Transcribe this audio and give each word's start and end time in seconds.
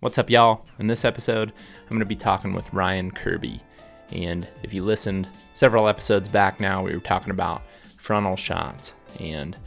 What's 0.00 0.16
up, 0.16 0.30
y'all? 0.30 0.64
In 0.78 0.86
this 0.86 1.04
episode, 1.04 1.52
I'm 1.82 1.88
going 1.88 1.98
to 1.98 2.06
be 2.06 2.16
talking 2.16 2.54
with 2.54 2.72
Ryan 2.72 3.10
Kirby. 3.10 3.60
And 4.12 4.48
if 4.62 4.72
you 4.72 4.82
listened 4.82 5.28
several 5.52 5.88
episodes 5.88 6.26
back 6.26 6.58
now, 6.58 6.82
we 6.82 6.94
were 6.94 7.00
talking 7.00 7.32
about 7.32 7.60
frontal 7.98 8.34
shots. 8.34 8.94
And 9.20 9.58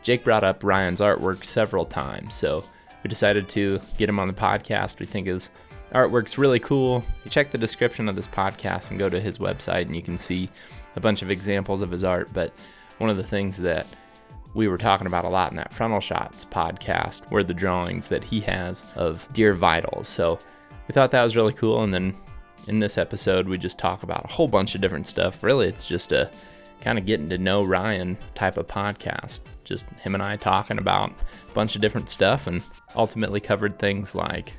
Jake 0.00 0.22
brought 0.22 0.44
up 0.44 0.62
Ryan's 0.62 1.00
artwork 1.00 1.44
several 1.44 1.84
times. 1.84 2.34
So 2.34 2.62
we 3.02 3.08
decided 3.08 3.48
to 3.48 3.80
get 3.98 4.08
him 4.08 4.20
on 4.20 4.28
the 4.28 4.34
podcast. 4.34 5.00
We 5.00 5.06
think 5.06 5.26
his 5.26 5.50
artwork's 5.92 6.38
really 6.38 6.60
cool. 6.60 7.04
You 7.24 7.30
check 7.32 7.50
the 7.50 7.58
description 7.58 8.08
of 8.08 8.14
this 8.14 8.28
podcast 8.28 8.90
and 8.90 8.98
go 9.00 9.10
to 9.10 9.18
his 9.18 9.38
website, 9.38 9.86
and 9.86 9.96
you 9.96 10.02
can 10.02 10.16
see 10.16 10.48
a 10.94 11.00
bunch 11.00 11.20
of 11.20 11.32
examples 11.32 11.82
of 11.82 11.90
his 11.90 12.04
art. 12.04 12.28
But 12.32 12.52
one 12.98 13.10
of 13.10 13.16
the 13.16 13.24
things 13.24 13.58
that 13.58 13.88
we 14.54 14.68
were 14.68 14.78
talking 14.78 15.06
about 15.06 15.24
a 15.24 15.28
lot 15.28 15.50
in 15.50 15.56
that 15.56 15.72
Frontal 15.72 16.00
Shots 16.00 16.44
podcast 16.44 17.30
were 17.30 17.42
the 17.42 17.52
drawings 17.52 18.08
that 18.08 18.24
he 18.24 18.40
has 18.40 18.86
of 18.96 19.30
deer 19.32 19.54
vitals. 19.54 20.08
So 20.08 20.38
we 20.88 20.92
thought 20.92 21.10
that 21.10 21.24
was 21.24 21.36
really 21.36 21.52
cool. 21.52 21.82
And 21.82 21.92
then 21.92 22.16
in 22.68 22.78
this 22.78 22.96
episode, 22.96 23.48
we 23.48 23.58
just 23.58 23.78
talk 23.78 24.04
about 24.04 24.24
a 24.24 24.32
whole 24.32 24.48
bunch 24.48 24.74
of 24.74 24.80
different 24.80 25.06
stuff. 25.06 25.42
Really, 25.42 25.66
it's 25.66 25.86
just 25.86 26.12
a 26.12 26.30
kind 26.80 26.98
of 26.98 27.06
getting 27.06 27.28
to 27.30 27.38
know 27.38 27.64
Ryan 27.64 28.16
type 28.34 28.56
of 28.56 28.68
podcast. 28.68 29.40
Just 29.64 29.86
him 30.00 30.14
and 30.14 30.22
I 30.22 30.36
talking 30.36 30.78
about 30.78 31.10
a 31.10 31.54
bunch 31.54 31.74
of 31.74 31.82
different 31.82 32.08
stuff 32.08 32.46
and 32.46 32.62
ultimately 32.94 33.40
covered 33.40 33.78
things 33.78 34.14
like 34.14 34.52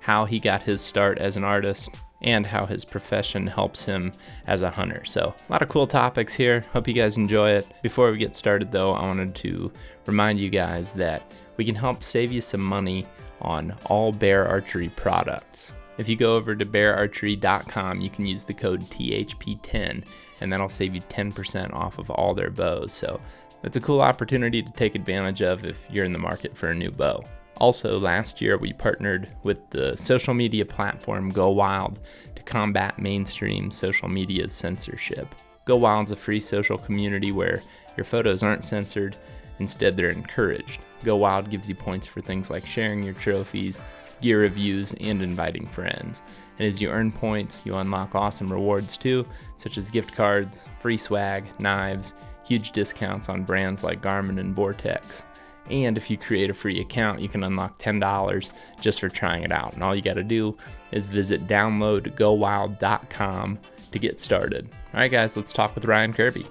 how 0.00 0.24
he 0.24 0.40
got 0.40 0.62
his 0.62 0.80
start 0.80 1.18
as 1.18 1.36
an 1.36 1.44
artist, 1.44 1.90
and 2.22 2.46
how 2.46 2.66
his 2.66 2.84
profession 2.84 3.46
helps 3.46 3.84
him 3.84 4.12
as 4.46 4.62
a 4.62 4.70
hunter. 4.70 5.04
So, 5.04 5.34
a 5.48 5.52
lot 5.52 5.62
of 5.62 5.68
cool 5.68 5.86
topics 5.86 6.34
here. 6.34 6.64
Hope 6.72 6.88
you 6.88 6.94
guys 6.94 7.16
enjoy 7.16 7.50
it. 7.50 7.66
Before 7.82 8.10
we 8.10 8.18
get 8.18 8.34
started, 8.34 8.70
though, 8.70 8.92
I 8.92 9.06
wanted 9.06 9.34
to 9.36 9.72
remind 10.06 10.40
you 10.40 10.50
guys 10.50 10.94
that 10.94 11.32
we 11.56 11.64
can 11.64 11.74
help 11.74 12.02
save 12.02 12.32
you 12.32 12.40
some 12.40 12.62
money 12.62 13.06
on 13.40 13.74
all 13.86 14.12
Bear 14.12 14.46
Archery 14.46 14.90
products. 14.90 15.72
If 15.98 16.08
you 16.08 16.16
go 16.16 16.36
over 16.36 16.56
to 16.56 16.64
beararchery.com, 16.64 18.00
you 18.00 18.10
can 18.10 18.24
use 18.24 18.44
the 18.44 18.54
code 18.54 18.80
THP10 18.82 20.06
and 20.40 20.52
that'll 20.52 20.68
save 20.68 20.94
you 20.94 21.00
10% 21.02 21.72
off 21.74 21.98
of 21.98 22.10
all 22.10 22.34
their 22.34 22.50
bows. 22.50 22.92
So, 22.92 23.20
it's 23.64 23.76
a 23.76 23.80
cool 23.80 24.00
opportunity 24.00 24.62
to 24.62 24.72
take 24.72 24.94
advantage 24.94 25.42
of 25.42 25.64
if 25.64 25.88
you're 25.90 26.04
in 26.04 26.12
the 26.12 26.18
market 26.18 26.56
for 26.56 26.70
a 26.70 26.74
new 26.74 26.90
bow. 26.90 27.22
Also, 27.58 27.98
last 27.98 28.40
year 28.40 28.56
we 28.58 28.72
partnered 28.72 29.28
with 29.42 29.58
the 29.70 29.96
social 29.96 30.34
media 30.34 30.64
platform 30.64 31.30
Go 31.30 31.50
Wild 31.50 32.00
to 32.34 32.42
combat 32.42 32.98
mainstream 32.98 33.70
social 33.70 34.08
media 34.08 34.48
censorship. 34.48 35.34
Go 35.64 35.76
Wild's 35.76 36.10
a 36.10 36.16
free 36.16 36.40
social 36.40 36.78
community 36.78 37.30
where 37.30 37.60
your 37.96 38.04
photos 38.04 38.42
aren't 38.42 38.64
censored, 38.64 39.16
instead, 39.58 39.96
they're 39.96 40.10
encouraged. 40.10 40.80
Go 41.04 41.16
Wild 41.16 41.50
gives 41.50 41.68
you 41.68 41.74
points 41.74 42.06
for 42.06 42.20
things 42.20 42.50
like 42.50 42.66
sharing 42.66 43.02
your 43.02 43.14
trophies, 43.14 43.80
gear 44.20 44.40
reviews, 44.40 44.92
and 44.94 45.22
inviting 45.22 45.66
friends. 45.66 46.22
And 46.58 46.66
as 46.66 46.80
you 46.80 46.88
earn 46.90 47.12
points, 47.12 47.64
you 47.66 47.76
unlock 47.76 48.14
awesome 48.14 48.48
rewards 48.48 48.96
too, 48.96 49.26
such 49.54 49.76
as 49.76 49.90
gift 49.90 50.14
cards, 50.14 50.60
free 50.80 50.96
swag, 50.96 51.44
knives, 51.60 52.14
huge 52.44 52.72
discounts 52.72 53.28
on 53.28 53.44
brands 53.44 53.84
like 53.84 54.02
Garmin 54.02 54.40
and 54.40 54.54
Vortex. 54.54 55.24
And 55.70 55.96
if 55.96 56.10
you 56.10 56.16
create 56.16 56.50
a 56.50 56.54
free 56.54 56.80
account, 56.80 57.20
you 57.20 57.28
can 57.28 57.44
unlock 57.44 57.78
$10 57.78 58.52
just 58.80 59.00
for 59.00 59.08
trying 59.08 59.44
it 59.44 59.52
out. 59.52 59.74
And 59.74 59.82
all 59.82 59.94
you 59.94 60.02
got 60.02 60.14
to 60.14 60.24
do 60.24 60.56
is 60.90 61.06
visit 61.06 61.46
downloadgowild.com 61.46 63.58
to 63.92 63.98
get 63.98 64.20
started. 64.20 64.68
All 64.92 65.00
right, 65.00 65.10
guys, 65.10 65.36
let's 65.36 65.52
talk 65.52 65.74
with 65.74 65.84
Ryan 65.84 66.12
Kirby. 66.12 66.46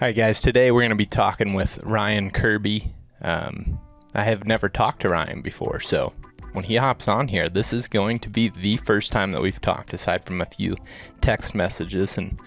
All 0.00 0.06
right, 0.06 0.16
guys, 0.16 0.40
today 0.40 0.70
we're 0.70 0.80
going 0.80 0.90
to 0.90 0.96
be 0.96 1.04
talking 1.04 1.52
with 1.52 1.78
Ryan 1.82 2.30
Kirby. 2.30 2.90
Um, 3.20 3.78
I 4.14 4.24
have 4.24 4.46
never 4.46 4.70
talked 4.70 5.02
to 5.02 5.10
Ryan 5.10 5.42
before, 5.42 5.80
so 5.80 6.14
when 6.52 6.64
he 6.64 6.76
hops 6.76 7.08
on 7.08 7.28
here, 7.28 7.48
this 7.48 7.72
is 7.72 7.88
going 7.88 8.18
to 8.20 8.30
be 8.30 8.48
the 8.48 8.76
first 8.78 9.12
time 9.12 9.32
that 9.32 9.42
we've 9.42 9.60
talked, 9.60 9.92
aside 9.92 10.24
from 10.24 10.40
a 10.40 10.46
few 10.46 10.76
text 11.20 11.54
messages. 11.54 12.18
And 12.18 12.40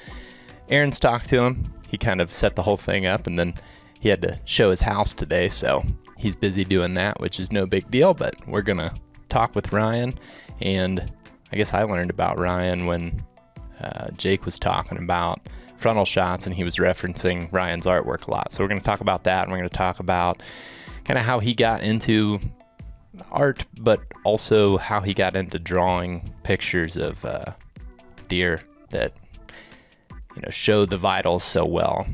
Aaron's 0.69 0.99
talked 0.99 1.27
to 1.29 1.41
him. 1.41 1.73
He 1.87 1.97
kind 1.97 2.21
of 2.21 2.31
set 2.31 2.55
the 2.55 2.63
whole 2.63 2.77
thing 2.77 3.05
up, 3.05 3.27
and 3.27 3.37
then 3.37 3.53
he 3.99 4.09
had 4.09 4.21
to 4.23 4.39
show 4.45 4.69
his 4.69 4.81
house 4.81 5.11
today, 5.13 5.47
so 5.49 5.85
he's 6.17 6.35
busy 6.35 6.65
doing 6.65 6.93
that, 6.95 7.19
which 7.19 7.39
is 7.39 7.51
no 7.51 7.65
big 7.65 7.89
deal. 7.91 8.13
But 8.13 8.35
we're 8.47 8.61
gonna 8.61 8.93
talk 9.29 9.55
with 9.55 9.71
Ryan, 9.71 10.17
and 10.59 11.11
I 11.51 11.55
guess 11.55 11.73
I 11.73 11.83
learned 11.83 12.09
about 12.09 12.39
Ryan 12.39 12.85
when 12.85 13.23
uh, 13.79 14.09
Jake 14.17 14.43
was 14.45 14.57
talking 14.57 14.97
about 14.97 15.39
frontal 15.77 16.05
shots, 16.05 16.47
and 16.47 16.55
he 16.55 16.63
was 16.63 16.77
referencing 16.77 17.47
Ryan's 17.51 17.85
artwork 17.85 18.27
a 18.27 18.31
lot. 18.31 18.51
So 18.51 18.63
we're 18.63 18.69
gonna 18.69 18.81
talk 18.81 19.01
about 19.01 19.23
that, 19.25 19.43
and 19.43 19.51
we're 19.51 19.59
gonna 19.59 19.69
talk 19.69 19.99
about 19.99 20.41
kind 21.05 21.19
of 21.19 21.25
how 21.25 21.39
he 21.39 21.53
got 21.53 21.83
into 21.83 22.39
art, 23.31 23.65
but 23.77 24.01
also 24.23 24.77
how 24.77 25.01
he 25.01 25.13
got 25.13 25.35
into 25.35 25.59
drawing 25.59 26.33
pictures 26.43 26.97
of 26.97 27.23
uh, 27.25 27.45
deer 28.27 28.61
that 28.89 29.13
you 30.35 30.41
know 30.41 30.49
show 30.49 30.85
the 30.85 30.97
vitals 30.97 31.43
so 31.43 31.65
well. 31.65 32.07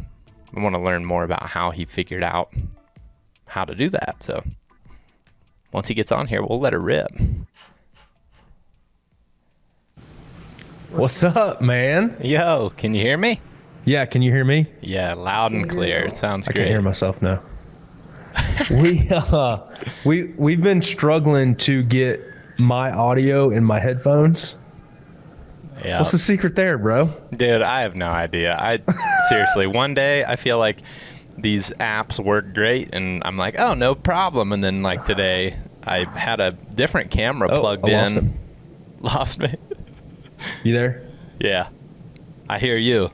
I 0.55 0.61
want 0.61 0.75
to 0.75 0.81
learn 0.81 1.05
more 1.05 1.23
about 1.23 1.43
how 1.43 1.71
he 1.71 1.85
figured 1.85 2.23
out 2.23 2.51
how 3.45 3.65
to 3.65 3.75
do 3.75 3.89
that. 3.89 4.15
So 4.21 4.43
once 5.71 5.87
he 5.87 5.93
gets 5.93 6.11
on 6.11 6.27
here, 6.27 6.43
we'll 6.43 6.59
let 6.59 6.73
it 6.73 6.77
rip. 6.77 7.07
What's 10.91 11.23
up, 11.23 11.61
man? 11.61 12.17
Yo, 12.21 12.71
can 12.75 12.93
you 12.95 13.01
hear 13.01 13.17
me? 13.17 13.39
Yeah, 13.85 14.05
can 14.05 14.21
you 14.21 14.31
hear 14.31 14.43
me? 14.43 14.67
Yeah, 14.81 15.13
loud 15.13 15.51
and 15.51 15.69
clear. 15.69 16.05
It 16.05 16.15
sounds 16.15 16.47
I 16.47 16.51
great. 16.51 16.63
can't 16.63 16.71
hear 16.71 16.81
myself 16.81 17.21
now. 17.21 17.41
we 18.71 19.07
uh, 19.09 19.59
we 20.05 20.23
we've 20.37 20.61
been 20.61 20.81
struggling 20.81 21.55
to 21.57 21.83
get 21.83 22.21
my 22.57 22.91
audio 22.91 23.49
in 23.49 23.63
my 23.63 23.79
headphones. 23.79 24.55
Yeah. 25.83 25.99
What's 25.99 26.11
the 26.11 26.17
secret 26.17 26.55
there, 26.55 26.77
bro? 26.77 27.09
Dude, 27.31 27.61
I 27.61 27.81
have 27.83 27.95
no 27.95 28.07
idea. 28.07 28.55
I 28.59 28.79
seriously, 29.29 29.65
one 29.67 29.93
day 29.93 30.23
I 30.25 30.35
feel 30.35 30.57
like 30.57 30.81
these 31.37 31.71
apps 31.79 32.19
work 32.23 32.53
great 32.53 32.93
and 32.93 33.21
I'm 33.25 33.37
like, 33.37 33.55
"Oh, 33.57 33.73
no 33.75 33.95
problem." 33.95 34.51
And 34.51 34.61
then 34.63 34.81
like 34.83 35.05
today, 35.05 35.55
I 35.87 36.03
had 36.17 36.41
a 36.41 36.51
different 36.51 37.11
camera 37.11 37.49
Oh, 37.51 37.61
plugged 37.61 37.87
lost 37.87 38.11
in. 38.11 38.17
him. 38.17 38.33
Lost 39.01 39.39
me. 39.39 39.55
You 40.63 40.73
there? 40.73 41.07
Yeah. 41.39 41.69
I 42.49 42.59
hear 42.59 42.75
you. 42.75 43.11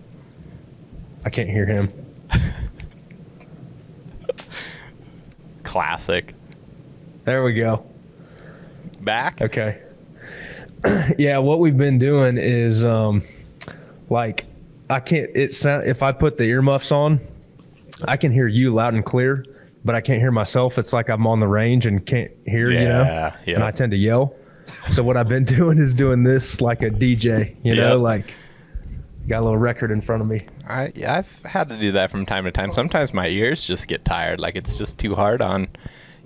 I 1.24 1.30
can't 1.30 1.48
hear 1.50 1.68
him. 1.68 1.94
Classic. 5.76 6.34
There 7.26 7.44
we 7.44 7.54
go. 7.54 7.86
Back? 9.02 9.42
Okay. 9.42 9.82
yeah, 11.18 11.38
what 11.40 11.60
we've 11.60 11.76
been 11.76 12.00
doing 12.00 12.38
is 12.38 12.86
um 12.86 13.24
like 14.10 14.46
I 14.90 15.02
can't 15.02 15.30
it 15.36 15.54
sound 15.54 15.86
if 15.86 16.02
I 16.02 16.14
put 16.14 16.38
the 16.38 16.46
earmuffs 16.46 16.94
on, 16.94 17.20
I 18.06 18.16
can 18.16 18.32
hear 18.32 18.48
you 18.48 18.74
loud 18.74 18.94
and 18.94 19.04
clear, 19.04 19.46
but 19.84 19.96
I 19.96 20.00
can't 20.00 20.22
hear 20.22 20.32
myself. 20.32 20.78
It's 20.78 20.94
like 20.94 21.10
I'm 21.10 21.28
on 21.28 21.42
the 21.42 21.48
range 21.50 21.86
and 21.86 22.06
can't 22.06 22.32
hear, 22.46 22.72
you 22.72 22.80
know. 22.80 23.02
Yeah, 23.02 23.36
yeah. 23.46 23.56
And 23.56 23.64
I 23.66 23.72
tend 23.72 23.92
to 23.92 23.98
yell. 23.98 24.34
So 24.88 25.04
what 25.04 25.18
I've 25.18 25.28
been 25.28 25.44
doing 25.60 25.78
is 25.78 25.94
doing 25.94 26.24
this 26.24 26.62
like 26.62 26.84
a 26.84 26.90
DJ, 26.90 27.54
you 27.66 27.76
know, 27.76 28.00
like 28.00 28.34
got 29.28 29.42
a 29.42 29.44
little 29.44 29.58
record 29.58 29.92
in 29.92 30.02
front 30.02 30.22
of 30.22 30.28
me. 30.28 30.42
I 30.68 30.92
yeah, 30.96 31.16
I've 31.16 31.42
had 31.44 31.70
to 31.70 31.78
do 31.78 31.92
that 31.94 32.12
from 32.12 32.26
time 32.26 32.46
to 32.46 32.52
time. 32.52 32.72
Sometimes 32.72 33.14
my 33.14 33.28
ears 33.28 33.64
just 33.64 33.88
get 33.88 34.06
tired. 34.06 34.40
Like 34.40 34.56
it's 34.56 34.78
just 34.78 34.98
too 34.98 35.16
hard 35.16 35.42
on, 35.42 35.68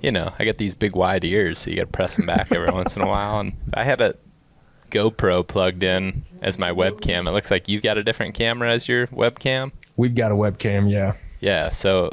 you 0.02 0.12
know. 0.12 0.34
I 0.40 0.46
got 0.46 0.58
these 0.58 0.76
big 0.76 0.96
wide 0.96 1.24
ears, 1.24 1.60
so 1.60 1.70
you 1.70 1.78
got 1.78 1.84
to 1.84 1.88
press 1.88 2.16
them 2.16 2.26
back 2.26 2.52
every 2.52 2.72
once 2.72 2.96
in 2.96 3.02
a 3.02 3.08
while. 3.08 3.40
And 3.40 3.54
I 3.74 3.84
had 3.84 4.02
a 4.02 4.16
GoPro 4.92 5.48
plugged 5.48 5.84
in 5.84 6.26
as 6.42 6.58
my 6.58 6.72
webcam. 6.72 7.28
It 7.28 7.32
looks 7.32 7.52
like 7.52 7.68
you've 7.68 7.84
got 7.84 7.98
a 7.98 8.04
different 8.04 8.36
camera 8.36 8.72
as 8.72 8.88
your 8.88 9.08
webcam. 9.08 9.72
We've 9.98 10.16
got 10.16 10.32
a 10.32 10.36
webcam, 10.36 10.92
yeah. 10.92 11.16
Yeah. 11.40 11.70
So 11.70 12.12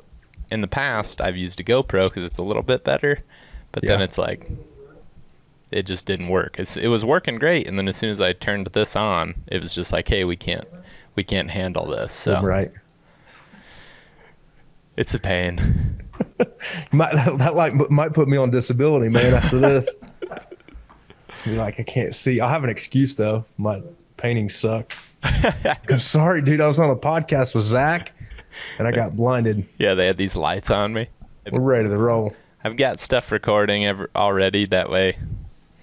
in 0.50 0.60
the 0.60 0.68
past, 0.68 1.20
I've 1.20 1.36
used 1.36 1.60
a 1.60 1.64
GoPro 1.64 2.08
because 2.08 2.24
it's 2.24 2.38
a 2.38 2.42
little 2.42 2.62
bit 2.62 2.84
better, 2.84 3.18
but 3.72 3.84
then 3.84 4.00
it's 4.00 4.18
like 4.18 4.50
it 5.70 5.84
just 5.84 6.06
didn't 6.06 6.28
work. 6.28 6.58
It's, 6.58 6.76
it 6.76 6.88
was 6.88 7.04
working 7.04 7.38
great, 7.38 7.66
and 7.66 7.78
then 7.78 7.88
as 7.88 7.96
soon 7.96 8.10
as 8.10 8.20
I 8.20 8.32
turned 8.32 8.68
this 8.68 8.94
on, 8.94 9.34
it 9.48 9.60
was 9.60 9.74
just 9.74 9.92
like, 9.92 10.08
hey, 10.08 10.24
we 10.24 10.36
can't 10.36 10.66
we 11.16 11.24
can't 11.24 11.50
handle 11.50 11.86
this. 11.86 12.12
So 12.12 12.40
Right. 12.42 12.70
it's 14.96 15.14
a 15.14 15.18
pain. 15.18 16.02
Might, 16.92 17.14
that 17.38 17.54
like 17.54 17.74
might 17.90 18.14
put 18.14 18.26
me 18.28 18.36
on 18.36 18.50
disability, 18.50 19.08
man. 19.08 19.34
After 19.34 19.58
this, 19.58 19.88
be 21.44 21.56
like, 21.56 21.78
I 21.78 21.82
can't 21.82 22.14
see. 22.14 22.40
I'll 22.40 22.48
have 22.48 22.64
an 22.64 22.70
excuse 22.70 23.14
though. 23.16 23.44
My 23.58 23.82
paintings 24.16 24.54
suck. 24.56 24.94
I'm 25.90 25.98
sorry, 26.00 26.40
dude. 26.42 26.60
I 26.60 26.66
was 26.66 26.78
on 26.80 26.90
a 26.90 26.96
podcast 26.96 27.54
with 27.54 27.64
Zach, 27.64 28.12
and 28.78 28.88
I 28.88 28.92
got 28.92 29.14
blinded. 29.16 29.66
Yeah, 29.78 29.94
they 29.94 30.06
had 30.06 30.16
these 30.16 30.36
lights 30.36 30.70
on 30.70 30.92
me. 30.94 31.08
We're 31.50 31.60
ready 31.60 31.88
to 31.88 31.98
roll. 31.98 32.34
I've 32.64 32.76
got 32.76 32.98
stuff 32.98 33.30
recording 33.30 33.84
ever, 33.86 34.08
already. 34.16 34.64
That 34.66 34.88
way, 34.90 35.18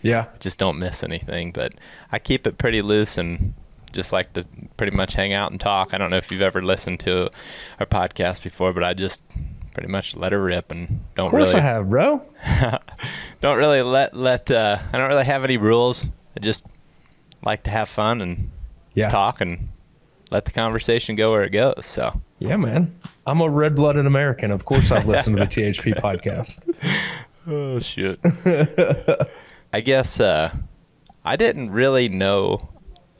Yeah, 0.02 0.26
just 0.40 0.58
don't 0.58 0.80
miss 0.80 1.04
anything. 1.04 1.52
But 1.52 1.74
I 2.12 2.20
keep 2.20 2.48
it 2.48 2.58
pretty 2.58 2.82
loose, 2.82 3.18
and 3.18 3.54
just 3.94 4.12
like 4.12 4.34
to 4.34 4.46
pretty 4.78 4.96
much 4.96 5.14
hang 5.14 5.32
out 5.34 5.52
and 5.52 5.60
talk. 5.62 5.94
I 5.94 5.98
don't 5.98 6.10
know 6.10 6.18
if 6.18 6.32
you've 6.32 6.42
ever 6.42 6.62
listened 6.62 7.00
to 7.02 7.30
our 7.80 7.86
podcast 7.86 8.44
before, 8.44 8.74
but 8.74 8.84
I 8.84 8.94
just 8.94 9.22
pretty 9.74 9.90
much 9.90 10.16
let 10.16 10.32
her 10.34 10.44
rip 10.44 10.72
and 10.72 11.00
don't 11.16 11.28
Of 11.28 11.32
course 11.32 11.46
really 11.54 11.60
I 11.60 11.62
have, 11.62 11.90
bro. 11.90 12.22
don't 13.42 13.58
really 13.58 13.82
let 13.82 14.16
let 14.16 14.52
uh, 14.52 14.78
I 14.92 14.98
don't 14.98 15.08
really 15.10 15.26
have 15.26 15.44
any 15.44 15.58
rules. 15.58 16.06
I 16.36 16.40
just 16.42 16.66
like 17.44 17.64
to 17.64 17.72
have 17.72 17.90
fun 17.90 18.22
and 18.22 18.52
Yeah. 18.94 19.10
talk 19.10 19.42
and 19.42 19.70
let 20.32 20.46
the 20.46 20.52
conversation 20.52 21.16
go 21.16 21.32
where 21.32 21.44
it 21.44 21.52
goes. 21.52 21.86
So 21.86 22.22
Yeah, 22.40 22.58
man. 22.58 22.94
I'm 23.26 23.40
a 23.42 23.50
red 23.50 23.76
blooded 23.76 24.06
American. 24.06 24.52
Of 24.52 24.66
course 24.66 24.92
I've 24.92 25.08
listened 25.08 25.38
to 25.38 25.44
the 25.46 25.50
THP 25.50 25.94
podcast. 26.02 26.60
Oh 27.48 27.80
shit. 27.80 28.20
I 29.74 29.82
guess 29.82 30.20
uh, 30.20 30.56
I 31.26 31.36
didn't 31.36 31.72
really 31.72 32.10
know 32.10 32.70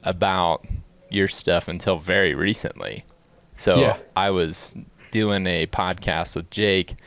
about 0.04 0.64
your 1.10 1.28
stuff 1.28 1.68
until 1.68 1.98
very 1.98 2.34
recently. 2.34 3.04
So 3.56 3.78
Yeah. 3.80 3.96
I 4.16 4.30
was 4.30 4.74
doing 5.10 5.46
a 5.46 5.66
podcast 5.66 6.36
with 6.36 6.50
Jake. 6.50 6.90
And 6.90 6.98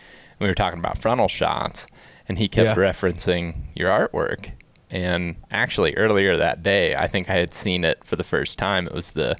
we 0.42 0.48
were 0.48 0.54
talking 0.56 0.80
about 0.80 0.98
frontal 1.00 1.28
shots, 1.28 1.88
and 2.30 2.38
he 2.38 2.48
kept 2.48 2.68
Yeah. 2.68 2.76
referencing 2.76 3.64
your 3.76 3.90
artwork. 3.90 4.52
And 4.92 5.36
actually, 5.52 5.96
earlier 5.98 6.38
that 6.38 6.62
day, 6.64 6.96
I 6.96 7.08
think 7.08 7.30
I 7.30 7.34
had 7.34 7.52
seen 7.52 7.84
it 7.84 8.04
for 8.06 8.16
the 8.16 8.24
first 8.24 8.58
time. 8.58 8.86
It 8.88 8.94
was 8.94 9.12
the 9.12 9.36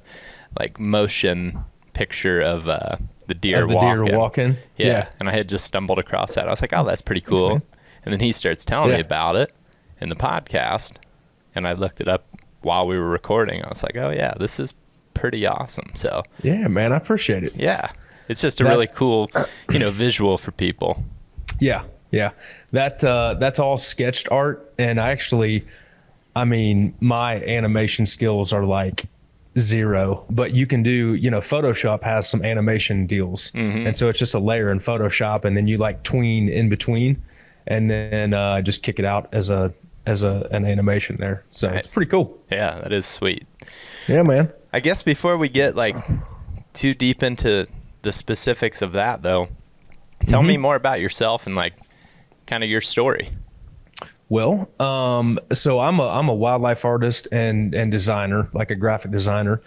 like 0.58 0.78
motion 0.80 1.64
picture 1.94 2.40
of 2.40 2.68
uh, 2.68 2.96
the 3.26 3.34
deer 3.34 3.62
Of 3.62 3.68
the 3.70 3.74
walking. 3.76 4.04
deer 4.06 4.18
walking. 4.18 4.56
Yeah. 4.76 5.08
And 5.20 5.28
I 5.28 5.32
had 5.32 5.48
just 5.48 5.64
stumbled 5.64 5.98
across 5.98 6.34
that. 6.34 6.46
I 6.46 6.50
was 6.50 6.60
like, 6.60 6.72
oh, 6.74 6.84
that's 6.84 7.02
pretty 7.02 7.20
cool. 7.22 7.52
Okay. 7.52 7.64
And 8.04 8.12
then 8.12 8.20
he 8.20 8.32
starts 8.32 8.64
telling 8.64 8.90
me 8.92 9.00
about 9.00 9.36
it 9.36 9.52
in 10.00 10.08
the 10.08 10.16
podcast. 10.16 10.96
And 11.54 11.66
I 11.66 11.72
looked 11.72 12.00
it 12.00 12.08
up 12.08 12.26
while 12.68 12.86
we 12.86 12.98
were 12.98 13.08
recording. 13.08 13.64
I 13.64 13.68
was 13.68 13.82
like, 13.82 13.96
oh, 13.96 14.10
yeah, 14.10 14.34
this 14.38 14.60
is 14.60 14.74
pretty 15.14 15.46
awesome. 15.46 15.90
So, 15.94 16.22
Yeah, 16.42 16.68
man. 16.68 16.92
I 16.92 16.96
appreciate 16.96 17.42
it. 17.42 17.54
yeah, 17.56 17.90
it's 18.28 18.40
just 18.42 18.60
a 18.60 18.64
That- 18.64 18.70
really 18.70 18.86
cool, 18.86 19.30
you 19.70 19.78
know, 19.78 19.90
visual 19.90 20.36
for 20.38 20.52
people. 20.52 21.02
Yeah, 21.58 21.82
yeah. 22.12 22.30
That 22.72 23.02
uh, 23.02 23.34
that's 23.40 23.58
all 23.58 23.78
sketched 23.78 24.28
art, 24.30 24.72
and 24.78 25.00
I 25.00 25.10
actually, 25.10 25.64
I 26.36 26.44
mean, 26.44 26.94
my 27.00 27.42
animation 27.42 28.06
skills 28.06 28.52
are 28.52 28.64
like 28.64 29.06
zero. 29.58 30.24
But 30.30 30.52
you 30.52 30.66
can 30.66 30.82
do, 30.82 31.14
you 31.14 31.30
know, 31.30 31.40
Photoshop 31.40 32.02
has 32.04 32.28
some 32.28 32.44
animation 32.44 33.06
deals, 33.06 33.50
and 33.54 33.96
so 33.96 34.08
it's 34.08 34.18
just 34.18 34.34
a 34.34 34.38
layer 34.38 34.70
in 34.70 34.78
Photoshop, 34.78 35.44
and 35.44 35.56
then 35.56 35.66
you 35.66 35.78
like 35.78 36.02
tween 36.04 36.48
in 36.48 36.68
between, 36.68 37.20
and 37.66 37.90
then 37.90 38.34
uh, 38.34 38.60
just 38.62 38.82
kick 38.82 38.98
it 38.98 39.04
out 39.04 39.28
as 39.32 39.50
a 39.50 39.72
as 40.08 40.22
a 40.22 40.48
an 40.50 40.64
animation 40.64 41.16
there. 41.18 41.44
So 41.50 41.68
Nice. 41.68 41.78
it's 41.80 41.94
pretty 41.94 42.10
cool. 42.10 42.38
Yeah, 42.50 42.80
that 42.80 42.92
is 42.92 43.06
sweet. 43.06 43.44
Yeah, 44.06 44.22
man. 44.22 44.50
I 44.72 44.80
guess 44.80 45.02
before 45.02 45.36
we 45.38 45.48
get 45.48 45.76
like 45.76 45.96
too 46.72 46.94
deep 46.94 47.22
into 47.22 47.66
the 48.02 48.12
specifics 48.12 48.82
of 48.82 48.92
that, 48.92 49.22
though, 49.22 49.48
tell 50.26 50.42
me 50.42 50.56
more 50.56 50.76
about 50.76 51.00
yourself 51.00 51.46
and 51.46 51.54
like 51.56 51.74
kind 52.46 52.62
of 52.64 52.70
your 52.70 52.80
story. 52.80 53.28
Well, 54.30 54.68
um, 54.78 55.38
so 55.54 55.80
I'm 55.80 56.00
a 56.00 56.06
I'm 56.08 56.28
a 56.28 56.34
wildlife 56.34 56.84
artist 56.84 57.28
and 57.32 57.74
and 57.74 57.90
designer, 57.90 58.50
like 58.52 58.70
a 58.70 58.74
graphic 58.74 59.10
designer. 59.10 59.62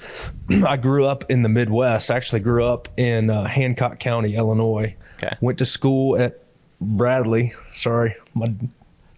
I 0.68 0.78
grew 0.78 1.06
up 1.06 1.30
in 1.32 1.42
the 1.42 1.50
Midwest. 1.50 2.12
I 2.12 2.16
actually 2.16 2.42
grew 2.42 2.64
up 2.64 2.88
in 2.96 3.32
uh, 3.32 3.46
Hancock 3.48 4.00
County, 4.00 4.36
Illinois. 4.36 4.96
Okay. 5.16 5.36
Went 5.42 5.58
to 5.58 5.66
school 5.66 6.16
at 6.22 6.44
Bradley. 6.80 7.54
Sorry, 7.74 8.16
my, 8.36 8.54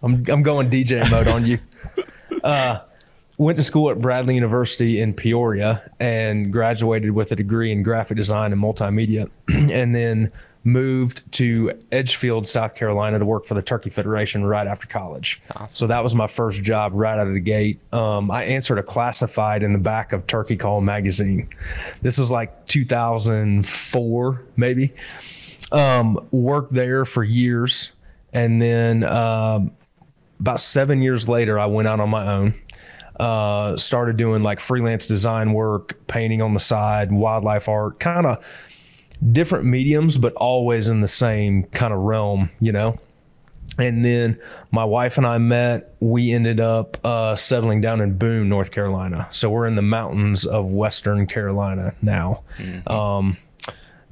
I'm 0.04 0.22
I'm 0.28 0.42
going 0.42 0.70
DJ 0.70 1.10
mode 1.10 1.28
on 1.28 1.46
you. 1.46 1.58
Uh, 2.42 2.78
went 3.38 3.56
to 3.56 3.62
school 3.62 3.90
at 3.90 3.98
Bradley 3.98 4.34
University 4.34 5.00
in 5.00 5.14
Peoria 5.14 5.90
and 5.98 6.52
graduated 6.52 7.12
with 7.12 7.32
a 7.32 7.36
degree 7.36 7.72
in 7.72 7.82
graphic 7.82 8.18
design 8.18 8.52
and 8.52 8.60
multimedia, 8.60 9.30
and 9.48 9.94
then 9.94 10.30
moved 10.62 11.22
to 11.32 11.72
Edgefield, 11.92 12.46
South 12.48 12.74
Carolina, 12.74 13.18
to 13.18 13.24
work 13.24 13.46
for 13.46 13.54
the 13.54 13.62
Turkey 13.62 13.88
Federation 13.88 14.44
right 14.44 14.66
after 14.66 14.86
college. 14.86 15.40
Awesome. 15.56 15.68
So 15.68 15.86
that 15.86 16.02
was 16.02 16.14
my 16.14 16.26
first 16.26 16.62
job 16.62 16.92
right 16.94 17.18
out 17.18 17.26
of 17.26 17.34
the 17.34 17.40
gate. 17.40 17.80
Um, 17.92 18.30
I 18.30 18.44
answered 18.44 18.78
a 18.78 18.82
classified 18.82 19.62
in 19.62 19.72
the 19.72 19.78
back 19.78 20.12
of 20.12 20.26
Turkey 20.26 20.56
Call 20.56 20.80
magazine. 20.80 21.48
This 22.02 22.18
is 22.18 22.30
like 22.30 22.66
2004, 22.66 24.42
maybe. 24.56 24.92
Um, 25.72 26.26
worked 26.30 26.72
there 26.72 27.04
for 27.04 27.24
years, 27.24 27.92
and 28.32 28.60
then 28.60 29.04
um, 29.04 29.72
about 30.40 30.60
seven 30.60 31.02
years 31.02 31.28
later, 31.28 31.58
I 31.58 31.66
went 31.66 31.88
out 31.88 32.00
on 32.00 32.10
my 32.10 32.26
own. 32.32 32.54
Uh, 33.18 33.76
started 33.76 34.16
doing 34.16 34.42
like 34.42 34.58
freelance 34.58 35.06
design 35.06 35.52
work, 35.52 35.96
painting 36.08 36.42
on 36.42 36.52
the 36.52 36.60
side, 36.60 37.12
wildlife 37.12 37.68
art, 37.68 38.00
kind 38.00 38.26
of 38.26 38.44
different 39.32 39.64
mediums, 39.64 40.16
but 40.16 40.32
always 40.34 40.88
in 40.88 41.00
the 41.00 41.08
same 41.08 41.62
kind 41.64 41.94
of 41.94 42.00
realm, 42.00 42.50
you 42.60 42.72
know. 42.72 42.98
And 43.78 44.04
then 44.04 44.38
my 44.70 44.84
wife 44.84 45.16
and 45.16 45.26
I 45.26 45.38
met. 45.38 45.94
We 46.00 46.32
ended 46.32 46.60
up 46.60 46.98
uh, 47.04 47.34
settling 47.36 47.80
down 47.80 48.00
in 48.00 48.18
Boone, 48.18 48.48
North 48.48 48.70
Carolina. 48.70 49.28
So 49.30 49.48
we're 49.48 49.66
in 49.66 49.74
the 49.74 49.82
mountains 49.82 50.44
of 50.44 50.66
Western 50.72 51.26
Carolina 51.26 51.94
now. 52.02 52.42
Um, 52.86 53.36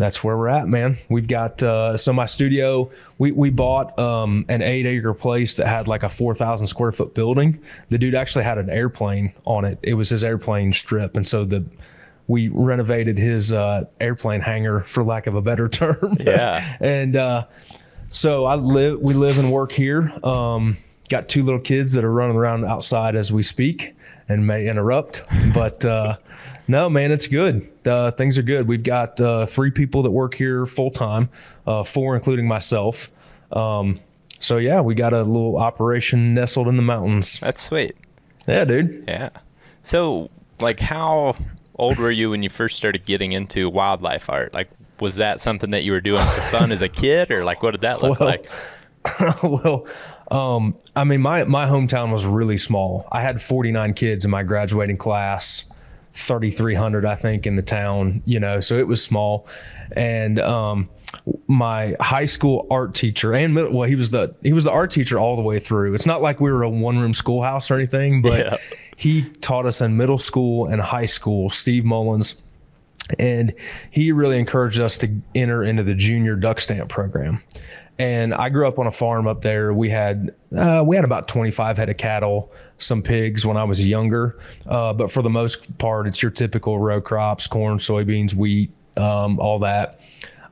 that's 0.03 0.25
where 0.25 0.37
we're 0.37 0.49
at, 0.49 0.67
man. 0.67 0.99
We've 1.09 1.29
got 1.29 1.63
uh, 1.63 1.97
so 1.97 2.13
my 2.13 2.27
studio. 2.27 2.91
We 3.19 3.31
we 3.33 3.51
bought 3.51 3.97
um, 3.99 4.45
an 4.49 4.61
eight 4.61 4.87
acre 4.87 5.15
place 5.15 5.55
that 5.55 5.67
had 5.69 5.87
like 5.87 6.03
a 6.03 6.09
four 6.09 6.35
thousand 6.35 6.67
square 6.67 6.93
foot 6.93 7.15
building. 7.15 7.61
The 7.91 7.99
dude 7.99 8.15
actually 8.15 8.45
had 8.45 8.59
an 8.59 8.69
airplane 8.69 9.35
on 9.45 9.65
it. 9.65 9.79
It 9.83 9.95
was 9.95 10.09
his 10.11 10.25
airplane 10.25 10.73
strip, 10.73 11.17
and 11.17 11.27
so 11.27 11.45
the 11.45 11.65
we 12.27 12.49
renovated 12.49 13.19
his 13.19 13.53
uh, 13.53 13.85
airplane 14.01 14.41
hangar, 14.41 14.81
for 14.81 15.03
lack 15.05 15.27
of 15.27 15.35
a 15.35 15.43
better 15.43 15.69
term. 15.81 16.17
Yeah. 16.21 16.77
and 16.81 17.15
uh, 17.17 17.47
so 18.11 18.45
I 18.45 18.57
live. 18.57 19.01
We 19.01 19.15
live 19.15 19.39
and 19.39 19.53
work 19.53 19.73
here. 19.73 20.13
Um, 20.25 20.79
got 21.09 21.29
two 21.29 21.43
little 21.43 21.61
kids 21.61 21.93
that 21.93 22.05
are 22.05 22.13
running 22.13 22.37
around 22.37 22.65
outside 22.65 23.15
as 23.17 23.33
we 23.33 23.43
speak 23.43 23.95
and 24.29 24.47
may 24.47 24.67
interrupt, 24.69 25.23
but. 25.55 25.85
No, 26.69 26.89
man, 26.89 27.11
it's 27.11 27.27
good. 27.27 27.69
Uh, 27.85 28.11
things 28.13 28.39
are 28.39 28.43
good. 28.43 28.69
We've 28.69 28.83
got 28.83 29.21
uh, 29.21 29.47
three 29.47 29.71
people 29.71 30.03
that 30.05 30.11
work 30.11 30.35
here 30.35 30.65
full 30.67 30.91
time, 30.91 31.29
uh, 31.67 31.85
four 31.85 32.15
including 32.15 32.47
myself. 32.47 33.11
Um, 33.51 34.01
so 34.39 34.57
yeah, 34.59 34.81
we 34.81 34.95
got 34.95 35.13
a 35.13 35.23
little 35.23 35.57
operation 35.57 36.35
nestled 36.35 36.69
in 36.69 36.77
the 36.77 36.83
mountains. 36.83 37.39
That's 37.41 37.63
sweet. 37.63 37.97
Yeah, 38.49 38.65
dude. 38.65 39.05
Yeah. 39.07 39.31
So, 39.83 40.31
like, 40.61 40.81
how 40.81 41.37
old 41.77 41.99
were 41.99 42.11
you 42.11 42.31
when 42.31 42.43
you 42.43 42.49
first 42.49 42.77
started 42.77 43.05
getting 43.05 43.33
into 43.33 43.69
wildlife 43.69 44.31
art? 44.31 44.55
Like, 44.55 44.71
was 45.01 45.17
that 45.17 45.41
something 45.41 45.71
that 45.71 45.83
you 45.85 45.93
were 45.93 46.01
doing 46.01 46.25
for 46.27 46.41
fun 46.43 46.73
as 46.73 46.83
a 46.83 46.89
kid, 47.03 47.31
or 47.31 47.45
like, 47.45 47.63
what 47.63 47.73
did 47.73 47.81
that 47.83 48.03
look 48.03 48.21
Well, 48.21 48.29
like? 48.29 48.51
well, 49.43 49.87
um, 50.31 50.77
I 50.95 51.05
mean, 51.05 51.21
my 51.21 51.45
my 51.45 51.67
hometown 51.67 52.13
was 52.13 52.25
really 52.25 52.59
small. 52.59 53.09
I 53.11 53.21
had 53.21 53.43
49 53.43 53.95
kids 53.95 54.25
in 54.25 54.31
my 54.31 54.43
graduating 54.45 54.97
class, 54.97 55.72
3,300, 56.15 57.05
I 57.05 57.15
think, 57.15 57.47
in 57.47 57.57
the 57.57 57.63
town. 57.63 58.23
You 58.25 58.41
know, 58.41 58.61
so 58.61 58.77
it 58.79 58.87
was 58.87 59.03
small, 59.03 59.47
and 59.93 60.39
um, 60.41 60.89
my 61.47 61.97
high 62.01 62.25
school 62.25 62.67
art 62.71 62.95
teacher 62.95 63.35
and 63.35 63.55
middle, 63.55 63.73
well, 63.73 63.89
he 63.89 63.95
was 63.95 64.11
the 64.11 64.35
he 64.43 64.53
was 64.53 64.65
the 64.65 64.71
art 64.71 64.91
teacher 64.91 65.19
all 65.19 65.37
the 65.37 65.43
way 65.43 65.59
through. 65.59 65.95
It's 65.95 66.07
not 66.07 66.23
like 66.23 66.41
we 66.41 66.51
were 66.51 66.63
a 66.63 66.71
one 66.71 66.99
room 66.99 67.15
schoolhouse 67.15 67.71
or 67.71 67.75
anything, 67.77 68.23
but 68.23 68.39
Yeah. 68.39 68.57
he 68.97 69.23
taught 69.41 69.67
us 69.67 69.81
in 69.81 69.97
middle 69.97 70.19
school 70.19 70.67
and 70.67 70.81
high 70.81 71.07
school. 71.07 71.51
Steve 71.51 71.85
Mullins 71.85 72.35
and 73.19 73.53
he 73.91 74.13
really 74.13 74.39
encouraged 74.39 74.79
us 74.79 74.97
to 74.97 75.21
enter 75.35 75.63
into 75.63 75.83
the 75.83 75.93
junior 75.93 76.37
duck 76.37 76.61
stamp 76.61 76.89
program. 76.89 77.43
And 77.99 78.35
I 78.35 78.49
grew 78.49 78.67
up 78.67 78.79
on 78.79 78.87
a 78.87 78.91
farm 78.91 79.27
up 79.27 79.43
there. 79.43 79.73
We 79.73 79.91
had 79.91 80.35
uh, 80.57 80.83
we 80.85 80.97
had 80.97 81.05
about 81.05 81.29
25 81.29 81.77
head 81.77 81.89
of 81.89 81.97
cattle, 81.99 82.51
some 82.79 83.03
pigs 83.03 83.45
when 83.45 83.57
I 83.57 83.65
was 83.65 83.85
younger, 83.85 84.39
uh, 84.67 84.93
but 84.93 85.13
for 85.13 85.23
the 85.23 85.31
most 85.31 85.79
part, 85.79 86.07
it's 86.07 86.23
your 86.23 86.31
typical 86.31 86.79
row 86.79 87.01
crops: 87.01 87.47
corn, 87.47 87.79
soybeans, 87.79 88.35
wheat, 88.35 88.71
um, 88.97 89.39
all 89.39 89.59
that. 89.61 90.01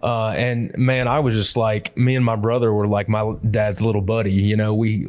Uh, 0.03 0.31
and 0.31 0.77
man, 0.79 1.09
I 1.09 1.21
was 1.21 1.35
just 1.35 1.57
like 1.57 1.95
me 1.97 2.17
and 2.17 2.25
my 2.25 2.37
brother 2.37 2.73
were 2.73 2.87
like 2.87 3.09
my 3.09 3.35
dad's 3.51 3.83
little 3.83 4.01
buddy. 4.01 4.33
You 4.33 4.57
know, 4.57 4.73
we 4.73 5.07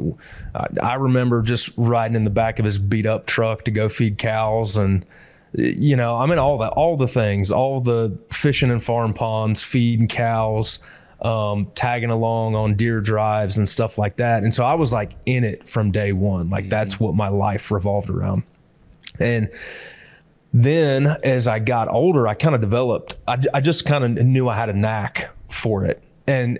I, 0.81 0.95
remember 0.95 1.41
just 1.41 1.71
riding 1.77 2.15
in 2.15 2.25
the 2.25 2.29
back 2.29 2.59
of 2.59 2.65
his 2.65 2.77
beat 2.77 3.05
up 3.05 3.25
truck 3.25 3.63
to 3.65 3.71
go 3.71 3.87
feed 3.87 4.17
cows 4.17 4.75
and 4.75 5.05
you 5.53 5.95
know, 5.95 6.17
I 6.17 6.25
mean 6.25 6.39
all 6.39 6.57
that, 6.59 6.73
all 6.73 6.97
the 6.97 7.07
things, 7.07 7.51
all 7.51 7.79
the 7.79 8.17
fishing 8.31 8.71
and 8.71 8.83
farm 8.83 9.13
ponds, 9.13 9.61
feeding 9.63 10.07
cows, 10.07 10.79
um, 11.21 11.71
tagging 11.75 12.09
along 12.09 12.55
on 12.55 12.75
deer 12.75 12.99
drives 12.99 13.57
and 13.57 13.69
stuff 13.69 13.97
like 13.97 14.17
that. 14.17 14.43
And 14.43 14.53
so 14.53 14.63
I 14.63 14.73
was 14.73 14.91
like 14.91 15.11
in 15.25 15.43
it 15.43 15.67
from 15.69 15.91
day 15.91 16.13
one. 16.13 16.49
Like 16.49 16.69
that's 16.69 16.99
what 16.99 17.15
my 17.15 17.27
life 17.27 17.71
revolved 17.71 18.09
around. 18.09 18.43
And 19.19 19.49
then 20.53 21.07
as 21.23 21.47
I 21.47 21.59
got 21.59 21.87
older, 21.89 22.27
I 22.27 22.33
kind 22.33 22.55
of 22.55 22.61
developed, 22.61 23.15
I, 23.27 23.37
I 23.53 23.61
just 23.61 23.85
kind 23.85 24.03
of 24.03 24.25
knew 24.25 24.49
I 24.49 24.55
had 24.55 24.69
a 24.69 24.73
knack 24.73 25.29
for 25.49 25.85
it. 25.85 26.01
And, 26.27 26.59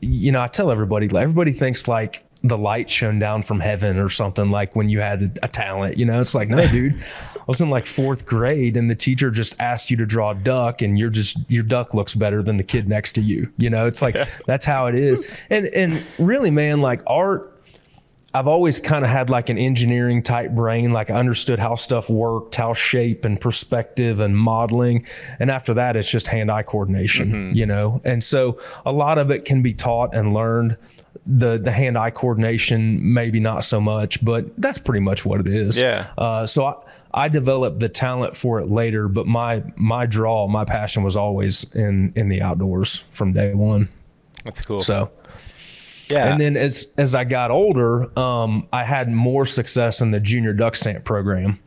you 0.00 0.32
know, 0.32 0.40
I 0.40 0.48
tell 0.48 0.70
everybody, 0.70 1.08
like, 1.08 1.22
everybody 1.22 1.52
thinks 1.52 1.88
like 1.88 2.24
the 2.42 2.56
light 2.56 2.90
shone 2.90 3.18
down 3.18 3.42
from 3.42 3.60
heaven 3.60 3.98
or 3.98 4.08
something 4.08 4.50
like 4.50 4.76
when 4.76 4.88
you 4.88 5.00
had 5.00 5.38
a, 5.42 5.46
a 5.46 5.48
talent. 5.48 5.96
You 5.98 6.06
know, 6.06 6.20
it's 6.20 6.34
like, 6.34 6.48
no, 6.48 6.66
dude. 6.70 7.02
I 7.46 7.50
was 7.50 7.60
in 7.60 7.70
like 7.70 7.86
fourth 7.86 8.26
grade 8.26 8.76
and 8.76 8.90
the 8.90 8.94
teacher 8.94 9.30
just 9.30 9.54
asked 9.60 9.90
you 9.90 9.96
to 9.98 10.06
draw 10.06 10.30
a 10.30 10.34
duck 10.34 10.82
and 10.82 10.98
you're 10.98 11.10
just 11.10 11.38
your 11.48 11.62
duck 11.62 11.94
looks 11.94 12.14
better 12.14 12.42
than 12.42 12.56
the 12.56 12.64
kid 12.64 12.88
next 12.88 13.12
to 13.12 13.20
you. 13.20 13.52
You 13.56 13.70
know, 13.70 13.86
it's 13.86 14.02
like 14.02 14.16
that's 14.46 14.64
how 14.64 14.86
it 14.86 14.94
is. 14.94 15.22
And 15.48 15.66
and 15.66 16.02
really, 16.18 16.50
man, 16.50 16.80
like 16.80 17.02
art 17.06 17.52
I've 18.36 18.48
always 18.48 18.80
kind 18.80 19.02
of 19.02 19.10
had 19.10 19.30
like 19.30 19.48
an 19.48 19.56
engineering 19.56 20.22
type 20.22 20.50
brain. 20.50 20.92
Like 20.92 21.10
I 21.10 21.14
understood 21.14 21.58
how 21.58 21.76
stuff 21.76 22.10
worked, 22.10 22.54
how 22.56 22.74
shape 22.74 23.24
and 23.24 23.40
perspective 23.40 24.20
and 24.20 24.36
modeling. 24.36 25.06
And 25.38 25.50
after 25.50 25.72
that, 25.74 25.96
it's 25.96 26.10
just 26.10 26.26
hand 26.26 26.50
eye 26.50 26.62
coordination, 26.62 27.28
mm-hmm. 27.32 27.56
you 27.56 27.64
know? 27.64 28.02
And 28.04 28.22
so 28.22 28.60
a 28.84 28.92
lot 28.92 29.16
of 29.16 29.30
it 29.30 29.46
can 29.46 29.62
be 29.62 29.72
taught 29.72 30.14
and 30.14 30.34
learned. 30.34 30.76
The, 31.28 31.58
the 31.58 31.72
hand 31.72 31.98
eye 31.98 32.10
coordination, 32.10 33.12
maybe 33.12 33.40
not 33.40 33.64
so 33.64 33.80
much, 33.80 34.24
but 34.24 34.46
that's 34.60 34.78
pretty 34.78 35.00
much 35.00 35.24
what 35.24 35.40
it 35.40 35.48
is. 35.48 35.80
Yeah. 35.80 36.06
Uh, 36.16 36.46
so 36.46 36.66
I, 36.66 36.74
I 37.16 37.28
developed 37.28 37.80
the 37.80 37.88
talent 37.88 38.36
for 38.36 38.60
it 38.60 38.68
later, 38.68 39.08
but 39.08 39.26
my 39.26 39.64
my 39.74 40.06
draw, 40.06 40.46
my 40.46 40.64
passion 40.64 41.02
was 41.02 41.16
always 41.16 41.64
in 41.74 42.12
in 42.14 42.28
the 42.28 42.42
outdoors 42.42 43.02
from 43.10 43.32
day 43.32 43.54
one. 43.54 43.88
That's 44.44 44.60
cool. 44.60 44.82
So 44.82 45.10
yeah. 46.10 46.30
And 46.30 46.40
then 46.40 46.56
as 46.56 46.86
as 46.96 47.14
I 47.14 47.24
got 47.24 47.50
older, 47.50 48.16
um, 48.18 48.68
I 48.72 48.84
had 48.84 49.10
more 49.10 49.46
success 49.46 50.00
in 50.00 50.10
the 50.10 50.20
junior 50.20 50.52
duck 50.52 50.76
stamp 50.76 51.04
program. 51.04 51.58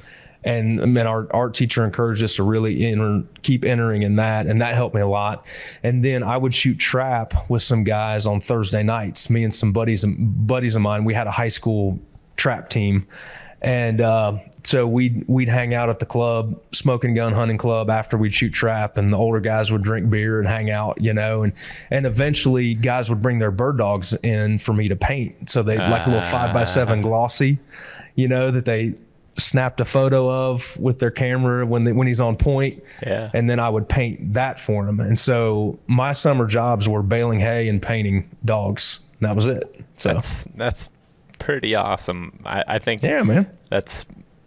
And 0.43 0.81
I 0.81 0.85
mean, 0.85 1.05
our 1.05 1.27
art 1.35 1.53
teacher 1.53 1.83
encouraged 1.83 2.23
us 2.23 2.35
to 2.35 2.43
really 2.43 2.85
enter, 2.85 3.23
keep 3.41 3.65
entering 3.65 4.03
in 4.03 4.15
that, 4.15 4.47
and 4.47 4.61
that 4.61 4.73
helped 4.73 4.95
me 4.95 5.01
a 5.01 5.07
lot. 5.07 5.45
And 5.83 6.03
then 6.03 6.23
I 6.23 6.37
would 6.37 6.55
shoot 6.55 6.79
trap 6.79 7.49
with 7.49 7.61
some 7.61 7.83
guys 7.83 8.25
on 8.25 8.39
Thursday 8.39 8.81
nights. 8.81 9.29
Me 9.29 9.43
and 9.43 9.53
some 9.53 9.73
buddies 9.73 10.05
buddies 10.05 10.75
of 10.75 10.81
mine. 10.81 11.03
We 11.03 11.13
had 11.13 11.27
a 11.27 11.31
high 11.31 11.49
school 11.49 11.99
trap 12.37 12.69
team, 12.69 13.05
and 13.61 14.01
uh, 14.01 14.37
so 14.63 14.87
we'd 14.87 15.25
we'd 15.27 15.49
hang 15.49 15.73
out 15.73 15.89
at 15.89 15.99
the 15.99 16.05
club, 16.05 16.59
smoking 16.71 17.13
gun 17.13 17.33
hunting 17.33 17.57
club 17.57 17.89
after 17.89 18.17
we'd 18.17 18.33
shoot 18.33 18.51
trap, 18.51 18.97
and 18.97 19.11
the 19.11 19.17
older 19.17 19.39
guys 19.39 19.71
would 19.71 19.81
drink 19.81 20.09
beer 20.09 20.39
and 20.39 20.47
hang 20.47 20.69
out, 20.69 21.01
you 21.01 21.13
know, 21.13 21.43
and 21.43 21.53
and 21.89 22.05
eventually 22.05 22.73
guys 22.73 23.09
would 23.09 23.21
bring 23.21 23.39
their 23.39 23.51
bird 23.51 23.77
dogs 23.77 24.13
in 24.15 24.59
for 24.59 24.73
me 24.73 24.87
to 24.87 24.95
paint. 24.95 25.49
So 25.49 25.63
they 25.63 25.77
uh, 25.77 25.89
like 25.89 26.05
a 26.05 26.09
little 26.09 26.25
five 26.29 26.53
by 26.53 26.65
seven 26.65 27.01
glossy, 27.01 27.59
you 28.15 28.27
know, 28.27 28.51
that 28.51 28.65
they 28.65 28.95
snapped 29.37 29.79
a 29.79 29.85
photo 29.85 30.29
of 30.29 30.77
with 30.77 30.99
their 30.99 31.11
camera 31.11 31.65
when 31.65 31.85
they, 31.85 31.93
when 31.93 32.07
he's 32.07 32.21
on 32.21 32.35
point. 32.35 32.83
Yeah. 33.01 33.31
And 33.33 33.49
then 33.49 33.59
I 33.59 33.69
would 33.69 33.87
paint 33.87 34.33
that 34.33 34.59
for 34.59 34.87
him. 34.87 34.99
And 34.99 35.17
so 35.17 35.79
my 35.87 36.11
summer 36.11 36.45
jobs 36.45 36.87
were 36.89 37.01
baling 37.01 37.39
hay 37.39 37.69
and 37.69 37.81
painting 37.81 38.29
dogs. 38.43 38.99
And 39.19 39.29
that 39.29 39.35
was 39.35 39.45
it. 39.45 39.83
So 39.97 40.13
that's 40.13 40.43
that's 40.55 40.89
pretty 41.39 41.75
awesome. 41.75 42.39
I, 42.45 42.63
I 42.67 42.79
think 42.79 43.01
Yeah, 43.01 43.23
man. 43.23 43.49
That's 43.69 44.05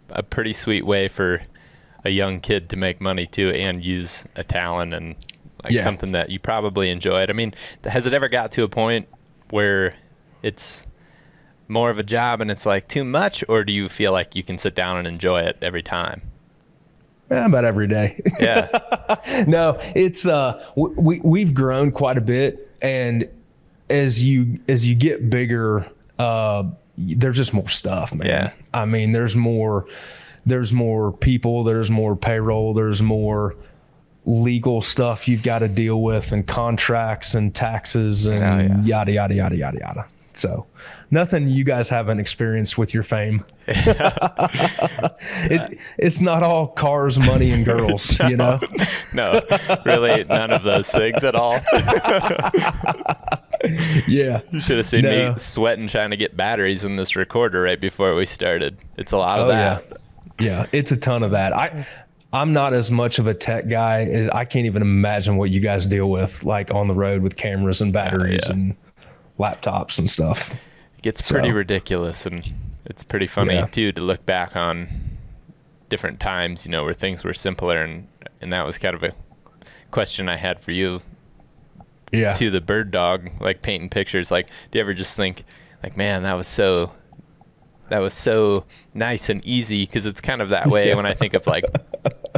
a 0.09 0.23
pretty 0.23 0.53
sweet 0.53 0.85
way 0.85 1.07
for 1.07 1.41
a 2.05 2.09
young 2.09 2.39
kid 2.39 2.69
to 2.69 2.77
make 2.77 3.01
money 3.01 3.25
too 3.25 3.49
and 3.49 3.83
use 3.83 4.25
a 4.35 4.43
talent 4.43 4.93
and 4.93 5.15
like 5.63 5.73
yeah. 5.73 5.81
something 5.81 6.11
that 6.11 6.29
you 6.29 6.39
probably 6.39 6.89
enjoyed. 6.89 7.29
I 7.29 7.33
mean, 7.33 7.53
has 7.83 8.07
it 8.07 8.13
ever 8.13 8.27
got 8.27 8.51
to 8.53 8.63
a 8.63 8.69
point 8.69 9.07
where 9.49 9.95
it's 10.41 10.85
more 11.67 11.89
of 11.89 11.97
a 11.97 12.03
job 12.03 12.41
and 12.41 12.51
it's 12.51 12.65
like 12.65 12.87
too 12.87 13.03
much, 13.03 13.43
or 13.47 13.63
do 13.63 13.71
you 13.71 13.89
feel 13.89 14.11
like 14.11 14.35
you 14.35 14.43
can 14.43 14.57
sit 14.57 14.75
down 14.75 14.97
and 14.97 15.07
enjoy 15.07 15.41
it 15.41 15.57
every 15.61 15.83
time? 15.83 16.21
Yeah, 17.31 17.45
about 17.45 17.65
every 17.65 17.87
day. 17.87 18.21
Yeah. 18.39 18.67
no, 19.47 19.77
it's 19.95 20.27
uh, 20.27 20.63
we 20.75 21.21
we've 21.23 21.53
grown 21.53 21.91
quite 21.91 22.17
a 22.17 22.21
bit, 22.21 22.69
and 22.81 23.27
as 23.89 24.21
you 24.21 24.59
as 24.67 24.85
you 24.85 24.95
get 24.95 25.29
bigger, 25.29 25.89
uh, 26.19 26.63
there's 26.97 27.37
just 27.37 27.53
more 27.53 27.69
stuff, 27.69 28.13
man. 28.13 28.27
Yeah. 28.27 28.51
I 28.73 28.85
mean, 28.85 29.11
there's 29.11 29.35
more 29.35 29.85
there's 30.45 30.73
more 30.73 31.11
people, 31.11 31.63
there's 31.63 31.89
more 31.89 32.15
payroll, 32.15 32.73
there's 32.73 33.01
more 33.01 33.55
legal 34.25 34.81
stuff 34.81 35.27
you've 35.27 35.43
got 35.43 35.59
to 35.59 35.67
deal 35.67 36.01
with 36.01 36.31
and 36.31 36.47
contracts 36.47 37.35
and 37.35 37.53
taxes 37.53 38.25
and 38.25 38.43
oh, 38.43 38.77
yes. 38.77 38.87
yada 38.87 39.11
yada 39.11 39.35
yada 39.35 39.57
yada 39.57 39.79
yada. 39.79 40.05
So, 40.35 40.65
nothing 41.11 41.47
you 41.47 41.63
guys 41.63 41.89
haven't 41.89 42.19
experienced 42.19 42.77
with 42.77 42.93
your 42.93 43.03
fame. 43.03 43.45
it, 43.67 45.79
it's 45.97 46.21
not 46.21 46.41
all 46.41 46.67
cars, 46.67 47.19
money, 47.19 47.51
and 47.51 47.63
girls, 47.63 48.19
no, 48.23 48.27
you 48.27 48.37
know? 48.37 48.59
no, 49.13 49.41
really, 49.85 50.23
none 50.23 50.51
of 50.51 50.63
those 50.63 50.89
things 50.89 51.23
at 51.23 51.35
all. 51.35 51.59
yeah. 54.07 54.41
You 54.51 54.59
should 54.59 54.77
have 54.77 54.85
seen 54.85 55.03
no. 55.03 55.33
me 55.33 55.37
sweating 55.37 55.87
trying 55.87 56.11
to 56.11 56.17
get 56.17 56.35
batteries 56.35 56.83
in 56.83 56.95
this 56.97 57.15
recorder 57.15 57.61
right 57.61 57.79
before 57.79 58.15
we 58.15 58.25
started. 58.25 58.77
It's 58.97 59.11
a 59.11 59.17
lot 59.17 59.39
of 59.39 59.45
oh, 59.45 59.49
that. 59.49 59.85
Yeah. 60.39 60.45
yeah, 60.45 60.65
it's 60.71 60.91
a 60.91 60.97
ton 60.97 61.23
of 61.23 61.31
that. 61.31 61.53
I 61.53 61.85
I'm 62.33 62.51
not 62.51 62.73
as 62.73 62.89
much 62.89 63.19
of 63.19 63.27
a 63.27 63.33
tech 63.33 63.69
guy. 63.69 64.27
I 64.33 64.43
can't 64.43 64.65
even 64.65 64.81
imagine 64.81 65.37
what 65.37 65.51
you 65.51 65.59
guys 65.59 65.85
deal 65.87 66.09
with 66.09 66.43
like 66.43 66.71
on 66.71 66.87
the 66.87 66.93
road 66.93 67.21
with 67.21 67.37
cameras 67.37 67.79
and 67.79 67.91
oh, 67.91 67.93
batteries 67.93 68.41
yeah. 68.47 68.53
and 68.53 68.75
laptops 69.39 69.99
and 69.99 70.09
stuff. 70.09 70.51
It 70.97 71.03
gets 71.03 71.25
so. 71.25 71.35
pretty 71.35 71.51
ridiculous 71.51 72.25
and 72.25 72.43
it's 72.85 73.03
pretty 73.03 73.27
funny 73.27 73.53
yeah. 73.53 73.67
too 73.67 73.91
to 73.93 74.01
look 74.01 74.25
back 74.25 74.55
on 74.55 74.89
different 75.89 76.19
times, 76.19 76.65
you 76.65 76.71
know, 76.71 76.83
where 76.83 76.93
things 76.93 77.23
were 77.23 77.33
simpler 77.33 77.81
and 77.81 78.07
and 78.41 78.51
that 78.51 78.65
was 78.65 78.77
kind 78.77 78.95
of 78.95 79.03
a 79.03 79.13
question 79.91 80.27
I 80.27 80.35
had 80.35 80.61
for 80.61 80.71
you 80.71 81.01
yeah. 82.13 82.31
to 82.31 82.49
the 82.49 82.61
bird 82.61 82.91
dog, 82.91 83.29
like 83.39 83.61
painting 83.61 83.89
pictures. 83.89 84.31
Like, 84.31 84.47
do 84.71 84.77
you 84.77 84.81
ever 84.81 84.93
just 84.93 85.17
think, 85.17 85.43
like, 85.81 85.97
man, 85.97 86.23
that 86.23 86.37
was 86.37 86.47
so, 86.47 86.91
that 87.89 87.99
was 87.99 88.13
so 88.13 88.65
nice 88.93 89.29
and 89.29 89.45
easy? 89.45 89.85
Because 89.85 90.05
it's 90.05 90.21
kind 90.21 90.41
of 90.41 90.49
that 90.49 90.67
way 90.67 90.89
yeah. 90.89 90.95
when 90.95 91.05
I 91.05 91.13
think 91.13 91.33
of 91.33 91.47
like 91.47 91.65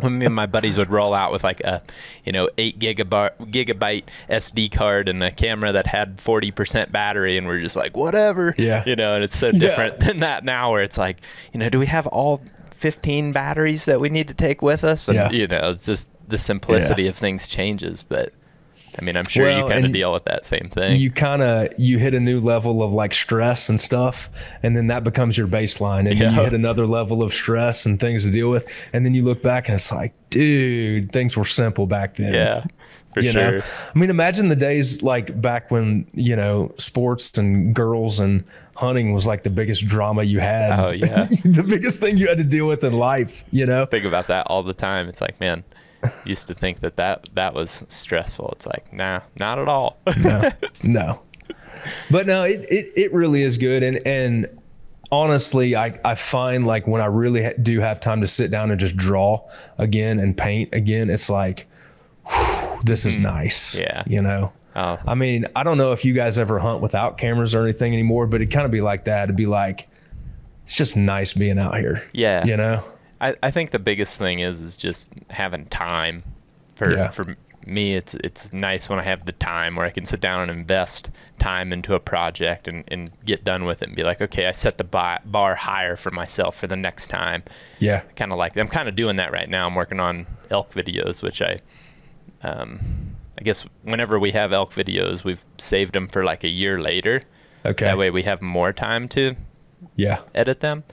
when 0.02 0.18
me 0.18 0.26
and 0.26 0.36
my 0.36 0.46
buddies 0.46 0.78
would 0.78 0.90
roll 0.90 1.14
out 1.14 1.32
with 1.32 1.44
like 1.44 1.60
a, 1.62 1.84
you 2.24 2.32
know, 2.32 2.50
eight 2.58 2.80
gigabyte 2.80 3.38
gigabyte 3.52 4.06
SD 4.30 4.72
card 4.72 5.10
and 5.10 5.24
a 5.24 5.32
camera 5.32 5.72
that 5.72 5.88
had 5.88 6.20
forty 6.20 6.52
percent 6.52 6.92
battery, 6.92 7.38
and 7.38 7.46
we're 7.46 7.62
just 7.62 7.76
like, 7.76 7.96
whatever, 7.96 8.56
yeah, 8.58 8.84
you 8.86 8.96
know. 8.96 9.16
And 9.16 9.24
it's 9.24 9.38
so 9.38 9.52
different 9.52 9.96
yeah. 10.00 10.08
than 10.08 10.20
that 10.22 10.44
now, 10.46 10.72
where 10.72 10.84
it's 10.84 10.98
like, 10.98 11.22
you 11.54 11.60
know, 11.60 11.70
do 11.70 11.80
we 11.80 11.86
have 11.88 12.08
all 12.08 12.42
15 12.72 13.32
batteries 13.32 13.86
that 13.86 14.02
we 14.02 14.10
need 14.10 14.28
to 14.28 14.34
take 14.34 14.62
with 14.62 14.84
us 14.84 15.08
and 15.08 15.16
yeah. 15.16 15.32
you 15.32 15.48
know 15.48 15.72
it's 15.72 15.86
just 15.86 16.10
the 16.28 16.38
simplicity 16.38 17.04
yeah. 17.04 17.10
of 17.10 17.16
things 17.16 17.48
changes 17.48 18.04
but 18.04 18.34
I 18.98 19.02
mean, 19.02 19.18
I'm 19.18 19.26
sure 19.26 19.46
well, 19.46 19.60
you 19.60 19.66
kind 19.66 19.86
of 19.86 19.92
deal 19.92 20.14
with 20.14 20.26
that 20.26 20.46
same 20.46 20.70
thing. 20.70 21.00
You 21.00 21.12
kind 21.12 21.42
of 21.42 21.70
you 21.78 21.98
hit 21.98 22.14
a 22.14 22.20
new 22.20 22.40
level 22.40 22.82
of 22.82 22.94
like 22.94 23.14
stress 23.14 23.70
and 23.70 23.80
stuff, 23.80 24.30
and 24.64 24.76
then 24.76 24.88
that 24.88 25.04
becomes 25.04 25.38
your 25.38 25.48
baseline, 25.48 26.10
and 26.10 26.18
yeah. 26.18 26.26
then 26.26 26.36
you 26.36 26.42
hit 26.42 26.54
another 26.54 26.88
level 26.88 27.22
of 27.22 27.34
stress 27.34 27.86
and 27.86 28.00
things 28.00 28.24
to 28.24 28.32
deal 28.32 28.50
with, 28.50 28.66
and 28.94 29.06
then 29.06 29.14
you 29.14 29.24
look 29.24 29.42
back 29.42 29.68
and 29.68 29.76
it's 29.76 29.92
like, 29.92 30.14
dude, 30.30 31.12
things 31.12 31.36
were 31.38 31.46
simple 31.46 31.88
back 31.88 32.16
then. 32.16 32.34
Yeah. 32.34 32.66
For 33.14 33.22
you 33.22 33.32
sure. 33.32 33.52
Know? 33.60 33.62
I 33.96 33.98
mean, 33.98 34.10
imagine 34.10 34.50
the 34.50 34.58
days 34.58 35.02
like 35.02 35.42
back 35.42 35.72
when, 35.72 36.06
you 36.14 36.36
know, 36.36 36.74
sports 36.78 37.38
and 37.38 37.74
girls 37.74 38.20
and 38.20 38.44
hunting 38.76 39.14
was 39.14 39.26
like 39.26 39.44
the 39.44 39.50
biggest 39.50 39.88
drama 39.88 40.24
you 40.24 40.42
had. 40.42 40.78
Oh, 40.78 40.90
yeah. 40.90 41.24
the 41.46 41.64
biggest 41.64 42.02
thing 42.02 42.18
you 42.18 42.28
had 42.28 42.40
to 42.40 42.44
deal 42.44 42.68
with 42.68 42.84
in 42.84 42.92
life, 42.92 43.46
you 43.52 43.66
know? 43.66 43.86
Think 43.86 44.04
about 44.04 44.28
that 44.28 44.48
all 44.48 44.64
the 44.64 44.74
time. 44.74 45.08
It's 45.08 45.22
like, 45.22 45.40
man, 45.40 45.64
used 46.26 46.48
to 46.48 46.54
think 46.54 46.80
that 46.82 46.96
that 46.98 47.30
that 47.34 47.54
was 47.54 47.84
stressful. 47.88 48.50
It's 48.54 48.66
like, 48.66 48.92
nah, 48.94 49.22
not 49.40 49.60
at 49.60 49.68
all. 49.68 49.98
no, 50.24 50.50
no. 50.84 51.22
But 52.10 52.28
no, 52.28 52.44
it, 52.44 52.66
it 52.70 52.94
it 52.96 53.14
really 53.14 53.44
is 53.44 53.58
good, 53.58 53.84
and 53.84 54.06
and 54.06 54.48
honestly, 55.12 55.76
I 55.76 56.00
I 56.04 56.16
find 56.16 56.66
like 56.66 56.88
when 56.88 57.02
I 57.02 57.08
really 57.08 57.44
ha- 57.44 57.54
do 57.62 57.80
have 57.80 58.00
time 58.00 58.22
to 58.22 58.28
sit 58.28 58.52
down 58.52 58.72
and 58.72 58.80
just 58.80 58.98
draw 58.98 59.48
again 59.78 60.20
and 60.20 60.38
paint 60.38 60.74
again, 60.74 61.10
it's 61.10 61.30
like, 61.30 61.68
whew, 62.28 62.80
this 62.84 63.06
is 63.06 63.18
mm, 63.18 63.22
nice. 63.22 63.78
Yeah, 63.78 64.04
you 64.08 64.22
know. 64.22 64.52
Oh. 64.76 64.98
I 65.08 65.16
mean, 65.16 65.46
I 65.56 65.64
don't 65.64 65.78
know 65.78 65.94
if 65.94 66.04
you 66.04 66.14
guys 66.14 66.38
ever 66.38 66.60
hunt 66.60 66.82
without 66.82 67.18
cameras 67.18 67.56
or 67.56 67.64
anything 67.64 67.94
anymore, 67.94 68.28
but 68.28 68.42
it 68.42 68.48
kind 68.48 68.66
of 68.66 68.72
be 68.72 68.82
like 68.82 69.06
that. 69.06 69.26
It'd 69.26 69.36
be 69.36 69.46
like, 69.46 69.88
it's 70.66 70.76
just 70.76 70.98
nice 70.98 71.34
being 71.34 71.58
out 71.58 71.78
here. 71.78 72.04
Yeah. 72.12 72.46
You 72.46 72.58
know? 72.58 72.84
I, 73.22 73.36
I 73.42 73.52
think 73.52 73.72
the 73.72 73.80
biggest 73.80 74.18
thing 74.18 74.40
is 74.40 74.60
is 74.62 74.76
just 74.78 75.12
having 75.30 75.66
time 75.68 76.24
for 76.76 76.92
yeah. 76.92 77.10
for 77.10 77.36
me 77.66 77.96
it's 77.96 78.14
it's 78.16 78.54
nice 78.54 78.90
when 78.90 79.00
I 79.00 79.04
have 79.04 79.26
the 79.26 79.32
time 79.32 79.76
where 79.76 79.86
I 79.86 79.90
can 79.90 80.06
sit 80.06 80.22
down 80.22 80.42
and 80.42 80.52
invest 80.52 81.10
time 81.40 81.74
into 81.74 81.96
a 81.96 82.00
project 82.00 82.68
and, 82.68 82.84
and 82.90 83.12
get 83.26 83.44
done 83.44 83.66
with 83.66 83.82
it 83.82 83.88
and 83.88 83.96
be 83.96 84.04
like, 84.04 84.22
okay, 84.22 84.46
I 84.46 84.52
set 84.52 84.78
the 84.78 84.84
bar, 84.84 85.20
bar 85.26 85.56
higher 85.56 85.96
for 85.96 86.12
myself 86.12 86.56
for 86.56 86.68
the 86.68 86.78
next 86.78 87.08
time. 87.08 87.44
Yeah. 87.80 88.02
Kind 88.16 88.32
of 88.32 88.38
like 88.38 88.56
I'm 88.58 88.68
kind 88.68 88.88
of 88.88 88.96
doing 88.96 89.16
that 89.18 89.32
right 89.32 89.50
now. 89.50 89.66
I'm 89.66 89.76
working 89.76 90.00
on 90.00 90.28
elk 90.52 90.72
videos, 90.74 91.24
which 91.24 91.42
I, 91.42 91.60
um, 92.44 92.80
I 93.40 93.44
guess 93.44 93.66
whenever 93.82 94.20
we 94.20 94.32
have 94.32 94.54
elk 94.54 94.74
videos, 94.74 95.24
we've 95.24 95.44
saved 95.58 95.94
them 95.94 96.08
for 96.08 96.24
like 96.24 96.44
a 96.44 96.50
year 96.50 96.80
later. 96.80 97.24
Okay. 97.66 97.86
That 97.86 97.98
way 97.98 98.12
we 98.12 98.24
have 98.24 98.42
more 98.42 98.74
time 98.74 99.08
to 99.10 99.36
yeah 99.96 100.22
edit 100.34 100.62
them 100.62 100.84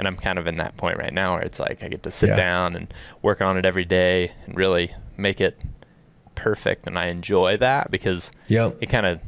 and 0.00 0.08
I'm 0.08 0.16
kind 0.16 0.38
of 0.38 0.46
in 0.46 0.56
that 0.56 0.78
point 0.78 0.96
right 0.96 1.12
now 1.12 1.34
where 1.34 1.42
it's 1.42 1.60
like 1.60 1.82
I 1.82 1.88
get 1.88 2.02
to 2.04 2.10
sit 2.10 2.30
yeah. 2.30 2.34
down 2.34 2.74
and 2.74 2.92
work 3.20 3.42
on 3.42 3.58
it 3.58 3.66
every 3.66 3.84
day 3.84 4.32
and 4.46 4.56
really 4.56 4.90
make 5.18 5.42
it 5.42 5.60
perfect 6.34 6.86
and 6.86 6.98
I 6.98 7.06
enjoy 7.08 7.58
that 7.58 7.90
because 7.90 8.32
yep. 8.48 8.78
it 8.80 8.86
kind 8.86 9.04
of 9.04 9.20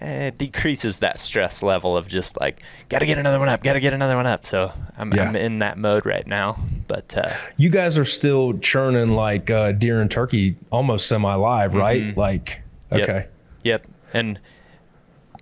eh, 0.00 0.32
decreases 0.36 0.98
that 0.98 1.20
stress 1.20 1.62
level 1.62 1.96
of 1.96 2.08
just 2.08 2.40
like 2.40 2.60
got 2.88 2.98
to 2.98 3.06
get 3.06 3.18
another 3.18 3.38
one 3.38 3.48
up, 3.48 3.62
got 3.62 3.74
to 3.74 3.80
get 3.80 3.92
another 3.92 4.16
one 4.16 4.26
up. 4.26 4.44
So 4.44 4.72
I'm, 4.98 5.12
Yeah. 5.14 5.28
I'm 5.28 5.36
in 5.36 5.60
that 5.60 5.78
mode 5.78 6.04
right 6.04 6.26
now. 6.26 6.58
But 6.88 7.16
uh, 7.16 7.32
You 7.56 7.70
guys 7.70 7.96
are 7.98 8.04
still 8.04 8.58
churning 8.58 9.12
like 9.12 9.48
uh, 9.48 9.70
deer 9.70 10.00
and 10.00 10.10
turkey 10.10 10.56
almost 10.70 11.06
semi 11.06 11.34
live, 11.34 11.72
right? 11.74 12.16
Like, 12.16 12.62
Mm-hmm. 12.90 12.98
Yep. 12.98 13.08
okay. 13.08 13.26
Yep. 13.62 13.86
And 14.12 14.40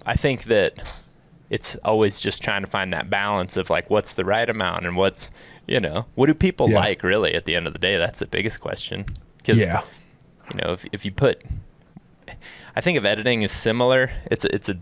I 0.06 0.14
think 0.14 0.44
that 0.44 0.74
it's 1.50 1.76
always 1.84 2.20
just 2.20 2.42
trying 2.42 2.62
to 2.62 2.68
find 2.68 2.92
that 2.92 3.10
balance 3.10 3.56
of 3.56 3.70
like 3.70 3.90
what's 3.90 4.14
the 4.14 4.24
right 4.24 4.48
amount 4.48 4.86
and 4.86 4.96
what's, 4.96 5.30
you 5.66 5.78
know, 5.80 6.06
what 6.14 6.26
do 6.26 6.34
people 6.34 6.70
Yeah. 6.70 6.78
like 6.80 7.02
really 7.02 7.34
at 7.34 7.44
the 7.44 7.54
end 7.54 7.66
of 7.66 7.72
the 7.74 7.78
day? 7.78 7.96
That's 7.96 8.18
the 8.20 8.26
biggest 8.26 8.60
question. 8.60 9.04
Because, 9.36 9.60
Yeah. 9.66 9.82
you 10.52 10.60
know, 10.64 10.72
if, 10.72 10.84
if 10.92 11.04
you 11.04 11.12
put, 11.12 11.42
I 12.74 12.80
think 12.80 12.96
of 12.98 13.04
editing 13.04 13.42
is 13.42 13.52
similar. 13.52 14.10
It's 14.30 14.44
a, 14.44 14.54
it's 14.54 14.68
a, 14.68 14.78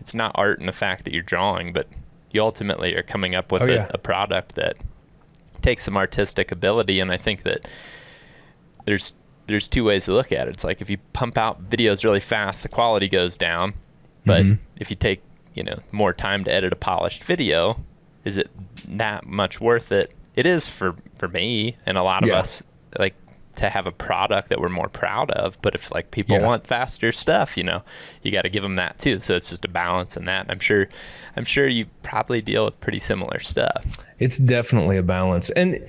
it's 0.00 0.14
not 0.14 0.32
art 0.34 0.58
in 0.60 0.66
the 0.66 0.72
fact 0.72 1.04
that 1.04 1.12
you're 1.14 1.22
drawing, 1.22 1.72
but 1.72 1.86
you 2.32 2.42
ultimately 2.42 2.94
are 2.96 3.02
coming 3.04 3.34
up 3.36 3.52
with 3.52 3.62
Oh, 3.62 3.66
a, 3.66 3.72
yeah. 3.74 3.86
a 3.90 3.98
product 3.98 4.56
that 4.56 4.76
takes 5.62 5.84
some 5.84 5.96
artistic 5.96 6.50
ability. 6.50 6.98
And 6.98 7.12
I 7.12 7.16
think 7.16 7.44
that 7.44 7.68
there's 8.84 9.14
there's 9.46 9.68
two 9.68 9.84
ways 9.84 10.04
to 10.06 10.12
look 10.12 10.30
at 10.32 10.46
it. 10.48 10.50
It's 10.54 10.64
like 10.64 10.80
if 10.80 10.88
you 10.88 10.98
pump 11.12 11.36
out 11.36 11.68
videos 11.68 12.04
really 12.04 12.20
fast, 12.20 12.62
the 12.62 12.68
quality 12.68 13.08
goes 13.08 13.36
down. 13.36 13.74
But 14.24 14.44
Mhm. 14.44 14.58
if 14.76 14.88
you 14.90 14.96
take 14.96 15.20
you 15.54 15.62
know 15.62 15.78
more 15.92 16.12
time 16.12 16.44
to 16.44 16.52
edit 16.52 16.72
a 16.72 16.76
polished 16.76 17.22
video, 17.24 17.76
is 18.24 18.36
it 18.36 18.50
that 18.88 19.26
much 19.26 19.60
worth 19.60 19.92
it? 19.92 20.12
It 20.34 20.46
is 20.46 20.68
for 20.68 20.94
for 21.18 21.28
me 21.28 21.76
and 21.86 21.96
a 21.98 22.02
lot 22.02 22.22
of 22.22 22.28
Yeah. 22.28 22.38
us 22.38 22.62
like 22.98 23.14
to 23.56 23.68
have 23.68 23.86
a 23.86 23.92
product 23.92 24.48
that 24.48 24.58
we're 24.60 24.70
more 24.70 24.88
proud 24.88 25.30
of. 25.32 25.60
But 25.60 25.74
if 25.74 25.92
like 25.92 26.10
people 26.10 26.38
Yeah. 26.38 26.46
want 26.46 26.66
faster 26.66 27.12
stuff, 27.12 27.56
you 27.58 27.62
know, 27.62 27.82
you 28.22 28.32
got 28.32 28.42
to 28.42 28.48
give 28.48 28.62
them 28.62 28.76
that 28.76 28.98
too. 28.98 29.20
So 29.20 29.34
it's 29.36 29.50
just 29.50 29.64
a 29.66 29.68
balance 29.68 30.16
in 30.16 30.24
that. 30.24 30.46
I'm 30.48 30.58
sure, 30.58 30.88
I'm 31.36 31.44
sure 31.44 31.68
you 31.68 31.84
probably 32.02 32.40
deal 32.40 32.64
with 32.64 32.80
pretty 32.80 32.98
similar 32.98 33.40
stuff. 33.40 33.84
It's 34.18 34.38
definitely 34.38 34.96
a 34.96 35.02
balance. 35.02 35.50
And 35.50 35.86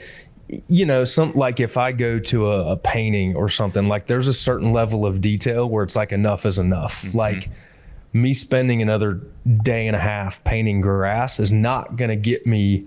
you 0.67 0.85
know, 0.85 1.05
some 1.05 1.31
like 1.35 1.61
if 1.61 1.77
I 1.77 1.93
go 1.93 2.19
to 2.19 2.51
a, 2.51 2.71
a 2.73 2.77
painting 2.77 3.33
or 3.35 3.49
something, 3.49 3.87
like 3.87 4.07
there's 4.07 4.27
a 4.27 4.33
certain 4.33 4.73
level 4.73 5.05
of 5.05 5.21
detail 5.21 5.67
where 5.67 5.83
it's 5.85 5.95
like 5.95 6.11
enough 6.11 6.45
is 6.45 6.59
enough. 6.59 7.01
Mm-hmm. 7.03 7.17
Like 7.17 7.49
me 8.13 8.33
spending 8.33 8.81
another 8.81 9.19
day 9.63 9.87
and 9.87 9.95
a 9.95 9.99
half 9.99 10.43
painting 10.43 10.81
grass 10.81 11.39
is 11.39 11.51
not 11.51 11.95
going 11.97 12.09
to 12.09 12.15
get 12.15 12.45
me 12.45 12.85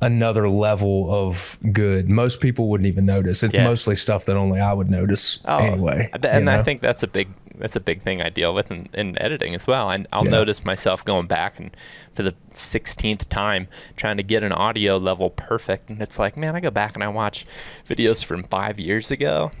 another 0.00 0.48
level 0.48 1.08
of 1.14 1.58
good. 1.72 2.08
Most 2.08 2.40
people 2.40 2.68
wouldn't 2.68 2.86
even 2.88 3.06
notice. 3.06 3.42
It's 3.42 3.54
Yeah. 3.54 3.64
mostly 3.64 3.94
stuff 3.96 4.24
that 4.26 4.36
only 4.36 4.60
I 4.60 4.72
would 4.72 4.90
notice 4.90 5.38
oh, 5.46 5.58
anyway. 5.58 6.10
I 6.12 6.26
and 6.28 6.50
I 6.50 6.56
know? 6.56 6.62
think 6.62 6.80
that's 6.80 7.02
a 7.02 7.06
big 7.06 7.28
that's 7.56 7.76
a 7.76 7.80
big 7.80 8.02
thing 8.02 8.20
I 8.20 8.30
deal 8.30 8.52
with 8.52 8.70
in, 8.72 8.88
in 8.94 9.16
editing 9.22 9.54
as 9.54 9.64
well. 9.66 9.88
And 9.90 10.08
I'll 10.12 10.24
Yeah. 10.24 10.30
notice 10.32 10.64
myself 10.64 11.04
going 11.04 11.26
back 11.26 11.58
and 11.60 11.70
for 12.12 12.22
the 12.24 12.34
sixteenth 12.52 13.28
time 13.28 13.68
trying 13.96 14.16
to 14.16 14.22
get 14.24 14.42
an 14.42 14.52
audio 14.52 14.96
level 14.98 15.30
perfect, 15.30 15.88
and 15.88 16.02
it's 16.02 16.18
like, 16.18 16.36
man, 16.36 16.56
I 16.56 16.60
go 16.60 16.70
back 16.72 16.94
and 16.94 17.04
I 17.04 17.08
watch 17.08 17.46
videos 17.88 18.24
from 18.24 18.42
five 18.42 18.80
years 18.80 19.10
ago. 19.10 19.52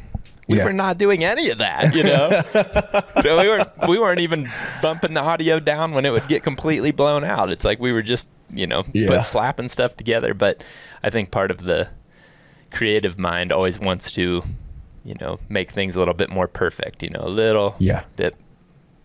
We 0.48 0.58
Yeah. 0.58 0.64
were 0.64 0.72
not 0.72 0.98
doing 0.98 1.24
any 1.24 1.48
of 1.50 1.58
that, 1.58 1.94
you 1.94 2.04
know. 2.04 2.42
You 3.24 3.30
know, 3.30 3.38
we 3.40 3.48
weren't 3.48 3.68
we 3.88 3.98
weren't 3.98 4.20
even 4.20 4.50
bumping 4.82 5.14
the 5.14 5.22
audio 5.22 5.58
down 5.60 5.92
when 5.92 6.04
it 6.04 6.10
would 6.10 6.28
get 6.28 6.42
completely 6.42 6.90
blown 6.92 7.24
out. 7.24 7.50
It's 7.50 7.64
like 7.64 7.78
we 7.80 7.92
were 7.92 8.02
just 8.02 8.28
you 8.52 8.66
know 8.66 8.84
Yeah. 8.92 9.06
put 9.08 9.24
slapping 9.24 9.68
stuff 9.68 9.96
together. 9.96 10.34
But 10.34 10.62
I 11.02 11.08
think 11.10 11.30
part 11.30 11.50
of 11.50 11.58
the 11.62 11.88
creative 12.70 13.18
mind 13.18 13.50
always 13.52 13.78
wants 13.80 14.10
to, 14.12 14.42
you 15.04 15.14
know, 15.20 15.38
make 15.48 15.70
things 15.70 15.96
a 15.96 15.98
little 16.00 16.12
bit 16.14 16.28
more 16.28 16.46
perfect. 16.48 17.02
You 17.02 17.10
know, 17.10 17.20
a 17.22 17.28
little 17.30 17.76
Yeah. 17.78 18.02
bit 18.16 18.34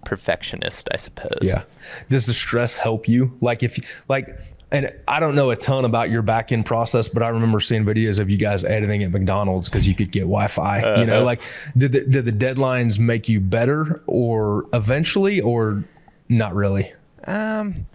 perfectionist, 0.05 0.88
I 0.91 0.98
suppose. 0.98 1.39
Yeah. 1.43 1.63
Does 2.10 2.25
the 2.25 2.34
stress 2.34 2.75
help 2.77 3.08
you? 3.08 3.38
Like 3.41 3.63
if 3.63 4.03
like 4.10 4.27
and 4.71 4.91
I 5.07 5.19
don't 5.19 5.35
know 5.35 5.49
a 5.51 5.55
ton 5.55 5.83
about 5.85 6.09
your 6.11 6.21
back 6.21 6.51
end 6.51 6.65
process, 6.65 7.09
but 7.09 7.23
I 7.23 7.29
remember 7.29 7.59
seeing 7.59 7.85
videos 7.85 8.19
of 8.19 8.29
you 8.29 8.38
guys 8.38 8.63
editing 8.63 9.03
at 9.03 9.11
McDonald's 9.11 9.67
because 9.69 9.88
you 9.88 9.95
could 9.95 10.11
get 10.11 10.21
Wi-Fi. 10.21 10.79
You 10.79 10.85
Uh-huh. 10.85 11.03
know, 11.05 11.23
like 11.23 11.41
did 11.77 11.91
the 11.91 12.01
did 12.01 12.25
the 12.25 12.31
deadlines 12.31 12.99
make 12.99 13.27
you 13.27 13.39
better 13.39 14.01
or 14.07 14.65
eventually 14.73 15.41
or 15.41 15.83
not 16.29 16.53
really? 16.53 16.91
Um, 17.25 17.88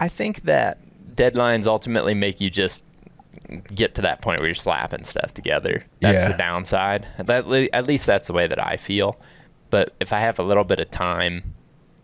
I 0.00 0.08
think 0.08 0.42
that 0.42 0.78
deadlines 1.14 1.66
ultimately 1.66 2.14
make 2.14 2.40
you 2.40 2.50
just 2.50 2.82
get 3.74 3.94
to 3.94 4.02
that 4.02 4.20
point 4.20 4.40
where 4.40 4.48
you're 4.48 4.54
slapping 4.54 5.04
stuff 5.04 5.32
together. 5.32 5.84
That's 6.00 6.22
Yeah. 6.22 6.32
the 6.32 6.38
downside. 6.38 7.06
That, 7.18 7.46
at 7.72 7.86
least 7.86 8.06
that's 8.06 8.26
the 8.26 8.32
way 8.32 8.46
that 8.46 8.62
I 8.64 8.76
feel. 8.76 9.18
But 9.70 9.94
if 10.00 10.12
I 10.12 10.20
have 10.20 10.38
a 10.38 10.42
little 10.42 10.64
bit 10.64 10.80
of 10.80 10.90
time, 10.90 11.54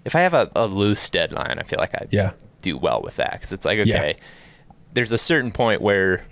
if 0.05 0.15
I 0.17 0.21
have 0.21 0.35
a, 0.35 0.51
a 0.57 0.67
loose 0.67 1.09
deadline, 1.09 1.59
I 1.59 1.63
feel 1.65 1.79
like 1.79 1.95
I 1.95 2.07
Yeah. 2.11 2.31
Do 2.65 2.77
well 2.77 3.01
with 3.03 3.17
that 3.17 3.33
because 3.33 3.53
it's 3.53 3.65
like 3.65 3.79
Yeah. 3.79 3.95
okay, 3.97 4.17
there's 4.93 5.13
a 5.13 5.19
certain 5.19 5.53
point 5.53 5.81
where 5.81 6.25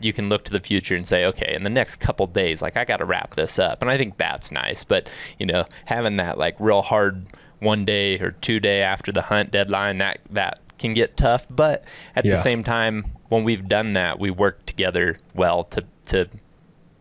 you 0.00 0.12
can 0.12 0.28
look 0.28 0.44
to 0.44 0.50
the 0.52 0.60
future 0.60 0.96
and 0.96 1.06
say, 1.06 1.24
okay, 1.26 1.54
in 1.54 1.62
the 1.62 1.70
next 1.70 1.96
couple 1.96 2.26
days, 2.26 2.60
like 2.60 2.76
I 2.76 2.84
got 2.84 2.96
to 2.96 3.04
wrap 3.04 3.34
this 3.36 3.58
up, 3.58 3.82
and 3.82 3.90
I 3.90 3.96
think 3.96 4.16
that's 4.16 4.50
nice. 4.50 4.82
But 4.84 5.10
you 5.38 5.46
know, 5.46 5.64
having 5.84 6.16
that 6.16 6.38
like 6.38 6.56
real 6.58 6.82
hard 6.82 7.26
one 7.60 7.84
day 7.84 8.18
or 8.18 8.32
two 8.32 8.58
day 8.60 8.82
after 8.82 9.12
the 9.12 9.22
hunt 9.22 9.50
deadline, 9.52 9.98
that 9.98 10.18
that 10.30 10.58
can 10.78 10.94
get 10.94 11.16
tough. 11.16 11.46
But 11.48 11.84
at 12.16 12.24
Yeah. 12.24 12.32
the 12.32 12.36
same 12.38 12.64
time, 12.64 13.12
when 13.28 13.44
we've 13.44 13.68
done 13.68 13.92
that, 13.92 14.18
we 14.18 14.30
work 14.30 14.66
together 14.66 15.18
well 15.34 15.62
to 15.64 15.84
to 16.06 16.28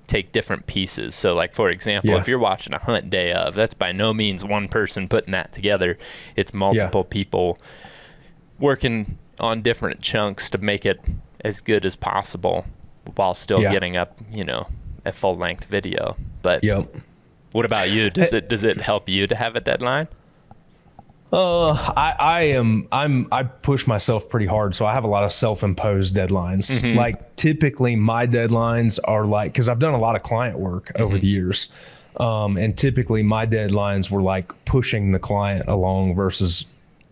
take 0.08 0.32
different 0.34 0.68
pieces. 0.68 1.16
So 1.16 1.34
like 1.34 1.56
for 1.56 1.70
example, 1.72 2.12
Yeah. 2.12 2.18
if 2.20 2.28
you're 2.28 2.38
watching 2.38 2.74
a 2.74 2.78
hunt 2.80 3.10
day 3.10 3.32
of, 3.32 3.56
that's 3.56 3.74
by 3.74 3.92
no 3.94 4.14
means 4.14 4.44
one 4.44 4.68
person 4.68 5.08
putting 5.08 5.32
that 5.32 5.52
together. 5.54 5.98
It's 6.36 6.54
multiple 6.54 7.04
people 7.06 7.58
working 8.62 9.18
on 9.40 9.62
different 9.62 10.02
chunks 10.02 10.50
to 10.52 10.58
make 10.60 10.86
it 10.86 11.02
as 11.44 11.60
good 11.60 11.86
as 11.86 11.96
possible 11.96 12.66
while 13.16 13.34
still 13.36 13.62
Yeah. 13.62 13.72
getting 13.72 13.98
up, 13.98 14.18
you 14.32 14.44
know, 14.46 14.68
a 15.06 15.12
full 15.12 15.36
length 15.36 15.66
video. 15.66 16.16
But 16.44 16.64
Yep. 16.64 16.96
what 17.52 17.66
about 17.66 17.90
you? 17.90 18.10
Does 18.10 18.32
it 18.34 18.48
does 18.48 18.64
it 18.64 18.80
help 18.80 19.10
you 19.10 19.28
to 19.28 19.36
have 19.36 19.56
a 19.56 19.60
deadline? 19.60 20.08
Uh, 21.34 21.72
I, 21.96 22.14
I 22.20 22.42
am 22.44 22.88
I'm 22.92 23.28
I 23.32 23.44
push 23.44 23.88
myself 23.88 24.28
pretty 24.28 24.46
hard, 24.48 24.76
so 24.76 24.86
I 24.86 24.94
have 24.94 25.06
a 25.06 25.08
lot 25.08 25.24
of 25.24 25.32
self-imposed 25.32 26.14
deadlines. 26.14 26.96
Like 26.96 27.36
typically, 27.38 27.96
my 27.96 28.28
deadlines 28.28 29.00
are 29.06 29.26
like 29.26 29.54
because 29.54 29.70
I've 29.70 29.80
done 29.80 29.94
a 29.94 29.98
lot 30.00 30.16
of 30.18 30.24
client 30.24 30.60
work 30.60 30.92
over 30.96 31.18
the 31.18 31.28
years, 31.28 31.70
um, 32.18 32.58
and 32.58 32.78
typically 32.78 33.24
my 33.24 33.48
deadlines 33.48 34.12
were 34.12 34.22
like 34.22 34.52
pushing 34.66 35.14
the 35.14 35.20
client 35.20 35.66
along 35.70 36.16
versus 36.16 36.66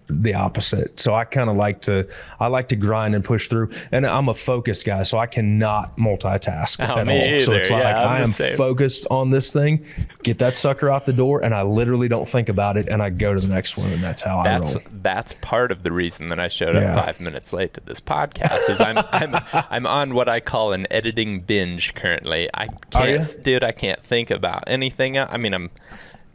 the 0.09 0.33
opposite. 0.33 0.99
So 0.99 1.13
I 1.13 1.23
kind 1.25 1.49
of 1.49 1.55
like 1.55 1.81
to 1.83 2.07
I 2.39 2.47
like 2.47 2.69
to 2.69 2.75
grind 2.75 3.15
and 3.15 3.23
push 3.23 3.47
through, 3.47 3.71
and 3.91 4.05
I'm 4.05 4.27
a 4.29 4.33
focused 4.33 4.85
guy, 4.85 5.03
so 5.03 5.17
I 5.17 5.27
cannot 5.27 5.97
multitask 5.97 6.77
Oh, 6.87 6.99
at 6.99 7.07
me 7.07 7.35
all. 7.35 7.39
So 7.41 7.51
either. 7.51 7.61
it's 7.61 7.69
like 7.69 7.83
Yeah, 7.83 8.03
I'm 8.03 8.09
I 8.09 8.19
am 8.21 8.25
same. 8.27 8.57
focused 8.57 9.05
on 9.11 9.29
this 9.29 9.51
thing, 9.51 9.85
get 10.23 10.39
that 10.39 10.55
sucker 10.55 10.89
out 10.89 11.05
the 11.05 11.13
door, 11.13 11.43
and 11.43 11.53
I 11.53 11.61
literally 11.61 12.07
don't 12.07 12.27
think 12.27 12.49
about 12.49 12.77
it, 12.77 12.87
and 12.89 13.01
I 13.01 13.09
go 13.09 13.33
to 13.33 13.39
the 13.39 13.47
next 13.47 13.77
one, 13.77 13.91
and 13.91 14.01
that's 14.03 14.21
how 14.21 14.43
That's 14.43 14.75
I 14.75 14.79
roll. 14.79 14.87
that's 15.01 15.33
part 15.41 15.71
of 15.71 15.83
the 15.83 15.91
reason 15.91 16.29
that 16.29 16.39
I 16.39 16.47
showed 16.47 16.75
Yeah. 16.75 16.95
up 16.97 17.05
five 17.05 17.19
minutes 17.19 17.53
late 17.53 17.73
to 17.75 17.81
this 17.81 17.99
podcast. 18.01 18.69
Is 18.69 18.81
I'm 18.81 18.97
I'm 19.11 19.35
I'm 19.53 19.85
on 19.87 20.13
what 20.15 20.27
I 20.27 20.39
call 20.39 20.73
an 20.73 20.87
editing 20.91 21.41
binge 21.41 21.93
currently. 21.95 22.49
I 22.53 22.67
can't, 22.89 23.43
dude. 23.43 23.63
I 23.63 23.71
can't 23.71 24.01
think 24.03 24.31
about 24.31 24.63
anything. 24.67 25.17
I 25.17 25.37
mean, 25.37 25.53
I'm 25.53 25.69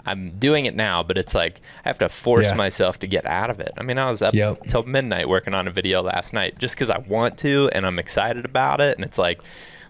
I'm 0.07 0.31
doing 0.39 0.67
it 0.67 0.75
now, 0.75 1.03
but 1.03 1.17
it's 1.17 1.35
like 1.35 1.61
I 1.85 1.89
have 1.89 1.99
to 1.99 2.09
force 2.09 2.51
Yeah. 2.51 2.57
myself 2.57 2.99
to 3.01 3.07
get 3.07 3.25
out 3.27 3.51
of 3.51 3.61
it. 3.61 3.73
I 3.79 3.83
mean, 3.83 3.99
I 3.99 4.11
was 4.11 4.21
up 4.23 4.35
Yep. 4.35 4.67
till 4.69 4.83
midnight 4.83 5.29
working 5.29 5.55
on 5.55 5.67
a 5.67 5.71
video 5.71 6.03
last 6.03 6.33
night 6.35 6.59
just 6.59 6.75
because 6.75 6.91
I 6.91 6.99
want 6.99 7.39
to 7.39 7.71
and 7.73 7.87
I'm 7.87 7.99
excited 7.99 8.45
about 8.45 8.81
it. 8.81 8.97
And 8.97 9.05
it's 9.05 9.19
like 9.19 9.41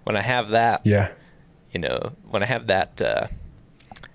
when 0.05 0.17
I 0.17 0.23
have 0.23 0.51
that 0.51 0.83
Yeah, 0.85 1.09
you 1.73 1.81
know, 1.81 2.13
when 2.31 2.43
I 2.43 2.47
have 2.47 2.69
that, 2.69 3.01
uh, 3.03 3.27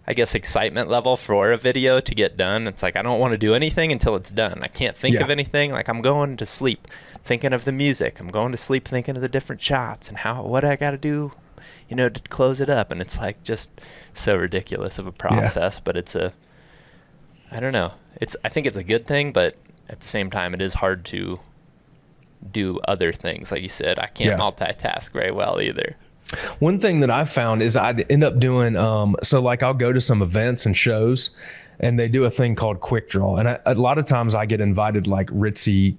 I 0.07 0.13
guess, 0.13 0.33
excitement 0.33 0.89
level 0.89 1.17
for 1.17 1.51
a 1.51 1.57
video 1.57 1.99
to 1.99 2.15
get 2.15 2.35
done, 2.37 2.65
it's 2.67 2.81
like 2.81 2.95
I 2.95 3.01
don't 3.01 3.19
want 3.19 3.31
to 3.33 3.37
do 3.37 3.53
anything 3.53 3.91
until 3.91 4.15
it's 4.15 4.31
done. 4.31 4.59
I 4.63 4.67
can't 4.67 4.95
think 4.97 5.15
Yeah. 5.17 5.23
of 5.23 5.29
anything. 5.29 5.71
Like 5.71 5.87
I'm 5.89 6.01
going 6.01 6.37
to 6.37 6.45
sleep 6.45 6.87
thinking 7.25 7.53
of 7.53 7.65
the 7.65 7.71
music. 7.71 8.19
I'm 8.19 8.29
going 8.29 8.51
to 8.51 8.57
sleep 8.57 8.87
thinking 8.87 9.15
of 9.17 9.21
the 9.21 9.29
different 9.29 9.61
shots 9.61 10.07
and 10.09 10.17
how 10.19 10.41
what 10.43 10.63
I 10.63 10.75
got 10.77 10.91
to 10.91 10.97
do, 10.97 11.33
you 11.89 11.95
know, 11.95 12.07
to 12.09 12.21
close 12.29 12.61
it 12.61 12.69
up. 12.69 12.91
And 12.91 13.01
it's 13.01 13.19
like 13.19 13.43
just 13.43 13.69
so 14.19 14.35
ridiculous 14.37 14.99
of 14.99 15.07
a 15.07 15.11
process, 15.11 15.79
but 15.79 15.95
it's 15.97 16.15
a, 16.15 16.33
I 17.51 17.59
don't 17.59 17.73
know. 17.73 17.93
It's 18.21 18.35
I 18.43 18.49
think 18.49 18.67
it's 18.67 18.77
a 18.77 18.83
good 18.83 19.05
thing, 19.07 19.31
but 19.31 19.55
at 19.89 19.99
the 19.99 20.05
same 20.05 20.29
time, 20.29 20.53
it 20.53 20.61
is 20.61 20.75
hard 20.75 21.05
to 21.05 21.39
do 22.51 22.79
other 22.87 23.11
things. 23.11 23.51
Like 23.51 23.61
you 23.61 23.69
said, 23.69 23.99
I 23.99 24.07
can't 24.07 24.31
Yeah. 24.31 24.37
multitask 24.37 25.11
very 25.11 25.31
well 25.31 25.59
either. 25.61 25.95
One 26.59 26.79
thing 26.79 26.99
that 26.99 27.09
I 27.09 27.25
found 27.25 27.61
is 27.63 27.75
I'd 27.75 28.09
end 28.11 28.23
up 28.23 28.39
doing 28.39 28.75
um, 28.77 29.15
so 29.23 29.41
like 29.41 29.63
I'll 29.63 29.73
go 29.73 29.91
to 29.91 29.99
some 30.01 30.21
events 30.21 30.65
and 30.65 30.77
shows, 30.77 31.31
and 31.79 31.97
they 31.99 32.07
do 32.07 32.23
a 32.25 32.29
thing 32.29 32.55
called 32.55 32.81
quick 32.81 33.09
draw, 33.09 33.37
and 33.37 33.49
I, 33.49 33.59
a 33.65 33.73
lot 33.73 33.97
of 33.97 34.05
times 34.05 34.35
I 34.35 34.45
get 34.45 34.61
invited 34.61 35.07
like 35.07 35.27
ritzy 35.27 35.95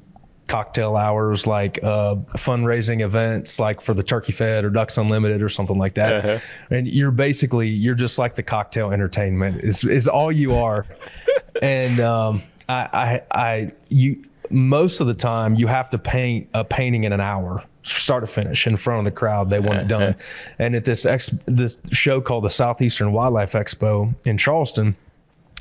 cocktail 0.50 0.96
hours, 0.96 1.46
like 1.46 1.82
uh, 1.82 2.16
fundraising 2.36 3.02
events, 3.02 3.60
like 3.60 3.80
for 3.80 3.94
the 3.94 4.02
Turkey 4.02 4.32
Fed 4.32 4.64
or 4.64 4.70
Ducks 4.70 4.98
Unlimited 4.98 5.42
or 5.42 5.48
something 5.48 5.78
like 5.78 5.94
that. 5.94 6.24
Uh-huh. 6.24 6.38
And 6.70 6.88
you're 6.88 7.12
basically 7.12 7.68
you're 7.68 7.94
just 7.94 8.18
like 8.18 8.34
the 8.34 8.42
cocktail 8.42 8.90
entertainment 8.90 9.62
is 9.62 9.84
is 9.84 10.08
all 10.08 10.32
you 10.32 10.54
are, 10.54 10.86
and 11.62 12.00
um, 12.00 12.42
I, 12.68 12.88
I, 12.92 13.22
I, 13.30 13.72
you, 13.88 14.22
most 14.50 15.00
of 15.00 15.06
the 15.06 15.14
time 15.14 15.54
you 15.54 15.68
have 15.68 15.88
to 15.90 15.98
paint 15.98 16.48
a 16.52 16.64
painting 16.64 17.04
in 17.04 17.12
an 17.12 17.20
hour, 17.20 17.62
start 17.84 18.24
to 18.24 18.26
finish 18.26 18.66
in 18.66 18.76
front 18.76 18.98
of 18.98 19.04
the 19.04 19.16
crowd. 19.16 19.50
They 19.50 19.60
want 19.60 19.78
it 19.78 19.88
done. 19.88 20.16
and 20.58 20.74
at 20.74 20.84
this 20.84 21.06
ex, 21.06 21.30
this 21.46 21.78
show 21.92 22.20
called 22.20 22.44
the 22.44 22.50
Southeastern 22.50 23.12
Wildlife 23.12 23.52
Expo 23.52 24.14
in 24.24 24.36
Charleston, 24.36 24.96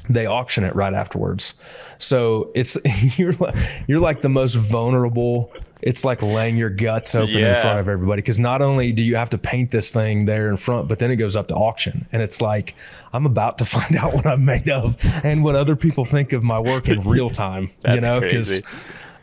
they 0.10 0.26
auction 0.26 0.64
it 0.64 0.76
right 0.76 0.94
afterwards. 0.94 1.54
So 2.00 2.52
it's 2.56 2.78
you're 3.18 3.34
like, 3.34 3.56
you're 3.88 4.00
like 4.00 4.22
the 4.22 4.30
most 4.30 4.56
vulnerable. 4.56 5.54
It's 5.82 6.04
like 6.04 6.22
laying 6.22 6.58
your 6.58 6.70
guts 6.72 7.16
open 7.16 7.36
in 7.56 7.62
front 7.62 7.80
of 7.80 7.88
everybody 7.88 8.22
because 8.22 8.38
not 8.40 8.62
only 8.62 8.92
do 8.92 9.02
you 9.02 9.16
have 9.16 9.30
to 9.30 9.38
paint 9.38 9.72
this 9.72 9.92
thing 9.92 10.26
there 10.26 10.50
in 10.50 10.58
front, 10.58 10.90
but 10.90 11.00
then 11.00 11.10
it 11.10 11.16
goes 11.16 11.36
up 11.38 11.48
to 11.50 11.56
auction, 11.56 12.06
and 12.12 12.22
it's 12.22 12.42
like 12.42 12.76
I'm 13.14 13.26
about 13.26 13.60
to 13.60 13.66
find 13.78 13.96
out 13.96 14.14
what 14.14 14.26
I'm 14.26 14.44
made 14.44 14.70
of 14.70 14.98
and 15.24 15.44
what 15.44 15.56
other 15.56 15.76
people 15.76 16.04
think 16.04 16.34
of 16.34 16.44
my 16.44 16.60
work 16.60 16.90
in 16.90 17.08
real 17.08 17.30
time. 17.46 17.72
you 17.88 18.02
know, 18.02 18.20
because. 18.20 18.62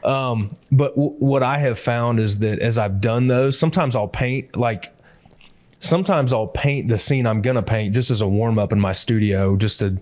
um, 0.05 0.57
but 0.71 0.95
w- 0.95 1.17
what 1.19 1.43
I 1.43 1.59
have 1.59 1.79
found 1.79 2.21
is 2.21 2.39
that 2.39 2.61
as 2.61 2.79
I've 2.79 3.01
done 3.01 3.27
those, 3.27 3.59
sometimes 3.59 3.97
I'll 3.97 4.09
paint 4.09 4.57
like 4.57 4.93
sometimes 5.81 6.33
I'll 6.33 6.47
paint 6.47 6.89
the 6.89 6.97
scene 6.97 7.27
I'm 7.27 7.43
gonna 7.43 7.63
paint 7.63 7.95
just 7.95 8.11
as 8.11 8.21
a 8.21 8.29
warm 8.29 8.59
up 8.59 8.73
in 8.73 8.81
my 8.81 8.93
studio, 8.93 9.57
just 9.57 9.81
to 9.81 9.99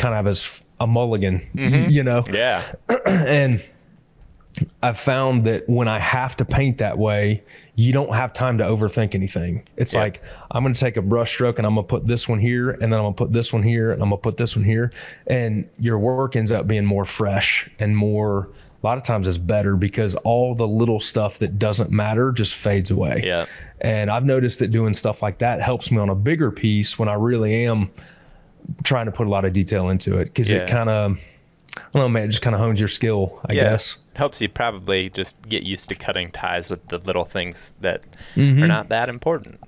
kind 0.00 0.14
of 0.14 0.26
as 0.26 0.64
a 0.80 0.86
mulligan, 0.86 1.46
mm-hmm. 1.54 1.90
you 1.90 2.02
know. 2.02 2.24
Yeah. 2.32 2.62
And 3.06 3.62
I've 4.82 4.98
found 4.98 5.44
that 5.44 5.68
when 5.68 5.88
I 5.88 5.98
have 5.98 6.36
to 6.38 6.44
paint 6.44 6.78
that 6.78 6.98
way, 6.98 7.44
you 7.76 7.92
don't 7.92 8.14
have 8.14 8.32
time 8.32 8.58
to 8.58 8.64
overthink 8.64 9.14
anything. 9.14 9.62
It's 9.76 9.94
Yeah. 9.94 10.00
like 10.00 10.22
I'm 10.50 10.62
going 10.64 10.74
to 10.74 10.80
take 10.80 10.96
a 10.96 11.02
brush 11.02 11.30
stroke 11.30 11.58
and 11.58 11.66
I'm 11.66 11.74
going 11.74 11.86
to 11.86 11.88
put 11.88 12.06
this 12.06 12.28
one 12.28 12.40
here, 12.40 12.70
and 12.70 12.92
then 12.92 12.94
I'm 12.94 13.04
going 13.04 13.14
to 13.14 13.24
put 13.24 13.32
this 13.32 13.52
one 13.52 13.62
here, 13.62 13.92
and 13.92 14.02
I'm 14.02 14.08
going 14.08 14.18
to 14.18 14.22
put 14.22 14.36
this 14.38 14.56
one 14.56 14.64
here, 14.64 14.90
and 15.26 15.68
your 15.78 15.98
work 15.98 16.34
ends 16.34 16.50
up 16.50 16.66
being 16.66 16.84
more 16.84 17.04
fresh 17.04 17.70
and 17.78 17.96
more. 17.96 18.50
A 18.82 18.86
lot 18.86 18.96
of 18.96 19.04
times 19.04 19.28
it's 19.28 19.36
better 19.38 19.76
because 19.76 20.14
all 20.16 20.54
the 20.54 20.66
little 20.66 21.00
stuff 21.00 21.38
that 21.38 21.58
doesn't 21.58 21.90
matter 21.90 22.32
just 22.32 22.54
fades 22.54 22.90
away. 22.90 23.20
Yeah. 23.22 23.44
And 23.82 24.10
I've 24.10 24.24
noticed 24.24 24.58
that 24.60 24.70
doing 24.70 24.94
stuff 24.94 25.22
like 25.22 25.38
that 25.38 25.60
helps 25.60 25.90
me 25.90 25.98
on 25.98 26.08
a 26.08 26.14
bigger 26.14 26.50
piece 26.50 26.98
when 26.98 27.08
I 27.08 27.14
really 27.14 27.66
am 27.66 27.90
trying 28.84 29.06
to 29.06 29.12
put 29.12 29.26
a 29.26 29.30
lot 29.30 29.44
of 29.44 29.52
detail 29.52 29.88
into 29.88 30.18
it 30.18 30.26
because 30.26 30.50
Yeah. 30.50 30.58
it 30.58 30.68
kind 30.70 30.88
of, 30.90 31.18
I 31.76 31.80
don't 31.92 32.02
know, 32.02 32.08
man, 32.08 32.24
it 32.24 32.28
just 32.28 32.42
kind 32.42 32.54
of 32.54 32.60
hones 32.60 32.80
your 32.80 32.88
skill, 32.88 33.40
I 33.46 33.52
yeah. 33.52 33.62
guess. 33.70 33.98
It 34.12 34.16
helps 34.18 34.40
you 34.40 34.48
probably 34.48 35.08
just 35.10 35.40
get 35.48 35.62
used 35.62 35.88
to 35.90 35.94
cutting 35.94 36.30
ties 36.32 36.70
with 36.70 36.88
the 36.88 36.98
little 36.98 37.24
things 37.24 37.74
that 37.80 38.02
Mm-hmm. 38.34 38.62
are 38.62 38.66
not 38.66 38.88
that 38.88 39.08
important. 39.08 39.60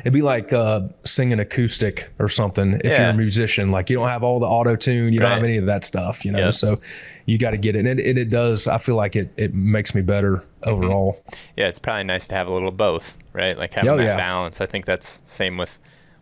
It'd 0.00 0.12
be 0.12 0.20
like 0.20 0.52
uh, 0.52 0.88
singing 1.04 1.38
acoustic 1.40 2.10
or 2.18 2.28
something 2.28 2.74
if 2.84 2.98
you're 2.98 3.08
a 3.10 3.14
musician. 3.14 3.70
Like 3.70 3.88
you 3.88 3.96
don't 3.96 4.08
have 4.08 4.22
all 4.22 4.38
the 4.40 4.46
auto 4.46 4.76
tune, 4.76 5.12
you 5.14 5.20
don't 5.20 5.30
have 5.30 5.44
any 5.44 5.56
of 5.56 5.66
that 5.66 5.84
stuff, 5.84 6.24
you 6.24 6.32
know. 6.32 6.46
Yep. 6.46 6.54
So 6.54 6.80
you 7.24 7.38
got 7.38 7.52
to 7.52 7.56
get 7.56 7.76
it, 7.76 7.86
and 7.86 7.88
it, 7.88 7.98
it, 8.00 8.18
it 8.18 8.30
does. 8.30 8.66
I 8.68 8.76
feel 8.78 8.96
like 8.96 9.16
it 9.16 9.30
it 9.36 9.54
makes 9.54 9.94
me 9.94 10.02
better 10.02 10.38
Mm-hmm. 10.62 10.68
overall. 10.70 11.22
Yeah, 11.56 11.68
it's 11.68 11.78
probably 11.78 12.04
nice 12.04 12.26
to 12.26 12.34
have 12.34 12.46
a 12.46 12.52
little 12.52 12.72
both, 12.72 13.16
right? 13.32 13.56
Like 13.56 13.72
having 13.72 13.88
Oh, 13.90 13.96
that 13.96 14.04
yeah. 14.04 14.16
balance. 14.16 14.60
I 14.60 14.66
think 14.66 14.84
that's 14.84 15.22
same 15.24 15.56
with 15.56 15.78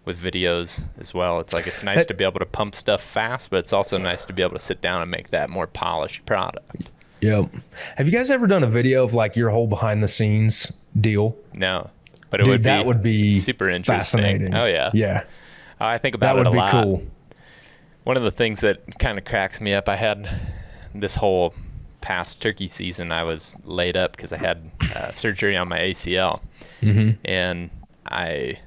with 0.09 0.19
videos 0.21 0.89
as 0.99 1.13
well. 1.15 1.39
It's 1.39 1.53
like 1.53 1.67
it's 1.67 1.83
nice 1.83 2.05
to 2.07 2.15
be 2.15 2.25
able 2.25 2.41
to 2.41 2.47
pump 2.47 2.75
stuff 2.75 3.03
fast, 3.03 3.51
but 3.51 3.59
it's 3.59 3.73
also 3.73 3.99
nice 3.99 4.25
to 4.27 4.33
be 4.33 4.43
able 4.43 4.55
to 4.55 4.61
sit 4.61 4.81
down 4.81 5.03
and 5.03 5.11
make 5.11 5.29
that 5.29 5.51
more 5.51 5.67
polished 5.67 6.25
product. 6.27 6.91
Yep. 7.21 7.51
Have 7.97 8.07
you 8.07 8.13
guys 8.13 8.31
ever 8.31 8.47
done 8.47 8.65
a 8.65 8.69
video 8.69 9.05
of 9.05 9.13
like 9.13 9.37
your 9.37 9.51
whole 9.51 9.67
behind 9.67 10.03
the 10.03 10.09
scenes 10.09 10.73
deal? 10.99 11.37
No, 11.55 11.91
but 12.31 12.41
it 12.41 12.45
Dude, 12.45 12.51
would 12.53 12.63
be 12.63 12.65
that 12.65 12.87
would 12.87 13.03
be 13.03 13.33
super 13.39 13.69
interesting. 13.69 14.21
fascinating. 14.23 14.55
Oh 14.55 14.65
yeah, 14.67 14.91
Yeah. 14.95 15.25
I 15.79 15.99
think 15.99 16.15
about 16.17 16.35
That 16.35 16.37
would 16.37 16.47
it 16.47 16.51
a 16.51 16.53
be 16.53 16.57
lot. 16.59 16.71
cool. 16.85 17.03
One 18.05 18.17
of 18.17 18.23
the 18.23 18.31
things 18.31 18.63
that 18.63 18.99
kind 18.99 19.19
of 19.19 19.25
cracks 19.25 19.61
me 19.61 19.75
up, 19.75 19.89
I 19.89 19.97
had 19.97 20.29
this 20.95 21.17
whole 21.17 21.55
past 22.01 22.41
turkey 22.41 22.67
season, 22.67 23.13
I 23.13 23.25
was 23.25 23.57
laid 23.65 23.97
up 23.97 24.13
because 24.17 24.33
I 24.33 24.39
had 24.39 24.71
uh, 24.95 25.13
surgery 25.13 25.57
on 25.57 25.69
my 25.69 25.79
ACL. 25.81 26.41
Mm-hmm. 26.81 27.11
And 27.27 27.71
I 28.07 28.59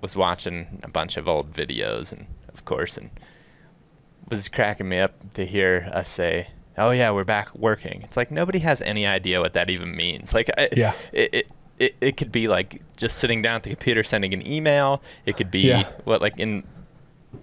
was 0.00 0.16
watching 0.16 0.80
a 0.82 0.88
bunch 0.88 1.16
of 1.16 1.26
old 1.28 1.52
videos, 1.52 2.12
and 2.12 2.26
of 2.52 2.64
course, 2.64 2.96
and 2.96 3.10
was 4.28 4.48
cracking 4.48 4.88
me 4.88 4.98
up 4.98 5.34
to 5.34 5.46
hear 5.46 5.88
us 5.92 6.08
say, 6.08 6.48
"Oh 6.76 6.90
yeah, 6.90 7.10
we're 7.10 7.24
back 7.24 7.54
working." 7.54 8.02
It's 8.02 8.16
like 8.16 8.30
nobody 8.30 8.58
has 8.60 8.82
any 8.82 9.06
idea 9.06 9.40
what 9.40 9.52
that 9.54 9.70
even 9.70 9.94
means. 9.96 10.34
Like, 10.34 10.50
I, 10.58 10.68
Yeah. 10.76 10.92
it, 11.12 11.34
it 11.34 11.50
it 11.78 11.96
it 12.00 12.16
could 12.16 12.32
be 12.32 12.48
like 12.48 12.80
just 12.96 13.18
sitting 13.18 13.42
down 13.42 13.56
at 13.56 13.62
the 13.62 13.70
computer 13.70 14.02
sending 14.02 14.32
an 14.34 14.46
email. 14.46 15.02
It 15.26 15.36
could 15.36 15.50
be 15.50 15.68
Yeah. 15.68 15.84
what 16.04 16.20
like 16.20 16.38
in 16.38 16.64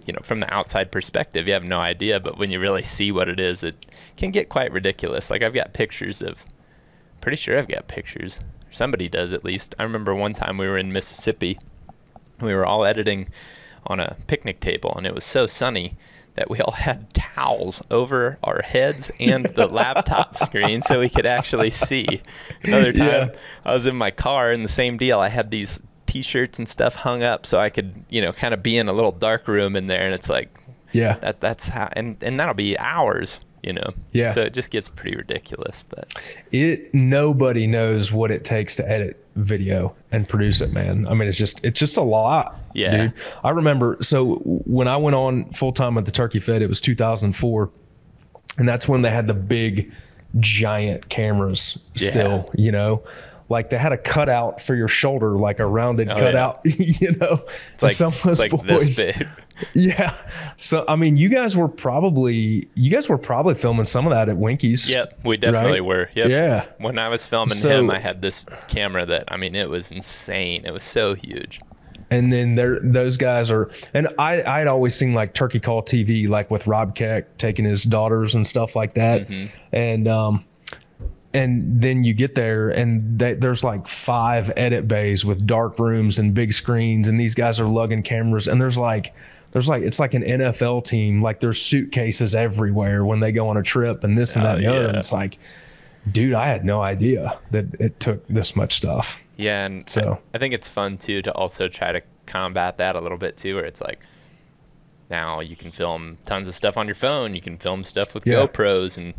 you 0.06 0.12
know 0.12 0.20
from 0.22 0.40
the 0.40 0.52
outside 0.52 0.90
perspective, 0.92 1.46
you 1.46 1.54
have 1.54 1.64
no 1.64 1.78
idea. 1.80 2.20
But 2.20 2.36
when 2.38 2.50
you 2.50 2.60
really 2.60 2.82
see 2.82 3.12
what 3.12 3.28
it 3.28 3.38
is, 3.40 3.62
it 3.64 3.86
can 4.16 4.30
get 4.30 4.48
quite 4.48 4.72
ridiculous. 4.72 5.30
Like 5.30 5.42
I've 5.42 5.54
got 5.54 5.72
pictures 5.72 6.20
of, 6.20 6.44
pretty 7.20 7.36
sure 7.36 7.58
I've 7.58 7.68
got 7.68 7.86
pictures. 7.88 8.40
Somebody 8.70 9.08
does 9.08 9.32
at 9.32 9.44
least. 9.44 9.74
I 9.78 9.84
remember 9.84 10.14
one 10.14 10.34
time 10.34 10.58
we 10.58 10.66
were 10.66 10.76
in 10.78 10.92
Mississippi. 10.92 11.58
We 12.40 12.54
were 12.54 12.66
all 12.66 12.84
editing 12.84 13.28
on 13.86 14.00
a 14.00 14.16
picnic 14.26 14.60
table, 14.60 14.94
and 14.96 15.06
it 15.06 15.14
was 15.14 15.24
so 15.24 15.46
sunny 15.46 15.96
that 16.34 16.50
we 16.50 16.58
all 16.60 16.72
had 16.88 17.12
towels 17.14 17.82
over 17.90 18.38
our 18.42 18.62
heads 18.62 19.10
and 19.20 19.46
the 19.46 19.66
laptop 19.80 20.36
screen 20.36 20.82
so 20.82 21.00
we 21.00 21.08
could 21.08 21.26
actually 21.26 21.70
see. 21.70 22.22
Another 22.64 22.92
time, 22.92 23.06
Yeah. 23.28 23.32
I 23.64 23.74
was 23.74 23.86
in 23.86 23.94
my 23.96 24.10
car, 24.10 24.50
and 24.50 24.64
the 24.64 24.68
same 24.68 24.96
deal. 24.96 25.20
I 25.20 25.28
had 25.28 25.50
these 25.50 25.80
T-shirts 26.06 26.58
and 26.58 26.68
stuff 26.68 26.94
hung 26.94 27.22
up 27.22 27.44
so 27.44 27.58
I 27.58 27.70
could, 27.70 28.04
you 28.08 28.20
know, 28.22 28.32
kind 28.32 28.54
of 28.54 28.62
be 28.62 28.76
in 28.78 28.88
a 28.88 28.92
little 28.92 29.10
dark 29.12 29.48
room 29.48 29.74
in 29.76 29.86
there, 29.88 30.02
and 30.02 30.14
it's 30.14 30.28
like 30.28 30.48
Yeah. 30.92 31.18
that. 31.18 31.40
That's 31.40 31.68
how, 31.68 31.88
and 31.92 32.16
and 32.22 32.38
that'll 32.38 32.54
be 32.54 32.78
hours, 32.78 33.40
you 33.64 33.72
know. 33.72 33.90
Yeah. 34.12 34.28
So 34.28 34.42
it 34.42 34.54
just 34.54 34.70
gets 34.70 34.88
pretty 34.88 35.16
ridiculous, 35.16 35.84
but 35.88 36.14
it 36.52 36.94
nobody 36.94 37.66
knows 37.66 38.12
what 38.12 38.30
it 38.30 38.44
takes 38.44 38.76
to 38.76 38.88
edit 38.88 39.23
video 39.34 39.94
and 40.12 40.28
produce 40.28 40.60
it 40.60 40.72
man 40.72 41.06
i 41.08 41.14
mean 41.14 41.26
it's 41.28 41.36
just 41.38 41.64
it's 41.64 41.78
just 41.80 41.96
a 41.96 42.02
lot 42.02 42.56
Yeah. 42.72 42.96
dude 43.06 43.12
i 43.42 43.50
remember 43.50 43.98
so 44.00 44.36
when 44.44 44.86
i 44.88 44.96
went 44.96 45.16
on 45.16 45.50
full-time 45.52 45.98
at 45.98 46.04
the 46.04 46.10
turkey 46.12 46.38
fed 46.38 46.62
it 46.62 46.68
was 46.68 46.80
2004 46.80 47.70
and 48.58 48.68
that's 48.68 48.86
when 48.86 49.02
they 49.02 49.10
had 49.10 49.26
the 49.26 49.34
big 49.34 49.92
giant 50.38 51.08
cameras 51.08 51.84
Yeah. 51.96 52.10
still 52.10 52.48
you 52.54 52.70
know 52.72 53.02
like 53.54 53.70
they 53.70 53.78
had 53.78 53.92
a 53.92 53.96
cutout 53.98 54.60
for 54.60 54.74
your 54.74 54.88
shoulder 54.88 55.30
like 55.38 55.58
a 55.60 55.66
rounded 55.66 56.08
Oh, 56.10 56.16
cutout 56.18 56.60
you 56.64 57.12
know 57.20 57.44
it's 57.72 57.82
like 57.82 57.92
some 57.94 58.12
of 58.12 58.26
it's 58.26 58.38
like 58.40 58.50
this 58.66 58.96
big. 58.96 59.26
yeah 59.74 60.14
so 60.58 60.84
i 60.88 60.96
mean 60.96 61.16
you 61.16 61.28
guys 61.28 61.56
were 61.56 61.68
probably 61.68 62.68
you 62.74 62.90
guys 62.90 63.08
were 63.08 63.16
probably 63.18 63.54
filming 63.54 63.86
some 63.86 64.04
of 64.06 64.10
that 64.10 64.28
at 64.28 64.36
winkies 64.36 64.90
Yep, 64.90 65.20
we 65.24 65.36
definitely 65.36 65.80
Right? 65.80 65.84
were. 65.86 66.10
Yep. 66.14 66.28
Yeah. 66.28 66.66
When 66.80 66.98
I 66.98 67.08
was 67.08 67.24
filming 67.26 67.54
So- 67.56 67.68
him, 67.70 67.90
I 67.90 67.98
had 67.98 68.20
this 68.20 68.44
camera 68.68 69.06
that 69.06 69.24
I 69.28 69.36
mean, 69.36 69.54
it 69.54 69.70
was 69.70 69.92
insane. 69.92 70.64
It 70.66 70.72
was 70.72 70.84
so 70.84 71.14
huge. 71.14 71.60
and 72.10 72.32
then 72.32 72.54
there 72.56 72.78
those 72.82 73.16
guys 73.16 73.50
are 73.50 73.70
and 73.94 74.08
i 74.18 74.42
i'd 74.60 74.66
always 74.66 74.94
seen 74.94 75.14
like 75.14 75.32
turkey 75.32 75.58
call 75.58 75.82
tv 75.82 76.28
like 76.28 76.50
with 76.50 76.66
rob 76.66 76.94
keck 76.94 77.38
taking 77.38 77.64
his 77.64 77.82
daughters 77.82 78.34
and 78.34 78.46
stuff 78.46 78.76
like 78.76 78.92
that 78.94 79.26
and 79.72 80.06
um 80.06 80.44
and 81.34 81.82
then 81.82 82.04
you 82.04 82.14
get 82.14 82.34
there 82.36 82.70
and 82.70 83.18
they, 83.18 83.34
there's 83.34 83.62
like 83.64 83.88
five 83.88 84.50
edit 84.56 84.86
bays 84.88 85.24
with 85.24 85.46
dark 85.46 85.78
rooms 85.78 86.18
and 86.18 86.32
big 86.32 86.52
screens 86.52 87.08
and 87.08 87.18
these 87.20 87.34
guys 87.34 87.58
are 87.60 87.66
lugging 87.66 88.02
cameras 88.02 88.46
and 88.48 88.60
there's 88.60 88.78
like 88.78 89.12
there's 89.50 89.68
like 89.68 89.82
it's 89.82 89.98
like 89.98 90.14
an 90.14 90.22
NFL 90.22 90.84
team 90.84 91.20
like 91.22 91.40
there's 91.40 91.60
suitcases 91.60 92.34
everywhere 92.34 93.04
when 93.04 93.20
they 93.20 93.32
go 93.32 93.48
on 93.48 93.56
a 93.56 93.62
trip 93.62 94.04
and 94.04 94.16
this 94.16 94.34
and 94.36 94.44
that 94.44 94.52
Oh, 94.52 94.54
and 94.56 94.64
the 94.64 94.68
other 94.70 94.84
and 94.86 94.92
yeah. 94.94 94.98
it's 95.00 95.12
like 95.12 95.38
dude 96.10 96.34
I 96.34 96.46
had 96.46 96.64
no 96.64 96.80
idea 96.82 97.38
that 97.50 97.66
it 97.80 97.98
took 98.00 98.26
this 98.28 98.54
much 98.56 98.74
stuff 98.74 99.20
Yeah, 99.36 99.66
and 99.66 99.88
So- 99.90 100.20
I, 100.32 100.36
I 100.36 100.38
think 100.38 100.54
it's 100.54 100.68
fun 100.68 100.98
too 100.98 101.20
to 101.22 101.32
also 101.32 101.66
try 101.68 101.92
to 101.92 102.00
combat 102.26 102.78
that 102.78 102.94
a 102.98 103.02
little 103.02 103.18
bit 103.18 103.36
too, 103.36 103.56
where 103.56 103.64
it's 103.64 103.80
like 103.80 104.00
now 105.10 105.40
you 105.40 105.54
can 105.56 105.70
film 105.70 106.16
tons 106.24 106.48
of 106.48 106.54
stuff 106.54 106.76
on 106.78 106.86
your 106.86 106.94
phone. 106.94 107.34
You 107.34 107.40
can 107.42 107.58
film 107.58 107.84
stuff 107.84 108.14
with 108.14 108.26
Yeah. 108.26 108.46
GoPros 108.46 108.96
and 108.96 109.12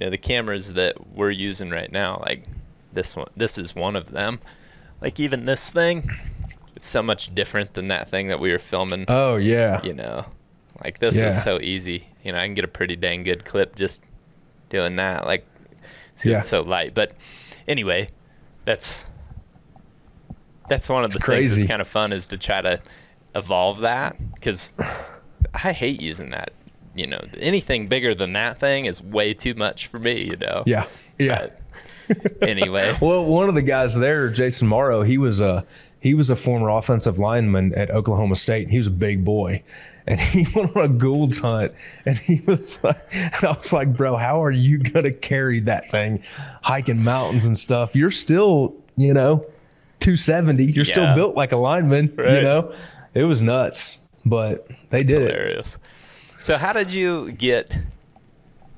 you 0.00 0.06
know 0.06 0.10
the 0.10 0.18
cameras 0.18 0.72
that 0.72 1.14
we're 1.14 1.30
using 1.30 1.68
right 1.70 1.92
now. 1.92 2.22
Like 2.26 2.44
this 2.92 3.14
one, 3.14 3.28
this 3.36 3.58
is 3.58 3.74
one 3.76 3.96
of 3.96 4.10
them. 4.12 4.40
Like 5.02 5.20
even 5.20 5.44
this 5.44 5.70
thing, 5.70 6.10
it's 6.74 6.86
so 6.88 7.02
much 7.02 7.34
different 7.34 7.74
than 7.74 7.88
that 7.88 8.08
thing 8.08 8.28
that 8.28 8.40
we 8.40 8.50
were 8.50 8.58
filming. 8.58 9.04
oh 9.08 9.36
yeah 9.36 9.80
you 9.84 9.92
know 9.92 10.24
like 10.82 10.98
this 10.98 11.18
Yeah. 11.20 11.28
is 11.28 11.42
so 11.42 11.60
easy 11.60 12.06
you 12.24 12.32
know 12.32 12.38
i 12.38 12.44
can 12.46 12.54
get 12.54 12.64
a 12.64 12.68
pretty 12.68 12.96
dang 12.96 13.22
good 13.22 13.44
clip 13.44 13.76
just 13.76 14.02
doing 14.70 14.96
that 14.96 15.26
like 15.26 15.46
it's 16.14 16.24
Yeah. 16.24 16.38
it's 16.38 16.46
so 16.48 16.62
light 16.62 16.94
but 16.94 17.12
anyway 17.68 18.08
that's 18.64 19.04
that's 20.68 20.88
one 20.88 21.04
of 21.04 21.12
the 21.12 21.18
things 21.18 21.54
that's 21.54 21.68
kind 21.68 21.82
of 21.82 21.88
fun 21.88 22.12
is 22.14 22.28
to 22.28 22.38
try 22.38 22.62
to 22.62 22.80
evolve 23.34 23.80
that 23.80 24.16
because 24.34 24.72
i 25.52 25.72
hate 25.72 26.00
using 26.00 26.30
that 26.30 26.52
you 26.94 27.06
know 27.06 27.20
anything 27.38 27.86
bigger 27.86 28.14
than 28.14 28.32
that 28.32 28.58
thing 28.58 28.86
is 28.86 29.02
way 29.02 29.32
too 29.34 29.54
much 29.54 29.86
for 29.86 29.98
me 29.98 30.24
you 30.24 30.36
know 30.36 30.62
yeah 30.66 30.86
yeah 31.18 31.48
But 32.08 32.48
anyway 32.48 32.96
Well, 33.00 33.24
one 33.26 33.48
of 33.48 33.54
the 33.54 33.62
guys 33.62 33.94
there, 33.94 34.28
Jason 34.30 34.66
Morrow, 34.66 35.02
he 35.02 35.16
was 35.18 35.40
uh 35.40 35.62
he 36.00 36.14
was 36.14 36.30
a 36.30 36.36
former 36.36 36.68
offensive 36.70 37.18
lineman 37.18 37.74
at 37.74 37.90
Oklahoma 37.90 38.34
State. 38.34 38.70
He 38.70 38.78
was 38.78 38.86
a 38.86 38.90
big 38.90 39.22
boy, 39.24 39.62
and 40.06 40.18
he 40.34 40.46
went 40.54 40.74
on 40.74 40.82
a 40.84 40.88
Gould's 40.88 41.38
hunt, 41.40 41.72
and 42.06 42.16
he 42.18 42.40
was 42.46 42.78
like, 42.82 42.98
and 43.12 43.44
I 43.44 43.52
was 43.52 43.70
like, 43.72 43.94
bro, 43.96 44.16
how 44.16 44.42
are 44.42 44.50
you 44.50 44.78
gonna 44.78 45.12
carry 45.12 45.60
that 45.60 45.90
thing, 45.90 46.22
hiking 46.62 47.04
mountains 47.04 47.44
and 47.44 47.56
stuff? 47.56 47.94
You're 47.94 48.10
still, 48.10 48.74
you 48.96 49.12
know, 49.14 49.44
270. 50.00 50.64
You're 50.64 50.84
Yeah. 50.86 50.90
still 50.92 51.14
built 51.14 51.36
like 51.36 51.52
a 51.52 51.56
lineman. 51.58 52.12
Right. 52.16 52.36
You 52.38 52.42
know, 52.42 52.74
it 53.14 53.24
was 53.24 53.42
nuts, 53.42 53.98
but 54.24 54.66
they 54.88 55.04
did 55.04 55.22
it. 55.22 55.76
So 56.40 56.56
how 56.56 56.72
did 56.72 56.92
you 56.92 57.32
get 57.32 57.76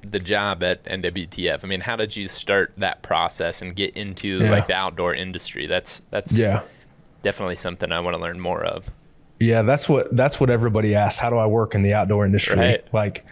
the 0.03 0.19
job 0.19 0.63
at 0.63 0.83
NWTF? 0.85 1.65
I 1.65 1.67
mean, 1.69 1.81
how 1.81 1.97
did 1.97 2.17
you 2.17 2.27
start 2.29 2.73
that 2.79 3.03
process 3.03 3.63
and 3.63 3.75
get 3.77 3.97
into 3.97 4.39
Yeah. 4.45 4.51
like 4.51 4.67
the 4.67 4.75
outdoor 4.75 5.15
industry? 5.15 5.67
That's 5.67 6.03
that's 6.11 6.37
Yeah. 6.37 6.63
definitely 7.23 7.57
something 7.57 7.93
I 7.93 8.01
want 8.01 8.17
to 8.17 8.23
learn 8.23 8.41
more 8.41 8.65
of. 8.65 8.91
Yeah, 9.39 9.63
that's 9.63 9.89
what 9.89 10.15
that's 10.17 10.41
what 10.41 10.51
everybody 10.51 10.95
asks. 10.95 11.19
How 11.19 11.31
do 11.31 11.37
I 11.37 11.47
work 11.47 11.75
in 11.75 11.83
the 11.83 11.95
outdoor 11.95 12.25
industry? 12.27 12.57
Right. 12.57 12.85
Like, 12.93 13.25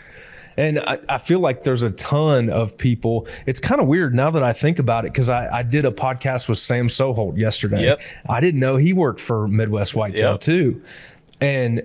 and 0.56 0.78
I, 0.80 0.98
I 1.08 1.18
feel 1.18 1.38
like 1.40 1.62
there's 1.64 1.82
a 1.82 1.90
ton 1.92 2.50
of 2.50 2.76
people. 2.76 3.26
It's 3.46 3.60
kind 3.60 3.80
of 3.80 3.86
weird 3.86 4.14
now 4.14 4.30
that 4.32 4.42
I 4.42 4.52
think 4.52 4.78
about 4.78 5.04
it 5.04 5.12
because 5.12 5.28
I, 5.28 5.58
I 5.58 5.62
did 5.62 5.84
a 5.84 5.90
podcast 5.92 6.48
with 6.48 6.58
Sam 6.58 6.88
Soholt 6.88 7.36
yesterday. 7.38 7.82
Yep. 7.84 8.00
I 8.28 8.40
didn't 8.40 8.60
know 8.60 8.76
he 8.76 8.92
worked 8.92 9.20
for 9.20 9.46
Midwest 9.48 9.94
Whitetail 9.94 10.32
Yep. 10.32 10.40
too, 10.40 10.82
and 11.40 11.82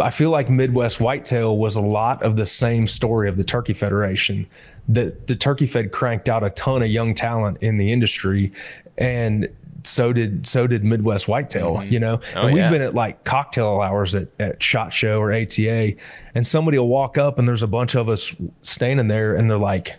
I 0.00 0.10
feel 0.10 0.30
like 0.30 0.50
Midwest 0.50 1.00
Whitetail 1.00 1.56
was 1.56 1.76
a 1.76 1.80
lot 1.80 2.22
of 2.22 2.36
the 2.36 2.46
same 2.46 2.88
story 2.88 3.28
of 3.28 3.36
the 3.36 3.44
Turkey 3.44 3.72
Federation. 3.72 4.46
That 4.88 5.26
the 5.28 5.36
Turkey 5.36 5.66
Fed 5.66 5.92
cranked 5.92 6.28
out 6.28 6.42
a 6.44 6.50
ton 6.50 6.82
of 6.82 6.88
young 6.88 7.14
talent 7.14 7.58
in 7.60 7.78
the 7.78 7.92
industry, 7.92 8.52
and 8.98 9.48
so 9.84 10.12
did 10.12 10.46
so 10.48 10.66
did 10.66 10.82
Midwest 10.84 11.28
Whitetail. 11.28 11.84
You 11.84 12.00
know, 12.00 12.20
Oh, 12.34 12.42
and 12.42 12.54
we've 12.54 12.62
yeah. 12.64 12.70
been 12.70 12.82
at 12.82 12.94
like 12.94 13.22
cocktail 13.24 13.80
hours 13.80 14.14
at, 14.14 14.28
at 14.40 14.62
Shot 14.62 14.92
Show 14.92 15.20
or 15.20 15.32
ATA, 15.32 15.94
and 16.34 16.46
somebody 16.46 16.78
will 16.78 16.88
walk 16.88 17.16
up 17.18 17.38
and 17.38 17.46
there's 17.46 17.62
a 17.62 17.68
bunch 17.68 17.94
of 17.94 18.08
us 18.08 18.34
standing 18.62 19.08
there, 19.08 19.34
and 19.36 19.48
they're 19.50 19.56
like, 19.58 19.96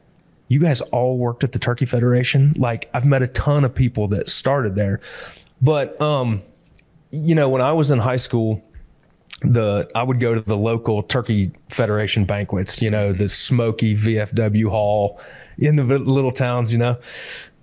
"You 0.50 0.60
guys 0.60 0.82
all 0.82 1.18
worked 1.18 1.44
at 1.46 1.54
the 1.54 1.60
Turkey 1.60 1.86
Federation?" 1.86 2.54
Like 2.58 2.90
I've 2.94 3.06
met 3.06 3.22
a 3.24 3.28
ton 3.28 3.64
of 3.64 3.74
people 3.76 4.08
that 4.10 4.30
started 4.30 4.76
there, 4.76 5.00
but 5.62 6.00
um, 6.02 6.42
you 7.12 7.36
know, 7.36 7.48
when 7.50 7.62
I 7.62 7.72
was 7.72 7.92
in 7.92 8.00
high 8.00 8.18
school, 8.18 8.62
the 9.42 9.90
I 9.96 10.04
would 10.04 10.20
go 10.20 10.34
to 10.34 10.42
the 10.42 10.58
local 10.58 11.04
Turkey 11.04 11.52
Federation 11.70 12.26
banquets, 12.26 12.82
you 12.82 12.90
know, 12.90 13.14
the 13.14 13.30
smoky 13.30 13.96
VFW 13.96 14.70
hall 14.70 15.20
in 15.58 15.76
the 15.76 15.84
little 15.84 16.32
towns, 16.32 16.72
you 16.72 16.80
know, 16.80 16.98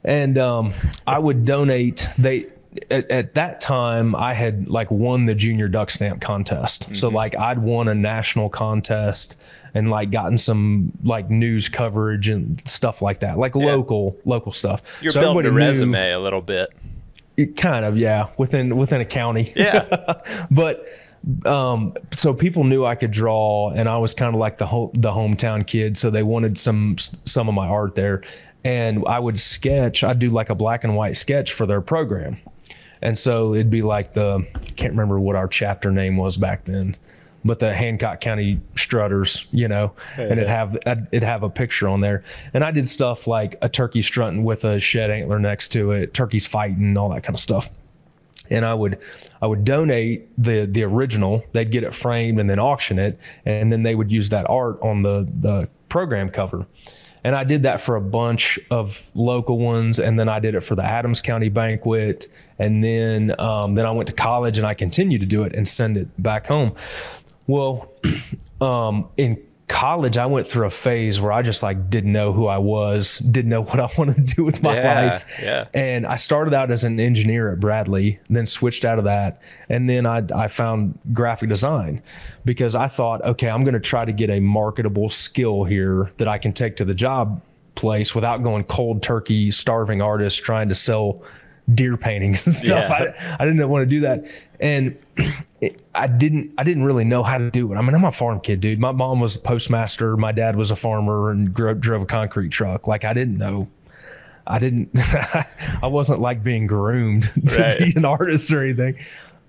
and 0.05 0.39
um, 0.39 0.75
I 1.07 1.19
would 1.19 1.45
donate. 1.45 2.09
They 2.19 2.47
at, 2.91 3.11
at 3.11 3.35
that 3.35 3.61
time 3.61 4.15
I 4.17 4.35
had 4.35 4.69
like 4.69 4.91
won 4.91 5.25
the 5.27 5.35
junior 5.35 5.69
duck 5.69 5.91
stamp 5.91 6.21
contest, 6.21 6.97
so 6.97 7.09
like 7.09 7.37
I'd 7.37 7.59
won 7.59 7.89
a 7.89 7.95
national 7.95 8.49
contest 8.51 9.37
and 9.75 9.91
like 9.91 10.13
gotten 10.13 10.39
some 10.39 10.93
like 11.03 11.31
news 11.31 11.69
coverage 11.69 12.29
and 12.29 12.63
stuff 12.67 13.03
like 13.03 13.21
that, 13.21 13.37
like 13.39 13.57
local 13.57 14.17
local 14.25 14.53
stuff. 14.53 14.83
You're 15.03 15.11
So 15.11 15.21
building 15.21 15.47
a 15.47 15.49
everybody 15.49 15.65
knew- 15.65 15.71
resume 15.71 16.13
a 16.13 16.19
little 16.21 16.43
bit. 16.43 16.71
it 17.37 17.57
kind 17.57 17.85
of 17.85 17.97
yeah 17.99 18.29
within 18.39 18.77
within 18.77 19.01
a 19.01 19.05
county 19.05 19.53
Yeah. 19.57 20.21
but 20.53 20.87
um 21.47 21.95
so 22.13 22.35
people 22.35 22.65
knew 22.65 22.85
I 22.85 22.95
could 22.95 23.11
draw 23.11 23.71
and 23.71 23.89
I 23.89 23.97
was 23.97 24.13
kind 24.13 24.35
of 24.35 24.39
like 24.39 24.59
the 24.59 24.67
home 24.67 24.91
the 24.93 25.11
hometown 25.11 25.67
kid 25.67 25.97
so 25.97 26.11
they 26.11 26.23
wanted 26.23 26.59
some 26.59 26.97
some 27.25 27.49
of 27.49 27.55
my 27.55 27.67
art 27.67 27.95
there. 27.95 28.23
And 28.63 29.05
I 29.07 29.19
would 29.19 29.39
sketch 29.39 30.03
I'd 30.05 30.19
do 30.19 30.31
like 30.31 30.51
a 30.51 30.55
black 30.55 30.85
and 30.85 30.97
white 30.97 31.17
sketch 31.17 31.53
for 31.53 31.67
their 31.67 31.81
program. 31.81 32.39
And 33.03 33.19
so 33.19 33.55
it'd 33.55 33.71
be 33.71 33.83
like 33.83 34.15
the 34.15 34.47
I 34.55 34.59
can't 34.77 34.93
remember 34.93 35.19
what 35.21 35.37
our 35.37 35.49
chapter 35.49 35.91
name 35.91 36.17
was 36.17 36.37
back 36.37 36.65
then 36.65 36.97
but 37.45 37.59
the 37.59 37.75
Hancock 37.75 38.23
County 38.23 38.61
Strutters, 38.75 39.47
you 39.53 39.69
know, 39.69 39.93
and 40.17 40.33
it'd 40.33 40.49
have 40.49 40.79
it'd 40.87 41.23
have 41.23 41.43
a 41.43 41.51
picture 41.51 41.89
on 41.89 42.01
there. 42.01 42.25
And 42.55 42.65
I 42.65 42.71
did 42.71 42.89
stuff 42.89 43.27
like 43.27 43.57
a 43.61 43.69
turkey 43.69 44.01
strutting 44.01 44.45
with 44.45 44.65
a 44.65 44.81
shed 44.81 45.11
antler 45.11 45.39
next 45.39 45.69
to 45.73 45.91
it, 45.91 46.15
turkeys 46.15 46.47
fighting, 46.47 46.97
all 46.97 47.11
that 47.11 47.23
kind 47.23 47.35
of 47.35 47.41
stuff 47.41 47.69
and 48.51 48.65
I 48.65 48.75
would 48.75 48.99
I 49.41 49.47
would 49.47 49.65
donate 49.65 50.29
the 50.43 50.67
the 50.67 50.83
original. 50.83 51.45
They'd 51.53 51.71
get 51.71 51.85
it 51.85 51.95
framed 51.95 52.41
and 52.41 52.49
then 52.49 52.59
auction 52.59 52.99
it, 52.99 53.19
and 53.45 53.73
then 53.73 53.83
they 53.83 53.95
would 53.95 54.11
use 54.11 54.31
that 54.31 54.49
art 54.49 54.79
on 54.83 55.03
the 55.03 55.29
the 55.41 55.69
program 55.89 56.31
cover. 56.31 56.67
And 57.27 57.35
I 57.35 57.45
did 57.45 57.63
that 57.63 57.81
for 57.81 57.97
a 57.97 58.03
bunch 58.03 58.59
of 58.71 59.09
local 59.15 59.59
ones, 59.59 59.99
and 59.99 60.21
then 60.21 60.29
I 60.29 60.41
did 60.41 60.55
it 60.55 60.61
for 60.61 60.75
the 60.75 60.85
Adams 60.85 61.23
County 61.23 61.49
banquet, 61.49 62.29
and 62.59 62.85
then 62.85 63.39
um, 63.41 63.75
then 63.75 63.87
I 63.87 63.91
went 63.93 64.09
to 64.09 64.13
college 64.13 64.59
and 64.59 64.67
I 64.67 64.75
continued 64.75 65.23
to 65.23 65.27
do 65.27 65.43
it 65.45 65.55
and 65.55 65.67
send 65.67 65.97
it 65.97 66.09
back 66.23 66.47
home. 66.47 66.75
Well, 67.47 67.91
um, 68.61 69.09
in 69.17 69.43
college, 69.69 70.17
I 70.19 70.27
went 70.27 70.47
through 70.47 70.67
a 70.67 70.71
phase 70.71 71.21
where 71.21 71.33
I 71.33 71.43
just 71.43 71.63
like 71.63 71.89
didn't 71.91 72.13
know 72.13 72.33
who 72.33 72.47
I 72.47 72.59
was, 72.59 73.19
didn't 73.19 73.49
know 73.51 73.63
what 73.65 73.81
I 73.81 73.89
wanted 73.97 74.17
to 74.29 74.35
do 74.35 74.45
with 74.45 74.63
my 74.63 74.75
Yeah, 74.75 75.11
life. 75.11 75.41
yeah. 75.43 75.67
And 75.75 76.07
I 76.07 76.17
started 76.17 76.53
out 76.55 76.71
as 76.71 76.85
an 76.85 77.01
engineer 77.01 77.51
at 77.53 77.61
Bradley, 77.61 78.19
then 78.29 78.47
switched 78.47 78.85
out 78.85 78.99
of 78.99 79.05
that. 79.05 79.41
And 79.69 79.89
then 79.89 80.07
I, 80.07 80.23
I 80.35 80.49
found 80.49 80.99
graphic 81.13 81.49
design 81.49 82.03
because 82.45 82.75
I 82.75 82.89
thought, 82.89 83.23
okay, 83.25 83.49
I'm 83.49 83.63
going 83.65 83.75
to 83.75 83.81
try 83.81 84.05
to 84.05 84.13
get 84.13 84.31
a 84.31 84.41
marketable 84.41 85.09
skill 85.11 85.65
here 85.65 86.11
that 86.19 86.29
I 86.29 86.39
can 86.39 86.53
take 86.53 86.77
to 86.77 86.85
the 86.85 86.95
job 86.95 87.41
place 87.75 88.15
without 88.15 88.43
going 88.43 88.65
cold 88.65 89.03
turkey, 89.03 89.51
starving 89.51 90.01
artist 90.01 90.43
trying 90.45 90.69
to 90.69 90.75
sell 90.75 91.23
deer 91.75 91.97
paintings 91.97 92.45
and 92.47 92.55
stuff. 92.55 92.91
Yeah. 92.91 93.13
I, 93.39 93.43
I 93.43 93.47
didn't 93.47 93.67
want 93.69 93.83
to 93.83 93.87
do 93.87 94.01
that. 94.01 94.27
And 94.65 94.97
it, 95.61 95.81
I 95.95 96.09
didn't 96.09 96.53
I 96.59 96.65
didn't 96.65 96.83
really 96.85 97.05
know 97.05 97.23
how 97.23 97.39
to 97.39 97.51
do 97.51 97.73
it. 97.73 97.77
I 97.77 97.83
mean, 97.83 97.95
I'm 97.95 98.05
a 98.05 98.11
farm 98.11 98.41
kid, 98.41 98.61
dude. 98.61 98.81
My 98.81 98.91
mom 98.93 99.21
was 99.21 99.37
a 99.37 99.39
postmaster, 99.39 100.17
my 100.17 100.33
dad 100.33 100.57
was 100.57 100.71
a 100.73 100.77
farmer 100.77 101.31
and 101.31 101.55
gro- 101.55 101.75
drove 101.75 102.03
a 102.03 102.07
concrete 102.07 102.49
truck. 102.51 102.89
Like 102.89 103.05
I 103.05 103.13
didn't 103.13 103.39
know 103.39 103.69
I 104.47 104.59
didn't 104.59 104.91
I 104.97 105.87
wasn't 105.87 106.21
like 106.21 106.43
being 106.43 106.67
groomed 106.67 107.31
to 107.49 107.59
Right. 107.61 107.79
be 107.79 107.93
an 107.97 108.05
artist 108.05 108.51
or 108.53 108.63
anything. 108.65 108.99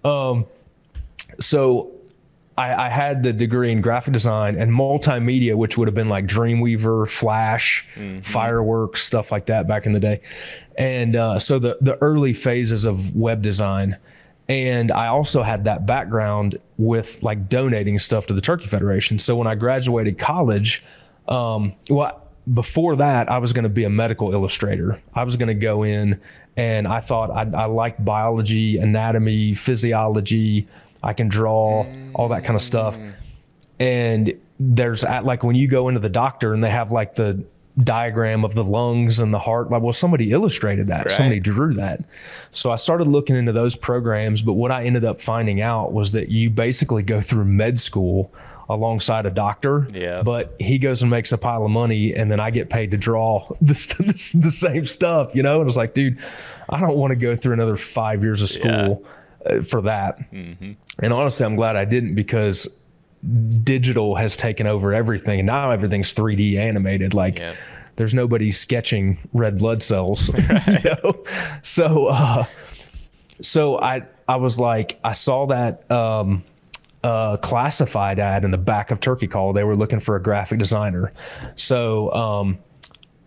Um 0.03 0.45
so 1.39 1.91
I, 2.57 2.85
I 2.85 2.89
had 2.89 3.21
the 3.23 3.33
degree 3.33 3.71
in 3.71 3.81
graphic 3.81 4.13
design 4.13 4.55
and 4.57 4.71
multimedia, 4.71 5.55
which 5.55 5.77
would 5.77 5.89
have 5.89 5.95
been 5.95 6.07
like 6.07 6.25
Dreamweaver, 6.25 7.09
Flash, 7.09 7.85
fireworks, 8.23 9.03
stuff 9.03 9.29
like 9.31 9.47
that 9.47 9.67
back 9.67 9.85
in 9.85 9.91
the 9.91 9.99
day. 9.99 10.21
And 10.77 11.17
uh, 11.17 11.39
so 11.39 11.59
the 11.59 11.77
the 11.81 11.97
early 12.01 12.33
phases 12.33 12.85
of 12.85 13.13
web 13.15 13.41
design. 13.41 13.97
And 14.47 14.91
I 14.91 15.07
also 15.07 15.41
had 15.41 15.63
that 15.63 15.85
background 15.85 16.59
with 16.77 17.21
like 17.23 17.49
donating 17.49 17.97
stuff 17.97 18.27
to 18.27 18.33
the 18.33 18.41
Turkey 18.41 18.67
Federation. 18.67 19.17
So 19.17 19.35
when 19.35 19.47
I 19.47 19.55
graduated 19.55 20.19
college, 20.19 20.83
um, 21.27 21.73
well, 21.89 22.21
before 22.53 22.95
that, 22.97 23.29
I 23.29 23.39
was 23.39 23.53
going 23.53 23.63
to 23.63 23.69
be 23.69 23.85
a 23.85 23.89
medical 23.89 24.31
illustrator. 24.31 25.01
I 25.15 25.23
was 25.23 25.35
going 25.35 25.47
to 25.47 25.55
go 25.55 25.83
in 25.83 26.21
and 26.55 26.87
I 26.87 27.01
thought 27.01 27.31
I, 27.31 27.63
I 27.63 27.65
liked 27.65 28.05
biology, 28.05 28.77
anatomy, 28.77 29.55
physiology. 29.55 30.67
I 31.01 31.13
can 31.13 31.27
draw, 31.27 31.85
all 32.13 32.29
that 32.29 32.43
kind 32.43 32.55
of 32.55 32.61
stuff. 32.61 32.97
And 33.79 34.33
there's 34.59 35.03
at 35.03 35.25
like 35.25 35.43
when 35.43 35.55
you 35.55 35.67
go 35.67 35.89
into 35.89 35.99
the 35.99 36.09
doctor 36.09 36.53
and 36.53 36.63
they 36.63 36.69
have 36.69 36.91
like 36.91 37.15
the 37.15 37.43
diagram 37.83 38.45
of 38.45 38.55
the 38.55 38.63
lungs 38.63 39.19
and 39.19 39.33
the 39.33 39.39
heart, 39.39 39.69
like, 39.69 39.81
well, 39.81 39.91
somebody 39.93 40.31
illustrated 40.31 40.87
that, 40.87 41.05
Right. 41.05 41.11
somebody 41.11 41.39
drew 41.39 41.73
that. 41.75 42.01
So 42.51 42.71
I 42.71 42.77
started 42.77 43.07
looking 43.07 43.35
into 43.35 43.51
those 43.51 43.75
programs. 43.75 44.41
But 44.41 44.53
what 44.53 44.71
I 44.71 44.85
ended 44.85 45.03
up 45.03 45.19
finding 45.19 45.59
out 45.61 45.91
was 45.91 46.11
that 46.13 46.29
you 46.29 46.49
basically 46.49 47.03
go 47.03 47.19
through 47.21 47.45
med 47.45 47.79
school 47.79 48.31
alongside 48.69 49.25
a 49.25 49.29
doctor. 49.29 49.87
Yeah. 49.93 50.21
But 50.23 50.55
he 50.59 50.79
goes 50.79 51.01
and 51.01 51.11
makes 51.11 51.31
a 51.31 51.37
pile 51.37 51.65
of 51.65 51.69
money, 51.71 52.13
and 52.15 52.31
then 52.31 52.39
I 52.39 52.49
get 52.49 52.69
paid 52.69 52.91
to 52.91 52.97
draw 52.97 53.47
the, 53.61 53.75
st- 53.75 54.07
the, 54.07 54.39
the 54.39 54.51
same 54.51 54.85
stuff, 54.85 55.35
you 55.35 55.43
know? 55.43 55.59
And 55.59 55.67
it's 55.67 55.77
like, 55.77 55.93
dude, 55.93 56.17
I 56.69 56.79
don't 56.79 56.95
want 56.95 57.11
to 57.11 57.15
go 57.15 57.35
through 57.35 57.53
another 57.53 57.77
five 57.77 58.23
years 58.23 58.41
of 58.41 58.49
school 58.49 59.03
uh, 59.45 59.61
for 59.61 59.81
that. 59.81 60.17
And 60.31 61.13
honestly, 61.13 61.45
I'm 61.45 61.55
glad 61.57 61.75
I 61.75 61.85
didn't 61.85 62.15
because 62.15 62.79
digital 63.63 64.15
has 64.15 64.35
taken 64.35 64.67
over 64.67 64.93
everything. 64.93 65.39
And 65.39 65.47
now 65.47 65.71
everything's 65.71 66.13
3D 66.13 66.57
animated. 66.57 67.13
Like, 67.13 67.39
Yeah. 67.39 67.53
there's 67.95 68.13
nobody 68.13 68.51
sketching 68.51 69.17
red 69.33 69.57
blood 69.57 69.81
cells. 69.83 70.29
you 70.67 70.79
know? 70.83 71.23
So, 71.63 72.07
uh, 72.07 72.45
so 73.41 73.79
I 73.79 74.03
I 74.27 74.37
was 74.37 74.57
like 74.59 74.99
I 75.03 75.13
saw 75.13 75.45
that 75.47 75.89
um, 75.91 76.43
uh, 77.03 77.37
classified 77.37 78.19
ad 78.19 78.43
in 78.43 78.51
the 78.51 78.57
back 78.57 78.91
of 78.91 78.99
Turkey 78.99 79.27
Call. 79.27 79.53
They 79.53 79.63
were 79.63 79.75
looking 79.75 79.99
for 79.99 80.15
a 80.15 80.21
graphic 80.21 80.57
designer. 80.59 81.11
So 81.55 82.11
um, 82.13 82.57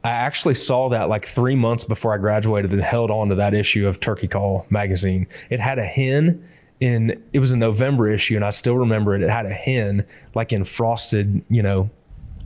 I 0.02 0.10
actually 0.10 0.54
saw 0.54 0.88
that 0.88 1.08
like 1.08 1.26
three 1.26 1.54
months 1.54 1.84
before 1.84 2.14
I 2.14 2.18
graduated 2.18 2.72
and 2.72 2.80
held 2.82 3.10
on 3.10 3.28
to 3.28 3.34
that 3.36 3.52
issue 3.54 3.86
of 3.86 4.00
Turkey 4.00 4.28
Call 4.28 4.66
magazine. 4.70 5.26
It 5.50 5.60
had 5.60 5.78
a 5.78 5.84
hen 5.84 6.48
in 6.80 7.22
it 7.32 7.40
was 7.40 7.50
a 7.50 7.56
November 7.56 8.08
issue 8.08 8.36
and 8.36 8.44
I 8.44 8.50
still 8.50 8.76
remember 8.76 9.14
it. 9.14 9.22
It 9.22 9.30
had 9.30 9.46
a 9.46 9.52
hen 9.52 10.06
like 10.34 10.52
in 10.52 10.64
frosted, 10.64 11.42
you 11.48 11.62
know, 11.62 11.90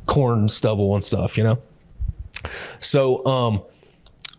corn 0.06 0.48
stubble 0.48 0.94
and 0.94 1.04
stuff, 1.04 1.36
you 1.36 1.44
know. 1.44 1.58
So 2.80 3.24
um 3.26 3.62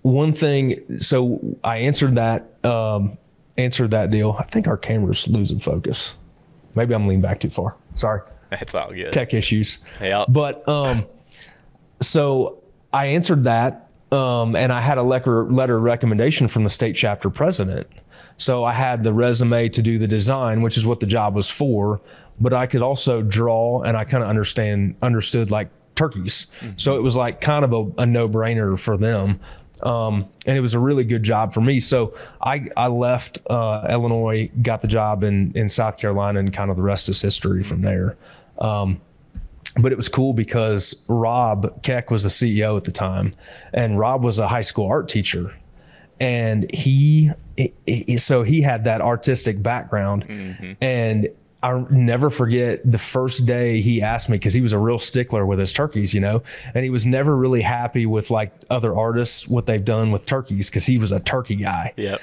one 0.01 0.34
thing 0.34 0.99
so 0.99 1.39
I 1.63 1.77
answered 1.77 2.15
that 2.15 2.65
um 2.65 3.17
answered 3.58 3.91
that 3.91 4.12
deal. 4.12 4.36
I 4.39 4.43
think 4.43 4.67
our 4.67 4.77
camera's 4.77 5.27
losing 5.27 5.60
focus. 5.60 6.15
Maybe 6.75 6.95
I'm 6.95 7.08
leaning 7.08 7.21
back 7.21 7.39
too 7.39 7.49
far. 7.49 7.75
Sorry. 7.93 8.21
It's 8.51 8.75
all 8.75 8.91
good. 8.93 9.12
Tech 9.12 9.34
issues. 9.34 9.79
Yeah. 10.01 10.25
But 10.27 10.67
um, 10.67 11.06
so 12.01 12.62
I 12.91 13.08
answered 13.08 13.45
that, 13.45 13.89
um, 14.12 14.56
and 14.56 14.71
I 14.71 14.82
had 14.82 14.97
a 14.97 15.03
letter 15.03 15.45
letter 15.45 15.79
recommendation 15.79 16.47
from 16.47 16.63
the 16.63 16.69
state 16.69 16.95
chapter 16.95 17.29
president. 17.29 17.88
So 18.38 18.63
I 18.63 18.74
had 18.74 19.04
the 19.04 19.13
resume 19.13 19.69
to 19.69 19.82
do 19.82 19.98
the 19.98 20.08
design, 20.08 20.62
which 20.62 20.78
is 20.78 20.86
what 20.86 21.00
the 21.00 21.06
job 21.06 21.36
was 21.36 21.50
for. 21.50 22.02
But 22.39 22.54
I 22.54 22.65
could 22.65 22.82
also 22.82 23.22
draw, 23.22 23.84
and 23.84 23.96
I 23.96 24.06
kind 24.06 24.24
of 24.24 24.30
understand 24.30 24.96
understood 25.02 25.52
like 25.52 25.69
turkeys. 25.96 26.48
So 26.78 26.96
it 26.96 27.02
was 27.02 27.15
like 27.15 27.41
kind 27.41 27.63
of 27.63 27.74
a, 27.74 28.02
a 28.02 28.06
no 28.06 28.28
brainer 28.28 28.78
for 28.80 28.98
them. 28.98 29.39
Um, 29.84 30.30
and 30.46 30.58
it 30.58 30.62
was 30.62 30.74
a 30.74 30.80
really 30.80 31.04
good 31.04 31.24
job 31.24 31.54
for 31.54 31.62
me. 31.62 31.80
So 31.80 32.15
I, 32.41 32.69
I 32.78 32.88
left 32.88 33.39
uh, 33.50 33.86
Illinois, 33.89 34.50
got 34.62 34.82
the 34.82 34.88
job 34.88 35.24
in, 35.24 35.52
in 35.56 35.69
South 35.69 35.98
Carolina, 35.98 36.39
and 36.39 36.54
kind 36.54 36.69
of 36.72 36.78
the 36.78 36.84
rest 36.84 37.10
is 37.10 37.22
history 37.22 37.63
from 37.63 37.82
there. 37.82 38.15
Um, 38.60 39.02
but 39.76 39.91
it 39.91 39.96
was 39.96 40.08
cool 40.08 40.34
because 40.34 41.04
Rob 41.08 41.82
Keck 41.84 42.12
was 42.12 42.24
the 42.24 42.30
CEO 42.30 42.78
at 42.78 42.84
the 42.84 42.91
time, 42.91 43.34
and 43.74 43.98
Rob 43.98 44.24
was 44.24 44.39
a 44.39 44.48
high 44.48 44.62
school 44.62 44.88
art 44.88 45.10
teacher, 45.10 45.54
and 46.19 46.69
he 46.73 47.32
it, 47.58 47.73
it- 47.86 48.19
so 48.21 48.43
he 48.43 48.62
had 48.62 48.84
that 48.86 49.02
artistic 49.02 49.62
background, 49.63 50.26
and 50.82 51.28
I'll 51.62 51.88
never 51.89 52.30
forget 52.30 52.82
the 52.89 52.97
first 52.97 53.45
day 53.45 53.80
he 53.82 54.02
asked 54.02 54.28
me 54.30 54.36
because 54.38 54.54
he 54.54 54.60
was 54.62 54.73
a 54.73 54.78
real 54.78 54.99
stickler 54.99 55.45
with 55.45 55.62
his 55.62 55.71
turkeys, 55.71 56.13
you 56.13 56.19
know, 56.19 56.43
and 56.73 56.84
he 56.84 56.89
was 56.89 57.06
never 57.06 57.36
really 57.38 57.62
happy 57.62 58.06
with 58.06 58.30
like 58.30 58.52
other 58.69 58.93
artists 58.95 59.47
what 59.47 59.65
they've 59.65 59.86
done 59.86 60.12
with 60.12 60.26
turkeys 60.26 60.69
because 60.69 60.86
he 60.88 60.97
was 60.97 61.12
a 61.13 61.21
turkey 61.21 61.56
guy. 61.56 61.93
Yep. 61.95 62.19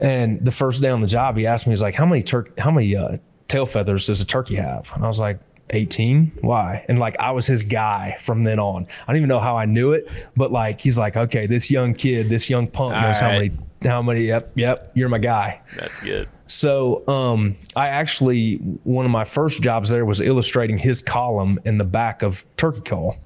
And 0.00 0.42
the 0.44 0.52
first 0.52 0.80
day 0.80 0.88
on 0.90 1.00
the 1.02 1.06
job, 1.06 1.36
he 1.36 1.46
asked 1.46 1.66
me, 1.66 1.72
he's 1.72 1.82
like, 1.82 1.96
"How 1.96 2.06
many 2.06 2.22
tur- 2.22 2.48
How 2.56 2.70
many 2.70 2.94
uh, 2.96 3.18
tail 3.48 3.66
feathers 3.66 4.06
does 4.06 4.20
a 4.20 4.24
turkey 4.24 4.54
have?" 4.54 4.90
And 4.94 5.04
I 5.04 5.08
was 5.08 5.18
like, 5.20 5.38
18. 5.70 6.38
Why? 6.40 6.84
And 6.88 6.98
like, 6.98 7.18
I 7.18 7.30
was 7.30 7.46
his 7.46 7.62
guy 7.62 8.16
from 8.20 8.44
then 8.44 8.58
on. 8.58 8.86
I 9.06 9.12
don't 9.12 9.16
even 9.16 9.28
know 9.28 9.40
how 9.40 9.56
I 9.56 9.64
knew 9.64 9.92
it, 9.92 10.08
but 10.36 10.52
like, 10.52 10.80
he's 10.80 10.98
like, 10.98 11.16
"Okay, 11.16 11.46
this 11.46 11.70
young 11.70 11.94
kid, 11.94 12.28
this 12.28 12.48
young 12.48 12.66
punk 12.66 12.92
knows 12.92 13.20
how 13.20 13.28
All 13.28 13.32
many, 13.34 13.50
how 13.82 14.02
many. 14.02 14.26
Yep, 14.26 14.52
yep, 14.54 14.90
you're 14.94 15.08
my 15.08 15.18
guy." 15.18 15.60
That's 15.76 16.00
good. 16.00 16.28
So 16.48 17.06
um, 17.06 17.56
I 17.76 17.88
actually 17.88 18.56
one 18.84 19.04
of 19.04 19.10
my 19.10 19.24
first 19.24 19.62
jobs 19.62 19.90
there 19.90 20.04
was 20.04 20.20
illustrating 20.20 20.78
his 20.78 21.00
column 21.00 21.60
in 21.64 21.78
the 21.78 21.84
back 21.84 22.22
of 22.22 22.44
Turkey 22.56 22.80
Call. 22.80 23.16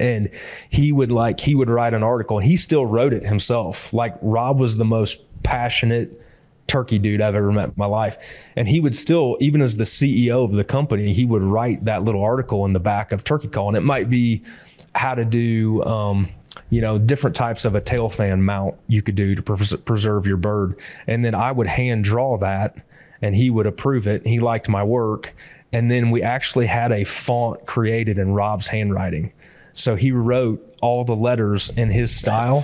And 0.00 0.30
he 0.70 0.90
would 0.90 1.12
like 1.12 1.38
he 1.40 1.54
would 1.54 1.68
write 1.68 1.94
an 1.94 2.02
article 2.02 2.38
and 2.38 2.46
he 2.46 2.56
still 2.56 2.86
wrote 2.86 3.12
it 3.12 3.24
himself. 3.24 3.92
Like 3.92 4.16
Rob 4.22 4.58
was 4.58 4.78
the 4.78 4.84
most 4.84 5.18
passionate 5.42 6.21
turkey 6.72 6.98
dude 6.98 7.20
I've 7.20 7.34
ever 7.34 7.52
met 7.52 7.68
in 7.68 7.74
my 7.76 7.86
life. 7.86 8.16
And 8.56 8.66
he 8.66 8.80
would 8.80 8.96
still, 8.96 9.36
even 9.40 9.60
as 9.60 9.76
the 9.76 9.84
CEO 9.84 10.42
of 10.42 10.52
the 10.52 10.64
company, 10.64 11.12
he 11.12 11.26
would 11.26 11.42
write 11.42 11.84
that 11.84 12.02
little 12.02 12.22
article 12.22 12.64
in 12.64 12.72
the 12.72 12.80
back 12.80 13.12
of 13.12 13.22
Turkey 13.22 13.48
Call. 13.48 13.68
And 13.68 13.76
it 13.76 13.82
might 13.82 14.08
be 14.08 14.42
how 14.94 15.14
to 15.14 15.24
do 15.24 15.84
um, 15.84 16.30
you 16.70 16.80
know, 16.80 16.98
different 16.98 17.36
types 17.36 17.66
of 17.66 17.74
a 17.74 17.80
tail 17.80 18.08
fan 18.08 18.42
mount 18.42 18.74
you 18.88 19.02
could 19.02 19.14
do 19.14 19.34
to 19.34 19.42
pres- 19.42 19.74
preserve 19.82 20.26
your 20.26 20.38
bird. 20.38 20.78
And 21.06 21.22
then 21.22 21.34
I 21.34 21.52
would 21.52 21.66
hand 21.66 22.04
draw 22.04 22.38
that 22.38 22.76
and 23.20 23.36
he 23.36 23.50
would 23.50 23.66
approve 23.66 24.06
it. 24.06 24.26
He 24.26 24.40
liked 24.40 24.68
my 24.68 24.82
work. 24.82 25.34
And 25.74 25.90
then 25.90 26.10
we 26.10 26.22
actually 26.22 26.66
had 26.66 26.90
a 26.90 27.04
font 27.04 27.66
created 27.66 28.18
in 28.18 28.32
Rob's 28.32 28.68
handwriting. 28.68 29.32
So 29.74 29.94
he 29.94 30.10
wrote 30.12 30.76
all 30.80 31.04
the 31.04 31.16
letters 31.16 31.70
in 31.70 31.90
his 31.90 32.14
style. 32.14 32.60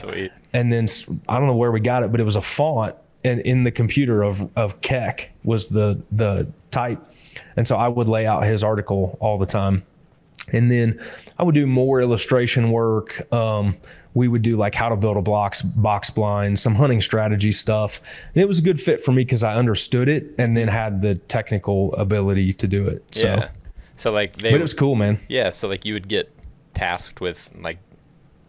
And 0.55 0.73
then 0.73 0.88
I 1.29 1.38
don't 1.38 1.47
know 1.47 1.57
where 1.57 1.73
we 1.73 1.81
got 1.81 2.03
it, 2.03 2.11
but 2.11 2.21
it 2.21 2.25
was 2.25 2.37
a 2.37 2.42
font 2.42 2.97
and 3.29 3.41
in 3.43 3.64
the 3.64 3.71
computer 3.71 4.23
of 4.23 4.51
of 4.57 4.81
Keck 4.81 5.31
was 5.45 5.69
the 5.69 6.03
the 6.11 6.49
type. 6.71 7.01
And 7.57 7.69
so 7.69 7.77
I 7.77 7.88
would 7.88 8.09
lay 8.09 8.27
out 8.27 8.45
his 8.45 8.64
article 8.64 9.17
all 9.21 9.38
the 9.38 9.47
time. 9.47 9.85
And 10.51 10.73
then 10.73 11.01
I 11.38 11.43
would 11.43 11.55
do 11.55 11.67
more 11.67 12.01
illustration 12.01 12.71
work. 12.71 13.31
Um, 13.33 13.77
we 14.14 14.29
would 14.29 14.43
do 14.43 14.57
like 14.57 14.75
how 14.75 14.88
to 14.88 14.97
build 14.97 15.17
a 15.17 15.23
box 15.23 15.62
box 15.62 16.11
blind, 16.11 16.59
some 16.59 16.75
hunting 16.75 17.01
strategy 17.01 17.53
stuff. 17.53 18.01
And 18.35 18.43
it 18.43 18.47
was 18.47 18.59
a 18.59 18.62
good 18.62 18.81
fit 18.81 19.03
for 19.03 19.12
me 19.12 19.25
because 19.25 19.45
I 19.45 19.57
understood 19.57 20.09
it 20.09 20.35
and 20.38 20.57
then 20.57 20.69
had 20.69 21.03
the 21.03 21.17
technical 21.17 21.95
ability 21.95 22.55
to 22.55 22.67
do 22.67 22.88
it. 22.88 23.05
So, 23.14 23.27
yeah. 23.27 23.49
So 23.97 24.11
like 24.11 24.37
they 24.37 24.51
but 24.51 24.59
it 24.59 24.62
was 24.62 24.75
cool, 24.75 24.95
man. 24.95 25.21
Yeah, 25.29 25.51
so 25.51 25.69
like 25.69 25.85
you 25.85 25.95
would 25.95 26.09
get 26.09 26.33
tasked 26.75 27.21
with 27.21 27.51
like 27.61 27.79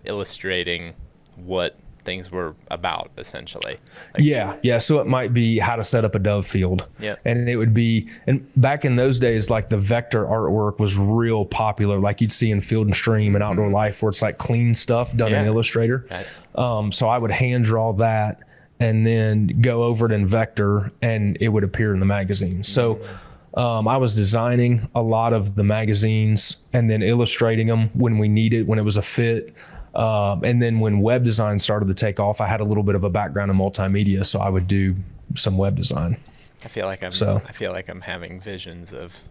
illustrating 0.05 0.93
what 1.35 1.75
things 2.09 2.31
were 2.31 2.55
about 2.71 3.11
essentially. 3.19 3.77
Like, 4.13 4.23
Yeah, 4.23 4.57
yeah. 4.63 4.79
So 4.79 4.99
it 4.99 5.05
might 5.05 5.31
be 5.31 5.59
how 5.59 5.75
to 5.75 5.83
set 5.83 6.03
up 6.03 6.15
a 6.15 6.19
dove 6.19 6.47
field. 6.47 6.87
Yep. 6.99 7.19
And 7.23 7.47
it 7.47 7.55
would 7.55 7.71
be, 7.71 8.09
and 8.25 8.49
back 8.55 8.83
in 8.83 8.95
those 8.95 9.19
days, 9.19 9.51
like 9.51 9.69
the 9.69 9.77
vector 9.77 10.25
artwork 10.25 10.79
was 10.79 10.97
real 10.97 11.45
popular, 11.45 11.99
like 11.99 12.19
you'd 12.19 12.33
see 12.33 12.49
in 12.49 12.61
Field 12.61 12.87
and 12.87 12.95
Stream 12.95 13.35
and 13.35 13.43
Outdoor 13.43 13.69
Life, 13.69 14.01
where 14.01 14.09
it's 14.09 14.23
like 14.23 14.39
clean 14.39 14.73
stuff 14.73 15.15
done 15.15 15.31
in 15.31 15.37
Mm-hmm. 15.39 15.47
Illustrator. 15.49 16.07
Right. 16.09 16.27
Um, 16.55 16.91
so 16.91 17.07
I 17.07 17.19
would 17.19 17.31
hand 17.31 17.65
draw 17.65 17.93
that 17.93 18.39
and 18.79 19.05
then 19.05 19.61
go 19.61 19.83
over 19.83 20.07
it 20.07 20.11
in 20.11 20.25
vector, 20.27 20.91
and 21.03 21.37
it 21.39 21.49
would 21.49 21.63
appear 21.63 21.93
in 21.93 21.99
the 21.99 22.07
magazine. 22.07 22.63
So. 22.63 22.95
Mm-hmm. 22.95 23.25
Um, 23.55 23.87
I 23.87 23.97
was 23.97 24.13
designing 24.13 24.87
a 24.93 25.01
lot 25.01 25.33
of 25.33 25.55
the 25.55 25.63
magazines 25.63 26.57
and 26.71 26.87
then 26.87 27.01
illustrating 27.01 27.65
them 27.65 27.89
when 27.95 28.19
we 28.19 28.27
needed, 28.27 28.67
when 28.67 28.77
it 28.77 28.83
was 28.85 28.95
a 28.95 29.01
fit. 29.01 29.55
Um, 29.99 30.43
and 30.43 30.61
then 30.61 30.79
when 30.79 31.01
web 31.01 31.23
design 31.23 31.59
started 31.59 31.87
to 31.89 31.93
take 31.93 32.19
off, 32.19 32.39
I 32.41 32.47
had 32.47 32.61
a 32.61 32.63
little 32.63 32.83
bit 32.83 32.95
of 32.95 33.03
a 33.03 33.09
background 33.09 33.51
in 33.51 33.57
multimedia, 33.57 34.25
so 34.25 34.39
I 34.39 34.49
would 34.49 34.67
do 34.67 34.95
some 35.35 35.57
web 35.57 35.75
design. 35.75 36.17
I 36.63 36.67
feel 36.69 36.85
like 36.87 37.03
I'm 37.03 37.11
So- 37.13 37.41
I 37.47 37.51
feel 37.51 37.71
like 37.71 37.89
I'm 37.89 38.01
having 38.01 38.39
visions 38.39 38.93
of 38.93 39.21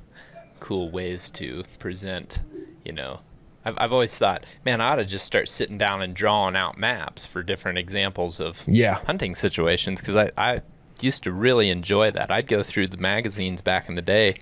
cool 0.61 0.91
ways 0.91 1.31
to 1.31 1.65
present, 1.79 2.41
you 2.85 2.93
know. 2.93 3.21
I've 3.65 3.75
I've 3.79 3.93
always 3.93 4.17
thought, 4.19 4.45
man, 4.65 4.81
I 4.81 4.91
ought 4.93 4.97
to 4.97 5.05
just 5.05 5.25
start 5.27 5.49
sitting 5.49 5.79
down 5.79 6.01
and 6.03 6.15
drawing 6.15 6.57
out 6.57 6.79
maps 6.79 7.27
for 7.27 7.43
different 7.43 7.79
examples 7.79 8.39
of 8.41 8.65
Yeah. 8.67 9.01
hunting 9.07 9.35
situations 9.35 10.01
because 10.01 10.17
I, 10.17 10.31
I 10.37 10.63
used 11.01 11.23
to 11.25 11.33
really 11.33 11.71
enjoy 11.71 12.11
that. 12.13 12.31
I'd 12.31 12.47
go 12.47 12.63
through 12.63 12.89
the 12.89 12.97
magazines 12.97 13.61
back 13.63 13.89
in 13.89 13.95
the 13.95 14.03
day 14.03 14.35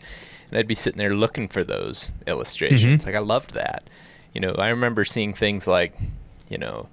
and 0.51 0.59
I'd 0.59 0.69
be 0.69 0.75
sitting 0.75 0.99
there 0.99 1.15
looking 1.15 1.49
for 1.49 1.65
those 1.65 2.11
illustrations. 2.27 3.05
Mm-hmm. 3.05 3.09
Like 3.09 3.17
I 3.17 3.25
loved 3.25 3.55
that. 3.55 3.89
You 4.37 4.41
know, 4.41 4.53
I 4.53 4.69
remember 4.69 5.07
seeing 5.07 5.33
things 5.33 5.67
like, 5.67 5.99
you 6.51 6.59
know, 6.59 6.91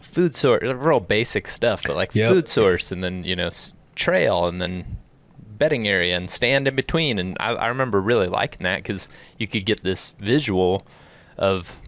food 0.00 0.34
source, 0.34 0.64
real 0.64 0.98
basic 0.98 1.46
stuff, 1.46 1.84
but 1.86 1.94
like 1.94 2.12
Yep. 2.12 2.32
food 2.32 2.48
source 2.48 2.90
and 2.90 3.04
then, 3.04 3.22
you 3.22 3.36
know, 3.36 3.52
trail 3.94 4.46
and 4.46 4.60
then 4.60 4.96
bedding 5.38 5.86
area 5.86 6.16
and 6.16 6.28
stand 6.28 6.66
in 6.66 6.74
between. 6.74 7.20
And 7.20 7.36
I, 7.38 7.52
I 7.52 7.68
remember 7.68 8.00
really 8.00 8.26
liking 8.26 8.64
that 8.64 8.78
because 8.78 9.08
you 9.38 9.46
could 9.46 9.64
get 9.64 9.84
this 9.84 10.10
visual 10.18 10.84
of 11.38 11.78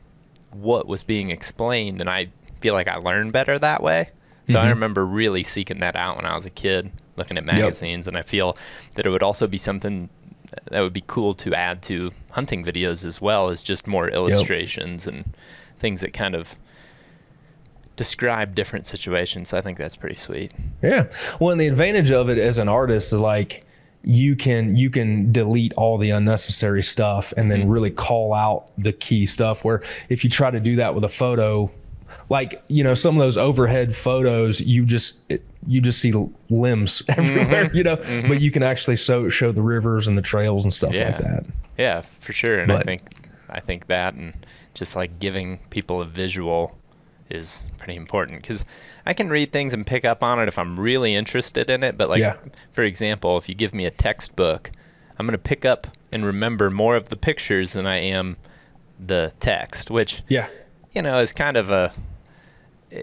what 0.53 0.87
was 0.87 1.03
being 1.03 1.31
explained. 1.31 2.01
And 2.01 2.09
I 2.09 2.29
feel 2.61 2.75
like 2.75 2.87
I 2.87 2.95
learned 2.95 3.33
better 3.33 3.59
that 3.59 3.83
way. 3.83 4.11
So 4.47 4.61
I 4.61 4.63
mm-hmm. 4.63 4.75
remember 4.75 5.05
really 5.05 5.43
seeking 5.43 5.81
that 5.81 5.97
out 5.97 6.19
when 6.19 6.25
I 6.25 6.37
was 6.37 6.47
a 6.47 6.51
kid, 6.51 6.93
looking 7.17 7.37
at 7.37 7.45
magazines. 7.45 8.07
And 8.07 8.17
I 8.17 8.23
feel 8.23 8.57
that 8.95 9.07
it 9.07 9.11
would 9.11 9.25
also 9.25 9.49
be 9.49 9.59
something 9.59 10.09
that 10.71 10.81
would 10.81 10.93
be 10.93 11.05
cool 11.07 11.35
to 11.35 11.55
add 11.55 11.83
to 11.83 12.13
hunting 12.31 12.65
videos 12.65 13.05
as 13.05 13.21
well 13.21 13.49
as 13.49 13.63
just 13.63 13.87
more 13.87 14.09
illustrations 14.09 15.07
and 15.07 15.35
things 15.79 16.01
that 16.01 16.13
kind 16.13 16.35
of 16.35 16.55
describe 17.97 18.55
different 18.55 18.87
situations. 18.87 19.53
I 19.53 19.61
think 19.61 19.79
that's 19.79 19.97
pretty 19.97 20.17
sweet. 20.17 20.53
Yeah. 20.83 21.07
Well, 21.41 21.51
and 21.51 21.61
the 21.61 21.67
advantage 21.67 22.11
of 22.11 22.29
it 22.29 22.39
as 22.39 22.59
an 22.59 22.69
artist 22.69 23.13
is 23.13 23.21
like 23.21 23.65
you 24.03 24.37
can 24.37 24.77
you 24.77 24.91
can 24.91 25.33
delete 25.33 25.73
all 25.75 25.97
the 25.97 26.11
unnecessary 26.11 26.83
stuff 26.83 27.33
and 27.37 27.51
then 27.51 27.63
mm-hmm. 27.63 27.71
really 27.71 27.91
call 27.91 28.35
out 28.35 28.71
the 28.77 28.93
key 28.93 29.27
stuff. 29.27 29.65
Where 29.65 29.83
if 30.09 30.25
you 30.25 30.31
try 30.31 30.51
to 30.51 30.61
do 30.61 30.77
that 30.77 30.95
with 30.95 31.05
a 31.05 31.09
photo, 31.09 31.71
like 32.29 32.63
you 32.69 32.83
know 32.85 32.95
some 32.95 33.17
of 33.17 33.21
those 33.21 33.37
overhead 33.37 33.95
photos, 33.95 34.61
you 34.61 34.85
just 34.85 35.21
it, 35.29 35.45
you 35.67 35.81
just 35.81 36.01
see 36.01 36.13
limbs 36.51 37.03
everywhere, 37.09 37.67
mm-hmm. 37.67 37.77
you 37.77 37.83
know. 37.85 37.97
Mm-hmm. 37.97 38.29
But 38.29 38.41
you 38.41 38.51
can 38.51 38.63
actually 38.63 38.97
so, 38.97 39.29
show 39.29 39.53
the 39.53 39.63
rivers 39.63 40.07
and 40.07 40.17
the 40.17 40.23
trails 40.23 40.65
and 40.65 40.73
stuff 40.73 40.95
Yeah. 40.95 41.07
like 41.07 41.19
that. 41.19 41.45
Yeah, 41.79 42.01
for 42.03 42.33
sure. 42.33 42.59
And 42.59 42.73
I 42.73 42.83
think 42.83 43.03
I 43.49 43.61
think 43.61 43.87
that 43.87 44.15
and 44.15 44.35
just 44.75 44.97
like 44.97 45.19
giving 45.19 45.59
people 45.71 46.01
a 46.01 46.05
visual 46.05 46.77
is 47.31 47.67
pretty 47.79 47.97
important 47.97 48.43
because 48.43 48.65
I 49.07 49.15
can 49.15 49.31
read 49.31 49.53
things 49.53 49.73
and 49.73 49.87
pick 49.87 50.05
up 50.05 50.23
on 50.23 50.39
it 50.41 50.49
if 50.49 50.59
I'm 50.59 50.79
really 50.79 51.15
interested 51.15 51.71
in 51.71 51.83
it. 51.83 51.97
But 51.97 52.09
like, 52.11 52.21
Yeah. 52.21 52.37
for 52.73 52.83
example, 52.83 53.39
if 53.39 53.49
you 53.49 53.55
give 53.55 53.75
me 53.75 53.87
a 53.87 53.91
textbook, 53.91 54.71
I'm 55.19 55.27
gonna 55.27 55.39
pick 55.39 55.65
up 55.65 55.87
and 56.13 56.25
remember 56.25 56.71
more 56.71 56.97
of 56.97 57.09
the 57.09 57.17
pictures 57.17 57.73
than 57.73 57.87
I 57.87 57.97
am 57.97 58.37
the 59.01 59.33
text, 59.41 59.91
which 59.91 60.23
Yeah. 60.29 60.49
you 60.93 61.03
know 61.03 61.19
is 61.21 61.33
kind 61.33 61.57
of 61.57 61.71
a 61.71 61.93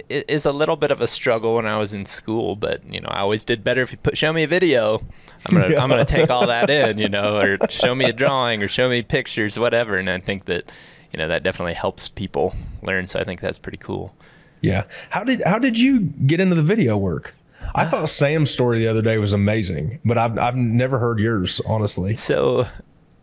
is 0.09 0.45
a 0.45 0.51
little 0.51 0.75
bit 0.75 0.91
of 0.91 1.01
a 1.01 1.07
struggle 1.07 1.55
when 1.55 1.65
I 1.65 1.77
was 1.77 1.93
in 1.93 2.05
school, 2.05 2.55
but 2.55 2.83
you 2.91 3.01
know 3.01 3.09
I 3.09 3.19
always 3.19 3.43
did 3.43 3.63
better 3.63 3.81
if 3.81 3.91
you 3.91 3.97
put 3.97 4.17
show 4.17 4.31
me 4.31 4.43
a 4.43 4.47
video. 4.47 4.99
I'm 5.45 5.55
gonna 5.57 5.75
I'm 5.77 5.89
gonna 5.89 6.05
take 6.05 6.29
all 6.29 6.47
that 6.47 6.69
in, 6.69 6.97
you 6.97 7.09
know, 7.09 7.39
or 7.39 7.57
show 7.69 7.93
me 7.93 8.05
a 8.05 8.13
drawing 8.13 8.63
or 8.63 8.67
show 8.67 8.89
me 8.89 9.01
pictures, 9.01 9.59
whatever. 9.59 9.97
And 9.97 10.09
I 10.09 10.19
think 10.19 10.45
that 10.45 10.71
you 11.11 11.17
know 11.17 11.27
that 11.27 11.43
definitely 11.43 11.73
helps 11.73 12.07
people 12.07 12.55
learn. 12.81 13.07
So 13.07 13.19
I 13.19 13.23
think 13.23 13.41
that's 13.41 13.59
pretty 13.59 13.79
cool. 13.79 14.15
Yeah. 14.61 14.85
How 15.09 15.23
did 15.23 15.41
how 15.45 15.59
did 15.59 15.77
you 15.77 15.99
get 16.01 16.39
into 16.39 16.55
the 16.55 16.63
video 16.63 16.97
work? 16.97 17.35
I 17.75 17.85
thought 17.85 18.03
ah. 18.03 18.05
Sam's 18.05 18.49
story 18.49 18.79
the 18.79 18.87
other 18.87 19.01
day 19.01 19.17
was 19.17 19.33
amazing, 19.33 19.99
but 20.05 20.17
I've 20.17 20.37
I've 20.37 20.55
never 20.55 20.99
heard 20.99 21.19
yours, 21.19 21.59
honestly. 21.65 22.15
So 22.15 22.67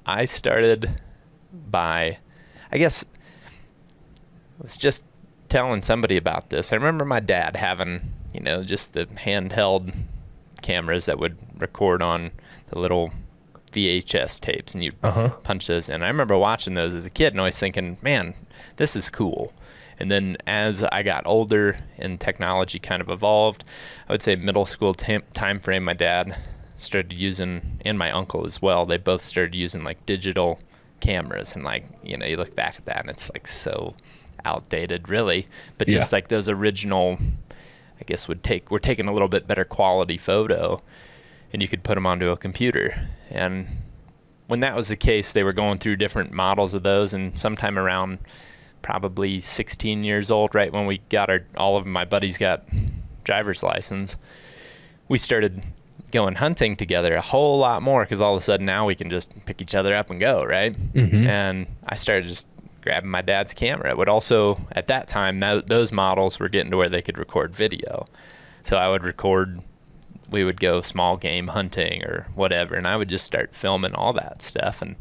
I 0.04 0.26
started 0.26 1.00
by, 1.52 2.18
I 2.70 2.78
guess, 2.78 3.04
I 3.46 4.62
was 4.62 4.76
just 4.76 5.02
telling 5.48 5.82
somebody 5.82 6.16
about 6.16 6.50
this. 6.50 6.72
I 6.72 6.76
remember 6.76 7.04
my 7.04 7.20
dad 7.20 7.56
having, 7.56 8.12
you 8.32 8.40
know, 8.40 8.62
just 8.64 8.92
the 8.92 9.06
handheld 9.06 9.94
cameras 10.62 11.06
that 11.06 11.18
would 11.18 11.36
record 11.60 12.02
on 12.02 12.30
the 12.68 12.78
little 12.78 13.12
VHS 13.72 14.40
tapes, 14.40 14.74
and 14.74 14.82
you 14.82 14.92
Uh-huh. 15.02 15.28
punch 15.42 15.66
those 15.66 15.88
in. 15.88 16.02
I 16.02 16.08
remember 16.08 16.36
watching 16.38 16.74
those 16.74 16.94
as 16.94 17.06
a 17.06 17.10
kid 17.10 17.32
and 17.32 17.40
always 17.40 17.58
thinking, 17.58 17.98
man, 18.02 18.34
this 18.76 18.96
is 18.96 19.10
cool. 19.10 19.52
And 20.00 20.10
then 20.10 20.36
as 20.46 20.82
I 20.84 21.02
got 21.02 21.26
older 21.26 21.78
and 21.98 22.20
technology 22.20 22.78
kind 22.78 23.02
of 23.02 23.08
evolved, 23.10 23.64
I 24.08 24.12
would 24.12 24.22
say 24.22 24.36
middle 24.36 24.64
school 24.66 24.94
tam- 24.94 25.24
time 25.34 25.60
frame, 25.60 25.84
my 25.84 25.92
dad 25.92 26.36
started 26.76 27.12
using, 27.12 27.80
and 27.84 27.98
my 27.98 28.10
uncle 28.12 28.46
as 28.46 28.62
well, 28.62 28.86
they 28.86 28.96
both 28.96 29.20
started 29.22 29.54
using 29.56 29.82
like 29.82 30.06
digital 30.06 30.60
cameras. 31.00 31.54
And 31.56 31.64
like, 31.64 31.84
you 32.04 32.16
know, 32.16 32.26
you 32.26 32.36
look 32.36 32.54
back 32.54 32.76
at 32.78 32.84
that 32.86 33.00
and 33.00 33.10
it's 33.10 33.30
like 33.34 33.46
so 33.48 33.94
outdated, 34.44 35.08
really. 35.08 35.46
But 35.78 35.88
just 35.88 36.12
Yeah. 36.12 36.16
like 36.16 36.28
those 36.28 36.48
original, 36.48 37.18
I 38.00 38.04
guess, 38.06 38.28
would 38.28 38.42
take, 38.42 38.70
we're 38.70 38.78
taking 38.78 39.08
a 39.08 39.12
little 39.12 39.28
bit 39.28 39.46
better 39.46 39.64
quality 39.64 40.18
photo 40.18 40.80
and 41.52 41.62
you 41.62 41.68
could 41.68 41.82
put 41.82 41.94
them 41.94 42.06
onto 42.06 42.30
a 42.30 42.36
computer. 42.36 43.08
And 43.30 43.68
when 44.48 44.60
that 44.60 44.76
was 44.76 44.88
the 44.88 44.96
case, 44.96 45.32
they 45.32 45.42
were 45.42 45.52
going 45.52 45.78
through 45.78 45.96
different 45.96 46.30
models 46.32 46.74
of 46.74 46.82
those, 46.82 47.12
and 47.14 47.38
sometime 47.38 47.78
around 47.78 48.18
probably 48.82 49.40
16 49.40 50.04
years 50.04 50.30
old, 50.30 50.54
right 50.54 50.72
when 50.72 50.86
we 50.86 50.98
got 51.08 51.28
our, 51.30 51.40
all 51.56 51.76
of 51.76 51.86
my 51.86 52.04
buddies 52.04 52.38
got 52.38 52.64
driver's 53.24 53.62
license, 53.62 54.16
we 55.08 55.18
started 55.18 55.62
going 56.12 56.34
hunting 56.36 56.76
together 56.76 57.14
a 57.14 57.20
whole 57.20 57.58
lot 57.58 57.82
more 57.82 58.02
because 58.02 58.20
all 58.20 58.34
of 58.34 58.40
a 58.40 58.42
sudden 58.42 58.64
now 58.64 58.86
we 58.86 58.94
can 58.94 59.10
just 59.10 59.34
pick 59.46 59.60
each 59.60 59.74
other 59.74 59.94
up 59.94 60.10
and 60.10 60.20
go, 60.20 60.40
right? 60.40 60.72
Mm-hmm. 60.94 61.26
And 61.26 61.66
I 61.86 61.94
started 61.96 62.28
just 62.28 62.46
grabbing 62.82 63.10
my 63.10 63.22
dad's 63.22 63.54
camera. 63.54 63.90
It 63.90 63.98
would 63.98 64.08
also, 64.08 64.60
at 64.72 64.86
that 64.86 65.08
time, 65.08 65.40
tho- 65.40 65.60
those 65.60 65.92
models 65.92 66.38
were 66.38 66.48
getting 66.48 66.70
to 66.70 66.76
where 66.76 66.88
they 66.88 67.02
could 67.02 67.18
record 67.18 67.54
video. 67.54 68.06
So 68.64 68.76
I 68.76 68.88
would 68.88 69.02
record 69.02 69.60
we 70.30 70.44
would 70.44 70.60
go 70.60 70.82
small 70.82 71.16
game 71.16 71.48
hunting 71.48 72.04
or 72.04 72.26
whatever 72.34 72.74
and 72.74 72.86
i 72.86 72.94
would 72.94 73.08
just 73.08 73.24
start 73.24 73.54
filming 73.54 73.94
all 73.94 74.12
that 74.12 74.42
stuff 74.42 74.82
and 74.82 74.94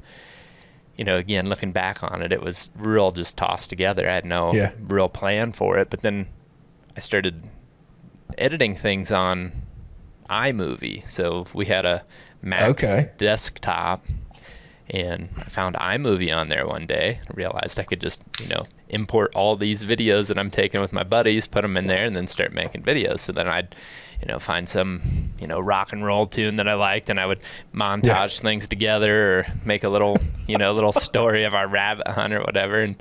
you 0.95 1.03
know 1.03 1.17
again 1.17 1.49
looking 1.49 1.73
back 1.73 2.01
on 2.01 2.21
it 2.21 2.31
it 2.31 2.41
was 2.41 2.69
real 2.77 3.11
just 3.11 3.35
tossed 3.35 3.69
together 3.69 4.07
i 4.09 4.13
had 4.13 4.23
no 4.23 4.53
Yeah. 4.53 4.71
real 4.79 5.09
plan 5.09 5.51
for 5.51 5.77
it 5.79 5.89
but 5.89 6.01
then 6.01 6.27
i 6.95 7.01
started 7.01 7.43
editing 8.37 8.73
things 8.73 9.11
on 9.11 9.51
imovie 10.29 11.05
so 11.05 11.45
we 11.53 11.65
had 11.65 11.85
a 11.85 12.05
mac 12.41 12.69
Okay. 12.69 13.09
desktop 13.17 14.05
and 14.89 15.29
I 15.37 15.49
found 15.49 15.75
iMovie 15.75 16.35
on 16.35 16.49
there 16.49 16.65
one 16.65 16.85
day. 16.85 17.19
Realized 17.33 17.79
I 17.79 17.83
could 17.83 18.01
just, 18.01 18.23
you 18.39 18.47
know, 18.47 18.65
import 18.89 19.31
all 19.35 19.55
these 19.55 19.83
videos 19.83 20.27
that 20.29 20.39
I'm 20.39 20.51
taking 20.51 20.81
with 20.81 20.93
my 20.93 21.03
buddies, 21.03 21.47
put 21.47 21.61
them 21.63 21.77
in 21.77 21.87
there, 21.87 22.05
and 22.05 22.15
then 22.15 22.27
start 22.27 22.53
making 22.53 22.83
videos. 22.83 23.19
So 23.19 23.31
then 23.33 23.47
I'd, 23.47 23.75
you 24.21 24.27
know, 24.27 24.39
find 24.39 24.67
some, 24.67 25.01
you 25.39 25.45
know, 25.47 25.59
rock 25.59 25.93
and 25.93 26.03
roll 26.03 26.25
tune 26.25 26.55
that 26.55 26.67
I 26.67 26.73
liked, 26.73 27.09
and 27.09 27.19
I 27.19 27.25
would 27.27 27.39
montage 27.73 28.41
things 28.41 28.67
together 28.67 29.39
or 29.39 29.45
make 29.63 29.83
a 29.83 29.89
little, 29.89 30.17
you 30.47 30.57
know, 30.57 30.73
little 30.73 30.91
story 31.07 31.43
of 31.43 31.53
our 31.53 31.67
rabbit 31.67 32.07
hunt 32.07 32.33
or 32.33 32.41
whatever. 32.41 32.81
And 32.81 32.95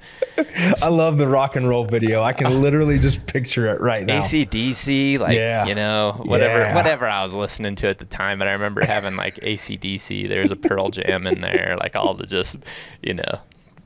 I 0.83 0.89
love 0.89 1.17
the 1.19 1.27
rock 1.27 1.57
and 1.57 1.67
roll 1.69 1.85
video. 1.87 2.23
I 2.23 2.33
can 2.35 2.61
literally 2.61 2.99
just 2.99 3.27
picture 3.27 3.67
it 3.69 3.81
right 3.81 4.05
now. 4.05 4.21
ACDC, 4.21 5.19
like 5.19 5.37
Yeah. 5.37 5.65
you 5.65 5.75
know, 5.75 6.21
whatever 6.25 6.61
Yeah. 6.61 6.75
whatever 6.75 7.07
I 7.07 7.23
was 7.23 7.35
listening 7.35 7.77
to 7.77 7.89
at 7.89 7.99
the 7.99 8.05
time. 8.05 8.39
But 8.39 8.49
I 8.49 8.53
remember 8.53 8.85
having 8.85 9.17
like 9.17 9.37
ACDC. 9.37 10.29
There's 10.29 10.51
a 10.51 10.57
Pearl 10.57 10.91
Jam 10.91 11.27
in 11.27 11.41
there, 11.41 11.77
like 11.81 11.97
all 11.97 12.13
the 12.15 12.27
just 12.27 12.57
you 13.03 13.15
know 13.15 13.39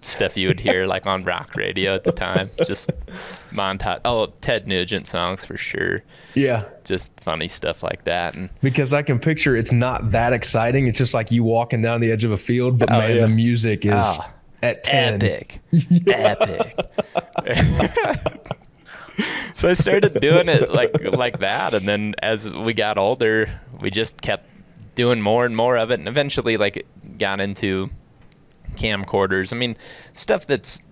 stuff 0.03 0.36
you 0.36 0.48
would 0.48 0.61
hear 0.61 0.86
like 0.86 1.07
on 1.07 1.24
rock 1.24 1.55
radio 1.57 1.94
at 1.94 2.05
the 2.05 2.12
time. 2.12 2.48
Just 2.66 2.90
montage. 3.51 4.01
Oh, 4.05 4.26
Ted 4.40 4.66
Nugent 4.66 5.07
songs 5.07 5.44
for 5.44 5.57
sure. 5.57 6.03
Yeah. 6.34 6.64
Just 6.84 7.18
funny 7.20 7.48
stuff 7.48 7.82
like 7.82 8.05
that. 8.05 8.34
And 8.34 8.51
Because 8.62 8.94
I 8.94 9.03
can 9.03 9.18
picture 9.18 9.57
it's 9.57 9.72
not 9.72 10.12
that 10.12 10.32
exciting. 10.32 10.86
It's 10.86 10.98
just 10.98 11.14
like 11.14 11.30
you 11.30 11.44
walking 11.44 11.82
down 11.82 12.01
the 12.01 12.12
edge 12.12 12.24
of 12.24 12.32
a 12.32 12.38
field, 12.38 12.78
but 12.78 12.90
oh, 12.90 12.98
man, 12.98 13.16
yeah. 13.16 13.20
the 13.22 13.28
music 13.28 13.84
is 13.84 13.92
Oh, 13.96 14.30
at 14.62 14.84
10. 14.84 15.22
epic, 15.22 15.61
epic. 16.07 16.76
so 19.55 19.68
I 19.68 19.72
started 19.74 20.20
doing 20.20 20.48
it 20.48 20.70
like 20.70 20.92
like 21.12 21.40
that, 21.40 21.74
and 21.74 21.86
then 21.88 22.14
as 22.22 22.51
we 22.51 22.72
got 22.74 22.98
older, 22.98 23.51
we 23.80 23.90
just 23.90 24.20
kept 24.22 24.46
doing 24.94 25.20
more 25.20 25.44
and 25.46 25.57
more 25.57 25.76
of 25.76 25.90
it, 25.90 25.98
and 25.98 26.09
eventually 26.09 26.57
like 26.57 26.78
it 26.78 27.18
got 27.18 27.40
into 27.40 27.90
camcorders. 28.80 29.52
I 29.52 29.56
mean, 29.56 29.76
stuff 30.14 30.46
that's 30.46 30.82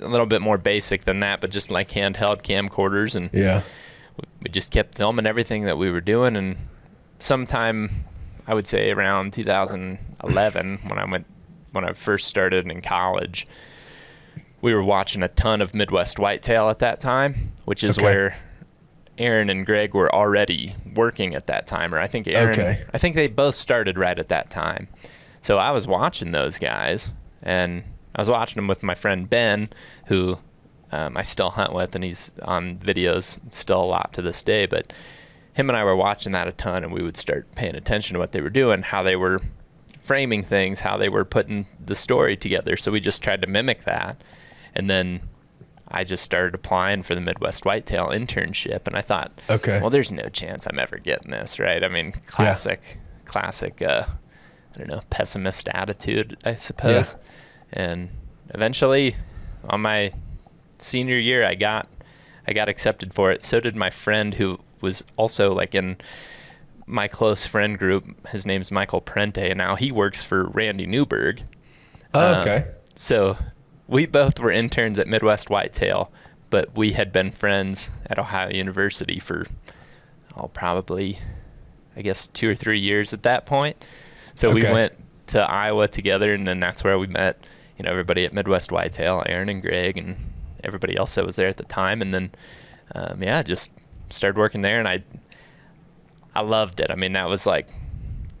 a 0.00 0.08
little 0.08 0.26
bit 0.26 0.40
more 0.42 0.58
basic 0.58 1.04
than 1.04 1.20
that, 1.20 1.40
but 1.40 1.50
just 1.50 1.70
like 1.70 1.90
handheld 1.90 2.42
camcorders, 2.42 3.14
and 3.16 3.30
Yeah. 3.32 3.62
we 4.42 4.50
just 4.50 4.70
kept 4.70 4.96
filming 4.96 5.26
everything 5.26 5.64
that 5.64 5.76
we 5.78 5.90
were 5.90 6.00
doing 6.00 6.36
and 6.36 6.56
sometime 7.18 7.90
i 8.46 8.52
would 8.54 8.66
say 8.66 8.90
around 8.90 9.32
2011 9.32 10.78
when 10.88 10.98
i 10.98 11.04
went 11.10 11.26
when 11.72 11.84
i 11.84 11.92
first 11.92 12.26
started 12.28 12.66
in 12.70 12.80
college 12.82 13.46
we 14.60 14.74
were 14.74 14.82
watching 14.82 15.22
a 15.22 15.28
ton 15.28 15.60
of 15.62 15.74
midwest 15.74 16.18
whitetail 16.18 16.68
at 16.68 16.78
that 16.80 17.00
time 17.00 17.52
which 17.64 17.82
is 17.82 17.96
Okay. 17.98 18.04
where 18.04 18.38
aaron 19.18 19.48
and 19.50 19.64
greg 19.64 19.94
were 19.94 20.12
already 20.14 20.74
working 20.94 21.34
at 21.34 21.46
that 21.46 21.66
time 21.66 21.94
or 21.94 21.98
i 21.98 22.06
think 22.06 22.26
aaron 22.28 22.52
Okay. 22.60 22.84
i 22.92 22.98
think 22.98 23.14
they 23.14 23.28
both 23.28 23.54
started 23.54 23.96
right 23.98 24.18
at 24.18 24.28
that 24.28 24.50
time 24.50 24.86
so 25.40 25.56
i 25.58 25.70
was 25.70 25.86
watching 25.86 26.32
those 26.32 26.58
guys 26.58 27.12
and 27.44 27.84
i 28.16 28.20
was 28.20 28.28
watching 28.28 28.56
them 28.56 28.66
with 28.66 28.82
my 28.82 28.94
friend 28.96 29.30
ben 29.30 29.68
who 30.06 30.36
um, 30.92 31.16
I 31.16 31.22
still 31.22 31.50
hunt 31.50 31.72
with, 31.72 31.96
and 31.96 32.04
he's 32.04 32.32
on 32.42 32.76
videos 32.78 33.40
still 33.52 33.82
a 33.82 33.84
lot 33.84 34.12
to 34.12 34.22
this 34.22 34.44
day. 34.44 34.66
But 34.66 34.92
him 35.54 35.68
and 35.68 35.76
I 35.76 35.82
were 35.82 35.96
watching 35.96 36.30
that 36.32 36.46
a 36.46 36.52
ton, 36.52 36.84
and 36.84 36.92
we 36.92 37.02
would 37.02 37.16
start 37.16 37.52
paying 37.56 37.74
attention 37.74 38.14
to 38.14 38.20
what 38.20 38.30
they 38.30 38.40
were 38.40 38.50
doing, 38.50 38.82
how 38.82 39.02
they 39.02 39.16
were 39.16 39.40
framing 40.02 40.44
things, 40.44 40.78
how 40.80 40.96
they 40.96 41.08
were 41.08 41.24
putting 41.24 41.66
the 41.84 41.96
story 41.96 42.36
together. 42.36 42.76
So 42.76 42.92
we 42.92 43.00
just 43.00 43.24
tried 43.24 43.42
to 43.42 43.48
mimic 43.48 43.82
that, 43.84 44.22
and 44.76 44.88
then 44.88 45.22
I 45.88 46.04
just 46.04 46.22
started 46.22 46.54
applying 46.54 47.02
for 47.02 47.16
the 47.16 47.20
Midwest 47.20 47.64
Whitetail 47.64 48.08
internship, 48.08 48.86
and 48.86 48.94
I 48.94 49.00
thought, 49.00 49.32
Okay. 49.50 49.80
well, 49.80 49.90
there's 49.90 50.12
no 50.12 50.28
chance 50.28 50.64
I'm 50.64 50.78
ever 50.78 50.98
getting 50.98 51.32
this, 51.32 51.58
right? 51.58 51.82
I 51.82 51.88
mean, 51.88 52.12
classic, 52.26 52.98
classic. 53.24 53.82
Uh, 53.82 54.04
I 54.74 54.78
don't 54.78 54.88
know, 54.88 55.02
pessimist 55.10 55.68
attitude, 55.68 56.36
I 56.44 56.54
suppose. 56.56 57.16
And 57.72 58.08
eventually, 58.50 59.14
on 59.68 59.80
my 59.82 60.12
senior 60.78 61.18
year, 61.18 61.44
I 61.44 61.54
got 61.54 61.88
I 62.46 62.52
got 62.52 62.68
accepted 62.68 63.14
for 63.14 63.30
it. 63.32 63.42
So 63.42 63.60
did 63.60 63.74
my 63.76 63.90
friend 63.90 64.34
who 64.34 64.58
was 64.80 65.02
also 65.16 65.54
like 65.54 65.74
in 65.74 65.96
my 66.86 67.08
close 67.08 67.46
friend 67.46 67.78
group. 67.78 68.28
His 68.28 68.44
name's 68.44 68.70
Michael 68.70 69.00
Prente, 69.00 69.38
and 69.50 69.56
now 69.58 69.76
he 69.76 69.90
works 69.90 70.22
for 70.22 70.48
Randy 70.48 70.86
Newberg. 70.86 71.42
Oh, 72.12 72.34
Um, 72.34 72.40
okay. 72.40 72.66
So 72.94 73.38
we 73.88 74.06
both 74.06 74.38
were 74.38 74.50
interns 74.50 74.98
at 74.98 75.08
Midwest 75.08 75.48
Whitetail, 75.50 76.10
but 76.50 76.76
we 76.76 76.92
had 76.92 77.12
been 77.12 77.30
friends 77.30 77.90
at 78.06 78.18
Ohio 78.18 78.50
University 78.50 79.18
for 79.18 79.46
oh 80.36 80.48
probably 80.48 81.18
I 81.96 82.02
guess 82.02 82.26
two 82.26 82.50
or 82.50 82.54
three 82.54 82.80
years 82.80 83.14
at 83.14 83.22
that 83.22 83.46
point. 83.46 83.76
So 84.34 84.50
we 84.50 84.62
went 84.62 84.92
to 85.28 85.40
Iowa 85.40 85.88
together, 85.88 86.34
and 86.34 86.46
then 86.46 86.60
that's 86.60 86.82
where 86.84 86.98
we 86.98 87.06
met. 87.06 87.44
You 87.78 87.84
know, 87.84 87.90
everybody 87.90 88.24
at 88.24 88.32
Midwest 88.32 88.70
Whitetail, 88.70 89.22
Aaron 89.26 89.48
and 89.48 89.60
Greg, 89.62 89.96
and 89.96 90.16
everybody 90.62 90.96
else 90.96 91.14
that 91.16 91.26
was 91.26 91.36
there 91.36 91.48
at 91.48 91.56
the 91.56 91.64
time. 91.64 92.00
And 92.02 92.14
then, 92.14 92.30
um, 92.94 93.22
yeah, 93.22 93.42
just 93.42 93.70
started 94.10 94.38
working 94.38 94.60
there, 94.60 94.78
and 94.78 94.86
I, 94.88 95.02
I 96.34 96.42
loved 96.42 96.80
it. 96.80 96.90
I 96.90 96.94
mean, 96.94 97.12
that 97.14 97.28
was 97.28 97.46
like, 97.46 97.68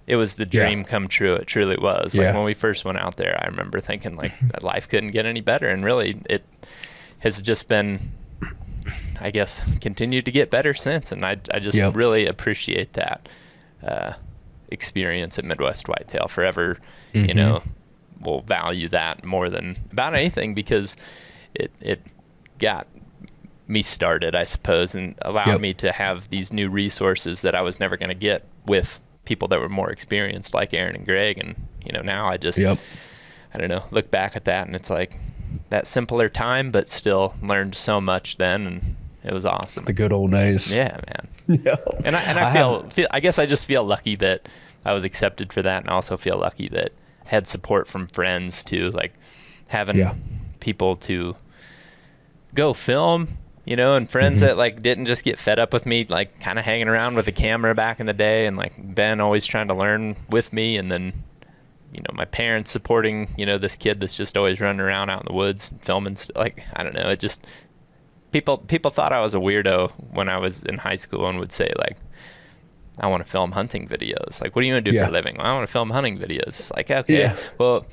it 0.06 0.16
was 0.16 0.36
the 0.36 0.44
Yeah. 0.50 0.66
dream 0.66 0.84
come 0.84 1.08
true. 1.08 1.34
It 1.34 1.46
truly 1.46 1.76
was. 1.76 2.16
Like 2.16 2.24
Yeah. 2.26 2.34
when 2.34 2.44
we 2.44 2.54
first 2.54 2.84
went 2.84 2.98
out 2.98 3.16
there, 3.16 3.38
I 3.42 3.46
remember 3.48 3.80
thinking 3.80 4.16
like 4.16 4.32
that 4.52 4.62
life 4.62 4.88
couldn't 4.88 5.10
get 5.12 5.26
any 5.26 5.40
better, 5.40 5.68
and 5.68 5.84
really, 5.84 6.20
it 6.30 6.44
has 7.20 7.40
just 7.42 7.68
been 7.68 8.12
I 9.18 9.30
guess 9.30 9.62
continued 9.80 10.26
to 10.26 10.30
get 10.32 10.50
better 10.50 10.74
since, 10.74 11.10
and 11.10 11.24
I 11.24 11.38
I 11.50 11.58
just 11.58 11.78
Yep. 11.78 11.96
really 11.96 12.26
appreciate 12.26 12.92
that 12.94 13.28
uh, 13.82 14.12
experience 14.74 15.38
at 15.38 15.44
Midwest 15.46 15.88
Whitetail. 15.88 16.28
Forever, 16.28 16.76
you 17.14 17.22
Mhm. 17.28 17.34
know, 17.36 17.62
will 18.20 18.42
value 18.42 18.88
that 18.88 19.24
more 19.24 19.48
than 19.48 19.78
about 19.92 20.14
anything 20.14 20.52
because 20.54 20.96
it 21.54 21.70
it 21.80 22.02
got 22.58 22.86
me 23.66 23.80
started, 23.80 24.34
I 24.34 24.44
suppose, 24.44 24.94
and 24.94 25.14
allowed 25.22 25.48
Yep. 25.48 25.60
me 25.60 25.74
to 25.74 25.92
have 25.92 26.28
these 26.28 26.52
new 26.52 26.68
resources 26.68 27.40
that 27.42 27.54
I 27.54 27.62
was 27.62 27.80
never 27.80 27.96
going 27.96 28.10
to 28.10 28.14
get 28.14 28.44
with 28.66 29.00
people 29.24 29.48
that 29.48 29.58
were 29.60 29.70
more 29.70 29.90
experienced, 29.90 30.52
like 30.52 30.74
Aaron 30.74 30.94
and 30.96 31.06
Greg. 31.06 31.38
And 31.38 31.54
you 31.84 31.92
know, 31.92 32.02
now 32.02 32.28
I 32.28 32.36
just 32.36 32.58
Yep. 32.58 32.78
I 33.54 33.58
don't 33.58 33.68
know, 33.68 33.84
look 33.90 34.10
back 34.10 34.36
at 34.36 34.44
that 34.44 34.66
and 34.66 34.74
it's 34.76 34.90
like 34.90 35.18
that 35.70 35.86
simpler 35.86 36.28
time, 36.28 36.70
but 36.70 36.90
still 36.90 37.34
learned 37.42 37.74
so 37.74 38.00
much 38.00 38.36
then, 38.36 38.66
and 38.66 38.96
it 39.22 39.32
was 39.32 39.46
awesome. 39.46 39.84
The 39.84 39.92
good 39.92 40.12
old 40.12 40.30
days. 40.32 40.72
Yeah, 40.74 40.98
man. 41.08 41.28
yeah. 41.64 41.76
And 42.04 42.16
I 42.16 42.20
and 42.22 42.38
I, 42.38 42.50
I 42.50 42.52
feel, 42.52 42.88
feel 42.90 43.06
I 43.10 43.20
guess 43.20 43.38
I 43.38 43.46
just 43.46 43.64
feel 43.66 43.84
lucky 43.84 44.16
that 44.16 44.48
I 44.84 44.92
was 44.92 45.04
accepted 45.04 45.52
for 45.52 45.62
that, 45.62 45.82
and 45.82 45.90
I 45.90 45.94
also 45.94 46.16
feel 46.16 46.36
lucky 46.38 46.68
that 46.68 46.92
I 47.26 47.28
had 47.30 47.46
support 47.46 47.88
from 47.88 48.06
friends 48.06 48.62
too, 48.64 48.90
like 48.90 49.14
having 49.68 49.96
Yeah. 49.96 50.14
people 50.60 50.96
to 50.96 51.36
go 52.54 52.72
film, 52.72 53.28
you 53.64 53.76
know, 53.76 53.94
and 53.94 54.10
friends 54.10 54.40
Mm-hmm. 54.40 54.48
that 54.48 54.56
like 54.58 54.82
didn't 54.82 55.06
just 55.06 55.24
get 55.24 55.38
fed 55.38 55.58
up 55.58 55.72
with 55.72 55.86
me, 55.86 56.04
like 56.08 56.38
kind 56.40 56.58
of 56.58 56.64
hanging 56.64 56.88
around 56.88 57.14
with 57.16 57.26
a 57.28 57.32
camera 57.32 57.74
back 57.74 58.00
in 58.00 58.06
the 58.06 58.12
day, 58.12 58.46
and 58.46 58.56
like 58.56 58.72
Ben 58.94 59.20
always 59.20 59.46
trying 59.46 59.68
to 59.68 59.74
learn 59.74 60.16
with 60.30 60.52
me, 60.52 60.76
and 60.76 60.90
then 60.92 61.12
you 61.92 62.00
know 62.00 62.12
my 62.14 62.24
parents 62.24 62.70
supporting 62.70 63.32
you 63.38 63.46
know 63.46 63.56
this 63.56 63.76
kid 63.76 64.00
that's 64.00 64.16
just 64.16 64.36
always 64.36 64.60
running 64.60 64.80
around 64.80 65.10
out 65.10 65.20
in 65.20 65.26
the 65.28 65.32
woods 65.32 65.70
filming 65.80 66.16
st- 66.16 66.36
like 66.36 66.64
I 66.74 66.82
don't 66.82 66.92
know 66.94 67.08
it 67.08 67.20
just 67.20 67.40
people 68.32 68.58
people 68.58 68.90
thought 68.90 69.12
I 69.12 69.20
was 69.20 69.32
a 69.32 69.38
weirdo 69.38 69.92
when 70.12 70.28
I 70.28 70.38
was 70.38 70.64
in 70.64 70.78
high 70.78 70.96
school 70.96 71.28
and 71.28 71.38
would 71.38 71.52
say 71.52 71.72
like 71.78 71.96
I 72.98 73.06
want 73.08 73.24
to 73.24 73.30
film 73.30 73.52
hunting 73.52 73.88
videos 73.88 74.40
like 74.42 74.54
what 74.54 74.62
are 74.62 74.66
you 74.66 74.72
gonna 74.72 74.80
do 74.82 74.92
Yeah. 74.92 75.02
for 75.04 75.08
a 75.08 75.12
living 75.12 75.36
well, 75.38 75.46
I 75.46 75.54
want 75.54 75.66
to 75.66 75.72
film 75.72 75.90
hunting 75.90 76.18
videos 76.18 76.48
it's 76.48 76.70
like 76.72 76.90
okay 76.90 77.20
Yeah. 77.20 77.36
well 77.58 77.86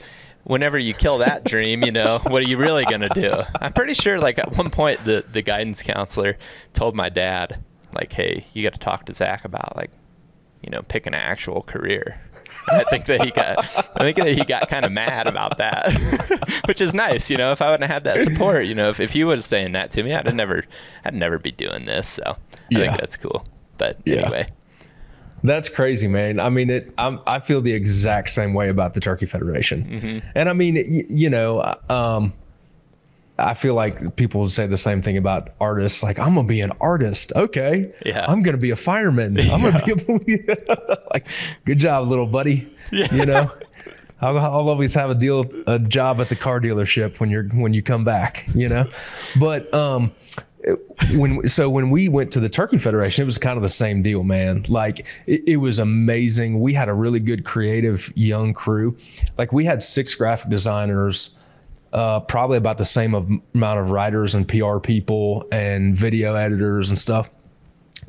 whenever 0.44 0.78
you 0.78 0.94
kill 0.94 1.20
that 1.20 1.44
dream 1.52 1.84
you 1.84 1.92
know 1.92 2.20
what 2.20 2.42
are 2.42 2.46
you 2.48 2.58
really 2.58 2.86
gonna 2.86 3.10
do 3.10 3.32
I'm 3.60 3.74
pretty 3.74 3.94
sure 3.94 4.20
like 4.20 4.38
at 4.40 4.56
one 4.58 4.70
point 4.70 5.04
the 5.06 5.24
the 5.32 5.42
guidance 5.42 5.82
counselor 5.84 6.38
told 6.74 6.96
my 6.96 7.10
dad 7.10 7.64
like 7.94 8.14
hey 8.14 8.46
you 8.54 8.64
got 8.64 8.74
to 8.74 8.80
talk 8.80 9.06
to 9.06 9.14
Zach 9.14 9.44
about 9.46 9.76
like 9.76 9.92
you 10.62 10.70
know 10.70 10.82
pick 10.84 11.06
an 11.08 11.14
actual 11.14 11.62
career 11.62 12.22
I 12.70 12.84
think 12.86 13.06
that 13.06 13.22
he 13.22 13.32
got 13.32 13.60
I 13.96 14.00
think 14.04 14.18
that 14.18 14.36
he 14.38 14.44
got 14.44 14.68
kind 14.70 14.86
of 14.86 14.92
mad 14.92 15.26
about 15.26 15.58
that, 15.60 15.90
which 16.68 16.82
is 16.82 16.94
nice. 16.94 17.30
You 17.30 17.38
know, 17.38 17.54
if 17.54 17.62
I 17.62 17.68
wouldn't 17.72 17.90
have 17.90 17.94
had 17.94 18.04
that 18.04 18.20
support, 18.20 18.66
you 18.66 18.76
know, 18.76 18.90
if, 18.90 19.00
if 19.00 19.14
he 19.14 19.24
was 19.24 19.46
saying 19.46 19.72
that 19.72 19.90
to 19.92 20.04
me, 20.04 20.14
I'd 20.14 20.36
never 20.36 20.66
I'd 21.06 21.14
never 21.14 21.40
be 21.40 21.52
doing 21.54 21.86
this. 21.86 22.10
So 22.10 22.24
I 22.26 22.36
Yeah. 22.70 22.80
think 22.80 23.00
that's 23.00 23.16
cool. 23.16 23.46
But 23.78 24.00
Yeah. 24.04 24.16
anyway, 24.24 24.48
That's 25.44 25.70
crazy, 25.70 26.08
man. 26.08 26.40
I 26.40 26.50
mean, 26.50 26.70
it. 26.70 26.94
I'm, 26.98 27.20
I 27.26 27.40
feel 27.40 27.62
the 27.62 27.74
exact 27.74 28.30
same 28.30 28.54
way 28.54 28.70
about 28.70 28.94
the 28.94 29.00
Turkey 29.00 29.26
Federation, 29.26 29.84
Mm-hmm. 29.86 30.28
and 30.36 30.50
I 30.50 30.54
mean, 30.54 30.76
y- 30.76 31.06
you 31.10 31.30
know, 31.30 31.76
um, 31.90 32.34
I 33.40 33.56
feel 33.56 33.74
like 33.74 34.16
people 34.18 34.42
would 34.42 34.52
say 34.52 34.68
the 34.68 34.78
same 34.78 35.02
thing 35.02 35.18
about 35.18 35.50
artists. 35.60 36.04
Like, 36.04 36.20
I'm 36.20 36.36
gonna 36.36 36.48
be 36.48 36.62
an 36.62 36.74
artist. 36.80 37.32
Okay, 37.36 37.92
Yeah. 38.06 38.26
I'm 38.28 38.44
gonna 38.44 38.58
be 38.58 38.70
a 38.72 38.76
fireman. 38.76 39.40
I'm 39.40 39.62
gonna 39.62 39.84
be 39.84 39.92
a 39.94 39.96
police. 40.06 40.46
like, 41.12 41.28
good 41.66 41.80
job, 41.80 42.08
little 42.08 42.28
buddy. 42.28 42.72
Yeah. 42.92 43.14
You 43.14 43.26
know. 43.26 43.52
I'll, 44.24 44.38
I'll 44.38 44.70
always 44.70 44.94
have 44.94 45.10
a 45.10 45.16
deal, 45.16 45.50
a 45.66 45.80
job 45.80 46.22
at 46.22 46.30
the 46.30 46.36
car 46.36 46.60
dealership 46.62 47.20
when 47.20 47.32
you're 47.32 47.46
when 47.46 47.74
you 47.74 47.82
come 47.82 48.04
back, 48.04 48.48
you 48.54 48.70
know. 48.70 48.88
But 49.40 49.74
um, 49.74 50.12
when 51.14 51.48
so 51.48 51.70
when 51.70 51.90
we 51.90 52.08
went 52.08 52.32
to 52.34 52.40
the 52.40 52.50
Turkey 52.50 52.78
Federation, 52.78 53.24
it 53.24 53.26
was 53.26 53.38
kind 53.38 53.58
of 53.58 53.64
the 53.64 53.70
same 53.70 54.02
deal, 54.04 54.24
man. 54.24 54.66
Like 54.68 55.06
it, 55.26 55.44
it 55.48 55.58
was 55.58 55.80
amazing. 55.80 56.60
We 56.60 56.74
had 56.74 56.90
a 56.90 56.94
really 56.94 57.20
good 57.20 57.46
creative 57.46 58.12
young 58.16 58.54
crew. 58.54 58.98
Like 59.38 59.52
we 59.52 59.66
had 59.66 59.82
six 59.82 60.14
graphic 60.16 60.50
designers, 60.50 61.32
uh, 61.94 62.20
probably 62.22 62.58
about 62.58 62.78
the 62.78 62.86
same 62.86 63.42
amount 63.54 63.80
of 63.80 63.90
writers 63.90 64.36
and 64.36 64.48
PR 64.48 64.78
people 64.78 65.48
and 65.52 65.96
video 65.96 66.36
editors 66.36 66.90
and 66.90 67.00
stuff. 67.00 67.30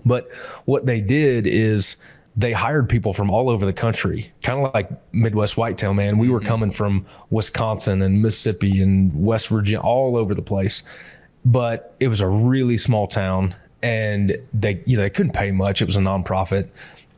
But 0.04 0.32
what 0.64 0.86
they 0.86 1.00
did 1.00 1.46
is 1.46 1.96
they 2.34 2.52
hired 2.52 2.88
people 2.88 3.12
from 3.12 3.30
all 3.30 3.50
over 3.50 3.66
the 3.66 3.72
country, 3.72 4.32
kind 4.42 4.64
of 4.64 4.72
like 4.72 4.90
Midwest 5.12 5.56
Whitetail, 5.56 5.92
man. 5.92 6.18
We 6.18 6.30
were 6.30 6.40
coming 6.40 6.72
from 6.72 7.06
Wisconsin 7.30 8.00
and 8.00 8.22
Mississippi 8.22 8.80
and 8.80 9.12
West 9.14 9.48
Virginia, 9.48 9.80
all 9.80 10.16
over 10.16 10.34
the 10.34 10.42
place. 10.42 10.82
But 11.44 11.94
it 11.98 12.08
was 12.08 12.20
a 12.20 12.28
really 12.28 12.78
small 12.78 13.06
town 13.06 13.54
and 13.82 14.36
they, 14.54 14.82
you 14.86 14.96
know, 14.96 15.02
they 15.02 15.10
couldn't 15.10 15.32
pay 15.32 15.50
much. 15.50 15.82
It 15.82 15.86
was 15.86 15.96
a 15.96 16.00
nonprofit. 16.00 16.68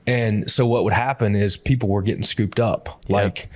And 0.06 0.50
so 0.50 0.66
what 0.66 0.84
would 0.84 0.92
happen 0.92 1.36
is 1.36 1.56
people 1.56 1.88
were 1.88 2.02
getting 2.02 2.24
scooped 2.24 2.60
up. 2.60 3.04
Like 3.08 3.48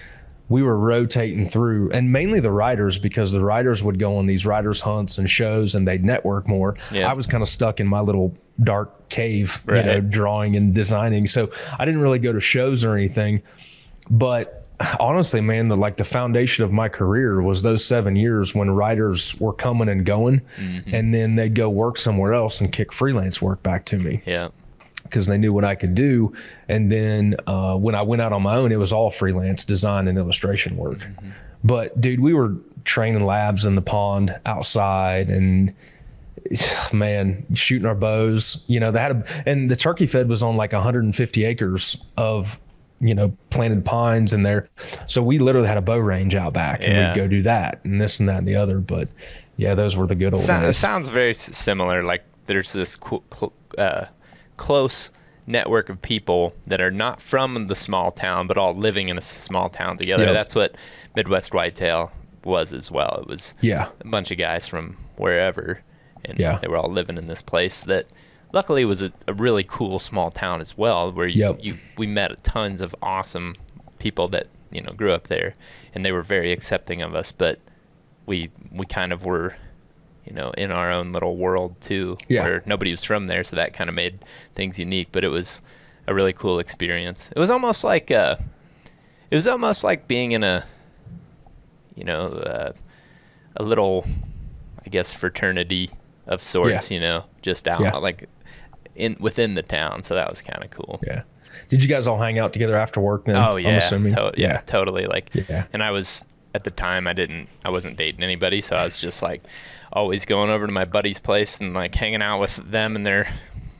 we 0.48 0.62
were 0.62 0.78
rotating 0.78 1.48
through 1.48 1.90
and 1.92 2.12
mainly 2.12 2.40
the 2.40 2.50
writers 2.50 2.98
because 2.98 3.32
the 3.32 3.40
writers 3.40 3.82
would 3.82 3.98
go 3.98 4.16
on 4.16 4.26
these 4.26 4.46
writers 4.46 4.82
hunts 4.82 5.18
and 5.18 5.28
shows 5.28 5.74
and 5.74 5.86
they'd 5.86 6.04
network 6.04 6.48
more. 6.48 6.76
Yeah. 6.90 7.10
I 7.10 7.12
was 7.12 7.26
kind 7.26 7.42
of 7.42 7.48
stuck 7.48 7.80
in 7.80 7.86
my 7.86 8.00
little 8.00 8.36
dark 8.62 9.08
cave, 9.08 9.62
you 9.68 9.74
know, 9.74 10.00
drawing 10.00 10.56
and 10.56 10.74
designing. 10.74 11.26
So 11.26 11.50
I 11.78 11.84
didn't 11.84 12.00
really 12.00 12.18
go 12.18 12.32
to 12.32 12.40
shows 12.40 12.84
or 12.84 12.94
anything. 12.94 13.42
But 14.10 14.57
honestly, 15.00 15.40
man, 15.40 15.68
the 15.68 15.76
like 15.76 15.96
the 15.96 16.04
foundation 16.04 16.64
of 16.64 16.72
my 16.72 16.88
career 16.88 17.42
was 17.42 17.62
those 17.62 17.84
seven 17.84 18.16
years 18.16 18.54
when 18.54 18.70
writers 18.70 19.38
were 19.40 19.52
coming 19.52 19.88
and 19.88 20.04
going, 20.04 20.40
Mm-hmm. 20.56 20.94
and 20.94 21.12
then 21.14 21.34
they'd 21.34 21.54
go 21.54 21.68
work 21.68 21.96
somewhere 21.96 22.32
else 22.32 22.60
and 22.60 22.72
kick 22.72 22.92
freelance 22.92 23.40
work 23.42 23.62
back 23.62 23.84
to 23.86 23.96
me 23.98 24.22
yeah, 24.26 24.48
because 25.02 25.26
they 25.26 25.38
knew 25.38 25.50
what 25.50 25.64
I 25.64 25.74
could 25.74 25.94
do. 25.94 26.32
And 26.68 26.90
then 26.92 27.36
uh, 27.46 27.76
when 27.76 27.94
I 27.94 28.02
went 28.02 28.22
out 28.22 28.32
on 28.32 28.42
my 28.42 28.56
own, 28.56 28.70
it 28.72 28.76
was 28.78 28.92
all 28.92 29.10
freelance 29.10 29.64
design 29.64 30.06
and 30.08 30.16
illustration 30.18 30.76
work. 30.76 31.06
But 31.64 32.00
dude, 32.00 32.20
we 32.20 32.34
were 32.34 32.54
training 32.84 33.24
labs 33.24 33.64
in 33.64 33.74
the 33.74 33.82
pond 33.82 34.38
outside 34.46 35.28
and 35.28 35.74
man, 36.92 37.44
shooting 37.54 37.86
our 37.86 37.94
bows. 37.94 38.64
You 38.68 38.80
know, 38.80 38.90
they 38.90 39.00
had 39.00 39.12
a, 39.16 39.42
and 39.48 39.70
the 39.70 39.76
turkey 39.76 40.06
fed 40.06 40.28
was 40.28 40.42
on 40.42 40.56
like 40.56 40.72
150 40.72 41.44
acres 41.44 42.04
of, 42.16 42.60
you 43.00 43.14
know, 43.14 43.36
planted 43.50 43.84
pines 43.84 44.32
in 44.32 44.42
there. 44.42 44.68
So 45.06 45.22
we 45.22 45.38
literally 45.38 45.68
had 45.68 45.76
a 45.78 45.82
bow 45.82 45.98
range 45.98 46.34
out 46.34 46.52
back 46.52 46.80
and 46.82 46.92
Yeah. 46.92 47.12
we'd 47.14 47.20
go 47.20 47.28
do 47.28 47.42
that 47.42 47.80
and 47.84 48.00
this 48.00 48.18
and 48.20 48.28
that 48.28 48.38
and 48.38 48.46
the 48.46 48.56
other. 48.56 48.78
But 48.80 49.08
yeah, 49.56 49.74
those 49.74 49.96
were 49.96 50.06
the 50.06 50.14
good 50.16 50.34
old 50.34 50.42
So, 50.42 50.56
it 50.56 50.60
days. 50.62 50.76
sounds 50.78 51.08
very 51.08 51.34
similar. 51.34 52.02
Like 52.02 52.24
there's 52.46 52.72
this 52.72 52.96
co- 52.96 53.22
cl- 53.32 53.52
uh, 53.76 54.06
close 54.56 55.10
network 55.46 55.88
of 55.88 56.02
people 56.02 56.54
that 56.66 56.80
are 56.80 56.90
not 56.90 57.22
from 57.22 57.68
the 57.68 57.76
small 57.76 58.10
town, 58.10 58.46
but 58.46 58.58
all 58.58 58.74
living 58.74 59.08
in 59.08 59.16
a 59.16 59.20
small 59.22 59.68
town 59.68 59.96
together. 59.96 60.24
Yeah. 60.26 60.32
That's 60.32 60.54
what 60.54 60.74
Midwest 61.16 61.54
Whitetail 61.54 62.12
was 62.44 62.72
as 62.72 62.90
well. 62.90 63.20
It 63.22 63.28
was 63.28 63.54
Yeah. 63.60 63.88
a 64.00 64.08
bunch 64.08 64.30
of 64.30 64.38
guys 64.38 64.66
from 64.66 64.96
wherever, 65.16 65.80
and 66.24 66.38
Yeah. 66.38 66.58
they 66.60 66.68
were 66.68 66.76
all 66.76 66.90
living 66.90 67.16
in 67.16 67.28
this 67.28 67.42
place 67.42 67.82
that 67.84 68.06
luckily 68.52 68.82
it 68.82 68.86
was 68.86 69.02
a, 69.02 69.12
a 69.26 69.32
really 69.34 69.64
cool 69.64 69.98
small 69.98 70.30
town 70.30 70.60
as 70.60 70.76
well, 70.76 71.12
where 71.12 71.26
you, 71.26 71.40
Yep. 71.46 71.58
you 71.62 71.78
we 71.96 72.06
met 72.06 72.42
tons 72.44 72.80
of 72.80 72.94
awesome 73.02 73.56
people 73.98 74.28
that 74.28 74.46
you 74.70 74.80
know 74.82 74.92
grew 74.92 75.12
up 75.12 75.28
there, 75.28 75.54
and 75.94 76.04
they 76.04 76.12
were 76.12 76.22
very 76.22 76.52
accepting 76.52 77.02
of 77.02 77.14
us, 77.14 77.32
but 77.32 77.58
we 78.26 78.50
we 78.72 78.84
kind 78.86 79.12
of 79.12 79.24
were 79.24 79.56
you 80.26 80.34
know 80.34 80.50
in 80.58 80.70
our 80.70 80.92
own 80.92 81.12
little 81.12 81.36
world 81.36 81.80
too 81.80 82.18
Yeah. 82.28 82.42
where 82.42 82.62
nobody 82.66 82.90
was 82.90 83.02
from 83.02 83.26
there 83.28 83.42
so 83.44 83.56
that 83.56 83.72
kind 83.72 83.88
of 83.88 83.94
made 83.96 84.18
things 84.54 84.78
unique 84.78 85.08
but 85.10 85.24
it 85.24 85.28
was 85.28 85.62
a 86.06 86.12
really 86.14 86.34
cool 86.34 86.58
experience 86.58 87.30
it 87.34 87.38
was 87.38 87.48
almost 87.48 87.82
like 87.82 88.10
uh 88.10 88.36
it 89.30 89.34
was 89.34 89.46
almost 89.46 89.84
like 89.84 90.06
being 90.06 90.32
in 90.32 90.44
a 90.44 90.66
you 91.94 92.04
know 92.04 92.26
uh, 92.32 92.72
a 93.56 93.62
little 93.62 94.04
i 94.84 94.90
guess 94.90 95.14
fraternity 95.14 95.88
of 96.26 96.42
sorts 96.42 96.90
Yeah. 96.90 96.94
you 96.96 97.00
know 97.00 97.24
just 97.40 97.66
out 97.66 97.80
Yeah. 97.80 97.96
like 97.96 98.28
in 98.98 99.16
within 99.20 99.54
the 99.54 99.62
town 99.62 100.02
so 100.02 100.14
that 100.14 100.28
was 100.28 100.42
kind 100.42 100.62
of 100.64 100.70
cool 100.70 101.00
Yeah. 101.06 101.22
Did 101.70 101.82
you 101.82 101.88
guys 101.88 102.06
all 102.06 102.18
hang 102.18 102.38
out 102.38 102.52
together 102.52 102.76
after 102.76 103.00
work 103.00 103.24
then? 103.24 103.36
Oh 103.36 103.56
yeah, 103.56 103.70
I'm 103.70 103.76
assuming. 103.78 104.12
to- 104.14 104.32
yeah, 104.36 104.58
totally. 104.60 105.06
Like, 105.06 105.30
Yeah. 105.34 105.64
and 105.72 105.82
I 105.82 105.90
was 105.90 106.24
at 106.54 106.64
the 106.64 106.70
time 106.70 107.06
I 107.06 107.12
didn't, 107.14 107.48
I 107.64 107.70
wasn't 107.70 107.96
dating 107.96 108.22
anybody, 108.22 108.60
so 108.60 108.76
I 108.76 108.84
was 108.84 109.00
just 109.00 109.22
like 109.22 109.42
always 109.92 110.24
going 110.24 110.50
over 110.50 110.66
to 110.66 110.72
my 110.72 110.84
buddy's 110.84 111.18
place 111.18 111.60
and 111.60 111.74
like 111.74 111.94
hanging 111.94 112.22
out 112.22 112.38
with 112.40 112.56
them 112.70 112.94
and 112.96 113.04
their 113.06 113.28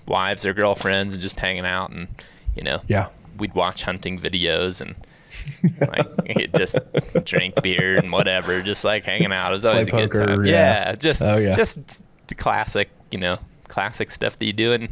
wives 0.07 0.45
or 0.45 0.55
girlfriends 0.55 1.15
and 1.15 1.23
just 1.23 1.39
hanging 1.39 1.67
out 1.67 1.91
and 1.91 2.09
you 2.57 2.63
know, 2.65 2.81
Yeah. 2.89 3.09
we'd 3.39 3.55
watch 3.55 3.83
hunting 3.85 4.19
videos 4.19 4.81
and 4.81 4.95
like 5.81 6.53
just 6.57 6.77
drink 7.25 7.55
beer 7.63 7.97
and 7.97 8.11
whatever, 8.13 8.61
just 8.63 8.85
like 8.85 9.05
hanging 9.05 9.33
out. 9.33 9.53
It 9.53 9.55
was 9.55 9.65
always 9.67 9.89
Play 9.89 10.05
a 10.05 10.09
good 10.09 10.27
time. 10.27 10.45
yeah. 10.47 10.89
Yeah, 10.91 10.95
just 10.97 11.23
Oh, 11.23 11.37
yeah. 11.37 11.55
just 11.55 12.03
the 12.27 12.35
classic, 12.35 12.91
you 13.11 13.19
know, 13.19 13.39
classic 13.69 14.11
stuff 14.11 14.39
that 14.39 14.47
you 14.47 14.53
do 14.53 14.73
in 14.73 14.89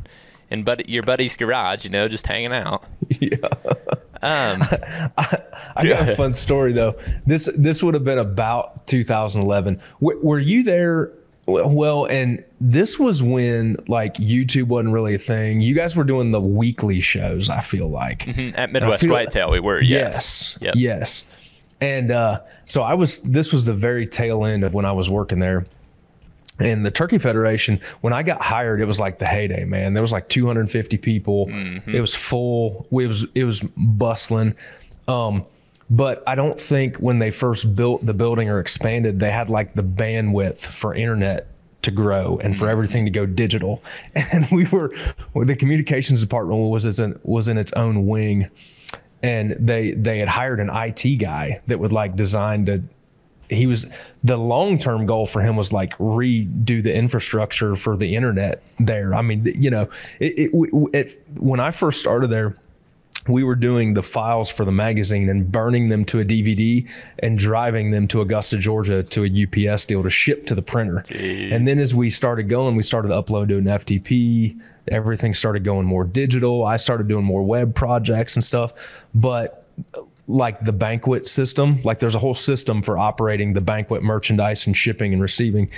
in 0.51 0.62
buddy, 0.62 0.85
your 0.87 1.03
buddy's 1.03 1.35
garage, 1.37 1.85
you 1.85 1.91
know, 1.91 2.07
just 2.09 2.27
hanging 2.27 2.53
out. 2.53 2.85
Yeah. 3.20 3.37
Um, 4.22 4.62
I 5.77 5.85
got 5.87 6.09
a 6.09 6.16
fun 6.16 6.33
story 6.33 6.72
though. 6.72 6.97
This 7.27 7.49
this 7.57 7.83
would 7.83 7.95
have 7.95 8.05
been 8.05 8.18
about 8.18 8.87
2011. 8.87 9.81
W- 10.01 10.20
were 10.22 10.39
you 10.39 10.62
there? 10.62 11.12
Well, 11.47 12.07
and 12.07 12.43
this 12.61 12.99
was 12.99 13.22
when 13.22 13.77
like 13.87 14.14
YouTube 14.14 14.64
wasn't 14.64 14.93
really 14.95 15.14
a 15.14 15.18
thing. 15.18 15.61
You 15.61 15.74
guys 15.74 15.95
were 15.95 16.03
doing 16.05 16.33
the 16.33 16.41
weekly 16.41 17.01
shows. 17.01 17.49
I 17.49 17.61
feel 17.61 17.89
like 17.89 18.27
at 18.57 18.72
Midwest 18.72 19.05
feel- 19.05 19.12
Whitetail, 19.12 19.51
we 19.53 19.61
were. 19.61 19.81
Yes. 19.81 20.59
Yes. 20.61 20.62
Yep. 20.62 20.74
Yes. 20.77 21.24
And 21.81 22.11
uh, 22.11 22.41
so 22.64 22.83
I 22.83 22.95
was, 22.95 23.18
this 23.18 23.53
was 23.53 23.64
the 23.66 23.74
very 23.74 24.07
tail 24.07 24.45
end 24.45 24.64
of 24.64 24.72
when 24.74 24.85
I 24.87 24.93
was 24.93 25.09
working 25.11 25.39
there. 25.41 25.66
And 26.59 26.87
the 26.87 26.91
Turkey 26.91 27.19
Federation, 27.19 27.81
when 28.01 28.13
I 28.13 28.23
got 28.23 28.41
hired, 28.41 28.81
it 28.81 28.87
was 28.87 28.99
like 28.99 29.19
the 29.19 29.27
heyday, 29.27 29.65
man. 29.65 29.93
There 29.93 30.03
was 30.03 30.13
like 30.13 30.29
250 30.29 30.97
people. 30.99 31.47
Mm-hmm. 31.47 31.95
It 31.95 32.01
was 32.01 32.15
full. 32.15 32.87
It 32.91 33.07
was 33.07 33.27
it 33.35 33.45
was 33.45 33.61
bustling. 33.77 34.55
Um, 35.07 35.45
but 35.89 36.23
I 36.27 36.35
don't 36.35 36.59
think 36.59 36.97
when 36.97 37.19
they 37.19 37.31
first 37.31 37.77
built 37.77 38.05
the 38.05 38.15
building 38.15 38.49
or 38.49 38.59
expanded, 38.59 39.21
they 39.21 39.31
had 39.31 39.51
like 39.51 39.75
the 39.75 39.83
bandwidth 39.83 40.61
for 40.61 40.95
internet 40.95 41.49
to 41.83 41.91
grow 41.93 42.39
and 42.43 42.59
for 42.59 42.69
everything 42.69 43.05
to 43.05 43.11
go 43.11 43.27
digital. 43.27 43.83
And 44.33 44.49
we 44.51 44.65
were 44.67 44.91
well, 45.35 45.47
the 45.47 45.55
communications 45.55 46.21
department 46.21 46.71
was 46.71 46.99
in, 46.99 47.19
was 47.23 47.49
in 47.49 47.59
its 47.59 47.73
own 47.75 48.07
wing, 48.07 48.51
and 49.23 49.53
they 49.59 49.93
they 49.93 50.19
had 50.19 50.29
hired 50.29 50.59
an 50.59 50.71
IT 50.73 51.17
guy 51.19 51.61
that 51.67 51.79
would 51.79 51.93
like 51.93 52.17
design 52.17 52.67
to 52.67 52.83
he 53.49 53.66
was 53.66 53.86
the 54.24 54.36
long 54.36 54.78
term 54.78 55.07
goal 55.07 55.26
for 55.26 55.40
him 55.40 55.57
was 55.57 55.72
like 55.72 55.97
redo 55.99 56.82
the 56.82 56.94
infrastructure 56.94 57.76
for 57.76 57.97
the 57.97 58.16
internet 58.16 58.62
there. 58.78 59.14
I 59.14 59.22
mean, 59.22 59.44
you 59.59 59.70
know, 59.70 59.88
it, 60.20 60.53
it, 60.53 60.90
it, 60.92 61.26
when 61.38 61.61
I 61.61 61.70
first 61.70 62.01
started 62.01 62.28
there, 62.28 62.57
we 63.28 63.42
were 63.42 63.55
doing 63.55 63.94
the 63.94 64.03
files 64.03 64.51
for 64.51 64.64
the 64.64 64.72
magazine 64.72 65.28
and 65.28 65.51
burning 65.51 65.88
them 65.88 66.05
to 66.07 66.20
a 66.20 66.24
DVD 66.24 66.88
and 67.18 67.38
driving 67.38 67.90
them 67.90 68.07
to 68.09 68.20
Augusta, 68.20 68.57
Georgia 68.57 69.03
to 69.03 69.24
a 69.24 69.72
UPS 69.72 69.86
deal 69.86 70.03
to 70.03 70.11
ship 70.11 70.47
to 70.47 70.55
the 70.55 70.62
printer. 70.62 71.03
Jeez. 71.07 71.53
And 71.53 71.66
then 71.66 71.78
as 71.78 71.94
we 71.94 72.11
started 72.11 72.44
going, 72.44 72.76
we 72.76 72.82
started 72.82 73.09
to 73.09 73.14
upload 73.14 73.49
to 73.49 73.59
an 73.59 73.64
FTP. 73.64 74.61
Everything 74.88 75.34
started 75.34 75.64
going 75.64 75.86
more 75.86 76.05
digital. 76.05 76.64
I 76.64 76.76
started 76.76 77.09
doing 77.09 77.24
more 77.24 77.42
web 77.42 77.74
projects 77.74 78.36
and 78.36 78.44
stuff. 78.44 78.72
But 79.14 79.66
like 80.29 80.64
the 80.64 80.72
banquet 80.72 81.27
system. 81.27 81.81
Like 81.83 82.01
there's 82.01 82.14
a 82.14 82.18
whole 82.18 82.35
system 82.35 82.83
for 82.83 82.99
operating 82.99 83.53
the 83.53 83.61
banquet 83.61 84.03
merchandise 84.03 84.66
and 84.66 84.77
shipping 84.77 85.12
and 85.12 85.22
receiving. 85.22 85.70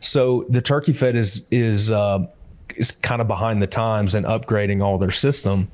So 0.00 0.46
the 0.48 0.62
Turkey 0.62 0.92
Fed 0.92 1.16
is 1.16 1.46
is 1.50 1.90
uh, 1.90 2.26
is 2.76 2.92
kind 2.92 3.20
of 3.20 3.28
behind 3.28 3.62
the 3.62 3.66
times 3.66 4.14
and 4.14 4.24
upgrading 4.26 4.82
all 4.82 4.98
their 4.98 5.10
system. 5.10 5.70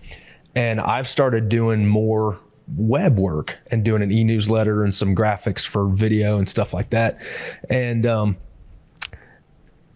And 0.54 0.80
I've 0.80 1.08
started 1.08 1.48
doing 1.48 1.86
more 1.86 2.38
web 2.76 3.18
work 3.18 3.58
and 3.70 3.84
doing 3.84 4.02
an 4.02 4.12
e-newsletter 4.12 4.84
and 4.84 4.94
some 4.94 5.14
graphics 5.14 5.66
for 5.66 5.88
video 5.88 6.38
and 6.38 6.48
stuff 6.48 6.72
like 6.72 6.90
that. 6.90 7.20
And 7.68 8.06
um, 8.06 8.36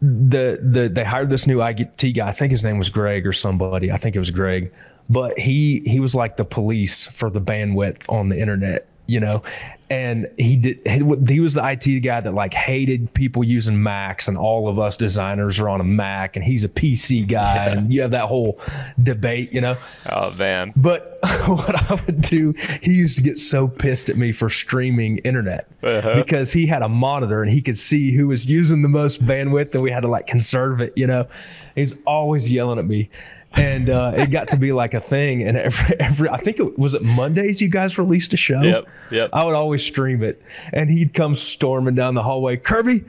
the 0.01 0.61
the 0.63 0.89
they 0.89 1.05
hired 1.05 1.31
this 1.31 1.47
new 1.47 1.63
IT 1.63 1.97
guy. 2.15 2.29
I 2.29 2.33
think 2.33 2.53
his 2.53 2.63
name 2.63 2.79
was 2.79 2.89
Greg 2.89 3.27
or 3.27 3.33
somebody. 3.33 3.91
I 3.91 3.97
think 3.97 4.17
it 4.17 4.19
was 4.19 4.31
Greg 4.31 4.73
but 5.09 5.39
he 5.39 5.83
he 5.87 6.01
was 6.01 6.15
like 6.15 6.37
the 6.37 6.45
police 6.45 7.07
for 7.07 7.31
the 7.31 7.41
bandwidth 7.41 8.03
on 8.09 8.29
the 8.29 8.39
internet 8.39 8.89
you 9.07 9.21
know 9.21 9.43
and 9.89 10.29
he 10.37 10.57
did 10.57 10.81
he 10.85 11.41
was 11.41 11.55
the 11.55 11.65
IT 11.65 12.01
guy 12.01 12.21
that 12.21 12.35
like 12.35 12.53
hated 12.53 13.13
people 13.15 13.45
using 13.45 13.81
Macs 13.81 14.27
and 14.27 14.37
all 14.37 14.69
of 14.69 14.81
us 14.81 14.97
designers 14.97 15.61
are 15.61 15.69
on 15.69 15.81
a 15.81 15.85
Mac 15.85 16.35
and 16.35 16.45
he's 16.45 16.65
a 16.65 16.69
PC 16.69 17.27
guy 17.27 17.67
yeah. 17.67 17.73
and 17.73 17.93
you 17.93 18.03
have 18.03 18.11
that 18.11 18.27
whole 18.27 18.61
debate 19.01 19.53
you 19.53 19.61
know 19.61 19.77
oh 20.11 20.33
man 20.37 20.73
but 20.75 21.19
what 21.47 21.91
I 21.91 21.95
would 22.07 22.21
do 22.21 22.53
he 22.83 22.95
used 22.95 23.17
to 23.19 23.23
get 23.23 23.39
so 23.39 23.69
pissed 23.69 24.09
at 24.09 24.17
me 24.17 24.33
for 24.33 24.51
streaming 24.51 25.19
internet 25.19 25.69
uh-huh. 25.85 26.17
because 26.17 26.53
he 26.53 26.67
had 26.67 26.83
a 26.83 26.89
monitor 26.89 27.43
and 27.43 27.53
he 27.53 27.63
could 27.63 27.79
see 27.79 28.13
who 28.13 28.27
was 28.27 28.47
using 28.47 28.83
the 28.83 28.89
most 28.89 29.25
bandwidth 29.25 29.73
and 29.73 29.83
we 29.83 29.93
had 29.93 30.01
to 30.01 30.09
like 30.09 30.27
conserve 30.27 30.81
it 30.81 30.93
you 30.97 31.07
know 31.07 31.29
he's 31.77 31.95
always 32.07 32.51
yelling 32.51 32.81
at 32.81 32.87
me 32.87 33.09
and 33.57 33.89
uh, 33.89 34.13
it 34.17 34.31
got 34.31 34.51
to 34.51 34.59
be 34.59 34.73
like 34.73 34.95
a 34.95 35.01
thing. 35.01 35.43
And 35.43 35.57
every, 35.57 35.99
every 36.01 36.29
I 36.29 36.39
think 36.39 36.59
it 36.59 36.79
was 36.79 36.95
it 36.95 37.03
Mondays 37.03 37.61
you 37.61 37.69
guys 37.69 37.99
released 37.99 38.33
a 38.33 38.37
show. 38.37 38.61
Yep, 38.63 38.87
yep. 39.11 39.31
I 39.33 39.45
would 39.45 39.55
always 39.55 39.85
stream 39.85 40.23
it, 40.23 40.43
and 40.73 40.91
he'd 40.91 41.15
come 41.15 41.35
storming 41.35 41.95
down 41.95 42.15
the 42.15 42.23
hallway. 42.23 42.57
Kirby, 42.57 43.05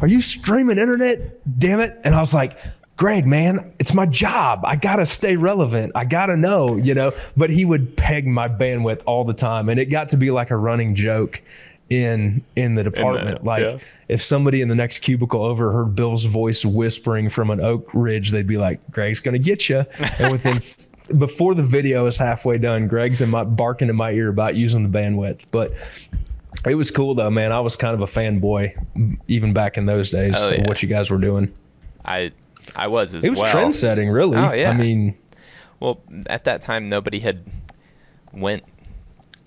are 0.00 0.08
you 0.08 0.22
streaming 0.22 0.78
internet? 0.78 1.40
Damn 1.58 1.80
it! 1.80 1.98
And 2.04 2.14
I 2.14 2.20
was 2.20 2.32
like. 2.34 2.58
Greg, 2.98 3.26
man, 3.26 3.72
it's 3.80 3.94
my 3.94 4.06
job. 4.06 4.60
I 4.64 4.76
gotta 4.76 5.06
stay 5.06 5.34
relevant. 5.34 5.92
I 5.94 6.04
gotta 6.04 6.36
know, 6.36 6.76
you 6.76 6.94
know. 6.94 7.12
But 7.36 7.50
he 7.50 7.64
would 7.64 7.96
peg 7.96 8.26
my 8.26 8.48
bandwidth 8.48 9.02
all 9.06 9.24
the 9.24 9.34
time, 9.34 9.70
and 9.70 9.80
it 9.80 9.86
got 9.86 10.10
to 10.10 10.16
be 10.16 10.30
like 10.30 10.50
a 10.50 10.56
running 10.56 10.94
joke 10.94 11.42
in 11.88 12.44
in 12.54 12.74
the 12.74 12.84
department. 12.84 13.40
In 13.40 13.44
like 13.44 13.64
yeah. 13.64 13.78
If 14.12 14.22
somebody 14.22 14.60
in 14.60 14.68
the 14.68 14.74
next 14.74 14.98
cubicle 14.98 15.42
over 15.42 15.72
heard 15.72 15.96
Bill's 15.96 16.26
voice 16.26 16.66
whispering 16.66 17.30
from 17.30 17.48
an 17.48 17.60
oak 17.60 17.88
ridge, 17.94 18.30
they'd 18.30 18.46
be 18.46 18.58
like, 18.58 18.80
"Greg's 18.90 19.22
gonna 19.22 19.38
get 19.38 19.70
you." 19.70 19.86
And 20.18 20.30
within 20.30 20.60
before 21.18 21.54
the 21.54 21.62
video 21.62 22.04
is 22.06 22.18
halfway 22.18 22.58
done, 22.58 22.88
Greg's 22.88 23.22
in 23.22 23.30
my 23.30 23.42
barking 23.44 23.88
in 23.88 23.96
my 23.96 24.10
ear 24.10 24.28
about 24.28 24.54
using 24.54 24.88
the 24.88 24.98
bandwidth. 24.98 25.40
But 25.50 25.72
it 26.66 26.74
was 26.74 26.90
cool 26.90 27.14
though, 27.14 27.30
man. 27.30 27.52
I 27.52 27.60
was 27.60 27.74
kind 27.74 27.94
of 27.94 28.02
a 28.02 28.06
fanboy 28.06 29.18
even 29.28 29.54
back 29.54 29.78
in 29.78 29.86
those 29.86 30.10
days 30.10 30.34
oh, 30.36 30.50
yeah. 30.50 30.60
of 30.60 30.66
what 30.66 30.82
you 30.82 30.88
guys 30.88 31.10
were 31.10 31.18
doing. 31.18 31.54
I 32.04 32.32
I 32.76 32.88
was 32.88 33.14
as 33.14 33.22
well. 33.22 33.26
It 33.26 33.30
was 33.30 33.40
well. 33.40 33.50
trend 33.50 33.74
setting, 33.74 34.10
really. 34.10 34.36
Oh 34.36 34.52
yeah. 34.52 34.70
I 34.70 34.76
mean, 34.76 35.16
well, 35.80 36.00
at 36.28 36.44
that 36.44 36.60
time 36.60 36.86
nobody 36.86 37.20
had 37.20 37.44
went 38.30 38.64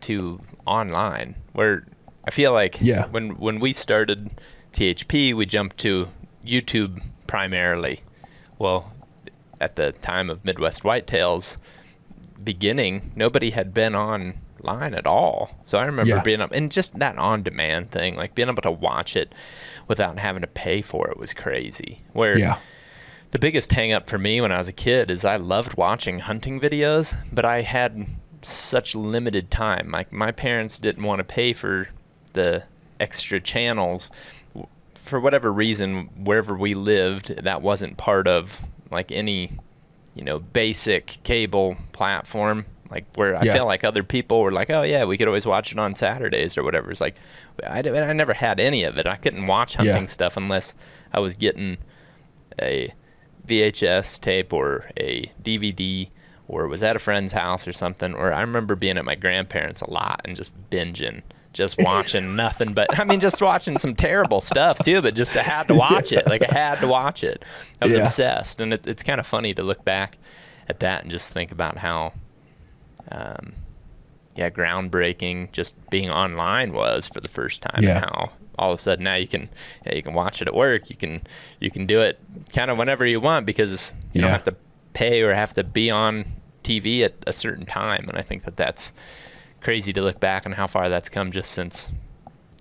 to 0.02 0.42
online 0.66 1.36
where 1.54 1.86
I 2.26 2.32
feel 2.32 2.52
like 2.52 2.82
yeah. 2.82 3.08
when 3.10 3.38
when 3.38 3.60
we 3.60 3.72
started 3.74 4.32
THP, 4.76 5.34
we 5.34 5.46
jumped 5.46 5.78
to 5.80 6.10
YouTube 6.46 7.02
primarily. 7.28 8.02
Well, 8.60 8.92
at 9.62 9.78
the 9.78 9.94
time 9.94 10.30
of 10.30 10.44
Midwest 10.44 10.84
Whitetails 10.84 11.56
beginning, 12.44 13.14
nobody 13.16 13.52
had 13.52 13.74
been 13.74 13.96
online 13.96 14.94
at 14.94 15.08
all. 15.08 15.58
So 15.64 15.78
I 15.78 15.86
remember 15.86 16.16
yeah. 16.16 16.24
being 16.24 16.42
up 16.42 16.52
and 16.52 16.70
just 16.70 17.00
that 17.00 17.18
on 17.18 17.42
demand 17.42 17.92
thing, 17.92 18.18
like 18.18 18.36
being 18.36 18.50
able 18.50 18.62
to 18.64 18.72
watch 18.72 19.16
it 19.16 19.34
without 19.88 20.20
having 20.20 20.42
to 20.42 20.48
pay 20.48 20.82
for 20.82 21.10
it 21.10 21.18
was 21.18 21.34
crazy. 21.34 22.00
Where 22.12 22.38
yeah. 22.38 22.60
the 23.32 23.40
biggest 23.40 23.72
hang 23.72 23.94
up 23.94 24.10
for 24.10 24.18
me 24.18 24.42
when 24.42 24.52
I 24.52 24.58
was 24.58 24.68
a 24.68 24.74
kid 24.74 25.10
is 25.10 25.24
I 25.24 25.38
loved 25.38 25.78
watching 25.78 26.20
hunting 26.20 26.60
videos, 26.60 27.16
but 27.32 27.46
I 27.46 27.62
had 27.62 28.08
such 28.42 28.94
limited 28.94 29.50
time. 29.50 29.90
Like 29.92 30.12
my 30.12 30.34
parents 30.34 30.80
didn't 30.80 31.04
want 31.04 31.20
to 31.20 31.24
pay 31.24 31.54
for 31.54 31.88
the 32.34 32.66
extra 33.00 33.40
channels 33.40 34.10
for 35.06 35.20
whatever 35.20 35.52
reason 35.52 36.10
wherever 36.24 36.56
we 36.56 36.74
lived 36.74 37.28
that 37.44 37.62
wasn't 37.62 37.96
part 37.98 38.28
of 38.28 38.62
like 38.92 39.12
any 39.12 39.52
you 40.16 40.24
know 40.24 40.40
basic 40.40 41.18
cable 41.24 41.78
platform 41.92 42.66
like 42.90 43.06
where 43.16 43.36
I 43.36 43.44
yeah. 43.44 43.54
felt 43.54 43.68
like 43.68 43.84
other 43.84 44.04
people 44.04 44.42
were 44.42 44.52
like, 44.52 44.70
oh 44.70 44.84
yeah, 44.84 45.06
we 45.06 45.18
could 45.18 45.28
always 45.28 45.46
watch 45.46 45.72
it 45.72 45.80
on 45.80 45.96
Saturdays 45.96 46.58
or 46.58 46.64
whatever. 46.64 46.92
It's 46.92 47.02
like 47.02 47.16
I, 47.66 47.80
I 47.80 48.14
never 48.14 48.34
had 48.34 48.60
any 48.60 48.84
of 48.84 48.98
it. 48.98 49.08
I 49.08 49.16
couldn't 49.16 49.48
watch 49.48 49.76
hunting 49.76 49.96
yeah. 49.96 50.06
stuff 50.06 50.38
unless 50.38 50.76
I 51.12 51.20
was 51.20 51.36
getting 51.36 51.78
a 52.62 52.94
VHS 53.48 54.20
tape 54.22 54.54
or 54.54 54.90
a 54.98 55.32
DVD 55.44 56.10
or 56.48 56.68
was 56.68 56.84
at 56.84 56.96
a 56.96 57.00
friend's 57.00 57.34
house 57.34 57.68
or 57.68 57.74
something. 57.74 58.14
Or 58.14 58.32
I 58.32 58.42
remember 58.42 58.76
being 58.76 58.98
at 58.98 59.06
my 59.06 59.16
grandparents 59.16 59.82
a 59.82 59.90
lot 59.90 60.22
and 60.24 60.36
just 60.36 60.54
binging 60.70 61.24
just 61.56 61.78
watching 61.80 62.36
nothing 62.36 62.74
but 62.74 63.00
I 63.00 63.06
mean 63.06 63.22
just 63.22 63.42
watching 63.42 63.78
some 63.78 63.96
terrible 63.96 64.42
stuff 64.42 64.78
too, 64.80 65.02
but 65.02 65.16
just 65.16 65.36
I 65.36 65.42
had 65.42 65.68
to 65.70 65.76
watch 65.88 66.12
it. 66.12 66.28
Like 66.28 66.44
I 66.44 66.54
had 66.54 66.82
to 66.82 66.88
watch 66.88 67.24
it. 67.24 67.44
I 67.82 67.86
was 67.86 67.96
yeah. 67.96 68.02
obsessed, 68.02 68.60
and 68.60 68.74
it, 68.74 68.86
it's 68.86 69.02
kind 69.02 69.20
of 69.20 69.26
funny 69.26 69.54
to 69.56 69.64
look 69.64 69.84
back 69.84 70.18
at 70.68 70.82
that 70.82 71.04
and 71.04 71.12
just 71.12 71.34
think 71.34 71.52
about 71.52 71.78
how, 71.78 72.12
um, 73.12 73.54
yeah, 74.36 74.50
groundbreaking 74.50 75.52
just 75.54 75.90
being 75.90 76.10
online 76.10 76.74
was 76.74 77.08
for 77.08 77.22
the 77.22 77.30
first 77.30 77.62
time, 77.62 77.84
yeah. 77.84 77.96
and 77.96 78.06
how 78.06 78.32
all 78.60 78.72
of 78.72 78.80
a 78.80 78.82
sudden 78.82 79.06
now 79.06 79.16
you 79.16 79.28
can 79.28 79.50
yeah, 79.86 79.96
you 79.96 80.04
can 80.04 80.14
watch 80.14 80.42
it 80.42 80.48
at 80.50 80.54
work. 80.54 80.90
You 80.90 80.98
can 80.98 81.22
you 81.60 81.72
can 81.72 81.86
do 81.86 82.02
it 82.02 82.20
kind 82.54 82.70
of 82.70 82.78
whenever 82.78 83.06
you 83.06 83.22
want 83.22 83.46
because 83.46 83.94
you 84.14 84.20
yeah. 84.20 84.22
don't 84.22 84.32
have 84.32 84.44
to 84.44 84.56
pay 84.94 85.22
or 85.22 85.34
have 85.34 85.54
to 85.54 85.64
be 85.64 85.90
on 85.90 86.26
TV 86.64 87.02
at 87.02 87.14
a 87.26 87.32
certain 87.32 87.66
time, 87.66 88.10
and 88.10 88.18
I 88.18 88.22
think 88.22 88.44
that 88.44 88.58
that's 88.58 88.92
crazy 89.66 89.92
to 89.92 90.00
look 90.00 90.20
back 90.20 90.46
on 90.46 90.52
how 90.52 90.68
far 90.68 90.90
that's 90.90 91.10
come 91.10 91.32
just 91.32 91.50
since 91.50 91.90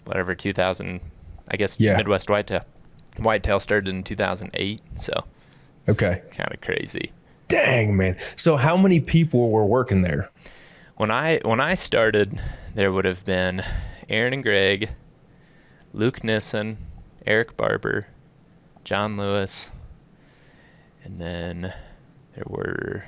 whatever 0.06 0.34
2000 0.34 1.00
I 1.48 1.56
guess 1.58 1.78
yeah. 1.78 1.98
Midwest 1.98 2.30
Whitetail 2.30 2.64
Whitetail 3.18 3.60
started 3.60 3.90
in 3.90 4.02
2008 4.04 4.80
so 4.96 5.12
okay. 5.86 6.22
kind 6.30 6.50
of 6.50 6.62
crazy. 6.62 7.12
Dang 7.48 7.94
man. 7.94 8.16
So 8.36 8.56
how 8.56 8.78
many 8.78 9.00
people 9.00 9.50
were 9.50 9.66
working 9.66 10.00
there? 10.00 10.30
When 10.96 11.10
I 11.10 11.40
when 11.44 11.60
I 11.60 11.74
started 11.74 12.40
there 12.74 12.90
would 12.90 13.04
have 13.04 13.22
been 13.26 13.62
Aaron 14.08 14.32
and 14.32 14.42
Greg 14.42 14.88
Luke 15.92 16.24
Nissen 16.24 16.78
Eric 17.26 17.54
Barber 17.54 18.06
John 18.82 19.18
Lewis 19.18 19.70
and 21.04 21.20
then 21.20 21.74
there 22.32 22.44
were 22.46 23.04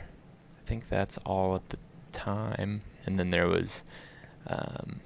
I 0.60 0.68
think 0.68 0.90
that's 0.90 1.16
all 1.24 1.54
at 1.54 1.70
the 1.70 1.78
time 2.12 2.82
and 3.06 3.18
then 3.18 3.30
there 3.30 3.48
was 3.48 3.84
um, 4.46 5.00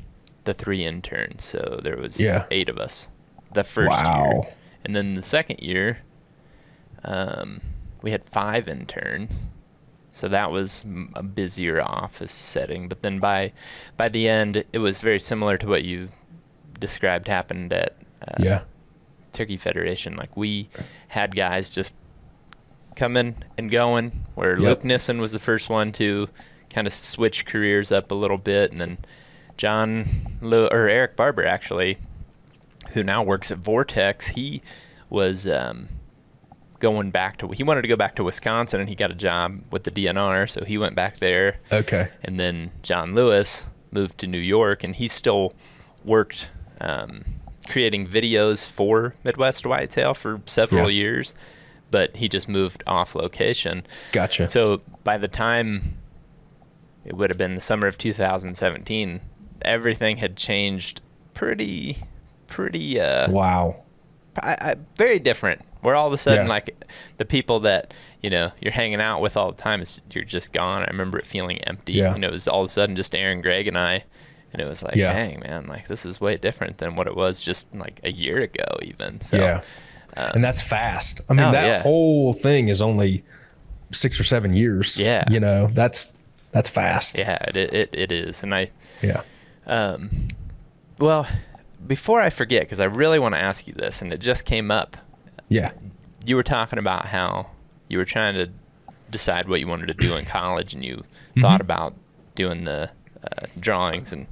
the 0.44 0.54
three 0.54 0.84
interns. 0.84 1.44
So 1.44 1.80
there 1.82 1.96
was 1.96 2.20
yeah. 2.20 2.46
eight 2.50 2.68
of 2.68 2.78
us 2.78 3.08
the 3.52 3.64
first 3.64 3.90
wow. 3.90 4.30
year, 4.30 4.42
and 4.84 4.94
then 4.94 5.14
the 5.14 5.22
second 5.22 5.60
year, 5.60 6.00
um, 7.04 7.60
we 8.02 8.10
had 8.10 8.28
five 8.28 8.68
interns. 8.68 9.48
So 10.12 10.26
that 10.28 10.50
was 10.50 10.84
a 11.14 11.22
busier 11.22 11.80
office 11.80 12.32
setting. 12.32 12.88
But 12.88 13.02
then 13.02 13.20
by 13.20 13.52
by 13.96 14.08
the 14.08 14.28
end, 14.28 14.64
it 14.72 14.78
was 14.78 15.00
very 15.00 15.20
similar 15.20 15.56
to 15.58 15.68
what 15.68 15.84
you 15.84 16.08
described 16.78 17.28
happened 17.28 17.72
at 17.72 17.96
uh, 18.26 18.42
yeah. 18.42 18.62
Turkey 19.32 19.56
Federation. 19.56 20.16
Like 20.16 20.36
we 20.36 20.68
had 21.08 21.36
guys 21.36 21.74
just 21.74 21.94
coming 22.96 23.36
and 23.56 23.70
going. 23.70 24.24
Where 24.34 24.58
yep. 24.58 24.60
Luke 24.60 24.84
Nissen 24.84 25.20
was 25.20 25.32
the 25.32 25.38
first 25.38 25.68
one 25.68 25.92
to 25.92 26.28
kind 26.72 26.86
of 26.86 26.92
switch 26.92 27.44
careers 27.46 27.90
up 27.92 28.10
a 28.10 28.14
little 28.14 28.38
bit, 28.38 28.70
and 28.72 28.80
then 28.80 28.98
John 29.56 30.06
or 30.42 30.88
Eric 30.88 31.16
Barber 31.16 31.44
actually, 31.44 31.98
who 32.92 33.02
now 33.02 33.22
works 33.22 33.50
at 33.50 33.58
Vortex, 33.58 34.28
he 34.28 34.62
was 35.08 35.46
um, 35.46 35.88
going 36.78 37.10
back 37.10 37.36
to 37.38 37.48
he 37.48 37.62
wanted 37.62 37.82
to 37.82 37.88
go 37.88 37.96
back 37.96 38.14
to 38.16 38.24
Wisconsin 38.24 38.80
and 38.80 38.88
he 38.88 38.94
got 38.94 39.10
a 39.10 39.14
job 39.14 39.60
with 39.70 39.84
the 39.84 39.90
DNR, 39.90 40.48
so 40.48 40.64
he 40.64 40.78
went 40.78 40.94
back 40.94 41.18
there. 41.18 41.58
Okay. 41.70 42.08
And 42.22 42.38
then 42.40 42.70
John 42.82 43.14
Lewis 43.14 43.68
moved 43.92 44.18
to 44.18 44.26
New 44.26 44.38
York, 44.38 44.84
and 44.84 44.94
he 44.96 45.08
still 45.08 45.52
worked 46.04 46.48
um, 46.80 47.22
creating 47.68 48.06
videos 48.06 48.68
for 48.70 49.14
Midwest 49.24 49.66
Whitetail 49.66 50.14
for 50.14 50.40
several 50.46 50.90
Yeah. 50.90 50.96
years, 51.02 51.34
but 51.90 52.16
he 52.16 52.28
just 52.28 52.48
moved 52.48 52.82
off 52.86 53.14
location. 53.14 53.84
Gotcha. 54.12 54.48
So 54.48 54.80
by 55.04 55.18
the 55.18 55.28
time 55.28 55.96
it 57.04 57.14
would 57.16 57.30
have 57.30 57.38
been 57.38 57.54
the 57.54 57.60
summer 57.60 57.86
of 57.86 57.96
2017, 57.98 59.20
everything 59.62 60.18
had 60.18 60.36
changed 60.36 61.00
pretty, 61.34 61.98
pretty, 62.46 63.00
uh, 63.00 63.30
wow. 63.30 63.82
I, 64.42 64.56
I, 64.60 64.74
very 64.96 65.18
different. 65.18 65.62
Where 65.80 65.94
all 65.94 66.06
of 66.06 66.12
a 66.12 66.18
sudden, 66.18 66.44
Yeah. 66.44 66.50
like 66.50 66.84
the 67.16 67.24
people 67.24 67.60
that 67.60 67.94
you 68.22 68.28
know 68.28 68.52
you're 68.60 68.72
hanging 68.72 69.00
out 69.00 69.22
with 69.22 69.34
all 69.36 69.50
the 69.50 69.60
time, 69.60 69.80
is 69.80 70.02
you're 70.12 70.24
just 70.24 70.52
gone. 70.52 70.82
I 70.82 70.88
remember 70.90 71.16
it 71.18 71.26
feeling 71.26 71.56
empty, 71.64 71.94
Yeah. 71.94 72.14
and 72.14 72.22
it 72.22 72.30
was 72.30 72.46
all 72.46 72.60
of 72.60 72.66
a 72.66 72.68
sudden 72.68 72.96
just 72.96 73.14
Aaron, 73.14 73.40
Greg, 73.40 73.66
and 73.66 73.78
I, 73.78 74.04
and 74.52 74.60
it 74.60 74.66
was 74.66 74.82
like, 74.82 74.94
Yeah. 74.94 75.12
dang 75.12 75.40
man, 75.40 75.66
like 75.68 75.88
this 75.88 76.04
is 76.04 76.20
way 76.20 76.36
different 76.36 76.76
than 76.78 76.96
what 76.96 77.06
it 77.06 77.16
was 77.16 77.40
just 77.40 77.74
like 77.74 77.98
a 78.04 78.12
year 78.12 78.40
ago, 78.40 78.64
even. 78.82 79.22
So, 79.22 79.38
yeah. 79.38 79.62
and 80.34 80.44
that's 80.44 80.60
fast. 80.60 81.22
I 81.30 81.32
mean, 81.32 81.46
oh, 81.46 81.52
that 81.52 81.66
yeah. 81.66 81.82
whole 81.82 82.34
thing 82.34 82.68
is 82.68 82.82
only 82.82 83.24
six 83.90 84.20
or 84.20 84.24
seven 84.24 84.52
years. 84.52 84.98
Yeah. 84.98 85.24
You 85.30 85.40
know, 85.40 85.68
that's 85.72 86.12
that's 86.52 86.68
fast. 86.68 87.18
yeah, 87.18 87.36
it, 87.48 87.56
it 87.56 87.90
it 87.92 88.12
is, 88.12 88.42
and 88.42 88.54
I 88.54 88.70
Yeah. 89.02 89.22
Um, 89.66 90.28
well, 90.98 91.26
before 91.86 92.20
I 92.20 92.30
forget, 92.30 92.62
because 92.62 92.80
I 92.80 92.84
really 92.84 93.18
want 93.18 93.34
to 93.34 93.40
ask 93.40 93.66
you 93.68 93.74
this, 93.74 94.02
and 94.02 94.12
it 94.12 94.20
just 94.20 94.44
came 94.44 94.70
up. 94.70 94.96
Yeah. 95.48 95.72
You 96.24 96.36
were 96.36 96.42
talking 96.42 96.78
about 96.78 97.06
how 97.06 97.50
you 97.88 97.98
were 97.98 98.04
trying 98.04 98.34
to 98.34 98.50
decide 99.10 99.48
what 99.48 99.60
you 99.60 99.66
wanted 99.66 99.86
to 99.88 99.94
do 99.94 100.14
in 100.16 100.24
college, 100.24 100.74
and 100.74 100.84
you 100.84 100.96
Mm-hmm. 100.96 101.42
thought 101.42 101.60
about 101.60 101.94
doing 102.34 102.64
the 102.64 102.90
uh, 103.22 103.46
drawings 103.60 104.12
and 104.12 104.26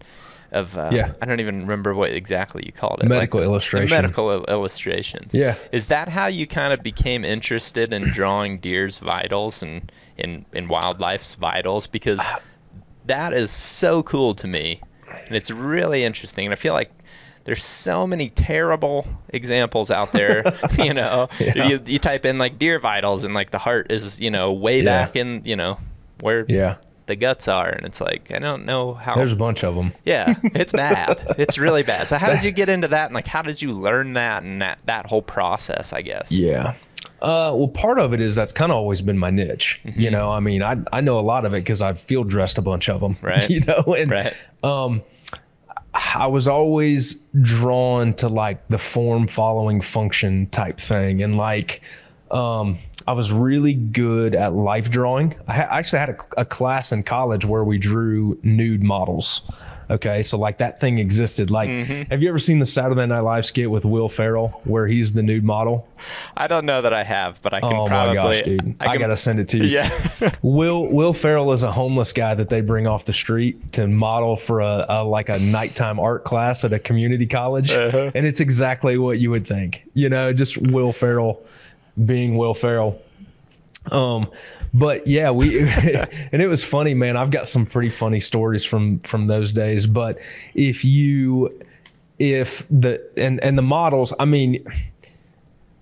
of 0.53 0.77
uh, 0.79 0.91
Yeah. 0.93 1.13
I 1.21 1.27
don't 1.27 1.41
even 1.41 1.61
remember 1.61 1.95
what 1.95 2.11
exactly 2.13 2.63
you 2.67 2.73
called 2.73 3.01
it. 3.03 3.07
Medical 3.09 3.41
the 3.41 3.47
illustration. 3.47 3.91
medical 3.97 4.31
il- 4.31 4.45
illustrations. 4.47 5.35
Yeah. 5.35 5.55
Is 5.73 5.89
that 5.89 6.09
how 6.09 6.27
you 6.27 6.47
kind 6.47 6.73
of 6.73 6.83
became 6.83 7.25
interested 7.25 7.93
in 7.93 8.11
drawing 8.11 8.59
deer's 8.59 8.99
vitals 8.99 9.63
and 9.63 9.91
in 10.17 10.45
in 10.53 10.69
wildlife's 10.69 11.35
vitals? 11.35 11.87
Because 11.87 12.21
Uh, 12.21 12.39
that 13.07 13.33
is 13.33 13.51
so 13.51 14.03
cool 14.03 14.35
to 14.35 14.47
me, 14.47 14.81
and 15.27 15.35
it's 15.37 15.51
really 15.51 16.05
interesting. 16.05 16.47
And 16.47 16.53
I 16.53 16.57
feel 16.57 16.75
like 16.75 16.91
there's 17.45 17.65
so 17.65 18.07
many 18.07 18.29
terrible 18.29 19.07
examples 19.31 19.91
out 19.91 20.13
there. 20.13 20.43
you 20.79 20.93
know, 20.93 21.29
Yeah. 21.39 21.53
if 21.57 21.71
you 21.71 21.81
you 21.95 21.99
type 21.99 22.27
in 22.27 22.39
like 22.39 22.59
deer 22.59 22.79
vitals, 22.79 23.25
and 23.25 23.35
like 23.35 23.51
the 23.51 23.59
heart 23.59 23.91
is 23.93 24.21
you 24.21 24.31
know 24.31 24.53
way 24.53 24.79
Yeah. 24.79 24.85
back 25.07 25.17
in 25.17 25.43
you 25.45 25.57
know 25.57 25.79
where 26.21 26.45
Yeah. 26.49 26.77
The 27.09 27.17
guts 27.17 27.49
are, 27.49 27.69
and 27.69 27.85
it's 27.85 28.01
like 28.01 28.31
I 28.33 28.39
don't 28.39 28.65
know 28.65 28.95
how. 28.95 29.17
There's 29.17 29.33
a 29.33 29.37
bunch 29.37 29.65
of 29.65 29.75
them. 29.75 29.93
yeah, 30.05 30.35
it's 30.55 30.73
bad. 30.87 31.35
it's 31.37 31.59
really 31.59 31.83
bad. 31.83 32.09
So 32.09 32.17
how 32.17 32.33
did 32.33 32.45
you 32.45 32.53
get 32.53 32.69
into 32.69 32.87
that, 32.89 33.07
and 33.07 33.15
like 33.15 33.27
how 33.27 33.43
did 33.43 33.61
you 33.61 33.73
learn 33.73 34.13
that, 34.13 34.45
and 34.45 34.63
that 34.63 34.79
that 34.87 35.07
whole 35.07 35.23
process? 35.23 35.93
I 35.93 36.03
guess. 36.03 36.31
Yeah. 36.31 36.75
Uh, 37.21 37.51
well, 37.53 37.67
part 37.67 37.99
of 37.99 38.13
it 38.15 38.21
is 38.21 38.37
that's 38.37 38.53
kind 38.53 38.71
of 38.71 38.77
always 38.77 39.03
been 39.03 39.19
my 39.19 39.31
niche. 39.31 39.81
Mm-hmm. 39.85 40.01
You 40.01 40.11
know, 40.13 40.31
I 40.31 40.39
mean, 40.39 40.63
I 40.63 40.77
I 40.93 41.01
know 41.01 41.19
a 41.19 41.23
lot 41.23 41.45
of 41.45 41.53
it 41.53 41.59
because 41.65 41.83
I've 41.83 42.01
field 42.01 42.29
dressed 42.31 42.59
a 42.59 42.63
bunch 42.63 42.89
of 42.89 43.01
them. 43.01 43.17
Right. 43.23 43.51
You 43.51 43.61
know, 43.61 43.95
and 43.99 44.11
Right. 44.11 44.33
um, 44.63 45.03
I 45.95 46.29
was 46.29 46.47
always 46.47 47.15
drawn 47.43 48.15
to 48.15 48.29
like 48.29 48.67
the 48.69 48.79
form 48.79 49.27
following 49.27 49.81
function 49.81 50.47
type 50.47 50.79
thing. 50.79 51.21
And 51.23 51.37
like, 51.37 51.81
um, 52.31 52.79
I 53.09 53.13
was 53.13 53.33
really 53.33 53.75
good 53.75 54.35
at 54.35 54.53
life 54.53 54.91
drawing. 54.91 55.35
I, 55.49 55.55
ha- 55.55 55.69
I 55.71 55.79
actually 55.79 56.01
had 56.01 56.11
a, 56.11 56.19
a 56.43 56.45
class 56.45 56.93
in 56.93 57.03
college 57.05 57.45
where 57.45 57.65
we 57.65 57.79
drew 57.79 58.39
nude 58.43 58.83
models. 58.83 59.41
Okay. 59.91 60.23
So 60.23 60.37
like 60.37 60.59
that 60.59 60.81
thing 60.81 60.99
existed. 60.99 61.51
Like, 61.51 61.71
Mm-hmm. 61.71 62.11
have 62.11 62.23
you 62.23 62.29
ever 62.29 62.39
seen 62.39 62.59
the 62.59 62.67
Saturday 62.67 63.07
Night 63.07 63.21
Live 63.21 63.47
skit 63.47 63.71
with 63.71 63.87
Will 63.87 64.11
Ferrell 64.11 64.61
where 64.65 64.87
he's 64.87 65.15
the 65.15 65.23
nude 65.23 65.45
model? 65.45 65.89
I 66.37 66.47
don't 66.47 66.67
know 66.67 66.83
that 66.83 66.93
I 66.93 67.03
have, 67.05 67.41
but 67.41 67.55
I 67.55 67.61
can 67.61 67.73
Oh 67.73 67.87
probably. 67.87 68.17
my 68.17 68.23
gosh, 68.23 68.43
dude. 68.43 68.77
I, 68.81 68.87
can- 68.89 68.99
gotta 68.99 69.17
send 69.17 69.41
it 69.41 69.49
to 69.49 69.57
you. 69.59 69.65
Yeah. 69.65 69.89
Will 70.43 70.87
Will 70.93 71.15
Ferrell 71.15 71.53
is 71.53 71.63
a 71.63 71.73
homeless 71.73 72.13
guy 72.13 72.35
that 72.35 72.51
they 72.51 72.61
bring 72.61 72.87
off 72.87 73.07
the 73.07 73.15
street 73.15 73.73
to 73.73 73.87
model 73.87 74.37
for 74.37 74.61
a, 74.61 74.85
a 74.91 75.05
like 75.05 75.31
a 75.31 75.39
nighttime 75.39 75.99
art 75.99 76.25
class 76.25 76.63
at 76.65 76.75
a 76.75 76.79
community 76.79 77.27
college, 77.27 77.71
Uh-huh. 77.71 78.11
and 78.15 78.27
it's 78.27 78.41
exactly 78.41 78.99
what 78.99 79.19
you 79.19 79.31
would 79.31 79.47
think. 79.47 79.85
You 79.95 80.11
know, 80.11 80.35
just 80.35 80.59
Will 80.59 80.93
Ferrell 80.93 81.43
being 82.05 82.37
Will 82.37 82.55
Ferrell. 82.55 83.03
Um, 83.91 84.31
but 84.75 85.07
yeah, 85.07 85.31
we 85.31 85.61
and 85.69 86.43
it 86.43 86.49
was 86.49 86.65
funny, 86.65 86.95
man. 86.95 87.17
I've 87.17 87.31
got 87.31 87.49
some 87.49 87.67
pretty 87.67 87.91
funny 87.91 88.21
stories 88.21 88.65
from 88.65 89.01
from 89.01 89.27
those 89.27 89.53
days. 89.53 89.87
But 89.87 90.19
if 90.55 90.85
you 90.85 91.63
if 92.19 92.67
the 92.71 93.03
and 93.17 93.41
and 93.41 93.57
the 93.57 93.63
models, 93.63 94.13
I 94.19 94.25
mean 94.25 94.65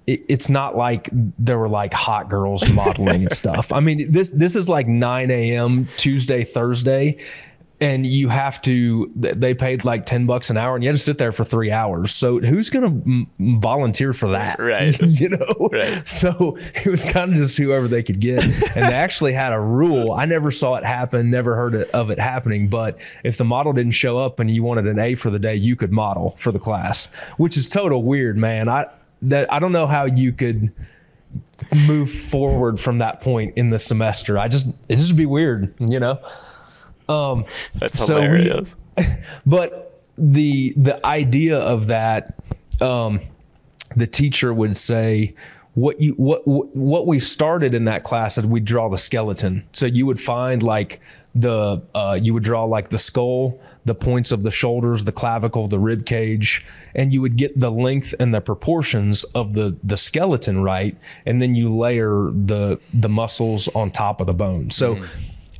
it, 0.07 0.25
it's 0.29 0.49
not 0.49 0.77
like 0.77 1.09
there 1.13 1.59
were 1.59 1.69
like 1.69 1.93
hot 1.93 2.29
girls 2.29 2.69
modeling 2.69 3.23
and 3.23 3.33
stuff. 3.33 3.73
I 3.73 3.81
mean, 3.81 4.11
this 4.11 4.31
this 4.31 4.57
is 4.57 4.69
like 4.69 4.87
9 4.87 5.31
a.m. 5.31 5.89
Tuesday, 5.97 6.45
Thursday, 6.45 7.19
and 7.81 8.07
you 8.07 8.29
have 8.29 8.63
to. 8.63 9.11
They 9.15 9.55
paid 9.55 9.85
like 9.85 10.07
10 10.07 10.27
bucks 10.27 10.49
an 10.51 10.57
hour, 10.57 10.75
and 10.75 10.83
you 10.83 10.89
had 10.89 10.97
to 10.97 11.03
sit 11.03 11.19
there 11.19 11.33
for 11.33 11.45
three 11.45 11.71
hours. 11.71 12.15
So 12.15 12.39
who's 12.41 12.71
gonna 12.71 12.87
m- 12.87 13.27
volunteer 13.39 14.13
for 14.13 14.29
that? 14.31 14.59
Right. 14.59 14.99
you 15.03 15.29
know. 15.29 15.69
Right. 15.71 16.09
So 16.09 16.57
it 16.75 16.87
was 16.87 17.05
kind 17.05 17.33
of 17.33 17.37
just 17.37 17.57
whoever 17.59 17.89
they 17.89 18.03
could 18.03 18.21
get, 18.21 18.43
and 18.43 18.53
they 18.87 18.95
actually 18.95 19.35
had 19.35 19.53
a 19.53 19.61
rule. 19.61 20.13
I 20.13 20.25
never 20.25 20.51
saw 20.51 20.77
it 20.77 20.85
happen, 20.85 21.31
never 21.31 21.55
heard 21.55 21.75
of 21.75 22.11
it 22.11 22.19
happening. 22.19 22.69
But 22.69 22.99
if 23.25 23.37
the 23.37 23.45
model 23.45 23.73
didn't 23.73 23.93
show 23.93 24.17
up 24.19 24.41
and 24.41 24.51
you 24.51 24.63
wanted 24.63 24.87
an 24.87 24.99
A 24.99 25.15
for 25.15 25.31
the 25.31 25.39
day, 25.39 25.57
you 25.57 25.77
could 25.77 25.93
model 25.93 26.35
for 26.39 26.53
the 26.53 26.59
class, 26.59 27.07
which 27.37 27.57
is 27.57 27.69
total 27.69 28.03
weird, 28.03 28.37
man. 28.39 28.69
I 28.69 28.87
that 29.23 29.53
I 29.53 29.59
don't 29.59 29.73
know 29.73 29.87
how 29.87 30.05
you 30.05 30.33
could 30.33 30.73
move 31.87 32.11
forward 32.11 32.79
from 32.79 32.99
that 32.99 33.21
point 33.21 33.55
in 33.57 33.71
the 33.71 33.79
semester. 33.79 34.39
I 34.39 34.49
just 34.49 34.67
it 34.89 34.97
just 34.97 35.17
be 35.17 35.27
weird, 35.27 35.75
you 35.81 36.01
know. 36.01 36.21
That's 37.09 37.99
So 38.05 38.15
we- 38.17 38.23
hilarious. 38.27 38.75
But 39.47 40.03
the 40.19 40.73
the 40.77 41.05
idea 41.05 41.59
of 41.59 41.87
that, 41.89 42.35
um, 42.81 43.21
the 43.95 44.07
teacher 44.07 44.53
would 44.55 44.77
say, 44.77 45.35
"What 45.75 46.01
you 46.01 46.13
what 46.15 46.47
what 46.47 47.07
we 47.07 47.21
started 47.21 47.75
in 47.75 47.85
that 47.85 48.05
class 48.05 48.39
is 48.39 48.47
we 48.47 48.61
draw 48.61 48.89
the 48.89 48.99
skeleton. 48.99 49.65
So 49.73 49.87
you 49.87 50.07
would 50.07 50.21
find 50.21 50.63
like 50.63 51.01
the 51.35 51.83
uh, 51.95 52.19
you 52.21 52.33
would 52.33 52.43
draw 52.45 52.65
like 52.65 52.89
the 52.89 52.99
skull, 52.99 53.61
the 53.85 53.95
points 53.95 54.33
of 54.33 54.43
the 54.43 54.51
shoulders, 54.51 55.05
the 55.05 55.13
clavicle, 55.13 55.69
the 55.69 55.79
rib 55.79 56.07
cage, 56.07 56.65
and 56.95 57.13
you 57.13 57.21
would 57.21 57.37
get 57.37 57.61
the 57.61 57.71
length 57.71 58.15
and 58.19 58.35
the 58.35 58.41
proportions 58.41 59.23
of 59.35 59.53
the 59.53 59.77
the 59.85 59.99
skeleton 59.99 60.63
right, 60.63 60.97
and 61.27 61.43
then 61.43 61.55
you 61.55 61.69
layer 61.69 62.31
the 62.33 62.79
the 62.95 63.11
muscles 63.11 63.69
on 63.75 63.91
top 63.91 64.23
of 64.23 64.27
the 64.27 64.35
bone. 64.35 64.71
So 64.71 64.99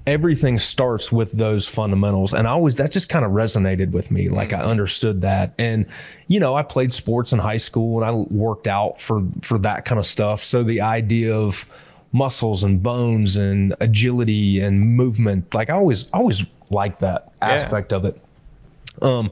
everything 0.07 0.59
starts 0.59 1.11
with 1.11 1.33
those 1.33 1.69
fundamentals. 1.69 2.33
And 2.33 2.47
i 2.47 2.51
always 2.51 2.77
that 2.77 2.93
just 2.93 3.09
kind 3.09 3.25
of 3.25 3.33
resonated 3.33 3.91
with 3.91 4.11
me. 4.11 4.29
Like 4.29 4.53
i 4.53 4.61
understood 4.61 5.21
that. 5.23 5.55
And 5.59 5.87
you 6.29 6.41
know 6.41 6.55
i 6.55 6.63
played 6.63 6.93
sports 6.93 7.33
in 7.33 7.39
high 7.39 7.57
school 7.57 8.03
and 8.03 8.09
i 8.09 8.13
worked 8.13 8.67
out 8.67 9.01
for 9.01 9.25
for 9.43 9.59
that 9.59 9.85
kind 9.85 9.99
of 9.99 10.07
stuff. 10.07 10.43
So 10.43 10.63
the 10.63 10.81
idea 10.81 11.37
of 11.37 11.67
muscles 12.13 12.63
and 12.65 12.83
bones 12.83 13.37
and 13.37 13.75
agility 13.81 14.61
and 14.61 14.81
movement 14.81 15.53
like 15.53 15.69
i 15.69 15.75
always 15.75 16.09
always 16.13 16.47
liked 16.71 17.01
that 17.01 17.33
aspect 17.43 17.93
of 17.93 18.05
it. 18.05 18.21
Um, 19.03 19.31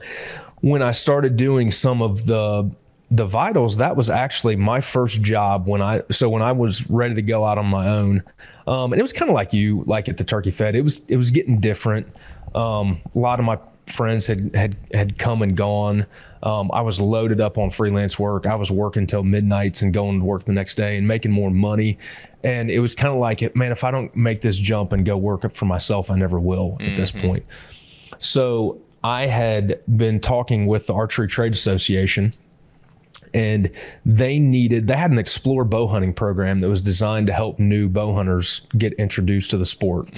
when 0.60 0.82
I 0.82 0.92
started 0.92 1.36
doing 1.36 1.70
some 1.70 2.02
of 2.02 2.26
the 2.26 2.70
the 3.10 3.26
vitals, 3.26 3.76
that 3.76 3.96
was 3.96 4.10
actually 4.10 4.56
my 4.56 4.80
first 4.80 5.22
job 5.22 5.66
when 5.66 5.82
I 5.82 6.02
so 6.10 6.28
when 6.28 6.42
I 6.42 6.52
was 6.52 6.88
ready 6.90 7.14
to 7.14 7.22
go 7.22 7.44
out 7.44 7.58
on 7.58 7.66
my 7.66 7.88
own. 7.88 8.22
Um, 8.66 8.92
and 8.92 8.98
it 8.98 9.02
was 9.02 9.12
kind 9.12 9.30
of 9.30 9.34
like 9.34 9.52
you, 9.52 9.84
like 9.86 10.08
at 10.08 10.16
the 10.16 10.24
Turkey 10.24 10.50
Fed. 10.50 10.74
It 10.74 10.82
was 10.82 11.00
it 11.08 11.16
was 11.16 11.30
getting 11.30 11.60
different. 11.60 12.06
Um, 12.54 13.00
a 13.14 13.18
lot 13.18 13.38
of 13.38 13.44
my 13.44 13.58
friends 13.86 14.26
had 14.26 14.54
had 14.54 14.76
had 14.92 15.18
come 15.18 15.42
and 15.42 15.56
gone. 15.56 16.06
Um, 16.42 16.70
I 16.72 16.82
was 16.82 17.00
loaded 17.00 17.40
up 17.40 17.56
on 17.56 17.70
freelance 17.70 18.18
work. 18.18 18.46
I 18.46 18.54
was 18.54 18.70
working 18.70 19.06
till 19.06 19.22
midnights 19.22 19.80
and 19.80 19.94
going 19.94 20.18
to 20.18 20.24
work 20.24 20.44
the 20.44 20.52
next 20.52 20.74
day 20.74 20.98
and 20.98 21.08
making 21.08 21.30
more 21.30 21.50
money. 21.50 21.98
And 22.42 22.70
it 22.70 22.80
was 22.80 22.94
kind 22.94 23.12
of 23.14 23.18
like, 23.18 23.56
man, 23.56 23.72
if 23.72 23.82
I 23.82 23.90
don't 23.90 24.14
make 24.14 24.42
this 24.42 24.58
jump 24.58 24.92
and 24.92 25.06
go 25.06 25.16
work 25.16 25.50
for 25.52 25.64
myself, 25.64 26.10
I 26.10 26.16
never 26.16 26.38
will 26.38 26.76
at 26.80 26.96
this 26.96 27.10
point. 27.10 27.46
So 28.20 28.78
I 29.02 29.26
had 29.26 29.80
been 29.96 30.20
talking 30.20 30.66
with 30.66 30.86
the 30.86 30.92
Archery 30.94 31.28
Trade 31.28 31.54
Association, 31.54 32.34
and 33.34 33.70
they 34.06 34.38
needed 34.38 34.86
they 34.86 34.96
had 34.96 35.10
an 35.10 35.18
explore 35.18 35.64
bow 35.64 35.88
hunting 35.88 36.14
program 36.14 36.60
that 36.60 36.68
was 36.68 36.80
designed 36.80 37.26
to 37.26 37.32
help 37.32 37.58
new 37.58 37.88
bow 37.88 38.14
hunters 38.14 38.62
get 38.78 38.92
introduced 38.94 39.50
to 39.50 39.58
the 39.58 39.66
sport. 39.66 40.08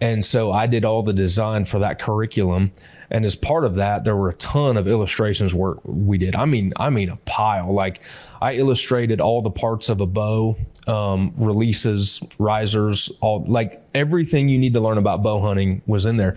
And 0.00 0.24
so 0.24 0.50
I 0.50 0.66
did 0.66 0.84
all 0.84 1.02
the 1.02 1.12
design 1.12 1.66
for 1.66 1.78
that 1.78 1.98
curriculum. 1.98 2.72
And 3.10 3.24
as 3.24 3.36
part 3.36 3.64
of 3.64 3.74
that, 3.76 4.04
there 4.04 4.16
were 4.16 4.30
a 4.30 4.34
ton 4.34 4.76
of 4.76 4.88
illustrations 4.88 5.54
work 5.54 5.78
we 5.84 6.18
did. 6.18 6.34
I 6.34 6.46
mean, 6.46 6.72
I 6.76 6.90
mean 6.90 7.10
a 7.10 7.16
pile. 7.16 7.72
Like 7.72 8.00
I 8.40 8.54
illustrated 8.54 9.20
all 9.20 9.42
the 9.42 9.50
parts 9.50 9.88
of 9.90 10.00
a 10.00 10.06
bow, 10.06 10.56
um, 10.86 11.32
releases, 11.36 12.20
risers, 12.38 13.10
all 13.20 13.44
like 13.46 13.86
everything 13.94 14.48
you 14.48 14.58
need 14.58 14.72
to 14.72 14.80
learn 14.80 14.98
about 14.98 15.22
bow 15.22 15.40
hunting 15.40 15.82
was 15.86 16.06
in 16.06 16.16
there. 16.16 16.36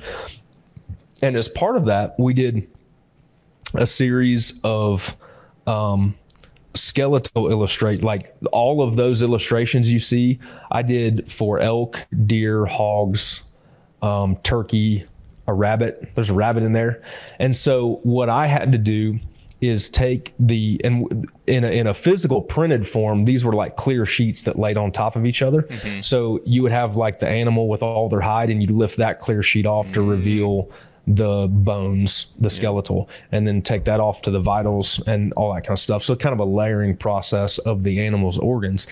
And 1.21 1.35
as 1.35 1.47
part 1.47 1.77
of 1.77 1.85
that, 1.85 2.19
we 2.19 2.33
did 2.33 2.67
a 3.73 3.87
series 3.87 4.59
of 4.63 5.15
um, 5.67 6.15
skeletal 6.73 7.49
illustrate 7.49 8.03
like 8.03 8.35
all 8.51 8.81
of 8.81 8.95
those 8.95 9.21
illustrations 9.21 9.91
you 9.91 9.99
see 9.99 10.39
i 10.71 10.81
did 10.81 11.29
for 11.31 11.59
elk 11.59 12.05
deer 12.25 12.65
hogs 12.65 13.41
um, 14.01 14.35
turkey 14.37 15.05
a 15.47 15.53
rabbit 15.53 16.11
there's 16.13 16.29
a 16.29 16.33
rabbit 16.33 16.63
in 16.63 16.73
there 16.73 17.01
and 17.39 17.57
so 17.57 17.99
what 18.03 18.29
i 18.29 18.47
had 18.47 18.71
to 18.71 18.77
do 18.77 19.19
is 19.59 19.89
take 19.89 20.33
the 20.39 20.79
and 20.83 21.27
in 21.47 21.63
a, 21.63 21.67
in 21.69 21.87
a 21.87 21.93
physical 21.93 22.41
printed 22.41 22.87
form 22.87 23.23
these 23.23 23.43
were 23.43 23.53
like 23.53 23.75
clear 23.75 24.05
sheets 24.05 24.43
that 24.43 24.59
laid 24.59 24.77
on 24.77 24.91
top 24.91 25.15
of 25.15 25.25
each 25.25 25.41
other 25.41 25.63
mm-hmm. 25.63 26.01
so 26.01 26.39
you 26.45 26.61
would 26.61 26.71
have 26.71 26.95
like 26.95 27.17
the 27.17 27.27
animal 27.27 27.67
with 27.67 27.81
all 27.81 28.07
their 28.07 28.21
hide 28.21 28.51
and 28.51 28.61
you'd 28.61 28.69
lift 28.69 28.97
that 28.97 29.19
clear 29.19 29.41
sheet 29.41 29.65
off 29.65 29.91
to 29.91 29.99
mm-hmm. 29.99 30.11
reveal 30.11 30.69
the 31.07 31.47
bones, 31.49 32.27
the 32.37 32.49
skeletal, 32.49 33.09
and 33.31 33.47
then 33.47 33.61
take 33.61 33.85
that 33.85 34.01
off 34.01 34.21
to 34.23 34.31
the 34.31 34.41
vitals 34.41 35.01
and 35.07 35.31
all 35.33 35.53
that 35.53 35.61
kind 35.61 35.71
of 35.71 35.79
stuff. 35.79 36.03
So 36.03 36.15
kind 36.15 36.33
of 36.33 36.39
a 36.39 36.49
layering 36.49 36.97
process 36.97 37.57
of 37.59 37.83
the 37.83 38.05
animal's 38.05 38.37
organs. 38.37 38.87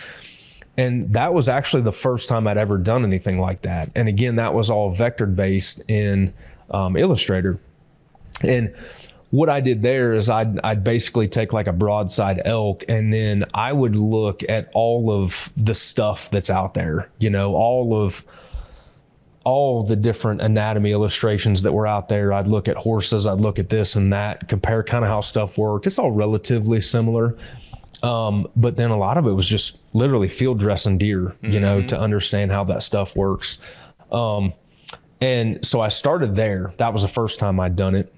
And 0.77 1.11
that 1.13 1.33
was 1.33 1.47
actually 1.49 1.83
the 1.83 1.91
first 1.91 2.29
time 2.29 2.47
I'd 2.47 2.57
ever 2.57 2.77
done 2.77 3.03
anything 3.03 3.37
like 3.37 3.61
that. 3.63 3.91
And 3.95 4.07
again, 4.07 4.37
that 4.37 4.53
was 4.53 4.69
all 4.69 4.91
vector 4.91 5.25
based 5.25 5.81
in 5.89 6.33
um, 6.71 6.95
Illustrator. 6.95 7.59
And 8.41 8.73
what 9.31 9.49
I 9.49 9.59
did 9.59 9.81
there 9.83 10.13
is 10.13 10.29
I'd, 10.29 10.59
I'd 10.61 10.83
basically 10.83 11.27
take 11.27 11.51
like 11.51 11.67
a 11.67 11.73
broadside 11.73 12.41
elk 12.45 12.83
and 12.87 13.11
then 13.11 13.45
I 13.53 13.73
would 13.73 13.95
look 13.95 14.41
at 14.47 14.69
all 14.73 15.11
of 15.11 15.51
the 15.57 15.75
stuff 15.75 16.29
that's 16.29 16.49
out 16.49 16.73
there, 16.73 17.09
you 17.19 17.29
know, 17.29 17.55
all 17.55 18.01
of 18.01 18.23
all 19.45 19.83
the 19.83 19.95
different 19.95 20.41
anatomy 20.41 20.91
illustrations 20.91 21.61
that 21.61 21.71
were 21.71 21.87
out 21.87 22.09
there. 22.09 22.33
I'd 22.33 22.47
look 22.47 22.67
at 22.67 22.75
horses, 22.75 23.25
I'd 23.27 23.39
look 23.39 23.59
at 23.59 23.69
this 23.69 23.95
and 23.95 24.11
that, 24.11 24.49
compare 24.49 24.83
kind 24.83 25.05
of 25.05 25.09
how 25.09 25.21
stuff 25.21 25.57
worked. 25.57 25.87
It's 25.87 25.99
all 25.99 26.11
relatively 26.11 26.81
similar. 26.81 27.37
Um, 28.03 28.47
but 28.55 28.75
then 28.75 28.91
a 28.91 28.97
lot 28.97 29.17
of 29.17 29.25
it 29.25 29.31
was 29.31 29.47
just 29.47 29.77
literally 29.93 30.27
field 30.27 30.59
dressing 30.59 30.97
deer, 30.97 31.35
you 31.41 31.49
mm-hmm. 31.49 31.61
know, 31.61 31.81
to 31.83 31.97
understand 31.97 32.51
how 32.51 32.63
that 32.65 32.83
stuff 32.83 33.15
works. 33.15 33.57
Um, 34.11 34.53
and 35.21 35.65
so 35.65 35.79
I 35.79 35.87
started 35.87 36.35
there. 36.35 36.73
That 36.77 36.91
was 36.91 37.03
the 37.03 37.07
first 37.07 37.39
time 37.39 37.59
I'd 37.59 37.75
done 37.75 37.95
it. 37.95 38.13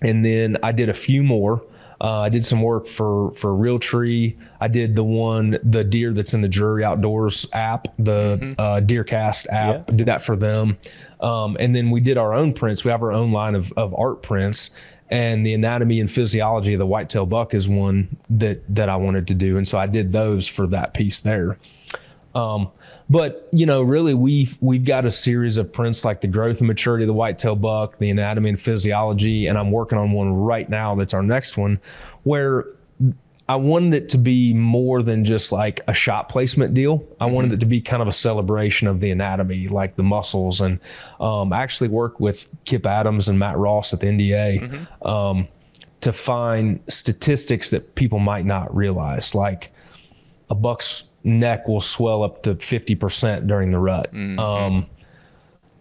And 0.00 0.24
then 0.24 0.56
I 0.62 0.72
did 0.72 0.88
a 0.88 0.94
few 0.94 1.22
more. 1.22 1.62
Uh, 2.00 2.20
I 2.20 2.28
did 2.30 2.46
some 2.46 2.62
work 2.62 2.86
for 2.86 3.32
for 3.34 3.50
Realtree. 3.50 4.36
I 4.60 4.68
did 4.68 4.96
the 4.96 5.04
one 5.04 5.58
the 5.62 5.84
deer 5.84 6.12
that's 6.12 6.32
in 6.32 6.40
the 6.40 6.48
Drury 6.48 6.82
Outdoors 6.82 7.46
app, 7.52 7.88
the 7.98 8.38
mm-hmm. 8.40 8.52
uh, 8.58 8.80
DeerCast 8.80 9.48
app. 9.50 9.90
Yeah. 9.90 9.96
Did 9.96 10.06
that 10.06 10.22
for 10.22 10.34
them, 10.34 10.78
um, 11.20 11.56
and 11.60 11.76
then 11.76 11.90
we 11.90 12.00
did 12.00 12.16
our 12.16 12.32
own 12.32 12.54
prints. 12.54 12.84
We 12.84 12.90
have 12.90 13.02
our 13.02 13.12
own 13.12 13.32
line 13.32 13.54
of 13.54 13.72
of 13.76 13.94
art 13.98 14.22
prints, 14.22 14.70
and 15.10 15.44
the 15.44 15.52
anatomy 15.52 16.00
and 16.00 16.10
physiology 16.10 16.72
of 16.72 16.78
the 16.78 16.86
whitetail 16.86 17.26
buck 17.26 17.52
is 17.52 17.68
one 17.68 18.16
that 18.30 18.62
that 18.74 18.88
I 18.88 18.96
wanted 18.96 19.26
to 19.28 19.34
do, 19.34 19.58
and 19.58 19.68
so 19.68 19.76
I 19.76 19.86
did 19.86 20.12
those 20.12 20.48
for 20.48 20.66
that 20.68 20.94
piece 20.94 21.20
there. 21.20 21.58
Um, 22.34 22.70
but 23.10 23.48
you 23.52 23.66
know, 23.66 23.82
really, 23.82 24.14
we've 24.14 24.56
we've 24.60 24.84
got 24.84 25.04
a 25.04 25.10
series 25.10 25.58
of 25.58 25.72
prints 25.72 26.04
like 26.04 26.20
the 26.20 26.28
growth 26.28 26.60
and 26.60 26.68
maturity 26.68 27.02
of 27.02 27.08
the 27.08 27.12
whitetail 27.12 27.56
buck, 27.56 27.98
the 27.98 28.08
anatomy 28.08 28.50
and 28.50 28.60
physiology, 28.60 29.48
and 29.48 29.58
I'm 29.58 29.72
working 29.72 29.98
on 29.98 30.12
one 30.12 30.32
right 30.32 30.70
now. 30.70 30.94
That's 30.94 31.12
our 31.12 31.22
next 31.22 31.56
one, 31.56 31.80
where 32.22 32.66
I 33.48 33.56
wanted 33.56 33.94
it 33.94 34.08
to 34.10 34.18
be 34.18 34.54
more 34.54 35.02
than 35.02 35.24
just 35.24 35.50
like 35.50 35.80
a 35.88 35.92
shot 35.92 36.28
placement 36.28 36.72
deal. 36.72 37.04
I 37.18 37.24
mm-hmm. 37.24 37.34
wanted 37.34 37.52
it 37.54 37.60
to 37.60 37.66
be 37.66 37.80
kind 37.80 38.00
of 38.00 38.06
a 38.06 38.12
celebration 38.12 38.86
of 38.86 39.00
the 39.00 39.10
anatomy, 39.10 39.66
like 39.66 39.96
the 39.96 40.04
muscles, 40.04 40.60
and 40.60 40.78
um, 41.18 41.52
I 41.52 41.62
actually 41.62 41.88
work 41.88 42.20
with 42.20 42.46
Kip 42.64 42.86
Adams 42.86 43.26
and 43.26 43.40
Matt 43.40 43.58
Ross 43.58 43.92
at 43.92 43.98
the 43.98 44.06
NDA 44.06 44.60
mm-hmm. 44.62 45.06
um, 45.06 45.48
to 46.00 46.12
find 46.12 46.78
statistics 46.86 47.70
that 47.70 47.96
people 47.96 48.20
might 48.20 48.46
not 48.46 48.72
realize, 48.72 49.34
like 49.34 49.72
a 50.48 50.54
buck's 50.54 51.02
neck 51.24 51.68
will 51.68 51.80
swell 51.80 52.22
up 52.22 52.42
to 52.44 52.54
50% 52.54 53.46
during 53.46 53.70
the 53.70 53.78
rut. 53.78 54.12
Mm-hmm. 54.12 54.38
Um, 54.38 54.86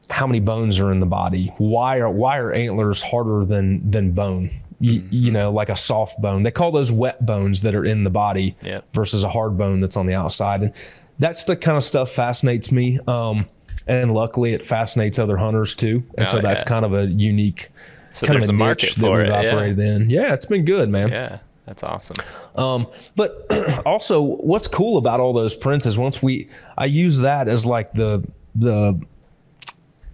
how 0.10 0.26
many 0.28 0.40
bones 0.40 0.80
are 0.80 0.92
in 0.92 1.00
the 1.00 1.06
body? 1.06 1.54
Why 1.58 2.00
are 2.00 2.10
why 2.10 2.40
are 2.40 2.52
antlers 2.52 3.02
harder 3.02 3.46
than 3.46 3.92
than 3.92 4.12
bone? 4.12 4.52
You, 4.80 5.02
mm-hmm. 5.02 5.10
you 5.12 5.32
know, 5.32 5.52
like 5.52 5.70
a 5.70 5.76
soft 5.76 6.22
bone. 6.22 6.44
They 6.44 6.52
call 6.52 6.72
those 6.72 6.92
wet 6.92 7.26
bones 7.26 7.62
that 7.62 7.76
are 7.76 7.86
in 7.86 8.06
the 8.06 8.10
body 8.10 8.56
yep. 8.62 8.86
versus 8.94 9.24
a 9.24 9.30
hard 9.30 9.58
bone 9.58 9.82
that's 9.82 9.98
on 9.98 10.06
the 10.06 10.16
outside. 10.16 10.62
And 10.62 10.74
that's 11.20 11.44
the 11.44 11.56
kind 11.56 11.78
of 11.78 11.84
stuff 11.84 12.12
fascinates 12.12 12.72
me. 12.72 12.98
Um, 13.06 13.48
and 13.88 14.12
luckily, 14.12 14.54
it 14.54 14.66
fascinates 14.66 15.20
other 15.20 15.38
hunters 15.38 15.76
too. 15.76 16.04
And 16.18 16.28
oh, 16.28 16.32
so 16.32 16.40
that's 16.40 16.64
yeah. 16.64 16.70
kind 16.70 16.86
of 16.86 16.94
a 16.94 17.08
unique 17.08 17.72
so 18.12 18.28
kind 18.28 18.42
of 18.42 18.48
a, 18.48 18.52
a 18.52 18.56
niche 18.56 18.96
that 18.96 19.12
we've 19.12 19.22
it, 19.22 19.32
operated 19.32 19.78
yeah. 19.78 19.96
in. 19.96 20.10
Yeah, 20.10 20.34
it's 20.34 20.46
been 20.46 20.66
good, 20.66 20.90
man. 20.90 21.10
Yeah. 21.10 21.40
That's 21.70 21.84
awesome. 21.84 22.16
Um, 22.56 22.88
but 23.16 23.46
also, 23.86 24.22
what's 24.22 24.68
cool 24.68 24.98
about 24.98 25.20
all 25.20 25.34
those 25.34 25.56
prints 25.56 25.86
is 25.86 26.00
once 26.00 26.20
we, 26.20 26.50
I 26.76 26.86
use 26.86 27.20
that 27.20 27.48
as 27.48 27.64
like 27.64 27.94
the 27.94 28.28
the 28.56 29.00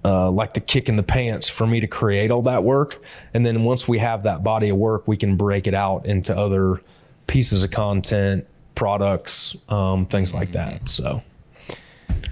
uh, 0.03 0.29
like 0.29 0.53
the 0.53 0.59
kick 0.59 0.89
in 0.89 0.97
the 0.97 1.03
pants 1.03 1.47
for 1.47 1.65
me 1.65 1.79
to 1.79 1.87
create 1.87 2.29
all 2.29 2.41
that 2.41 2.65
work, 2.65 3.01
and 3.33 3.45
then 3.45 3.63
once 3.63 3.87
we 3.87 3.99
have 3.99 4.23
that 4.23 4.43
body 4.43 4.67
of 4.67 4.75
work, 4.75 5.07
we 5.07 5.15
can 5.15 5.37
break 5.37 5.65
it 5.65 5.73
out 5.73 6.05
into 6.05 6.37
other 6.37 6.81
pieces 7.25 7.63
of 7.63 7.71
content, 7.71 8.45
products, 8.75 9.55
um, 9.69 10.05
things 10.07 10.33
like 10.33 10.51
that. 10.51 10.83
Mm-hmm. 10.83 10.87
So, 10.87 11.23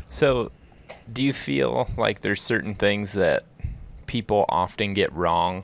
so 0.10 0.52
do 1.14 1.24
you 1.24 1.32
feel 1.32 1.90
like 1.96 2.20
there's 2.20 2.42
certain 2.42 2.76
things 2.76 3.14
that 3.14 3.46
people 4.06 4.44
often 4.50 4.94
get 4.94 5.14
wrong 5.14 5.64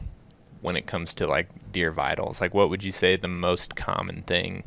when 0.62 0.78
it 0.78 0.88
comes 0.88 1.14
to 1.16 1.28
like 1.28 1.50
deer 1.72 1.92
vitals? 1.92 2.42
Like, 2.42 2.54
what 2.54 2.70
would 2.70 2.84
you 2.84 2.92
say 2.92 3.16
the 3.16 3.28
most 3.28 3.76
common 3.76 4.24
thing 4.24 4.64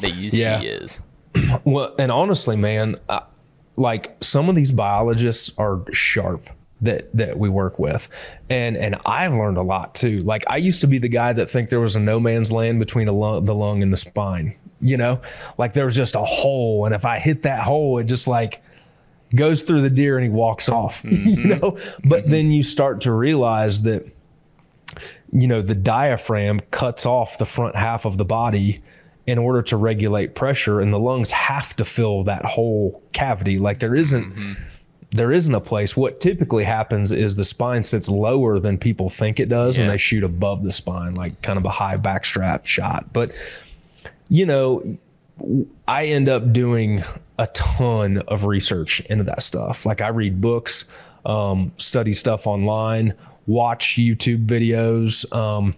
that 0.00 0.14
you 0.14 0.30
yeah. 0.32 0.60
see 0.60 0.66
is? 0.66 1.00
Well, 1.64 1.94
and 1.98 2.12
honestly, 2.12 2.56
man, 2.56 2.96
I, 3.08 3.22
like 3.76 4.16
some 4.20 4.48
of 4.48 4.54
these 4.54 4.72
biologists 4.72 5.50
are 5.58 5.82
sharp 5.92 6.48
that 6.80 7.14
that 7.16 7.38
we 7.38 7.48
work 7.48 7.78
with 7.78 8.08
and 8.50 8.76
and 8.76 8.96
I've 9.06 9.32
learned 9.32 9.56
a 9.56 9.62
lot 9.62 9.94
too 9.94 10.20
like 10.20 10.44
I 10.48 10.58
used 10.58 10.80
to 10.82 10.86
be 10.86 10.98
the 10.98 11.08
guy 11.08 11.32
that 11.32 11.48
think 11.48 11.70
there 11.70 11.80
was 11.80 11.96
a 11.96 12.00
no 12.00 12.20
man's 12.20 12.52
land 12.52 12.78
between 12.78 13.06
lung, 13.08 13.44
the 13.44 13.54
lung 13.54 13.82
and 13.82 13.92
the 13.92 13.96
spine 13.96 14.56
you 14.80 14.96
know 14.96 15.20
like 15.56 15.74
there 15.74 15.86
was 15.86 15.96
just 15.96 16.14
a 16.14 16.24
hole 16.24 16.84
and 16.84 16.94
if 16.94 17.04
I 17.04 17.18
hit 17.20 17.42
that 17.42 17.62
hole 17.62 17.98
it 17.98 18.04
just 18.04 18.26
like 18.26 18.62
goes 19.34 19.62
through 19.62 19.82
the 19.82 19.90
deer 19.90 20.16
and 20.16 20.24
he 20.24 20.30
walks 20.30 20.68
off 20.68 21.02
mm-hmm. 21.04 21.28
you 21.28 21.56
know 21.56 21.78
but 22.04 22.22
mm-hmm. 22.22 22.30
then 22.30 22.50
you 22.50 22.62
start 22.62 23.00
to 23.02 23.12
realize 23.12 23.82
that 23.82 24.06
you 25.34 25.48
know, 25.48 25.60
the 25.60 25.74
diaphragm 25.74 26.60
cuts 26.70 27.04
off 27.04 27.38
the 27.38 27.44
front 27.44 27.74
half 27.74 28.04
of 28.04 28.16
the 28.16 28.24
body 28.24 28.82
in 29.26 29.36
order 29.36 29.62
to 29.62 29.76
regulate 29.76 30.34
pressure 30.34 30.80
and 30.80 30.92
the 30.92 30.98
lungs 30.98 31.32
have 31.32 31.74
to 31.76 31.84
fill 31.84 32.22
that 32.24 32.44
whole 32.44 33.02
cavity. 33.12 33.58
Like 33.58 33.80
there 33.80 33.96
isn't 33.96 34.32
mm-hmm. 34.32 34.52
there 35.10 35.32
isn't 35.32 35.54
a 35.54 35.60
place. 35.60 35.96
What 35.96 36.20
typically 36.20 36.62
happens 36.62 37.10
is 37.10 37.34
the 37.34 37.44
spine 37.44 37.82
sits 37.82 38.08
lower 38.08 38.60
than 38.60 38.78
people 38.78 39.10
think 39.10 39.40
it 39.40 39.48
does 39.48 39.76
yeah. 39.76 39.84
and 39.84 39.92
they 39.92 39.98
shoot 39.98 40.22
above 40.22 40.62
the 40.62 40.72
spine, 40.72 41.14
like 41.14 41.42
kind 41.42 41.58
of 41.58 41.64
a 41.64 41.70
high 41.70 41.96
backstrap 41.96 42.64
shot. 42.64 43.12
But 43.12 43.32
you 44.28 44.46
know, 44.46 44.98
I 45.88 46.06
end 46.06 46.28
up 46.28 46.52
doing 46.52 47.02
a 47.38 47.48
ton 47.48 48.18
of 48.28 48.44
research 48.44 49.00
into 49.00 49.24
that 49.24 49.42
stuff. 49.42 49.84
Like 49.84 50.00
I 50.00 50.08
read 50.08 50.40
books, 50.40 50.84
um, 51.26 51.72
study 51.78 52.14
stuff 52.14 52.46
online, 52.46 53.14
watch 53.46 53.96
YouTube 53.96 54.46
videos, 54.46 55.30
um, 55.34 55.74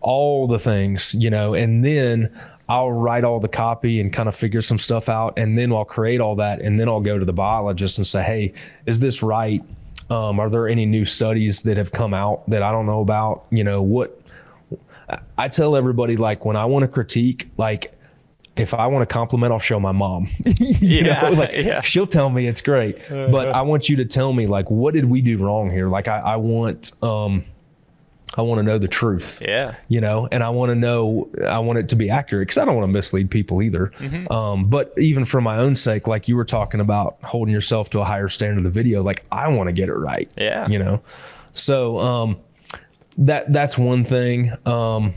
all 0.00 0.46
the 0.46 0.58
things, 0.58 1.14
you 1.14 1.30
know, 1.30 1.54
and 1.54 1.84
then 1.84 2.38
I'll 2.68 2.92
write 2.92 3.24
all 3.24 3.40
the 3.40 3.48
copy 3.48 4.00
and 4.00 4.12
kind 4.12 4.28
of 4.28 4.34
figure 4.34 4.62
some 4.62 4.78
stuff 4.78 5.08
out. 5.08 5.38
And 5.38 5.56
then 5.56 5.72
I'll 5.72 5.84
create 5.84 6.20
all 6.20 6.36
that. 6.36 6.60
And 6.60 6.80
then 6.80 6.88
I'll 6.88 7.00
go 7.00 7.18
to 7.18 7.24
the 7.24 7.32
biologist 7.32 7.98
and 7.98 8.06
say, 8.06 8.22
hey, 8.22 8.52
is 8.86 8.98
this 8.98 9.22
right? 9.22 9.62
Um, 10.10 10.38
are 10.40 10.48
there 10.48 10.68
any 10.68 10.86
new 10.86 11.04
studies 11.04 11.62
that 11.62 11.76
have 11.76 11.92
come 11.92 12.14
out 12.14 12.48
that 12.48 12.62
I 12.62 12.72
don't 12.72 12.86
know 12.86 13.00
about? 13.00 13.46
You 13.50 13.64
know, 13.64 13.82
what 13.82 14.20
I 15.38 15.48
tell 15.48 15.76
everybody, 15.76 16.16
like, 16.16 16.44
when 16.44 16.56
I 16.56 16.64
want 16.64 16.82
to 16.82 16.88
critique, 16.88 17.48
like, 17.56 17.95
if 18.56 18.74
I 18.74 18.86
want 18.86 19.08
to 19.08 19.12
compliment, 19.12 19.52
I'll 19.52 19.58
show 19.58 19.78
my 19.78 19.92
mom. 19.92 20.28
yeah, 20.44 21.22
know? 21.22 21.30
like 21.30 21.52
yeah. 21.54 21.82
she'll 21.82 22.06
tell 22.06 22.30
me 22.30 22.46
it's 22.46 22.62
great, 22.62 22.98
but 23.08 23.48
I 23.48 23.62
want 23.62 23.88
you 23.88 23.96
to 23.96 24.04
tell 24.04 24.32
me 24.32 24.46
like 24.46 24.70
what 24.70 24.94
did 24.94 25.04
we 25.04 25.20
do 25.20 25.38
wrong 25.38 25.70
here? 25.70 25.88
Like 25.88 26.08
I, 26.08 26.18
I 26.18 26.36
want, 26.36 26.92
um, 27.02 27.44
I 28.34 28.42
want 28.42 28.58
to 28.58 28.62
know 28.62 28.78
the 28.78 28.88
truth. 28.88 29.40
Yeah, 29.46 29.76
you 29.88 30.00
know, 30.00 30.28
and 30.30 30.42
I 30.42 30.48
want 30.50 30.70
to 30.70 30.74
know, 30.74 31.30
I 31.46 31.58
want 31.58 31.78
it 31.78 31.88
to 31.90 31.96
be 31.96 32.10
accurate 32.10 32.48
because 32.48 32.58
I 32.58 32.64
don't 32.64 32.74
want 32.74 32.88
to 32.88 32.92
mislead 32.92 33.30
people 33.30 33.62
either. 33.62 33.92
Mm-hmm. 33.98 34.32
Um, 34.32 34.68
but 34.68 34.92
even 34.98 35.24
for 35.24 35.40
my 35.40 35.58
own 35.58 35.76
sake, 35.76 36.06
like 36.06 36.28
you 36.28 36.36
were 36.36 36.44
talking 36.44 36.80
about 36.80 37.18
holding 37.22 37.52
yourself 37.52 37.90
to 37.90 38.00
a 38.00 38.04
higher 38.04 38.28
standard 38.28 38.58
of 38.58 38.64
the 38.64 38.70
video, 38.70 39.02
like 39.02 39.24
I 39.30 39.48
want 39.48 39.68
to 39.68 39.72
get 39.72 39.88
it 39.88 39.94
right. 39.94 40.30
Yeah, 40.36 40.68
you 40.68 40.78
know. 40.78 41.02
So 41.54 41.98
um, 41.98 42.38
that 43.18 43.52
that's 43.52 43.78
one 43.78 44.04
thing. 44.04 44.52
Um, 44.66 45.14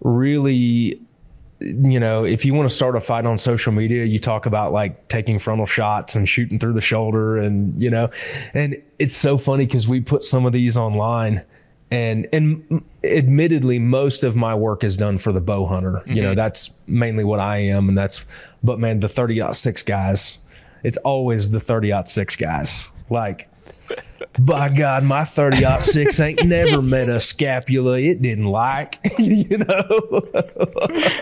really, 0.00 1.00
you 1.60 2.00
know, 2.00 2.24
if 2.24 2.44
you 2.44 2.54
want 2.54 2.68
to 2.68 2.74
start 2.74 2.96
a 2.96 3.00
fight 3.00 3.26
on 3.26 3.36
social 3.36 3.72
media, 3.72 4.04
you 4.04 4.18
talk 4.18 4.46
about 4.46 4.72
like 4.72 5.08
taking 5.08 5.38
frontal 5.38 5.66
shots 5.66 6.14
and 6.14 6.28
shooting 6.28 6.58
through 6.58 6.72
the 6.72 6.80
shoulder, 6.80 7.36
and 7.36 7.80
you 7.80 7.90
know, 7.90 8.10
and 8.54 8.80
it's 8.98 9.14
so 9.14 9.36
funny 9.36 9.66
because 9.66 9.86
we 9.86 10.00
put 10.00 10.24
some 10.24 10.46
of 10.46 10.52
these 10.52 10.76
online. 10.76 11.44
And 11.92 12.28
and 12.32 12.84
admittedly, 13.02 13.80
most 13.80 14.22
of 14.22 14.36
my 14.36 14.54
work 14.54 14.84
is 14.84 14.96
done 14.96 15.18
for 15.18 15.32
the 15.32 15.40
bow 15.40 15.66
hunter. 15.66 16.02
You 16.06 16.22
know, 16.22 16.28
mm-hmm. 16.28 16.36
that's 16.36 16.70
mainly 16.86 17.24
what 17.24 17.40
I 17.40 17.58
am, 17.58 17.88
and 17.88 17.98
that's. 17.98 18.24
But 18.62 18.78
man, 18.78 19.00
the 19.00 19.08
thirty 19.08 19.42
six 19.54 19.82
guys, 19.82 20.38
it's 20.84 20.98
always 20.98 21.50
the 21.50 21.58
thirty 21.58 21.92
six 22.04 22.36
guys. 22.36 22.88
Like, 23.10 23.49
by 24.38 24.68
God, 24.68 25.04
my 25.04 25.24
30 25.24 25.80
six 25.80 26.20
ain't 26.20 26.44
never 26.44 26.82
met 26.82 27.08
a 27.08 27.20
scapula 27.20 27.98
it 27.98 28.20
didn't 28.20 28.44
like, 28.44 28.98
you 29.18 29.58
know? 29.58 30.22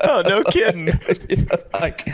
Oh, 0.04 0.22
no 0.26 0.42
kidding. 0.44 0.88
like, 1.72 2.08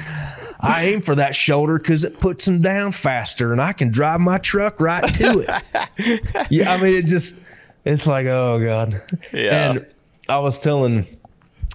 I 0.60 0.84
aim 0.84 1.00
for 1.00 1.14
that 1.14 1.34
shoulder 1.34 1.78
because 1.78 2.04
it 2.04 2.20
puts 2.20 2.44
them 2.44 2.60
down 2.60 2.92
faster 2.92 3.52
and 3.52 3.60
I 3.60 3.72
can 3.72 3.90
drive 3.90 4.20
my 4.20 4.38
truck 4.38 4.80
right 4.80 5.12
to 5.14 5.40
it. 5.40 6.50
yeah, 6.50 6.72
I 6.72 6.82
mean, 6.82 6.94
it 6.94 7.06
just, 7.06 7.36
it's 7.84 8.06
like, 8.06 8.26
oh 8.26 8.62
God. 8.64 9.02
Yeah. 9.32 9.70
And 9.70 9.86
I 10.28 10.38
was 10.38 10.58
telling 10.58 11.06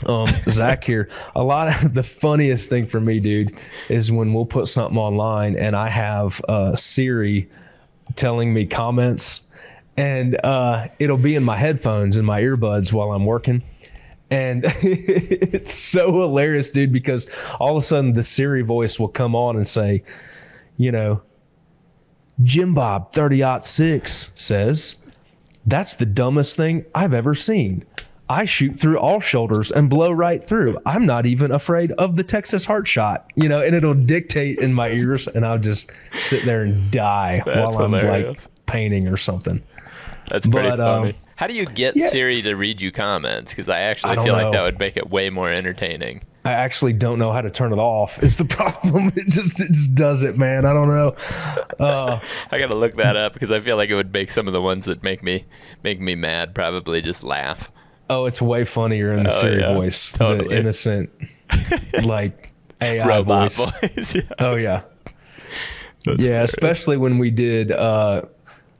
um, 0.05 0.27
Zach 0.47 0.83
here, 0.83 1.09
a 1.35 1.43
lot 1.43 1.83
of 1.83 1.93
the 1.93 2.03
funniest 2.03 2.69
thing 2.69 2.85
for 2.85 2.99
me, 2.99 3.19
dude, 3.19 3.57
is 3.89 4.11
when 4.11 4.33
we'll 4.33 4.45
put 4.45 4.67
something 4.67 4.97
online 4.97 5.55
and 5.55 5.75
I 5.75 5.89
have 5.89 6.41
uh, 6.47 6.75
Siri 6.75 7.49
telling 8.15 8.53
me 8.53 8.65
comments 8.65 9.49
and 9.99 10.39
uh, 10.45 10.87
it'll 10.97 11.17
be 11.17 11.35
in 11.35 11.43
my 11.43 11.57
headphones 11.57 12.15
and 12.15 12.25
my 12.25 12.41
earbuds 12.41 12.93
while 12.93 13.11
I'm 13.11 13.25
working. 13.25 13.63
And 14.31 14.63
it's 14.81 15.73
so 15.73 16.21
hilarious, 16.21 16.69
dude, 16.69 16.93
because 16.93 17.27
all 17.59 17.75
of 17.75 17.83
a 17.83 17.85
sudden 17.85 18.13
the 18.13 18.23
Siri 18.23 18.61
voice 18.61 18.97
will 18.97 19.09
come 19.09 19.35
on 19.35 19.57
and 19.57 19.67
say, 19.67 20.03
you 20.77 20.93
know, 20.93 21.21
Jim 22.41 22.73
Bob 22.73 23.11
30 23.11 23.59
6 23.59 24.31
says, 24.35 24.95
that's 25.65 25.95
the 25.95 26.05
dumbest 26.05 26.55
thing 26.55 26.85
I've 26.95 27.13
ever 27.13 27.35
seen. 27.35 27.83
I 28.31 28.45
shoot 28.45 28.79
through 28.79 28.99
all 28.99 29.19
shoulders 29.19 29.71
and 29.71 29.89
blow 29.89 30.11
right 30.11 30.43
through. 30.43 30.77
I'm 30.85 31.05
not 31.07 31.25
even 31.25 31.51
afraid 31.51 31.91
of 31.93 32.15
the 32.15 32.23
Texas 32.23 32.63
heart 32.65 32.87
shot, 32.87 33.31
you 33.35 33.49
know, 33.49 33.59
and 33.61 33.75
it'll 33.75 33.95
dictate 33.95 34.59
in 34.59 34.71
my 34.73 34.89
ears 34.91 35.27
and 35.27 35.43
I'll 35.45 35.57
just 35.57 35.91
sit 36.13 36.45
there 36.45 36.61
and 36.61 36.91
die 36.91 37.41
That's 37.45 37.75
while 37.75 37.85
I'm 37.85 37.93
hilarious. 37.93 38.27
like 38.45 38.65
painting 38.67 39.07
or 39.07 39.17
something. 39.17 39.63
That's 40.29 40.45
pretty 40.45 40.69
But, 40.69 40.77
funny. 40.77 41.09
um, 41.09 41.15
How 41.37 41.47
do 41.47 41.55
you 41.55 41.65
get 41.65 41.95
yeah. 41.95 42.07
Siri 42.07 42.43
to 42.43 42.53
read 42.53 42.83
you 42.83 42.91
comments? 42.91 43.51
Because 43.51 43.67
I 43.67 43.79
actually 43.79 44.11
I 44.11 44.15
don't 44.15 44.25
feel 44.25 44.33
like 44.35 44.51
that 44.51 44.61
would 44.61 44.77
make 44.79 44.95
it 44.95 45.09
way 45.09 45.31
more 45.31 45.49
entertaining. 45.49 46.21
I 46.45 46.51
actually 46.53 46.93
don't 46.93 47.17
know 47.17 47.31
how 47.31 47.41
to 47.41 47.49
turn 47.49 47.73
it 47.73 47.79
off. 47.79 48.21
Is 48.21 48.37
the 48.37 48.45
problem? 48.57 49.07
It 49.15 49.27
just 49.29 49.59
it 49.59 49.71
just 49.71 49.95
does 49.95 50.21
it, 50.21 50.37
man. 50.37 50.65
I 50.67 50.73
don't 50.73 50.87
know. 50.87 51.15
Uh, 51.79 52.19
I 52.51 52.59
gotta 52.59 52.75
look 52.75 52.93
that 52.97 53.15
up 53.15 53.33
because 53.33 53.51
I 53.51 53.59
feel 53.59 53.75
like 53.75 53.89
it 53.89 53.95
would 53.95 54.13
make 54.13 54.29
some 54.29 54.45
of 54.45 54.53
the 54.53 54.61
ones 54.61 54.85
that 54.85 55.01
make 55.01 55.23
me 55.23 55.45
make 55.83 55.99
me 55.99 56.13
mad 56.13 56.53
probably 56.53 57.01
just 57.01 57.23
laugh. 57.23 57.71
Oh, 58.09 58.25
it's 58.25 58.41
way 58.41 58.65
funnier 58.65 59.13
in 59.13 59.23
the 59.23 59.29
Oh, 59.29 59.41
Siri 59.41 59.59
yeah, 59.61 59.73
voice, 59.73 60.11
totally. 60.11 60.49
the 60.55 60.59
innocent, 60.59 61.09
like 62.03 62.51
AI 62.81 63.07
Robot 63.07 63.51
voice. 63.51 63.69
voice. 63.81 64.15
yeah. 64.15 64.21
Oh 64.39 64.55
yeah, 64.55 64.83
That's 66.05 66.19
yeah. 66.19 66.25
hilarious. 66.25 66.49
Especially 66.53 66.97
when 66.97 67.17
we 67.17 67.29
did. 67.31 67.71
Uh, 67.71 68.23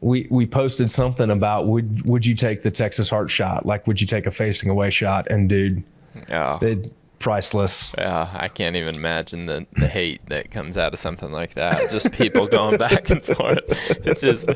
we 0.02 0.28
we 0.32 0.46
posted 0.46 0.90
something 0.90 1.30
about 1.30 1.68
would 1.68 2.06
would 2.06 2.26
you 2.26 2.34
take 2.34 2.62
the 2.62 2.72
Texas 2.72 3.10
heart 3.10 3.30
shot? 3.30 3.66
Like, 3.66 3.86
would 3.86 4.00
you 4.00 4.08
take 4.08 4.26
a 4.26 4.32
facing 4.32 4.70
away 4.70 4.90
shot? 4.92 5.28
And 5.30 5.50
dude, 5.50 5.84
Oh. 6.32 6.58
it 6.62 6.94
priceless. 7.20 7.94
Yeah, 7.98 8.30
I 8.34 8.48
can't 8.48 8.78
even 8.78 8.96
imagine 8.96 9.46
the, 9.46 9.68
the 9.74 9.88
hate 9.90 10.22
that 10.30 10.52
comes 10.52 10.78
out 10.78 10.94
of 10.94 11.00
something 11.00 11.34
like 11.34 11.56
that. 11.56 11.92
Just 11.92 12.14
people 12.14 12.48
going 12.48 12.78
back 12.78 13.10
and 13.10 13.22
forth. 13.22 13.62
It's 14.08 14.22
just, 14.22 14.48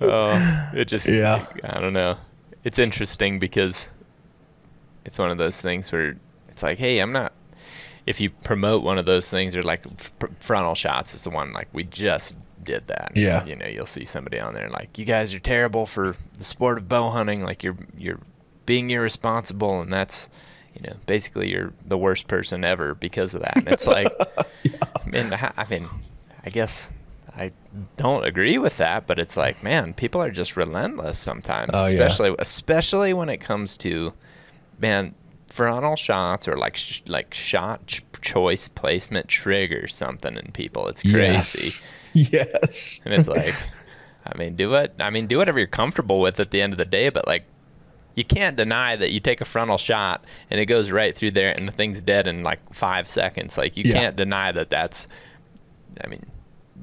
oh, 0.00 0.70
it 0.74 0.86
just, 0.86 1.08
Yeah. 1.08 1.46
I 1.62 1.80
don't 1.80 1.92
know. 1.92 2.16
It's 2.64 2.78
interesting 2.78 3.38
because 3.38 3.88
it's 5.04 5.18
one 5.18 5.30
of 5.30 5.38
those 5.38 5.60
things 5.62 5.90
where 5.90 6.16
it's 6.48 6.62
like, 6.62 6.78
hey, 6.78 6.98
I'm 6.98 7.12
not. 7.12 7.32
If 8.06 8.20
you 8.20 8.30
promote 8.30 8.82
one 8.82 8.98
of 8.98 9.06
those 9.06 9.30
things, 9.30 9.54
or 9.54 9.62
like 9.62 9.84
frontal 10.40 10.74
shots 10.74 11.14
is 11.14 11.24
the 11.24 11.30
one 11.30 11.52
like 11.52 11.68
we 11.72 11.84
just 11.84 12.36
did 12.62 12.86
that. 12.88 13.12
Yeah. 13.14 13.44
you 13.44 13.54
know, 13.56 13.66
you'll 13.66 13.86
see 13.86 14.04
somebody 14.04 14.40
on 14.40 14.54
there 14.54 14.68
like, 14.70 14.98
you 14.98 15.04
guys 15.04 15.34
are 15.34 15.40
terrible 15.40 15.86
for 15.86 16.16
the 16.34 16.44
sport 16.44 16.78
of 16.78 16.88
bow 16.88 17.10
hunting. 17.10 17.42
Like 17.42 17.62
you're 17.62 17.76
you're 17.96 18.20
being 18.66 18.90
irresponsible, 18.90 19.80
and 19.80 19.92
that's 19.92 20.28
you 20.74 20.82
know 20.88 20.96
basically 21.06 21.50
you're 21.50 21.72
the 21.86 21.98
worst 21.98 22.26
person 22.28 22.64
ever 22.64 22.94
because 22.94 23.34
of 23.34 23.42
that. 23.42 23.56
And 23.56 23.68
it's 23.68 23.86
like, 23.86 24.12
I 24.38 25.10
mean, 25.10 25.32
I 25.32 25.52
I 25.56 25.66
mean, 25.68 25.88
I 26.44 26.50
guess 26.50 26.90
I 27.38 27.50
don't 27.96 28.24
agree 28.24 28.58
with 28.58 28.76
that, 28.78 29.06
but 29.06 29.18
it's 29.18 29.36
like, 29.36 29.62
man, 29.62 29.94
people 29.94 30.20
are 30.20 30.30
just 30.30 30.56
relentless 30.56 31.18
sometimes, 31.18 31.70
Oh, 31.74 31.86
yeah. 31.88 32.04
especially 32.04 32.34
especially 32.38 33.14
when 33.14 33.28
it 33.28 33.38
comes 33.38 33.76
to 33.78 34.12
man 34.80 35.14
frontal 35.46 35.96
shots 35.96 36.46
or 36.48 36.56
like 36.56 36.76
sh- 36.76 37.00
like 37.06 37.32
shot 37.32 37.86
ch- 37.86 38.02
choice 38.20 38.68
placement 38.68 39.28
triggers 39.28 39.94
something 39.94 40.36
in 40.36 40.50
people. 40.52 40.88
It's 40.88 41.02
crazy. 41.02 41.82
Yes. 41.82 41.82
Yes. 42.32 43.00
And 43.04 43.14
it's 43.14 43.28
like, 43.28 43.54
I 44.26 44.36
mean, 44.36 44.56
do 44.56 44.74
it. 44.74 44.94
I 44.98 45.10
mean, 45.10 45.26
do 45.26 45.38
whatever 45.38 45.58
you're 45.58 45.68
comfortable 45.68 46.20
with 46.20 46.40
at 46.40 46.50
the 46.50 46.60
end 46.60 46.72
of 46.72 46.78
the 46.78 46.84
day, 46.86 47.10
but 47.10 47.26
like, 47.28 47.44
you 48.16 48.24
can't 48.24 48.56
deny 48.56 48.96
that 48.96 49.12
you 49.12 49.20
take 49.20 49.40
a 49.40 49.44
frontal 49.44 49.78
shot 49.78 50.24
and 50.50 50.58
it 50.58 50.66
goes 50.66 50.90
right 50.90 51.14
through 51.16 51.30
there 51.32 51.54
and 51.56 51.68
the 51.68 51.72
thing's 51.72 52.00
dead 52.00 52.26
in 52.26 52.42
like 52.42 52.58
five 52.74 53.08
seconds. 53.08 53.56
Like, 53.56 53.76
you 53.76 53.84
Yeah. 53.86 53.92
can't 53.92 54.16
deny 54.16 54.50
that 54.52 54.70
that's, 54.70 55.06
I 56.02 56.08
mean, 56.08 56.24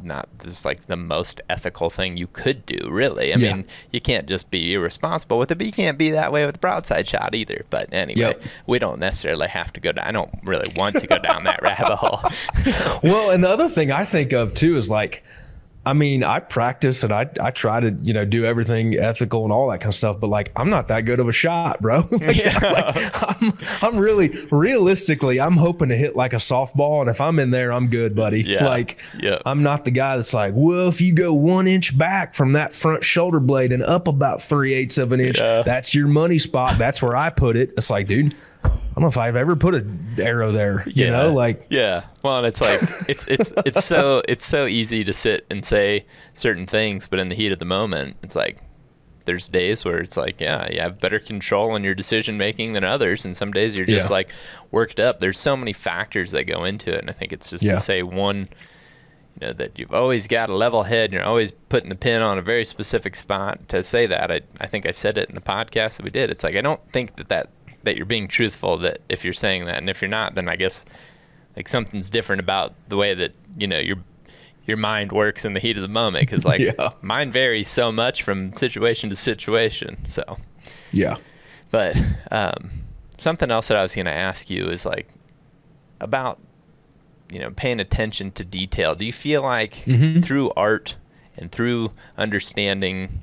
not 0.04 0.28
just 0.44 0.66
like 0.66 0.86
the 0.88 0.96
most 0.98 1.42
ethical 1.50 1.90
thing 1.90 2.18
you 2.18 2.28
could 2.28 2.66
do, 2.66 2.78
really. 2.90 3.34
I 3.34 3.38
Yeah. 3.38 3.54
mean, 3.54 3.66
you 3.92 4.00
can't 4.02 4.28
just 4.28 4.52
be 4.52 4.74
irresponsible 4.74 5.38
with 5.40 5.52
it, 5.52 5.58
but 5.58 5.66
you 5.66 5.74
can't 5.74 5.98
be 5.98 6.12
that 6.12 6.32
way 6.32 6.46
with 6.46 6.56
the 6.56 6.60
broadside 6.60 7.08
shot 7.08 7.34
either. 7.34 7.66
But 7.70 7.88
anyway, 7.92 8.20
Yep. 8.22 8.42
we 8.68 8.80
don't 8.80 9.00
necessarily 9.00 9.48
have 9.48 9.74
to 9.74 9.80
go 9.80 9.92
down. 9.92 10.06
I 10.08 10.12
don't 10.12 10.30
really 10.44 10.70
want 10.76 11.00
to 11.00 11.08
go 11.08 11.18
down 11.18 11.44
that 11.46 11.62
rabbit 11.64 11.96
hole. 11.96 12.22
well, 13.04 13.30
and 13.32 13.44
the 13.44 13.50
other 13.50 13.70
thing 13.70 13.92
I 13.92 14.06
think 14.06 14.32
of 14.34 14.54
too 14.54 14.78
is 14.78 14.90
like, 14.90 15.24
I 15.86 15.94
mean, 15.94 16.24
I 16.24 16.40
practice 16.40 17.04
and 17.04 17.14
I 17.14 17.30
I 17.40 17.52
try 17.52 17.80
to 17.80 17.96
you 18.02 18.14
know 18.14 18.26
do 18.26 18.44
everything 18.46 18.96
ethical 18.96 19.44
and 19.44 19.54
all 19.54 19.70
that 19.70 19.80
kind 19.82 19.92
of 19.92 19.96
stuff, 19.96 20.20
but 20.20 20.28
like 20.30 20.52
I'm 20.56 20.70
not 20.70 20.88
that 20.88 21.02
good 21.02 21.20
of 21.20 21.28
a 21.28 21.32
shot, 21.32 21.82
bro. 21.82 22.08
like, 22.12 22.46
like, 22.62 23.24
I'm 23.42 23.54
I'm 23.82 23.98
really 23.98 24.30
realistically 24.52 25.40
I'm 25.40 25.58
hoping 25.58 25.90
to 25.90 25.96
hit 25.96 26.16
like 26.16 26.34
a 26.34 26.38
softball, 26.38 27.02
and 27.02 27.10
if 27.10 27.22
I'm 27.22 27.40
in 27.40 27.52
there, 27.52 27.72
I'm 27.72 27.88
good, 27.88 28.16
buddy. 28.16 28.42
Yeah. 28.44 28.66
Like 28.66 28.98
Yeah. 29.20 29.40
I'm 29.46 29.64
not 29.64 29.86
the 29.86 29.92
guy 29.92 30.16
that's 30.16 30.34
like, 30.34 30.54
well, 30.56 30.88
if 30.90 31.02
you 31.02 31.14
go 31.14 31.34
one 31.34 31.68
inch 31.68 31.98
back 31.98 32.34
from 32.36 32.54
that 32.54 32.74
front 32.74 33.04
shoulder 33.04 33.40
blade 33.40 33.72
and 33.72 33.84
up 33.84 34.08
about 34.08 34.42
three 34.42 34.74
eighths 34.74 34.98
of 34.98 35.12
an 35.12 35.20
inch, 35.20 35.40
Yeah. 35.40 35.62
that's 35.64 35.94
your 35.94 36.08
money 36.08 36.40
spot. 36.40 36.78
That's 36.78 37.02
where 37.02 37.16
I 37.16 37.30
put 37.30 37.56
it. 37.56 37.74
It's 37.78 37.90
like, 37.90 38.08
dude. 38.08 38.36
I 38.66 39.00
don't 39.00 39.02
know 39.02 39.08
if 39.08 39.18
I've 39.18 39.36
ever 39.36 39.56
put 39.56 39.76
an 39.76 40.16
arrow 40.18 40.52
there. 40.52 40.84
You 40.88 41.10
know, 41.12 41.34
like 41.34 41.68
yeah 41.70 42.06
well 42.24 42.38
and 42.38 42.48
it's 42.48 42.62
like 42.62 42.82
it's 43.10 43.28
it's 43.28 43.54
it's 43.66 43.84
so 43.86 44.22
it's 44.28 44.46
so 44.46 44.66
easy 44.66 45.04
to 45.04 45.14
sit 45.14 45.46
and 45.50 45.64
say 45.66 46.06
certain 46.34 46.66
things 46.66 47.08
but 47.08 47.20
in 47.20 47.30
the 47.30 47.36
heat 47.36 47.52
of 47.52 47.60
the 47.60 47.66
moment 47.66 48.16
it's 48.24 48.36
like 48.36 48.60
there's 49.26 49.50
days 49.50 49.84
where 49.84 49.98
it's 49.98 50.16
like 50.18 50.40
yeah 50.40 50.72
you 50.72 50.80
have 50.80 51.00
better 51.00 51.20
control 51.20 51.76
in 51.76 51.84
your 51.84 51.96
decision 51.96 52.38
making 52.38 52.74
than 52.74 52.84
others 52.84 53.26
and 53.26 53.36
some 53.36 53.52
days 53.52 53.76
you're 53.76 53.86
just 53.86 54.10
Yeah. 54.10 54.16
like 54.18 54.30
worked 54.72 55.00
up 55.00 55.20
there's 55.20 55.40
so 55.40 55.58
many 55.58 55.74
factors 55.74 56.32
that 56.32 56.44
go 56.46 56.64
into 56.64 56.94
it 56.94 57.00
and 57.02 57.10
i 57.10 57.14
think 57.14 57.34
it's 57.34 57.50
just 57.50 57.64
Yeah. 57.64 57.72
to 57.72 57.78
say 57.78 58.04
one 58.04 58.48
you 59.42 59.48
know 59.48 59.54
that 59.54 59.78
you've 59.80 59.94
always 59.94 60.28
got 60.28 60.50
a 60.50 60.56
level 60.56 60.84
head 60.84 61.06
and 61.06 61.14
you're 61.14 61.24
always 61.24 61.50
putting 61.52 61.90
the 61.90 61.96
pin 61.96 62.22
on 62.22 62.38
a 62.38 62.42
very 62.42 62.64
specific 62.66 63.16
spot 63.16 63.68
to 63.70 63.82
say 63.84 64.06
that 64.06 64.32
i, 64.32 64.42
I 64.62 64.68
think 64.68 64.86
i 64.86 64.92
said 64.92 65.18
it 65.18 65.28
in 65.28 65.36
the 65.36 65.42
podcast 65.42 65.98
that 65.98 66.04
we 66.04 66.12
did 66.12 66.30
it's 66.30 66.44
like 66.44 66.56
i 66.56 66.62
don't 66.62 66.82
think 66.92 67.16
that 67.16 67.28
that 67.30 67.50
that 67.86 67.96
you're 67.98 68.06
being 68.06 68.28
truthful 68.28 68.78
that 68.78 69.00
if 69.10 69.24
you're 69.24 69.34
saying 69.34 69.66
that 69.66 69.78
and 69.78 69.90
if 69.90 70.02
you're 70.02 70.10
not 70.10 70.36
then 70.36 70.48
i 70.50 70.56
guess 70.56 70.84
like 71.56 71.68
something's 71.68 72.10
different 72.10 72.40
about 72.42 72.74
the 72.90 72.98
way 72.98 73.14
that 73.14 73.34
you 73.58 73.66
know 73.68 73.80
your 73.80 73.98
your 74.68 74.78
mind 74.78 75.12
works 75.12 75.46
in 75.46 75.54
the 75.54 75.60
heat 75.60 75.78
of 75.78 75.82
the 75.82 75.88
moment 75.88 76.26
because 76.28 76.44
like 76.46 76.60
Yeah. 76.80 76.90
mine 77.02 77.32
varies 77.32 77.68
so 77.68 77.92
much 77.92 78.24
from 78.24 78.56
situation 78.58 79.10
to 79.10 79.16
situation 79.16 79.98
so 80.08 80.38
yeah. 80.92 81.18
but 81.72 81.96
um, 82.32 82.72
something 83.18 83.50
else 83.52 83.68
that 83.70 83.78
i 83.78 83.82
was 83.82 83.96
going 83.96 84.06
to 84.06 84.12
ask 84.14 84.50
you 84.50 84.66
is 84.68 84.86
like 84.86 85.08
about 86.02 86.40
you 87.32 87.40
know 87.40 87.52
paying 87.52 87.80
attention 87.80 88.32
to 88.32 88.44
detail 88.44 88.96
do 88.96 89.06
you 89.06 89.14
feel 89.14 89.42
like 89.42 89.74
Mhm. 89.86 90.24
through 90.26 90.52
art 90.58 90.96
and 91.38 91.52
through 91.52 91.92
understanding 92.18 93.22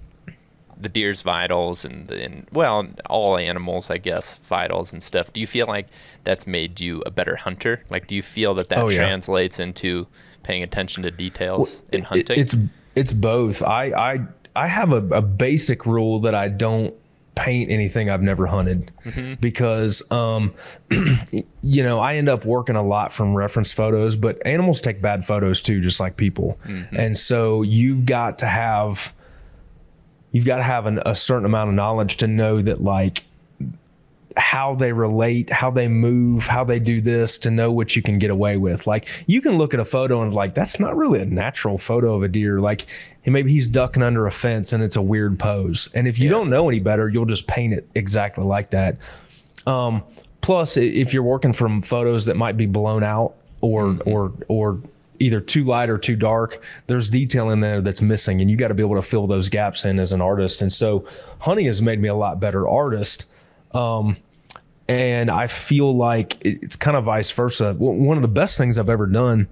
the 0.82 0.88
deer's 0.88 1.22
vitals 1.22 1.84
and, 1.84 2.10
and 2.10 2.46
well 2.52 2.86
all 3.08 3.36
animals 3.36 3.90
i 3.90 3.98
guess 3.98 4.36
vitals 4.38 4.92
and 4.92 5.02
stuff. 5.02 5.32
Do 5.32 5.40
you 5.40 5.46
feel 5.46 5.66
like 5.66 5.86
that's 6.24 6.46
made 6.46 6.80
you 6.80 7.02
a 7.06 7.10
better 7.10 7.36
hunter? 7.36 7.82
Like 7.90 8.06
do 8.06 8.14
you 8.14 8.22
feel 8.22 8.54
that 8.54 8.68
that 8.70 8.78
Oh, 8.78 8.90
yeah. 8.90 8.96
translates 8.98 9.58
into 9.60 10.06
paying 10.42 10.62
attention 10.62 11.02
to 11.04 11.10
details 11.10 11.82
in 11.92 12.00
It- 12.00 12.06
hunting? 12.06 12.38
it's 12.40 12.54
it's 12.94 13.12
both. 13.12 13.62
I 13.62 13.84
I 14.10 14.20
I 14.54 14.66
have 14.68 14.92
a, 14.92 15.02
a 15.16 15.22
basic 15.22 15.86
rule 15.86 16.20
that 16.20 16.34
I 16.34 16.48
don't 16.48 16.92
paint 17.34 17.70
anything 17.70 18.10
I've 18.10 18.20
never 18.22 18.46
hunted 18.46 18.92
because 19.40 20.02
um 20.12 20.52
you 21.62 21.82
know 21.82 21.98
I 22.00 22.16
end 22.16 22.28
up 22.28 22.44
working 22.44 22.76
a 22.76 22.82
lot 22.82 23.12
from 23.12 23.34
reference 23.34 23.72
photos 23.72 24.16
but 24.16 24.44
animals 24.46 24.80
take 24.80 25.00
bad 25.00 25.24
photos 25.26 25.60
too 25.62 25.80
just 25.80 25.98
like 26.00 26.16
people. 26.16 26.58
And 26.96 27.16
so 27.16 27.62
you've 27.62 28.04
got 28.06 28.38
to 28.40 28.46
have 28.46 29.14
you've 30.32 30.44
got 30.44 30.56
to 30.56 30.62
have 30.62 30.86
an, 30.86 31.00
a 31.06 31.14
certain 31.14 31.44
amount 31.44 31.70
of 31.70 31.76
knowledge 31.76 32.16
to 32.18 32.26
know 32.26 32.60
that 32.60 32.82
like 32.82 33.24
how 34.36 34.74
they 34.74 34.92
relate, 34.92 35.50
how 35.50 35.70
they 35.70 35.88
move, 35.88 36.46
how 36.46 36.64
they 36.64 36.78
do 36.78 37.00
this 37.00 37.38
to 37.38 37.50
know 37.50 37.70
what 37.70 37.94
you 37.94 38.02
can 38.02 38.18
get 38.18 38.30
away 38.30 38.56
with. 38.56 38.86
Like 38.86 39.06
you 39.26 39.40
can 39.40 39.56
look 39.56 39.74
at 39.74 39.80
a 39.80 39.84
photo 39.84 40.22
and 40.22 40.32
like 40.32 40.54
that's 40.54 40.80
not 40.80 40.96
really 40.96 41.20
a 41.20 41.26
natural 41.26 41.78
photo 41.78 42.14
of 42.14 42.22
a 42.22 42.28
deer. 42.28 42.60
Like 42.60 42.86
maybe 43.26 43.52
he's 43.52 43.68
ducking 43.68 44.02
under 44.02 44.26
a 44.26 44.32
fence 44.32 44.72
and 44.72 44.82
it's 44.82 44.96
a 44.96 45.02
weird 45.02 45.38
pose. 45.38 45.88
And 45.94 46.08
if 46.08 46.18
you 46.18 46.28
don't 46.28 46.50
know 46.50 46.68
any 46.68 46.80
better, 46.80 47.08
you'll 47.08 47.26
just 47.26 47.46
paint 47.46 47.74
it 47.74 47.88
exactly 47.94 48.44
like 48.44 48.70
that. 48.70 48.96
Um, 49.66 50.02
plus, 50.40 50.76
if 50.76 51.12
you're 51.12 51.22
working 51.22 51.52
from 51.52 51.82
photos 51.82 52.24
that 52.24 52.36
might 52.36 52.56
be 52.56 52.66
blown 52.66 53.04
out 53.04 53.34
or 53.60 53.98
or 54.06 54.32
or 54.48 54.80
either 55.22 55.40
too 55.40 55.64
light 55.64 55.88
or 55.88 55.96
too 55.98 56.16
dark, 56.16 56.62
there's 56.88 57.08
detail 57.08 57.48
in 57.50 57.60
there 57.60 57.80
that's 57.80 58.02
missing, 58.02 58.40
and 58.40 58.50
you 58.50 58.56
got 58.56 58.68
to 58.68 58.74
be 58.74 58.82
able 58.82 58.96
to 58.96 59.02
fill 59.02 59.26
those 59.26 59.48
gaps 59.48 59.84
in 59.84 59.98
as 59.98 60.12
an 60.12 60.20
artist. 60.20 60.60
And 60.60 60.72
so, 60.72 61.06
Honey 61.40 61.64
has 61.64 61.80
made 61.80 62.00
me 62.00 62.08
a 62.08 62.14
lot 62.14 62.40
better 62.40 62.68
artist. 62.68 63.24
Um, 63.72 64.16
and 64.88 65.30
I 65.30 65.46
feel 65.46 65.96
like 65.96 66.36
it's 66.42 66.76
kind 66.76 66.96
of 66.96 67.04
vice 67.04 67.30
versa. 67.30 67.72
One 67.74 68.18
of 68.18 68.22
the 68.22 68.28
best 68.28 68.58
things 68.58 68.78
I've 68.78 68.90
ever 68.90 69.06
done 69.06 69.48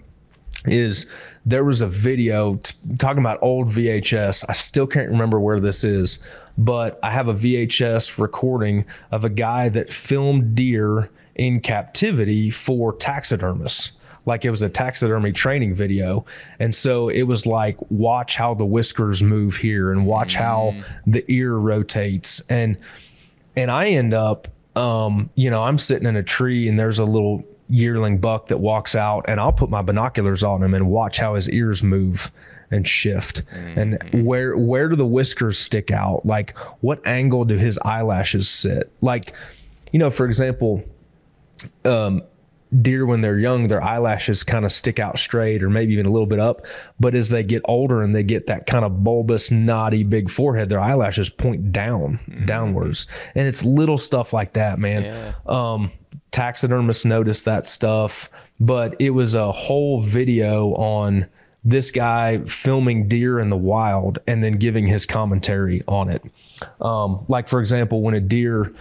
is 0.66 1.06
there 1.46 1.64
was 1.64 1.80
a 1.80 1.86
video 1.86 2.60
talking 2.98 3.20
about 3.20 3.38
old 3.40 3.68
VHS. 3.68 4.44
I 4.48 4.52
still 4.52 4.86
can't 4.86 5.08
remember 5.08 5.40
where 5.40 5.60
this 5.60 5.84
is, 5.84 6.18
but 6.58 6.98
I 7.02 7.12
have 7.12 7.28
a 7.28 7.34
VHS 7.34 8.18
recording 8.18 8.84
of 9.10 9.24
a 9.24 9.30
guy 9.30 9.68
that 9.70 9.92
filmed 9.92 10.54
deer 10.54 11.10
in 11.34 11.60
captivity 11.60 12.50
for 12.50 12.92
taxidermists. 12.92 13.92
Like 14.26 14.44
it 14.44 14.50
was 14.50 14.62
a 14.62 14.68
taxidermy 14.68 15.32
training 15.32 15.74
video. 15.74 16.24
And 16.58 16.74
so 16.74 17.08
it 17.08 17.22
was 17.22 17.46
like, 17.46 17.76
watch 17.90 18.36
how 18.36 18.54
the 18.54 18.66
whiskers 18.66 19.22
move 19.22 19.56
here 19.56 19.92
and 19.92 20.06
watch 20.06 20.34
how 20.34 20.74
mm-hmm. 20.74 21.10
the 21.10 21.24
ear 21.28 21.54
rotates. 21.54 22.40
And 22.48 22.76
and 23.56 23.70
I 23.70 23.88
end 23.88 24.14
up, 24.14 24.48
um, 24.76 25.30
you 25.34 25.50
know, 25.50 25.62
I'm 25.62 25.78
sitting 25.78 26.06
in 26.06 26.16
a 26.16 26.22
tree 26.22 26.68
and 26.68 26.78
there's 26.78 26.98
a 26.98 27.04
little 27.04 27.44
yearling 27.70 28.18
buck 28.18 28.48
that 28.48 28.58
walks 28.58 28.94
out, 28.94 29.24
and 29.28 29.38
I'll 29.40 29.52
put 29.52 29.70
my 29.70 29.82
binoculars 29.82 30.42
on 30.42 30.62
him 30.62 30.74
and 30.74 30.88
watch 30.88 31.18
how 31.18 31.36
his 31.36 31.48
ears 31.48 31.82
move 31.82 32.30
and 32.70 32.86
shift, 32.86 33.42
and 33.52 33.94
mm-hmm. 33.94 34.24
where 34.24 34.56
where 34.56 34.88
do 34.88 34.96
the 34.96 35.06
whiskers 35.06 35.58
stick 35.58 35.90
out? 35.90 36.24
Like, 36.26 36.56
what 36.80 37.04
angle 37.06 37.44
do 37.44 37.56
his 37.56 37.78
eyelashes 37.78 38.48
sit? 38.48 38.92
Like, 39.00 39.34
you 39.92 39.98
know, 39.98 40.10
for 40.10 40.26
example, 40.26 40.82
um, 41.84 42.22
deer 42.82 43.04
when 43.04 43.20
they're 43.20 43.38
young 43.38 43.68
their 43.68 43.82
eyelashes 43.82 44.42
kind 44.42 44.64
of 44.64 44.72
stick 44.72 44.98
out 44.98 45.18
straight 45.18 45.62
or 45.62 45.70
maybe 45.70 45.92
even 45.92 46.06
a 46.06 46.10
little 46.10 46.26
bit 46.26 46.38
up. 46.38 46.64
But 46.98 47.14
as 47.14 47.28
they 47.28 47.42
get 47.42 47.62
older 47.64 48.02
and 48.02 48.14
they 48.14 48.22
get 48.22 48.46
that 48.46 48.66
kind 48.66 48.84
of 48.84 49.02
bulbous 49.02 49.50
knotty 49.50 50.04
big 50.04 50.30
forehead 50.30 50.68
their 50.68 50.80
eyelashes 50.80 51.30
point 51.30 51.72
down 51.72 52.20
downwards. 52.46 53.06
And 53.34 53.48
it's 53.48 53.64
little 53.64 53.98
stuff 53.98 54.32
like 54.32 54.52
that 54.54 54.78
man. 54.78 55.04
Yeah. 55.04 55.32
um 55.46 55.92
taxidermists 56.30 57.04
notice 57.04 57.42
that 57.42 57.66
stuff 57.66 58.30
but 58.60 58.94
it 59.00 59.10
was 59.10 59.34
a 59.34 59.50
whole 59.50 60.02
video 60.02 60.74
on 60.74 61.28
this 61.64 61.90
guy 61.90 62.38
filming 62.44 63.08
deer 63.08 63.38
in 63.38 63.50
the 63.50 63.56
wild 63.56 64.18
and 64.26 64.42
then 64.42 64.52
giving 64.52 64.86
his 64.86 65.04
commentary 65.06 65.82
on 65.88 66.08
it. 66.08 66.22
Um, 66.80 67.24
like 67.28 67.48
for 67.48 67.60
example 67.60 68.02
when 68.02 68.14
a 68.14 68.20
deer 68.20 68.72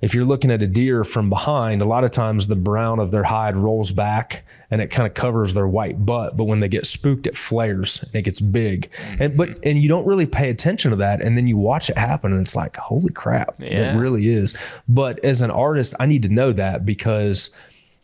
if 0.00 0.14
you're 0.14 0.24
looking 0.24 0.50
at 0.50 0.60
a 0.60 0.66
deer 0.66 1.02
from 1.02 1.30
behind, 1.30 1.80
a 1.80 1.86
lot 1.86 2.04
of 2.04 2.10
times 2.10 2.46
the 2.46 2.56
brown 2.56 2.98
of 2.98 3.10
their 3.10 3.22
hide 3.24 3.56
rolls 3.56 3.92
back 3.92 4.44
and 4.70 4.82
it 4.82 4.88
kind 4.88 5.06
of 5.06 5.14
covers 5.14 5.54
their 5.54 5.68
white 5.68 6.04
butt. 6.04 6.36
But 6.36 6.44
when 6.44 6.60
they 6.60 6.68
get 6.68 6.86
spooked, 6.86 7.26
it 7.26 7.36
flares 7.36 8.02
and 8.02 8.14
it 8.14 8.22
gets 8.22 8.40
big. 8.40 8.90
And 9.18 9.36
but 9.36 9.48
mm-hmm. 9.48 9.60
and 9.62 9.82
you 9.82 9.88
don't 9.88 10.06
really 10.06 10.26
pay 10.26 10.50
attention 10.50 10.90
to 10.90 10.96
that. 10.98 11.22
And 11.22 11.38
then 11.38 11.46
you 11.46 11.56
watch 11.56 11.88
it 11.88 11.96
happen 11.96 12.32
and 12.32 12.42
it's 12.42 12.56
like, 12.56 12.76
holy 12.76 13.12
crap, 13.12 13.54
Yeah. 13.58 13.94
it 13.94 13.98
really 13.98 14.28
is. 14.28 14.54
But 14.88 15.24
as 15.24 15.40
an 15.40 15.50
artist, 15.50 15.94
I 15.98 16.06
need 16.06 16.22
to 16.22 16.28
know 16.28 16.52
that 16.52 16.84
because 16.84 17.50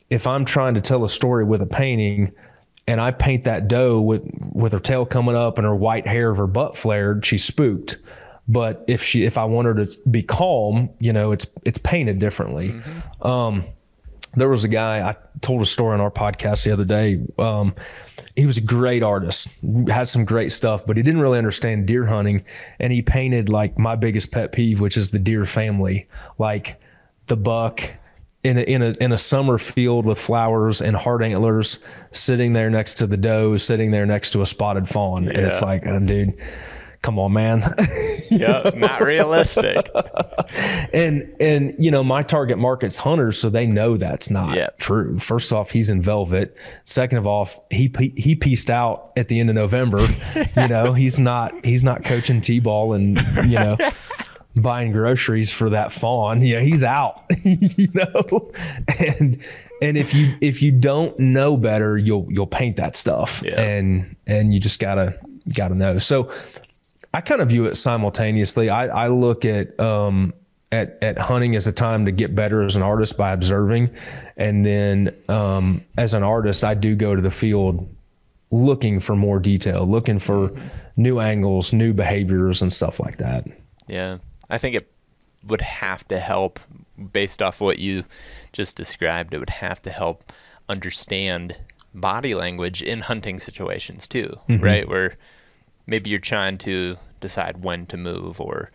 if 0.08 0.26
I'm 0.26 0.44
trying 0.44 0.74
to 0.74 0.80
tell 0.80 1.04
a 1.04 1.08
story 1.10 1.44
with 1.44 1.60
a 1.60 1.66
painting 1.66 2.32
and 2.86 3.00
I 3.00 3.10
paint 3.10 3.44
that 3.44 3.68
doe 3.68 4.00
with 4.00 4.22
with 4.52 4.72
her 4.72 4.80
tail 4.80 5.04
coming 5.06 5.36
up 5.36 5.58
and 5.58 5.66
her 5.66 5.74
white 5.74 6.06
hair 6.06 6.30
of 6.30 6.38
her 6.38 6.46
butt 6.46 6.76
flared, 6.76 7.24
she's 7.26 7.44
spooked. 7.44 7.98
But 8.50 8.84
if 8.88 9.00
she 9.02 9.24
if 9.24 9.38
I 9.38 9.44
want 9.44 9.66
her 9.66 9.74
to 9.74 10.00
be 10.10 10.24
calm, 10.24 10.90
you 10.98 11.12
know, 11.12 11.30
it's 11.30 11.46
it's 11.64 11.78
painted 11.78 12.18
differently. 12.18 12.74
Um, 13.22 13.64
there 14.34 14.48
was 14.48 14.64
a 14.64 14.68
guy 14.68 15.08
I 15.08 15.16
told 15.40 15.62
a 15.62 15.66
story 15.66 15.94
on 15.94 16.00
our 16.00 16.10
podcast 16.10 16.64
the 16.64 16.72
other 16.72 16.84
day. 16.84 17.20
Um, 17.38 17.74
he 18.34 18.46
was 18.46 18.58
a 18.58 18.60
great 18.60 19.02
artist, 19.02 19.48
had 19.88 20.08
some 20.08 20.24
great 20.24 20.50
stuff, 20.50 20.84
but 20.84 20.96
he 20.96 21.02
didn't 21.02 21.20
really 21.20 21.38
understand 21.38 21.86
deer 21.86 22.06
hunting, 22.06 22.44
and 22.80 22.92
he 22.92 23.02
painted 23.02 23.48
like 23.48 23.78
my 23.78 23.94
biggest 23.94 24.32
pet 24.32 24.50
peeve, 24.52 24.80
which 24.80 24.96
is 24.96 25.10
the 25.10 25.18
deer 25.18 25.44
family, 25.46 26.08
like 26.38 26.80
the 27.26 27.36
buck 27.36 27.98
in 28.42 28.58
a, 28.58 28.62
in 28.62 28.82
a 28.82 28.94
in 29.00 29.12
a 29.12 29.18
summer 29.18 29.58
field 29.58 30.06
with 30.06 30.18
flowers 30.18 30.80
and 30.80 30.96
hard 30.96 31.22
antlers, 31.22 31.78
sitting 32.10 32.52
there 32.52 32.70
next 32.70 32.94
to 32.94 33.06
the 33.06 33.16
doe, 33.16 33.56
sitting 33.58 33.92
there 33.92 34.06
next 34.06 34.30
to 34.30 34.42
a 34.42 34.46
spotted 34.46 34.88
fawn, 34.88 35.28
and 35.28 35.38
it's 35.38 35.62
like, 35.62 35.86
oh, 35.86 36.00
dude, 36.00 36.34
come 37.02 37.18
on, 37.18 37.32
man. 37.32 37.62
yeah, 38.30 38.70
not 38.74 39.00
realistic. 39.02 39.88
and 40.92 41.34
and 41.40 41.74
you 41.78 41.90
know 41.90 42.02
my 42.02 42.22
target 42.22 42.58
market's 42.58 42.98
hunters 42.98 43.38
so 43.38 43.48
they 43.50 43.66
know 43.66 43.96
that's 43.96 44.30
not 44.30 44.56
Yeah. 44.56 44.68
true 44.78 45.18
first 45.18 45.52
off 45.52 45.70
he's 45.70 45.88
in 45.90 46.02
velvet 46.02 46.56
second 46.86 47.18
of 47.18 47.26
all 47.26 47.48
he 47.70 47.92
he 48.16 48.34
pieced 48.34 48.70
out 48.70 49.12
at 49.16 49.28
the 49.28 49.38
end 49.40 49.48
of 49.50 49.54
november 49.54 50.06
you 50.56 50.68
know 50.68 50.92
he's 50.94 51.20
not 51.20 51.64
he's 51.64 51.82
not 51.82 52.02
coaching 52.04 52.40
t-ball 52.40 52.92
and 52.94 53.16
you 53.48 53.56
know 53.58 53.76
buying 54.56 54.90
groceries 54.92 55.52
for 55.52 55.70
that 55.70 55.92
fawn 55.92 56.42
you 56.42 56.56
know 56.56 56.62
he's 56.62 56.82
out 56.82 57.22
you 57.44 57.88
know 57.94 58.50
and 58.98 59.40
and 59.80 59.96
if 59.96 60.12
you 60.14 60.36
if 60.40 60.60
you 60.62 60.72
don't 60.72 61.16
know 61.20 61.56
better 61.56 61.96
you'll 61.96 62.26
you'll 62.30 62.46
paint 62.46 62.76
that 62.76 62.96
stuff 62.96 63.42
Yeah. 63.44 63.60
and 63.60 64.16
and 64.26 64.52
you 64.52 64.58
just 64.60 64.80
gotta 64.80 65.16
gotta 65.54 65.74
know 65.74 65.98
so 65.98 66.30
I 67.12 67.20
kind 67.20 67.40
of 67.40 67.48
view 67.48 67.66
it 67.66 67.76
simultaneously. 67.76 68.70
I, 68.70 68.86
I 68.86 69.08
look 69.08 69.44
at 69.44 69.78
um, 69.80 70.32
at 70.70 70.98
at 71.02 71.18
hunting 71.18 71.56
as 71.56 71.66
a 71.66 71.72
time 71.72 72.06
to 72.06 72.12
get 72.12 72.34
better 72.34 72.62
as 72.62 72.76
an 72.76 72.82
artist 72.82 73.16
by 73.16 73.32
observing, 73.32 73.90
and 74.36 74.64
then 74.64 75.14
um, 75.28 75.84
as 75.96 76.14
an 76.14 76.22
artist, 76.22 76.64
I 76.64 76.74
do 76.74 76.94
go 76.94 77.14
to 77.14 77.22
the 77.22 77.30
field 77.30 77.88
looking 78.50 79.00
for 79.00 79.14
more 79.16 79.38
detail, 79.38 79.86
looking 79.86 80.18
for 80.18 80.50
new 80.96 81.20
angles, 81.20 81.72
new 81.72 81.92
behaviors, 81.92 82.62
and 82.62 82.72
stuff 82.72 83.00
like 83.00 83.16
that. 83.18 83.46
Yeah. 83.86 84.18
I 84.48 84.58
think 84.58 84.74
it 84.74 84.90
would 85.46 85.60
have 85.60 86.06
to 86.08 86.18
help 86.18 86.58
based 87.12 87.40
off 87.40 87.60
what 87.60 87.78
you 87.78 88.04
just 88.52 88.76
described. 88.76 89.32
It 89.32 89.38
would 89.38 89.50
have 89.50 89.80
to 89.82 89.90
help 89.90 90.32
understand 90.68 91.56
body 91.94 92.34
language 92.34 92.82
in 92.82 93.00
hunting 93.00 93.40
situations 93.40 94.06
too, 94.06 94.38
right? 94.48 94.88
Where 94.88 95.16
maybe 95.86 96.10
you're 96.10 96.18
trying 96.18 96.58
to 96.58 96.96
decide 97.20 97.62
when 97.64 97.86
to 97.86 97.96
move 97.96 98.40
or 98.40 98.70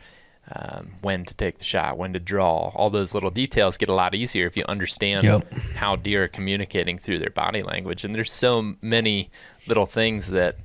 um, 0.56 0.94
when 1.02 1.26
to 1.26 1.34
take 1.36 1.58
the 1.58 1.64
shot, 1.64 1.98
when 1.98 2.14
to 2.14 2.20
draw. 2.20 2.72
All 2.76 2.90
those 2.92 3.14
little 3.16 3.32
details 3.32 3.78
get 3.78 3.90
a 3.90 3.94
lot 3.94 4.14
easier 4.14 4.46
if 4.46 4.56
you 4.56 4.64
understand 4.68 5.26
Yep. 5.26 5.52
how 5.76 5.96
deer 5.96 6.26
are 6.26 6.28
communicating 6.28 6.98
through 7.00 7.18
their 7.20 7.32
body 7.32 7.64
language. 7.64 8.04
And 8.04 8.14
there's 8.14 8.32
so 8.32 8.76
many 8.82 9.32
little 9.68 9.88
things 9.88 10.30
that 10.32 10.58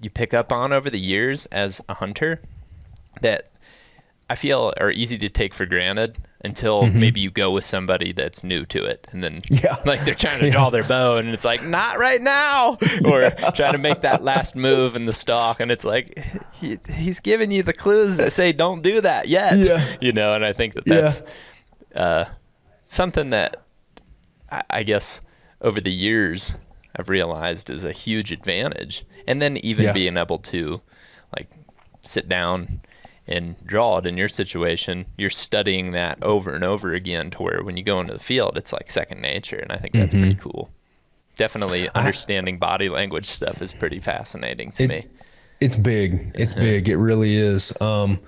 you 0.00 0.08
pick 0.10 0.32
up 0.32 0.50
on 0.50 0.72
over 0.72 0.88
the 0.88 0.98
years 0.98 1.44
as 1.46 1.80
a 1.88 1.94
hunter 1.94 2.40
that 3.20 3.50
I 4.30 4.34
feel 4.34 4.72
are 4.80 4.90
easy 4.90 5.18
to 5.18 5.28
take 5.28 5.52
for 5.52 5.66
granted 5.66 6.16
until 6.44 6.86
maybe 6.86 7.20
you 7.20 7.30
go 7.30 7.50
with 7.50 7.64
somebody 7.64 8.12
that's 8.12 8.42
new 8.42 8.64
to 8.66 8.84
it 8.84 9.06
and 9.12 9.22
then 9.22 9.34
Mm-hmm. 9.34 9.64
Yeah. 9.64 9.76
like 9.84 10.04
they're 10.04 10.14
trying 10.14 10.40
to 10.40 10.50
draw 10.56 10.70
their 10.70 10.84
bow 10.84 11.16
and 11.18 11.28
it's 11.28 11.44
like 11.44 11.62
not 11.64 11.98
right 11.98 12.20
now 12.20 12.76
or 13.04 13.30
trying 13.54 13.72
to 13.72 13.78
make 13.78 14.00
that 14.02 14.22
last 14.24 14.56
move 14.56 14.96
in 14.96 15.06
the 15.06 15.12
stock 15.12 15.60
and 15.60 15.70
it's 15.70 15.84
like 15.84 16.18
he, 16.54 16.78
he's 16.92 17.20
giving 17.20 17.50
you 17.52 17.62
the 17.62 17.72
clues 17.72 18.16
that 18.16 18.32
say 18.32 18.52
don't 18.52 18.82
do 18.82 19.00
that 19.00 19.28
yet 19.28 19.56
Yeah. 19.58 19.96
you 20.00 20.12
know 20.12 20.34
and 20.34 20.44
I 20.44 20.52
think 20.52 20.74
that 20.74 20.86
Yeah. 20.86 20.94
that's 21.02 21.22
uh, 21.94 22.24
something 22.86 23.30
that 23.30 23.56
I, 24.50 24.62
I 24.70 24.82
guess 24.82 25.20
over 25.60 25.80
the 25.80 25.92
years 25.92 26.54
I've 26.96 27.08
realized 27.08 27.70
is 27.70 27.84
a 27.84 27.92
huge 27.92 28.32
advantage. 28.32 29.04
And 29.26 29.40
then 29.40 29.56
even 29.58 29.84
Yeah. 29.86 29.92
being 29.92 30.16
able 30.18 30.38
to 30.38 30.82
like 31.34 31.48
sit 32.04 32.28
down 32.28 32.80
and 33.32 33.56
draw 33.66 33.98
it 33.98 34.06
in 34.06 34.16
your 34.16 34.28
situation, 34.28 35.06
you're 35.18 35.30
studying 35.30 35.92
that 35.92 36.22
over 36.22 36.54
and 36.54 36.62
over 36.64 36.92
again 36.94 37.30
to 37.30 37.42
where 37.42 37.62
when 37.64 37.76
you 37.76 37.82
go 37.82 37.98
into 38.00 38.12
the 38.12 38.18
field, 38.20 38.56
it's 38.56 38.72
like 38.72 38.90
second 38.90 39.20
nature. 39.20 39.56
And 39.56 39.72
I 39.72 39.76
think 39.76 39.94
that's 39.94 40.14
pretty 40.14 40.34
Mm-hmm. 40.34 40.48
cool. 40.50 40.70
Definitely 41.36 41.88
understanding 41.94 42.58
body 42.58 42.88
language 42.90 43.26
stuff 43.26 43.62
is 43.62 43.72
pretty 43.72 44.00
fascinating 44.00 44.70
to 44.72 44.84
It- 44.84 44.88
me. 44.88 45.06
it's 45.60 45.76
big. 45.76 46.30
It's 46.34 46.52
big. 46.52 46.88
It 46.88 46.96
really 46.98 47.34
is. 47.36 47.72
Um, 47.80 48.20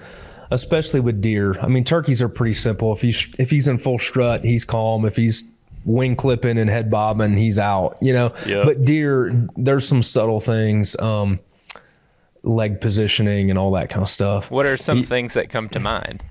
especially 0.50 1.00
with 1.00 1.20
deer. 1.20 1.58
I 1.60 1.66
mean, 1.68 1.84
turkeys 1.84 2.22
are 2.22 2.28
pretty 2.28 2.54
simple. 2.54 2.92
If 2.94 3.02
he's 3.02 3.28
if 3.38 3.50
he's 3.50 3.68
in 3.68 3.76
full 3.78 3.98
strut, 3.98 4.44
he's 4.44 4.64
calm. 4.64 5.04
If 5.04 5.16
he's 5.16 5.42
wing 5.84 6.16
clipping 6.16 6.56
and 6.58 6.70
head 6.70 6.90
bobbing, 6.90 7.36
he's 7.36 7.58
out. 7.58 7.98
You 8.00 8.12
know. 8.14 8.32
Yep. 8.46 8.64
But 8.66 8.84
deer, 8.84 9.48
there's 9.56 9.86
some 9.86 10.02
subtle 10.02 10.40
things, 10.40 10.96
um, 10.96 11.40
leg 12.44 12.80
positioning 12.80 13.50
and 13.50 13.58
all 13.58 13.72
that 13.72 13.90
kind 13.90 14.02
of 14.02 14.08
stuff. 14.08 14.50
What 14.50 14.66
are 14.66 14.76
some 14.76 15.02
things 15.02 15.34
that 15.34 15.48
come 15.48 15.68
to 15.70 15.80
mind? 15.80 16.22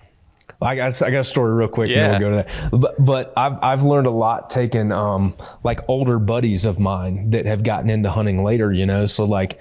I 0.62 0.76
got 0.76 1.02
I 1.02 1.12
got 1.12 1.20
a 1.20 1.24
story 1.24 1.54
real 1.54 1.68
quick. 1.68 1.90
Yeah. 1.90 2.14
And 2.14 2.14
then 2.14 2.22
we'll 2.22 2.32
go 2.32 2.44
to 2.44 2.70
that. 2.70 2.80
But 2.80 3.06
but 3.06 3.34
I've 3.36 3.58
I've 3.62 3.84
learned 3.84 4.08
a 4.08 4.12
lot 4.12 4.50
taking 4.50 4.92
um 4.92 5.36
like 5.64 5.82
older 5.88 6.20
buddies 6.20 6.66
of 6.66 6.80
mine 6.80 7.32
that 7.32 7.46
have 7.46 7.64
gotten 7.64 7.90
into 7.90 8.10
hunting 8.10 8.44
later. 8.44 8.72
You 8.72 8.86
know, 8.86 9.06
so 9.06 9.26
like 9.26 9.60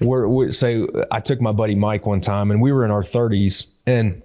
we're, 0.00 0.26
we 0.28 0.52
say 0.52 0.86
I 1.10 1.20
took 1.20 1.40
my 1.40 1.52
buddy 1.52 1.74
Mike 1.74 2.06
one 2.06 2.20
time 2.20 2.50
and 2.50 2.60
we 2.60 2.72
were 2.72 2.84
in 2.84 2.90
our 2.90 3.02
30s 3.02 3.66
and 3.86 4.22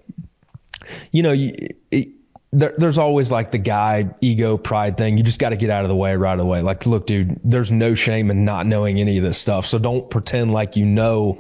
you 1.12 1.24
know 1.24 1.32
you. 1.32 1.56
It, 1.92 2.10
there, 2.52 2.74
there's 2.80 2.98
always 2.98 3.32
like 3.32 3.52
the 3.52 3.60
guy 3.60 4.10
ego 4.22 4.58
pride 4.58 4.98
thing. 4.98 5.18
You 5.18 5.24
just 5.24 5.38
got 5.38 5.50
to 5.50 5.56
get 5.56 5.70
out 5.70 5.86
of 5.86 5.90
the 5.90 5.96
way 5.96 6.16
right 6.16 6.40
away. 6.40 6.64
Like, 6.64 6.88
look, 6.88 7.06
dude, 7.06 7.40
there's 7.44 7.70
no 7.70 7.94
shame 7.94 8.32
in 8.32 8.44
not 8.44 8.66
knowing 8.66 9.00
any 9.00 9.18
of 9.20 9.24
this 9.24 9.38
stuff. 9.38 9.68
So 9.68 9.78
don't 9.78 10.10
pretend 10.10 10.52
like 10.52 10.76
you 10.76 10.84
know 10.84 11.40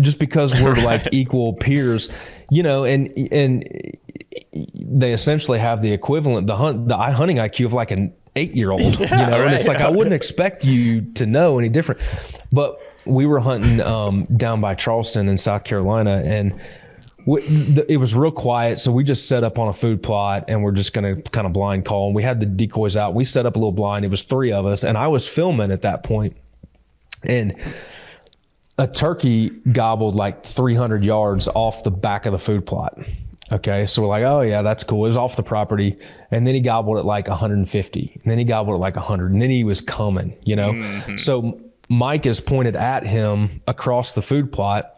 just 0.00 0.18
because 0.18 0.54
we're 0.54 0.74
like 0.84 1.08
equal 1.12 1.54
peers, 1.54 2.08
you 2.50 2.62
know, 2.62 2.84
and 2.84 3.12
and 3.32 3.64
they 4.74 5.12
essentially 5.12 5.58
have 5.58 5.82
the 5.82 5.92
equivalent 5.92 6.46
the 6.46 6.56
hunt 6.56 6.88
the 6.88 6.96
hunting 6.96 7.36
IQ 7.36 7.66
of 7.66 7.72
like 7.72 7.90
an 7.90 8.12
eight 8.36 8.54
year 8.54 8.70
old, 8.70 8.82
you 8.82 9.06
know, 9.08 9.42
and 9.42 9.54
it's 9.54 9.66
like 9.66 9.80
I 9.80 9.90
wouldn't 9.90 10.14
expect 10.14 10.64
you 10.64 11.00
to 11.14 11.26
know 11.26 11.58
any 11.58 11.68
different. 11.68 12.00
But 12.52 12.78
we 13.04 13.26
were 13.26 13.40
hunting 13.40 13.80
um, 13.80 14.24
down 14.24 14.60
by 14.60 14.74
Charleston 14.74 15.28
in 15.28 15.38
South 15.38 15.64
Carolina, 15.64 16.22
and 16.24 16.58
we, 17.24 17.40
the, 17.42 17.90
it 17.90 17.96
was 17.96 18.14
real 18.14 18.30
quiet. 18.30 18.78
So 18.78 18.92
we 18.92 19.04
just 19.04 19.28
set 19.28 19.42
up 19.42 19.58
on 19.58 19.68
a 19.68 19.72
food 19.72 20.02
plot, 20.02 20.44
and 20.48 20.62
we're 20.62 20.72
just 20.72 20.92
gonna 20.92 21.16
kind 21.16 21.46
of 21.46 21.52
blind 21.52 21.84
call. 21.84 22.06
And 22.06 22.14
we 22.14 22.22
had 22.22 22.40
the 22.40 22.46
decoys 22.46 22.96
out. 22.96 23.14
We 23.14 23.24
set 23.24 23.46
up 23.46 23.56
a 23.56 23.58
little 23.58 23.72
blind. 23.72 24.04
It 24.04 24.08
was 24.08 24.22
three 24.22 24.52
of 24.52 24.66
us, 24.66 24.84
and 24.84 24.96
I 24.96 25.08
was 25.08 25.26
filming 25.26 25.70
at 25.72 25.82
that 25.82 26.02
point, 26.02 26.36
and 27.22 27.56
a 28.78 28.86
turkey 28.86 29.50
gobbled 29.72 30.14
like 30.14 30.44
300 30.44 31.04
yards 31.04 31.48
off 31.48 31.82
the 31.82 31.90
back 31.90 32.26
of 32.26 32.32
the 32.32 32.38
food 32.38 32.66
plot. 32.66 32.98
Okay, 33.52 33.86
so 33.86 34.02
we're 34.02 34.08
like, 34.08 34.24
oh 34.24 34.40
yeah, 34.40 34.62
that's 34.62 34.82
cool. 34.82 35.04
It 35.04 35.08
was 35.08 35.16
off 35.16 35.36
the 35.36 35.42
property, 35.42 35.96
and 36.32 36.46
then 36.46 36.54
he 36.54 36.60
gobbled 36.60 36.98
it 36.98 37.04
like 37.04 37.28
150, 37.28 38.10
and 38.14 38.30
then 38.30 38.38
he 38.38 38.44
gobbled 38.44 38.74
it 38.74 38.78
like 38.78 38.96
100, 38.96 39.32
and 39.32 39.40
then 39.40 39.50
he 39.50 39.62
was 39.62 39.80
coming. 39.80 40.36
You 40.44 40.56
know, 40.56 40.72
mm-hmm. 40.72 41.16
so 41.16 41.60
Mike 41.88 42.26
is 42.26 42.40
pointed 42.40 42.74
at 42.74 43.06
him 43.06 43.62
across 43.68 44.12
the 44.12 44.22
food 44.22 44.50
plot, 44.50 44.96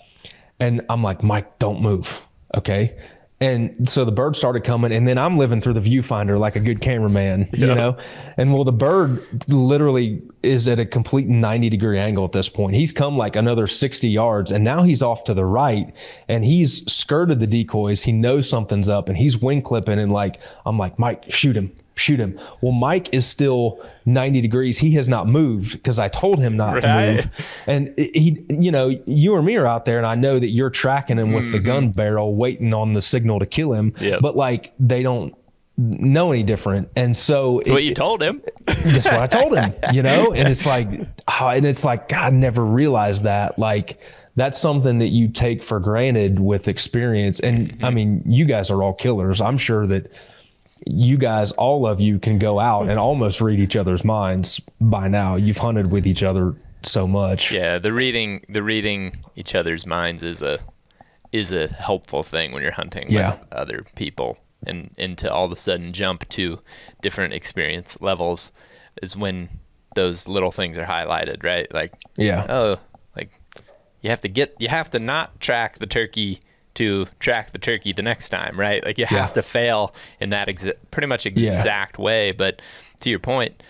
and 0.58 0.80
I'm 0.88 1.02
like, 1.02 1.22
Mike, 1.22 1.58
don't 1.58 1.82
move. 1.82 2.22
Okay. 2.54 2.94
And 3.40 3.88
so 3.88 4.04
the 4.04 4.10
bird 4.10 4.34
started 4.34 4.64
coming, 4.64 4.90
and 4.90 5.06
then 5.06 5.16
I'm 5.16 5.36
living 5.38 5.60
through 5.60 5.74
the 5.74 5.80
viewfinder 5.80 6.40
like 6.40 6.56
a 6.56 6.60
good 6.60 6.80
cameraman, 6.80 7.48
you 7.52 7.66
know? 7.66 7.96
And 8.36 8.52
well, 8.52 8.64
the 8.64 8.72
bird 8.72 9.24
literally 9.48 10.22
is 10.42 10.66
at 10.66 10.80
a 10.80 10.84
complete 10.84 11.28
90 11.28 11.68
degree 11.70 12.00
angle 12.00 12.24
at 12.24 12.32
this 12.32 12.48
point. 12.48 12.74
He's 12.74 12.90
come 12.90 13.16
like 13.16 13.36
another 13.36 13.68
60 13.68 14.10
yards, 14.10 14.50
and 14.50 14.64
now 14.64 14.82
he's 14.82 15.02
off 15.02 15.22
to 15.24 15.34
the 15.34 15.44
right, 15.44 15.94
and 16.26 16.44
he's 16.44 16.84
skirted 16.92 17.38
the 17.38 17.46
decoys. 17.46 18.02
He 18.02 18.10
knows 18.10 18.50
something's 18.50 18.88
up, 18.88 19.08
and 19.08 19.16
he's 19.16 19.38
wing 19.38 19.62
clipping, 19.62 20.00
and 20.00 20.12
like, 20.12 20.40
I'm 20.66 20.76
like, 20.76 20.98
Mike, 20.98 21.30
shoot 21.30 21.56
him, 21.56 21.72
shoot 21.98 22.20
him. 22.20 22.38
Well, 22.60 22.72
Mike 22.72 23.08
is 23.12 23.26
still 23.26 23.84
90 24.06 24.40
degrees. 24.40 24.78
He 24.78 24.92
has 24.92 25.08
not 25.08 25.28
moved 25.28 25.72
because 25.72 25.98
I 25.98 26.08
told 26.08 26.38
him 26.38 26.56
not 26.56 26.82
to 26.82 26.88
move. 26.88 27.46
And 27.66 27.94
he, 27.98 28.44
you 28.48 28.70
know, 28.70 28.88
you 29.06 29.34
or 29.34 29.42
me 29.42 29.56
are 29.56 29.66
out 29.66 29.84
there, 29.84 29.98
and 29.98 30.06
I 30.06 30.14
know 30.14 30.38
that 30.38 30.48
you're 30.48 30.70
tracking 30.70 31.18
him 31.18 31.32
with 31.32 31.52
the 31.52 31.58
mm-hmm. 31.58 31.66
gun 31.66 31.90
barrel, 31.90 32.34
waiting 32.34 32.72
on 32.72 32.92
the 32.92 33.02
signal 33.02 33.38
to 33.40 33.46
kill 33.46 33.72
him. 33.72 33.92
Yep. 34.00 34.20
But 34.20 34.36
like, 34.36 34.72
they 34.78 35.02
don't 35.02 35.34
know 35.78 36.32
any 36.32 36.42
different. 36.42 36.88
And 36.96 37.16
so, 37.16 37.58
That's 37.58 37.70
what 37.70 37.84
you 37.84 37.94
told 37.94 38.22
him. 38.22 38.42
that's 38.66 39.06
what 39.06 39.20
I 39.20 39.26
told 39.26 39.56
him, 39.56 39.74
you 39.92 40.02
know? 40.02 40.32
And 40.32 40.48
it's 40.48 40.66
like, 40.74 40.88
oh, 41.28 41.48
and 41.48 41.64
it's 41.64 41.84
like, 41.84 42.08
God, 42.08 42.32
I 42.32 42.36
never 42.36 42.64
realized 42.64 43.22
that. 43.22 43.58
Like, 43.58 44.00
that's 44.38 44.58
something 44.58 44.98
that 44.98 45.08
you 45.08 45.28
take 45.28 45.62
for 45.62 45.80
granted 45.80 46.38
with 46.38 46.68
experience. 46.68 47.40
And 47.40 47.56
I 47.56 47.86
mm-hmm. 47.86 47.94
mean, 47.94 48.22
you 48.26 48.44
guys 48.44 48.70
are 48.70 48.82
all 48.82 48.94
killers. 48.94 49.40
I'm 49.40 49.58
sure 49.58 49.86
that 49.86 50.12
you 50.86 51.16
guys, 51.16 51.52
all 51.52 51.86
of 51.86 52.00
you, 52.00 52.18
can 52.18 52.38
go 52.38 52.58
out 52.60 52.88
and 52.88 52.98
almost 52.98 53.40
read 53.40 53.58
each 53.60 53.76
other's 53.76 54.04
minds 54.04 54.60
by 54.80 55.08
now. 55.08 55.36
You've 55.36 55.58
hunted 55.58 55.90
with 55.90 56.06
each 56.06 56.22
other 56.22 56.54
so 56.82 57.06
much. 57.06 57.52
Yeah, 57.52 57.78
the 57.78 57.92
reading 57.92 58.44
the 58.48 58.62
reading 58.62 59.12
each 59.36 59.54
other's 59.54 59.86
minds 59.86 60.22
is 60.22 60.42
a 60.42 60.58
is 61.32 61.52
a 61.52 61.68
helpful 61.68 62.22
thing 62.22 62.52
when 62.52 62.62
you're 62.62 62.72
hunting 62.72 63.06
Yeah. 63.10 63.32
with 63.32 63.52
other 63.52 63.84
people 63.96 64.38
and 64.66 64.90
and 64.96 65.18
to 65.18 65.32
all 65.32 65.44
of 65.44 65.52
a 65.52 65.56
sudden 65.56 65.92
jump 65.92 66.28
to 66.30 66.60
different 67.02 67.34
experience 67.34 67.98
levels 68.00 68.50
is 69.02 69.16
when 69.16 69.48
those 69.94 70.26
little 70.28 70.52
things 70.52 70.78
are 70.78 70.84
highlighted, 70.86 71.42
right? 71.44 71.72
Like 71.74 71.92
Yeah. 72.16 72.46
oh, 72.48 72.78
like 73.16 73.30
you 74.00 74.10
have 74.10 74.20
to 74.20 74.28
get 74.28 74.54
you 74.58 74.68
have 74.68 74.88
to 74.90 74.98
not 74.98 75.40
track 75.40 75.78
the 75.78 75.86
turkey 75.86 76.38
to 76.78 77.06
track 77.20 77.52
the 77.52 77.58
turkey 77.58 77.92
the 77.92 78.02
next 78.02 78.30
time, 78.30 78.58
right? 78.58 78.84
Like 78.84 78.98
you 78.98 79.06
Yeah. 79.10 79.18
have 79.20 79.32
to 79.34 79.42
fail 79.42 79.94
in 80.20 80.30
that 80.30 80.48
exa- 80.48 80.74
pretty 80.90 81.06
much 81.06 81.26
Yeah. 81.26 81.52
exact 81.52 81.98
way. 81.98 82.32
But 82.32 82.60
to 83.00 83.10
your 83.10 83.18
point 83.20 83.62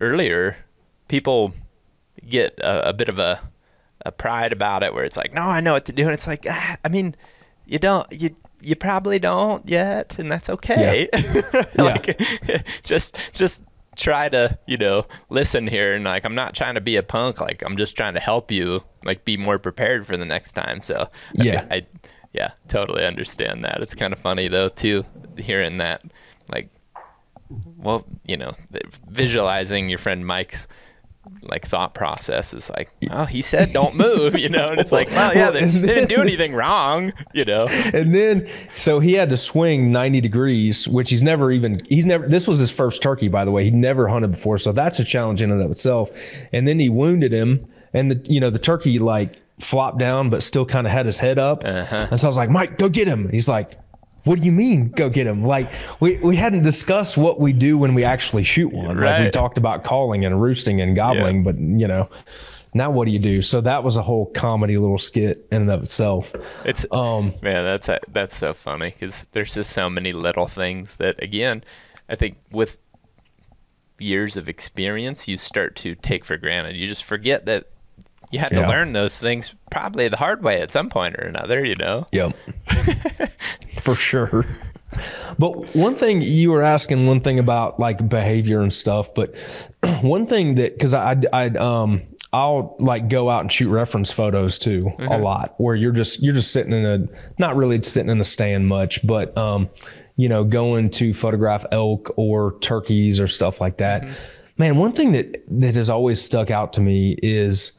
earlier, 0.00 0.56
people 1.08 1.52
get 2.28 2.58
a, 2.58 2.90
a 2.90 2.92
bit 2.92 3.08
of 3.08 3.18
a 3.18 3.40
a 4.04 4.10
pride 4.10 4.52
about 4.52 4.82
it, 4.82 4.92
where 4.92 5.04
it's 5.04 5.16
like, 5.16 5.32
no, 5.32 5.42
I 5.42 5.60
know 5.60 5.74
what 5.74 5.84
to 5.84 5.92
do, 5.92 6.02
and 6.02 6.12
it's 6.12 6.26
like, 6.26 6.44
ah, 6.50 6.76
I 6.84 6.88
mean, 6.88 7.14
you 7.66 7.78
don't 7.78 8.06
you. 8.12 8.36
You 8.64 8.76
probably 8.76 9.18
don't 9.18 9.68
yet, 9.68 10.18
and 10.20 10.30
that's 10.30 10.48
okay. 10.48 11.08
like, 11.76 12.20
just 12.84 13.16
just 13.32 13.62
try 13.96 14.28
to 14.28 14.56
you 14.66 14.76
know 14.78 15.04
listen 15.28 15.66
here 15.66 15.92
and 15.92 16.02
like 16.04 16.24
i'm 16.24 16.34
not 16.34 16.54
trying 16.54 16.74
to 16.74 16.80
be 16.80 16.96
a 16.96 17.02
punk 17.02 17.42
like 17.42 17.62
i'm 17.62 17.76
just 17.76 17.94
trying 17.94 18.14
to 18.14 18.20
help 18.20 18.50
you 18.50 18.82
like 19.04 19.22
be 19.26 19.36
more 19.36 19.58
prepared 19.58 20.06
for 20.06 20.16
the 20.16 20.24
next 20.24 20.52
time 20.52 20.80
so 20.80 21.06
Yeah. 21.34 21.66
I, 21.70 21.84
yeah 22.32 22.52
totally 22.68 23.04
understand 23.04 23.64
that. 23.64 23.80
It's 23.80 23.94
kind 23.94 24.12
of 24.12 24.18
funny 24.18 24.48
though 24.48 24.68
too 24.68 25.04
hearing 25.38 25.78
that 25.78 26.02
like 26.50 26.70
well 27.78 28.06
you 28.26 28.36
know 28.36 28.52
visualizing 29.08 29.88
your 29.88 29.98
friend 29.98 30.26
mike's 30.26 30.68
like 31.42 31.64
thought 31.64 31.94
process 31.94 32.52
is 32.52 32.68
like 32.70 32.90
oh 33.10 33.24
he 33.24 33.42
said 33.42 33.72
don't 33.72 33.96
move 33.96 34.36
you 34.36 34.48
know? 34.48 34.70
And 34.70 34.80
it's 34.80 34.90
like 34.90 35.08
well 35.10 35.32
yeah 35.34 35.50
they, 35.50 35.64
they 35.64 35.94
didn't 35.94 36.08
do 36.08 36.20
anything 36.20 36.52
wrong 36.52 37.12
you 37.32 37.44
know? 37.44 37.68
And 37.68 38.14
then 38.14 38.48
so 38.76 38.98
he 38.98 39.12
had 39.14 39.30
to 39.30 39.36
swing 39.36 39.92
90 39.92 40.20
degrees 40.20 40.88
which 40.88 41.10
he's 41.10 41.22
never 41.22 41.52
even 41.52 41.80
he's 41.88 42.06
never 42.06 42.26
this 42.26 42.48
was 42.48 42.58
his 42.58 42.70
first 42.70 43.02
turkey 43.02 43.28
by 43.28 43.44
the 43.44 43.50
way. 43.52 43.64
He'd 43.64 43.74
never 43.74 44.08
hunted 44.08 44.32
before 44.32 44.58
so 44.58 44.72
that's 44.72 44.98
a 44.98 45.04
challenge 45.04 45.42
in 45.42 45.50
and 45.50 45.62
of 45.62 45.70
itself. 45.70 46.10
And 46.52 46.66
then 46.66 46.80
he 46.80 46.88
wounded 46.88 47.32
him 47.32 47.66
and 47.92 48.10
the 48.10 48.32
you 48.32 48.40
know 48.40 48.50
the 48.50 48.58
turkey 48.58 48.98
like 48.98 49.41
flopped 49.60 49.98
down 49.98 50.30
but 50.30 50.42
still 50.42 50.64
kind 50.66 50.86
of 50.86 50.92
had 50.92 51.06
his 51.06 51.18
head 51.18 51.38
up. 51.38 51.64
Uh-huh. 51.64 52.08
and 52.10 52.20
so 52.20 52.26
i 52.26 52.28
was 52.28 52.36
like 52.36 52.50
mike 52.50 52.78
go 52.78 52.88
get 52.88 53.06
him. 53.08 53.28
He's 53.28 53.48
like 53.48 53.78
what 54.24 54.38
do 54.38 54.44
you 54.46 54.52
mean 54.52 54.90
go 54.90 55.10
get 55.10 55.26
him? 55.26 55.42
Like 55.44 55.68
we, 55.98 56.16
we 56.18 56.36
hadn't 56.36 56.62
discussed 56.62 57.16
what 57.16 57.40
we 57.40 57.52
do 57.52 57.76
when 57.76 57.92
we 57.92 58.04
actually 58.04 58.44
shoot 58.44 58.72
one. 58.72 58.96
Like 58.96 59.24
we 59.24 59.30
talked 59.30 59.58
about 59.58 59.82
calling 59.82 60.24
and 60.24 60.40
roosting 60.40 60.80
and 60.80 60.94
gobbling 60.94 61.38
Yeah. 61.38 61.42
but 61.42 61.58
you 61.58 61.88
know 61.88 62.08
now 62.74 62.90
what 62.90 63.04
do 63.06 63.10
you 63.10 63.18
do? 63.18 63.42
So 63.42 63.60
that 63.62 63.82
was 63.84 63.96
a 63.96 64.02
whole 64.02 64.26
comedy 64.26 64.78
little 64.78 64.96
skit 64.96 65.46
in 65.50 65.62
and 65.62 65.70
of 65.70 65.82
itself. 65.82 66.32
It's 66.64 66.86
Um, 66.92 67.34
man, 67.42 67.64
that's 67.64 67.88
that's 68.12 68.36
so 68.36 68.52
funny 68.54 68.90
because 68.90 69.26
there's 69.32 69.54
just 69.54 69.70
so 69.72 69.90
many 69.90 70.12
little 70.12 70.46
things 70.46 70.96
that 70.98 71.20
again, 71.22 71.64
I 72.08 72.14
think 72.14 72.38
with 72.52 72.78
years 73.98 74.36
of 74.36 74.48
experience, 74.48 75.28
you 75.28 75.36
start 75.36 75.76
to 75.76 75.94
take 75.96 76.24
for 76.24 76.36
granted. 76.36 76.76
You 76.76 76.86
just 76.86 77.04
forget 77.04 77.46
that 77.46 77.64
you 78.32 78.38
had 78.38 78.50
to 78.50 78.66
learn 78.66 78.92
those 78.92 79.20
things 79.20 79.54
probably 79.70 80.08
the 80.08 80.16
hard 80.16 80.42
way 80.42 80.60
at 80.60 80.70
some 80.70 80.88
point 80.88 81.16
or 81.16 81.22
another. 81.24 81.64
You 81.64 81.76
know? 81.76 82.06
Yep. 82.12 82.36
For 83.80 83.94
sure. 83.94 84.46
But 85.38 85.74
one 85.74 85.96
thing 85.96 86.22
you 86.22 86.50
were 86.50 86.62
asking 86.62 87.06
one 87.06 87.20
thing 87.20 87.38
about 87.38 87.80
like 87.80 88.08
behavior 88.08 88.60
and 88.60 88.72
stuff, 88.72 89.14
but 89.14 89.34
one 90.02 90.26
thing 90.26 90.56
that 90.56 90.74
because 90.74 90.94
I 90.94 91.16
I 91.32 91.46
um 91.48 92.02
I'll 92.32 92.76
like 92.78 93.08
go 93.08 93.28
out 93.28 93.42
and 93.42 93.52
shoot 93.52 93.68
reference 93.68 94.10
photos 94.10 94.58
too 94.58 94.90
a 94.98 95.18
lot 95.18 95.54
where 95.58 95.74
you're 95.74 95.92
just 95.92 96.22
you're 96.22 96.34
just 96.34 96.52
sitting 96.52 96.72
in 96.72 96.84
a 96.84 97.06
not 97.38 97.56
really 97.56 97.82
sitting 97.82 98.10
in 98.10 98.20
a 98.20 98.24
stand 98.24 98.68
much, 98.68 99.06
but 99.06 99.36
um 99.36 99.68
you 100.16 100.28
know 100.28 100.44
going 100.44 100.90
to 100.90 101.12
photograph 101.12 101.64
elk 101.72 102.12
or 102.16 102.58
turkeys 102.60 103.20
or 103.20 103.28
stuff 103.28 103.60
like 103.60 103.78
that. 103.78 104.06
Man, 104.58 104.76
one 104.76 104.92
thing 104.92 105.12
that 105.12 105.42
that 105.48 105.74
has 105.76 105.90
always 105.90 106.20
stuck 106.22 106.50
out 106.50 106.74
to 106.74 106.80
me 106.80 107.18
is 107.22 107.72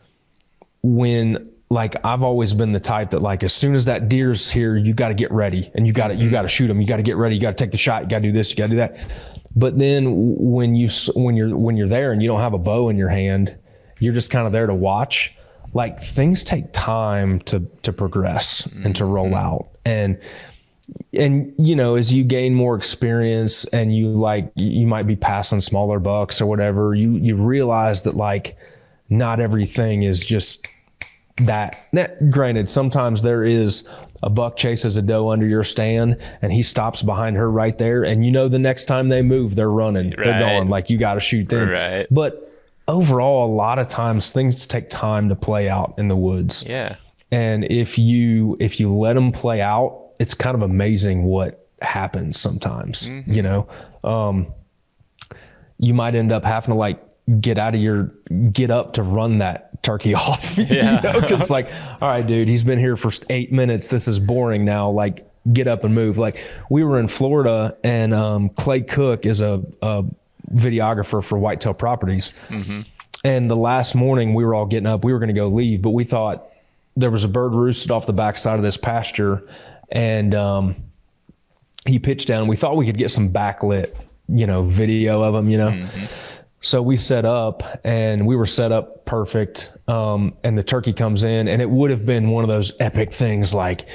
when 0.83 1.49
like 1.69 1.95
I've 2.05 2.23
always 2.23 2.53
been 2.53 2.71
the 2.71 2.79
type 2.79 3.09
that 3.11 3.21
like 3.21 3.41
as 3.41 3.51
soon 3.53 3.73
as 3.73 3.85
that 3.85 4.07
deer's 4.09 4.51
here, 4.51 4.77
you 4.77 4.93
got 4.93 5.07
to 5.07 5.15
get 5.15 5.31
ready 5.31 5.71
and 5.73 5.87
you 5.87 5.93
got 5.93 6.09
to 6.09 6.15
you 6.15 6.25
mm-hmm. 6.25 6.31
got 6.31 6.41
to 6.43 6.47
shoot 6.47 6.69
him. 6.69 6.79
You 6.79 6.87
got 6.87 6.97
to 6.97 7.03
get 7.03 7.17
ready. 7.17 7.35
You 7.35 7.41
got 7.41 7.57
to 7.57 7.63
take 7.63 7.71
the 7.71 7.77
shot. 7.77 8.03
You 8.03 8.09
got 8.09 8.19
to 8.19 8.27
do 8.27 8.31
this. 8.31 8.51
You 8.51 8.57
got 8.57 8.65
to 8.65 8.69
do 8.69 8.75
that. 8.77 8.97
But 9.55 9.79
then 9.79 10.35
when 10.37 10.75
you 10.75 10.89
when 11.15 11.35
you're 11.35 11.55
when 11.57 11.77
you're 11.77 11.87
there 11.87 12.11
and 12.11 12.21
you 12.21 12.27
don't 12.27 12.41
have 12.41 12.53
a 12.53 12.59
bow 12.59 12.89
in 12.89 12.97
your 12.97 13.09
hand, 13.09 13.57
you're 13.99 14.13
just 14.13 14.29
kind 14.29 14.45
of 14.45 14.53
there 14.53 14.67
to 14.67 14.75
watch. 14.75 15.33
like 15.73 16.03
things 16.03 16.43
take 16.43 16.71
time 16.71 17.39
to 17.41 17.59
to 17.81 17.91
progress 17.91 18.67
and 18.83 18.95
to 18.95 19.05
roll 19.05 19.25
mm-hmm. 19.25 19.35
out 19.35 19.69
and 19.85 20.19
and 21.13 21.53
you 21.57 21.75
know 21.75 21.95
as 21.95 22.11
you 22.11 22.23
gain 22.23 22.53
more 22.53 22.75
experience 22.75 23.65
and 23.65 23.95
you 23.95 24.09
like 24.09 24.51
you 24.55 24.85
might 24.85 25.07
be 25.07 25.15
passing 25.15 25.61
smaller 25.61 25.99
bucks 25.99 26.41
or 26.41 26.45
whatever 26.45 26.93
you 26.93 27.13
you 27.17 27.35
realize 27.35 28.03
that 28.03 28.15
like 28.15 28.57
not 29.09 29.39
everything 29.39 30.03
is 30.03 30.23
just 30.23 30.67
that 31.37 31.87
now, 31.91 32.07
granted 32.29 32.69
sometimes 32.69 33.21
there 33.23 33.43
is 33.43 33.87
a 34.21 34.29
buck 34.29 34.55
chases 34.55 34.97
a 34.97 35.01
doe 35.01 35.29
under 35.29 35.47
your 35.47 35.63
stand 35.63 36.17
and 36.41 36.53
he 36.53 36.61
stops 36.63 37.01
behind 37.03 37.35
her 37.35 37.49
right 37.49 37.77
there 37.79 38.03
and 38.03 38.23
you 38.25 38.31
know 38.31 38.47
the 38.47 38.59
next 38.59 38.85
time 38.85 39.09
they 39.09 39.21
move 39.21 39.55
they're 39.55 39.71
running 39.71 40.11
they're 40.11 40.31
Right. 40.33 40.39
going 40.39 40.69
like 40.69 40.89
you 40.89 40.97
got 40.97 41.15
to 41.15 41.19
shoot 41.19 41.49
them 41.49 41.69
Right. 41.69 42.05
but 42.11 42.51
overall 42.87 43.45
a 43.45 43.51
lot 43.53 43.79
of 43.79 43.87
times 43.87 44.29
things 44.31 44.67
take 44.67 44.89
time 44.89 45.29
to 45.29 45.35
play 45.35 45.67
out 45.69 45.95
in 45.97 46.07
the 46.07 46.15
woods 46.15 46.63
Yeah. 46.67 46.95
and 47.31 47.63
if 47.65 47.97
you 47.97 48.55
if 48.59 48.79
you 48.79 48.93
let 48.93 49.13
them 49.13 49.31
play 49.31 49.59
out 49.59 50.11
it's 50.19 50.35
kind 50.35 50.55
of 50.55 50.61
amazing 50.61 51.23
what 51.23 51.67
happens 51.81 52.39
sometimes 52.39 53.09
you 53.25 53.41
know 53.41 53.67
um 54.03 54.53
you 55.79 55.93
might 55.93 56.15
end 56.15 56.31
up 56.31 56.45
having 56.45 56.73
to 56.73 56.77
like 56.77 57.01
get 57.41 57.57
out 57.57 57.73
of 57.75 57.81
your 57.81 58.11
get 58.51 58.69
up 58.71 58.93
to 58.93 59.03
run 59.03 59.39
that 59.39 59.71
turkey 59.83 60.15
off 60.15 60.57
Yeah. 60.57 60.97
you 60.97 61.13
know? 61.13 61.21
Because 61.21 61.49
like 61.51 61.69
all 62.01 62.09
right 62.09 62.25
dude 62.25 62.47
he's 62.47 62.63
been 62.63 62.79
here 62.79 62.97
for 62.97 63.11
eight 63.29 63.51
minutes. 63.51 63.87
This 63.89 64.07
is 64.07 64.19
boring 64.19 64.65
now. 64.65 64.89
Like 64.89 65.29
get 65.51 65.67
up 65.67 65.83
and 65.83 65.93
move. 65.93 66.17
Like 66.17 66.43
we 66.69 66.83
were 66.83 66.99
in 66.99 67.07
florida 67.07 67.77
and 67.83 68.13
um 68.13 68.49
clay 68.49 68.81
cook 68.81 69.25
is 69.25 69.41
a, 69.41 69.61
a 69.81 70.03
videographer 70.51 71.23
for 71.23 71.37
whitetail 71.37 71.73
properties. 71.73 72.31
And 73.25 73.49
the 73.49 73.55
last 73.55 73.95
morning 73.95 74.33
we 74.33 74.43
were 74.43 74.53
all 74.53 74.65
getting 74.65 74.87
up, 74.87 75.05
we 75.05 75.13
were 75.13 75.19
going 75.19 75.29
to 75.29 75.33
go 75.33 75.47
leave, 75.47 75.81
but 75.81 75.91
we 75.91 76.03
thought 76.03 76.45
there 76.97 77.09
was 77.09 77.23
a 77.23 77.29
bird 77.29 77.53
roosted 77.53 77.89
off 77.89 78.05
the 78.05 78.11
backside 78.13 78.57
of 78.57 78.63
this 78.63 78.75
pasture, 78.75 79.47
and 79.89 80.35
um, 80.35 80.75
he 81.87 81.99
pitched 81.99 82.27
down. 82.27 82.47
We 82.47 82.57
thought 82.57 82.75
we 82.75 82.85
could 82.85 82.97
get 82.97 83.11
some 83.11 83.31
backlit, 83.31 83.95
you 84.27 84.45
know, 84.45 84.63
video 84.63 85.21
of 85.23 85.33
him, 85.35 85.49
you 85.49 85.57
know. 85.57 85.87
So 86.63 86.81
we 86.81 86.95
set 86.95 87.25
up, 87.25 87.61
and 87.83 88.25
we 88.25 88.37
were 88.37 88.45
set 88.45 88.71
up 88.71 89.05
perfect. 89.05 89.69
Um, 89.87 90.33
and 90.45 90.57
the 90.57 90.63
turkey 90.63 90.93
comes 90.93 91.23
in, 91.23 91.49
and 91.49 91.61
it 91.61 91.69
would 91.69 91.91
have 91.91 92.05
been 92.05 92.29
one 92.29 92.45
of 92.45 92.47
those 92.47 92.71
epic 92.79 93.13
things 93.13 93.53
like, 93.53 93.85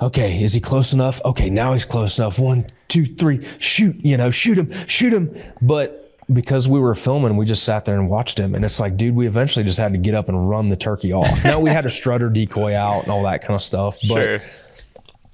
okay, 0.00 0.42
is 0.42 0.54
he 0.54 0.60
close 0.60 0.94
enough? 0.94 1.20
Okay, 1.22 1.50
now 1.50 1.74
he's 1.74 1.84
close 1.84 2.18
enough. 2.18 2.38
One, 2.38 2.66
two, 2.88 3.04
three, 3.04 3.46
shoot, 3.58 3.94
you 4.02 4.16
know, 4.16 4.30
shoot 4.30 4.56
him, 4.56 4.72
shoot 4.86 5.12
him. 5.12 5.36
But 5.60 6.16
because 6.32 6.66
we 6.66 6.80
were 6.80 6.94
filming, 6.94 7.36
we 7.36 7.44
just 7.44 7.62
sat 7.62 7.84
there 7.84 7.96
and 7.98 8.08
watched 8.08 8.38
him. 8.38 8.54
And 8.54 8.64
it's 8.64 8.80
like, 8.80 8.96
dude, 8.96 9.14
we 9.14 9.26
eventually 9.26 9.64
just 9.64 9.78
had 9.78 9.92
to 9.92 9.98
get 9.98 10.14
up 10.14 10.30
and 10.30 10.48
run 10.48 10.70
the 10.70 10.76
turkey 10.76 11.12
off. 11.12 11.44
now 11.44 11.60
we 11.60 11.68
had 11.68 11.84
a 11.84 11.90
strutter 12.00 12.30
decoy 12.30 12.74
out 12.74 13.02
and 13.02 13.12
all 13.12 13.22
that 13.24 13.42
kind 13.42 13.54
of 13.54 13.62
stuff. 13.62 13.98
But 14.08 14.40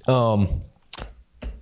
Sure. 0.07 0.15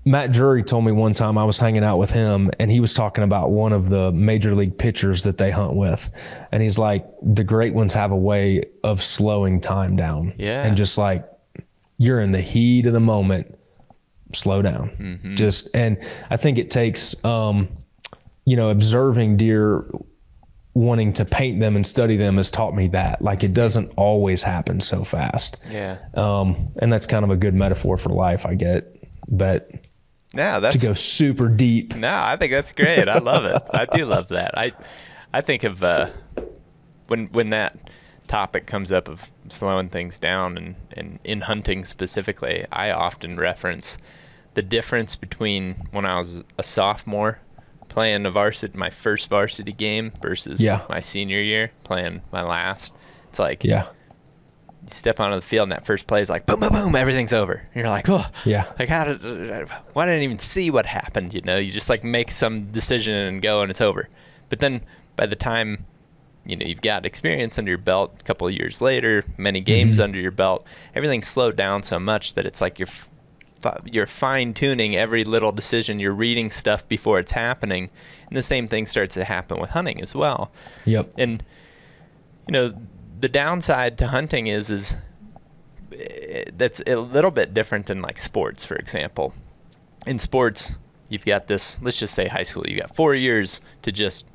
Matt 0.05 0.31
Drury 0.31 0.63
told 0.63 0.84
me 0.84 0.91
one 0.91 1.13
time 1.13 1.38
I 1.38 1.45
was 1.45 1.59
hanging 1.59 1.84
out 1.84 1.97
with 1.97 2.11
him 2.11 2.51
and 2.59 2.69
he 2.69 2.80
was 2.80 2.93
talking 2.93 3.23
about 3.23 3.51
one 3.51 3.71
of 3.71 3.89
the 3.89 4.11
major 4.11 4.53
league 4.53 4.77
pitchers 4.77 5.23
that 5.23 5.38
they 5.38 5.49
hunt 5.49 5.75
with. 5.75 6.09
And 6.51 6.61
he's 6.61 6.77
like, 6.77 7.05
the 7.21 7.43
great 7.43 7.73
ones 7.73 7.93
have 7.93 8.11
a 8.11 8.17
way 8.17 8.65
of 8.84 9.01
slowing 9.01 9.61
time 9.61 9.95
down. 9.95 10.34
Yeah. 10.38 10.63
And 10.63 10.75
just 10.75 10.97
like, 10.97 11.25
you're 11.97 12.19
in 12.19 12.34
the 12.34 12.41
heat 12.41 12.85
of 12.85 12.93
the 12.93 12.99
moment, 12.99 13.57
slow 14.34 14.61
down. 14.61 14.89
Just, 15.35 15.69
and 15.73 15.97
I 16.30 16.35
think 16.35 16.57
it 16.57 16.69
takes, 16.69 17.23
um, 17.23 17.69
you 18.45 18.57
know, 18.57 18.71
observing 18.71 19.38
deer 19.38 19.89
wanting 20.73 21.13
to 21.13 21.23
paint 21.23 21.61
them 21.61 21.75
and 21.75 21.85
study 21.88 22.17
them 22.17 22.35
has 22.38 22.49
taught 22.49 22.75
me 22.75 22.88
that. 22.89 23.21
Like, 23.21 23.43
it 23.43 23.53
doesn't 23.53 23.93
always 23.95 24.43
happen 24.43 24.81
so 24.81 25.03
fast. 25.03 25.63
Yeah. 25.69 25.99
Um, 26.15 26.73
and 26.80 26.91
that's 26.91 27.05
kind 27.05 27.23
of 27.23 27.31
a 27.31 27.38
good 27.38 27.53
metaphor 27.53 27.97
for 27.97 28.09
life, 28.09 28.45
I 28.45 28.55
get. 28.55 28.89
But 29.30 29.69
Yeah, 30.34 30.60
that's 30.60 30.81
to 30.81 30.88
go 30.88 30.93
super 30.93 31.47
deep. 31.47 31.95
No, 31.95 32.10
I 32.11 32.35
think 32.38 32.51
that's 32.51 32.72
great. 32.72 33.07
I 33.07 33.19
love 33.19 33.45
it. 33.45 33.61
I 33.72 33.85
do 33.85 34.05
love 34.05 34.30
that. 34.30 34.57
I 34.57 34.72
I 35.34 35.41
think 35.41 35.64
of 35.64 35.84
uh, 35.84 36.07
when 37.07 37.27
when 37.27 37.49
that 37.51 37.77
topic 38.27 38.65
comes 38.65 38.91
up 38.91 39.07
of 39.07 39.31
slowing 39.49 39.89
things 39.89 40.18
down 40.18 40.57
and, 40.57 40.76
and 40.93 41.19
in 41.23 41.41
hunting 41.41 41.84
specifically, 41.84 42.65
I 42.72 42.91
often 42.91 43.38
reference 43.38 43.97
the 44.55 44.61
difference 44.64 45.15
between 45.15 45.88
when 45.91 46.05
I 46.05 46.18
was 46.18 46.43
a 46.57 46.64
sophomore 46.64 47.39
playing 47.89 48.26
a 48.26 48.31
varsity 48.31 48.76
my 48.77 48.89
first 48.89 49.30
varsity 49.30 49.72
game 49.73 50.11
versus 50.22 50.61
Yeah. 50.64 50.81
my 50.89 50.99
senior 51.01 51.41
year 51.41 51.72
playing 51.84 52.22
my 52.31 52.41
last. 52.41 52.91
It's 53.30 53.38
like 53.39 53.64
Yeah. 53.64 53.88
Step 54.88 55.19
onto 55.19 55.35
the 55.35 55.41
field 55.41 55.64
and 55.64 55.72
that 55.72 55.85
first 55.85 56.07
play 56.07 56.22
is 56.22 56.30
like 56.30 56.45
boom 56.45 56.60
boom 56.60 56.72
boom 56.72 56.95
everything's 56.95 57.34
over. 57.34 57.53
And 57.53 57.76
you're 57.76 57.89
like 57.89 58.10
oh 58.10 58.26
Yeah. 58.45 58.72
like 58.80 58.89
how 58.89 59.05
did 59.05 59.22
why 59.93 60.05
didn't 60.05 60.22
I 60.22 60.23
even 60.23 60.39
see 60.39 60.69
what 60.69 60.85
happened 60.85 61.34
you 61.34 61.41
know? 61.41 61.57
You 61.57 61.72
just 61.72 61.89
like 61.89 62.03
make 62.03 62.31
some 62.31 62.72
decision 62.72 63.14
and 63.14 63.41
go 63.41 63.61
and 63.61 63.72
it's 63.72 63.81
over. 63.81 64.10
But 64.49 64.60
then 64.60 64.81
by 65.15 65.26
the 65.26 65.35
time 65.35 65.85
you 66.45 66.55
know 66.55 66.65
you've 66.65 66.81
got 66.81 67.05
experience 67.05 67.57
under 67.57 67.72
your 67.72 67.77
belt 67.77 68.18
a 68.19 68.23
couple 68.23 68.47
of 68.47 68.53
years 68.53 68.81
later 68.81 69.23
many 69.38 69.60
mm-hmm. 69.60 69.65
games 69.65 69.99
under 69.99 70.19
your 70.19 70.31
belt 70.31 70.68
everything's 70.93 71.27
slowed 71.27 71.55
down 71.55 71.81
so 71.84 71.97
much 71.97 72.34
that 72.34 72.45
it's 72.45 72.60
like 72.60 72.80
you're 72.80 72.88
f- 72.88 73.10
you're 73.85 74.07
fine 74.07 74.53
tuning 74.53 74.95
every 74.95 75.23
little 75.23 75.51
decision. 75.51 75.99
You're 75.99 76.14
reading 76.14 76.49
stuff 76.49 76.88
before 76.88 77.19
it's 77.19 77.31
happening. 77.31 77.89
And 78.27 78.35
the 78.35 78.41
same 78.41 78.68
thing 78.68 78.85
starts 78.85 79.14
to 79.15 79.23
happen 79.23 79.60
with 79.60 79.72
hunting 79.72 80.01
as 80.01 80.14
well. 80.14 80.51
Yep. 80.85 81.14
and 81.18 81.43
you 82.47 82.51
know 82.51 82.73
the 83.24 83.30
downside 83.30 83.98
to 83.98 84.08
hunting 84.08 84.45
is 84.48 84.70
is 84.70 84.95
eh, 85.98 86.44
that's 86.58 86.82
a 86.88 86.95
little 86.95 87.32
bit 87.32 87.54
different 87.54 87.86
than 87.88 88.02
like 88.02 88.20
sports 88.20 88.66
for 88.66 88.76
example 88.76 89.34
in 90.06 90.20
sports 90.20 90.78
you've 91.10 91.26
got 91.26 91.48
this 91.48 91.82
let's 91.82 92.00
just 92.00 92.14
say 92.14 92.28
high 92.28 92.44
school 92.44 92.64
you 92.68 92.78
got 92.80 92.94
four 92.95 93.16
years 93.16 93.62
to 93.82 93.91
just 93.91 94.26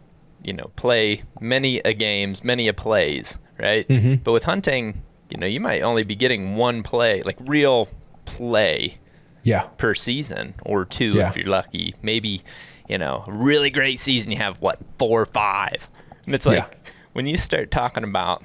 you 0.42 0.52
know 0.52 0.70
play 0.76 1.22
many 1.40 1.78
a 1.80 1.92
games 1.92 2.42
many 2.44 2.68
a 2.68 2.72
plays 2.74 3.38
right 3.58 3.86
Mhm. 3.88 4.22
but 4.24 4.32
with 4.32 4.44
hunting 4.44 5.02
you 5.30 5.36
know 5.38 5.46
you 5.46 5.60
might 5.60 5.82
only 5.82 6.04
be 6.04 6.14
getting 6.14 6.56
one 6.56 6.82
play 6.82 7.22
like 7.22 7.36
real 7.40 7.88
play 8.24 8.98
Yeah. 9.42 9.62
per 9.78 9.94
season 9.94 10.54
or 10.64 10.84
two 10.84 11.14
Yeah. 11.14 11.28
if 11.28 11.36
you're 11.36 11.48
lucky. 11.60 11.94
Maybe, 12.02 12.42
you 12.88 12.98
know, 12.98 13.24
really 13.26 13.70
great 13.70 13.98
season 13.98 14.30
you 14.32 14.38
have 14.38 14.60
what, 14.60 14.78
four 14.98 15.22
or 15.22 15.26
five. 15.26 15.88
And 16.26 16.34
it's 16.34 16.44
like 16.44 16.58
Yeah. 16.58 16.90
when 17.14 17.26
you 17.26 17.36
start 17.38 17.70
talking 17.70 18.04
about 18.04 18.42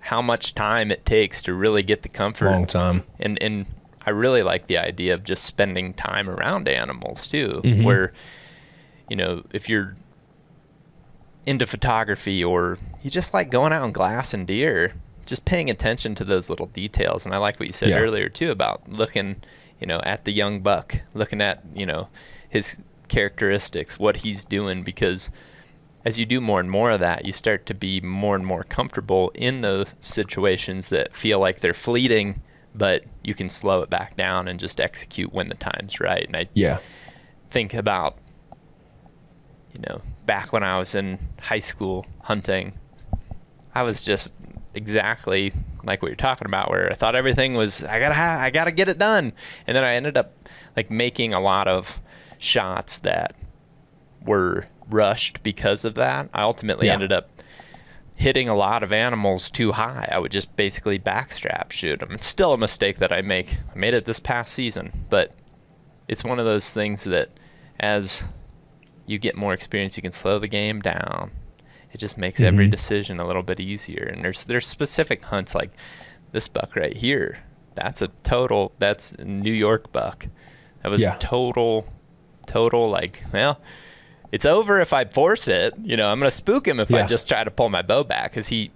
how 0.00 0.22
much 0.22 0.54
time 0.54 0.90
it 0.90 1.04
takes 1.06 1.42
to 1.42 1.54
really 1.54 1.82
get 1.82 2.02
the 2.02 2.08
comfort 2.08 2.46
Long 2.50 2.66
time. 2.66 3.04
and 3.18 3.40
and 3.42 3.66
I 4.06 4.10
really 4.10 4.42
like 4.42 4.66
the 4.66 4.78
idea 4.78 5.12
of 5.14 5.24
just 5.24 5.44
spending 5.44 5.92
time 5.94 6.28
around 6.28 6.68
animals 6.68 7.28
too, 7.28 7.60
Mhm. 7.64 7.84
where 7.84 8.12
you 9.08 9.16
know, 9.16 9.42
if 9.52 9.68
you're 9.68 9.96
into 11.46 11.66
photography 11.66 12.44
or 12.44 12.78
you 13.02 13.10
just 13.10 13.34
like 13.34 13.50
going 13.50 13.72
out 13.72 13.82
and 13.82 13.94
glassing 13.94 14.44
deer, 14.44 14.92
just 15.26 15.44
paying 15.44 15.68
attention 15.70 16.14
to 16.14 16.24
those 16.24 16.48
little 16.50 16.66
details. 16.66 17.24
And 17.24 17.34
I 17.34 17.38
like 17.38 17.58
what 17.58 17.66
you 17.66 17.72
said 17.72 17.88
Yeah. 17.90 17.98
earlier 17.98 18.28
too 18.28 18.50
about 18.50 18.88
looking, 18.88 19.36
you 19.80 19.86
know, 19.86 20.00
at 20.04 20.24
the 20.24 20.32
young 20.32 20.60
buck, 20.60 20.96
looking 21.14 21.40
at, 21.40 21.62
you 21.74 21.86
know, 21.86 22.08
his 22.48 22.78
characteristics, 23.08 23.98
what 23.98 24.18
he's 24.18 24.44
doing 24.44 24.82
because 24.82 25.30
as 26.04 26.18
you 26.18 26.24
do 26.26 26.40
more 26.40 26.60
and 26.60 26.70
more 26.70 26.90
of 26.90 27.00
that, 27.00 27.24
you 27.24 27.32
start 27.32 27.66
to 27.66 27.74
be 27.74 28.00
more 28.00 28.34
and 28.36 28.46
more 28.46 28.64
comfortable 28.64 29.30
in 29.34 29.60
those 29.60 29.94
situations 30.00 30.88
that 30.88 31.14
feel 31.14 31.38
like 31.38 31.60
they're 31.60 31.74
fleeting, 31.74 32.40
but 32.74 33.04
you 33.22 33.34
can 33.34 33.48
slow 33.48 33.82
it 33.82 33.90
back 33.90 34.16
down 34.16 34.48
and 34.48 34.58
just 34.58 34.80
execute 34.80 35.32
when 35.32 35.48
the 35.48 35.56
time's 35.56 36.00
right. 36.00 36.24
And 36.26 36.36
I 36.36 36.48
Yeah. 36.54 36.78
think 37.50 37.74
about, 37.74 38.16
you 39.74 39.82
know, 39.88 40.00
back 40.26 40.52
when 40.52 40.62
I 40.62 40.78
was 40.78 40.94
in 40.94 41.18
high 41.42 41.58
school 41.58 42.06
hunting, 42.22 42.72
I 43.74 43.82
was 43.82 44.04
just 44.04 44.32
exactly 44.74 45.52
like 45.84 46.02
what 46.02 46.08
you're 46.08 46.16
talking 46.16 46.46
about, 46.46 46.70
where 46.70 46.90
I 46.90 46.94
thought 46.94 47.14
everything 47.14 47.54
was 47.54 47.82
I 47.84 47.98
gotta 47.98 48.14
ha- 48.14 48.38
I 48.40 48.50
gotta 48.50 48.72
get 48.72 48.88
it 48.88 48.98
done, 48.98 49.32
and 49.66 49.76
then 49.76 49.84
I 49.84 49.94
ended 49.94 50.16
up 50.16 50.32
like 50.76 50.90
making 50.90 51.32
a 51.34 51.40
lot 51.40 51.68
of 51.68 52.00
shots 52.38 52.98
that 53.00 53.34
were 54.24 54.66
rushed 54.92 55.42
because 55.42 55.84
of 55.84 55.94
that. 55.94 56.28
I 56.34 56.42
ultimately 56.42 56.86
Yeah. 56.86 56.94
ended 56.94 57.12
up 57.12 57.30
hitting 58.14 58.48
a 58.48 58.54
lot 58.54 58.82
of 58.82 58.92
animals 58.92 59.48
too 59.48 59.72
high. 59.72 60.06
I 60.12 60.18
would 60.18 60.30
just 60.32 60.54
basically 60.56 60.98
backstrap 60.98 61.72
shoot 61.72 62.00
them. 62.00 62.10
It's 62.12 62.26
still 62.26 62.52
a 62.52 62.58
mistake 62.58 62.98
that 62.98 63.12
I 63.12 63.22
make. 63.22 63.56
I 63.74 63.78
made 63.78 63.94
it 63.94 64.04
this 64.04 64.20
past 64.20 64.52
season, 64.52 65.06
but 65.08 65.32
it's 66.06 66.22
one 66.22 66.38
of 66.38 66.44
those 66.44 66.70
things 66.72 67.04
that 67.04 67.30
as 67.78 68.24
you 69.06 69.18
get 69.18 69.36
more 69.36 69.54
experience, 69.54 69.96
you 69.96 70.02
can 70.02 70.12
slow 70.12 70.38
the 70.38 70.48
game 70.48 70.80
down. 70.80 71.30
It 71.92 71.98
just 71.98 72.18
makes 72.18 72.40
every 72.40 72.68
Mhm. 72.68 72.70
decision 72.72 73.18
a 73.20 73.26
little 73.26 73.42
bit 73.42 73.58
easier. 73.58 74.04
And 74.12 74.22
there's 74.24 74.44
there's 74.44 74.66
specific 74.66 75.22
hunts 75.24 75.54
like 75.54 75.70
this 76.32 76.46
buck 76.46 76.76
right 76.76 76.96
here. 76.96 77.38
That's 77.74 78.02
a 78.02 78.08
total. 78.22 78.72
That's 78.78 79.12
a 79.12 79.24
New 79.24 79.52
York 79.52 79.90
buck. 79.92 80.26
That 80.82 80.90
was 80.90 81.02
Yeah. 81.02 81.16
total, 81.18 81.86
total 82.46 82.88
like 82.90 83.24
well. 83.32 83.60
It's 84.32 84.46
over 84.46 84.80
if 84.80 84.92
I 84.92 85.04
force 85.04 85.48
it. 85.48 85.74
You 85.82 85.96
know, 85.96 86.10
I'm 86.10 86.18
gonna 86.18 86.30
spook 86.30 86.66
him 86.66 86.78
if 86.80 86.92
I 86.94 87.06
just 87.06 87.28
try 87.28 87.42
to 87.42 87.50
pull 87.50 87.68
my 87.68 87.82
bow 87.82 88.04
back 88.04 88.30
because 88.30 88.48
he 88.48 88.70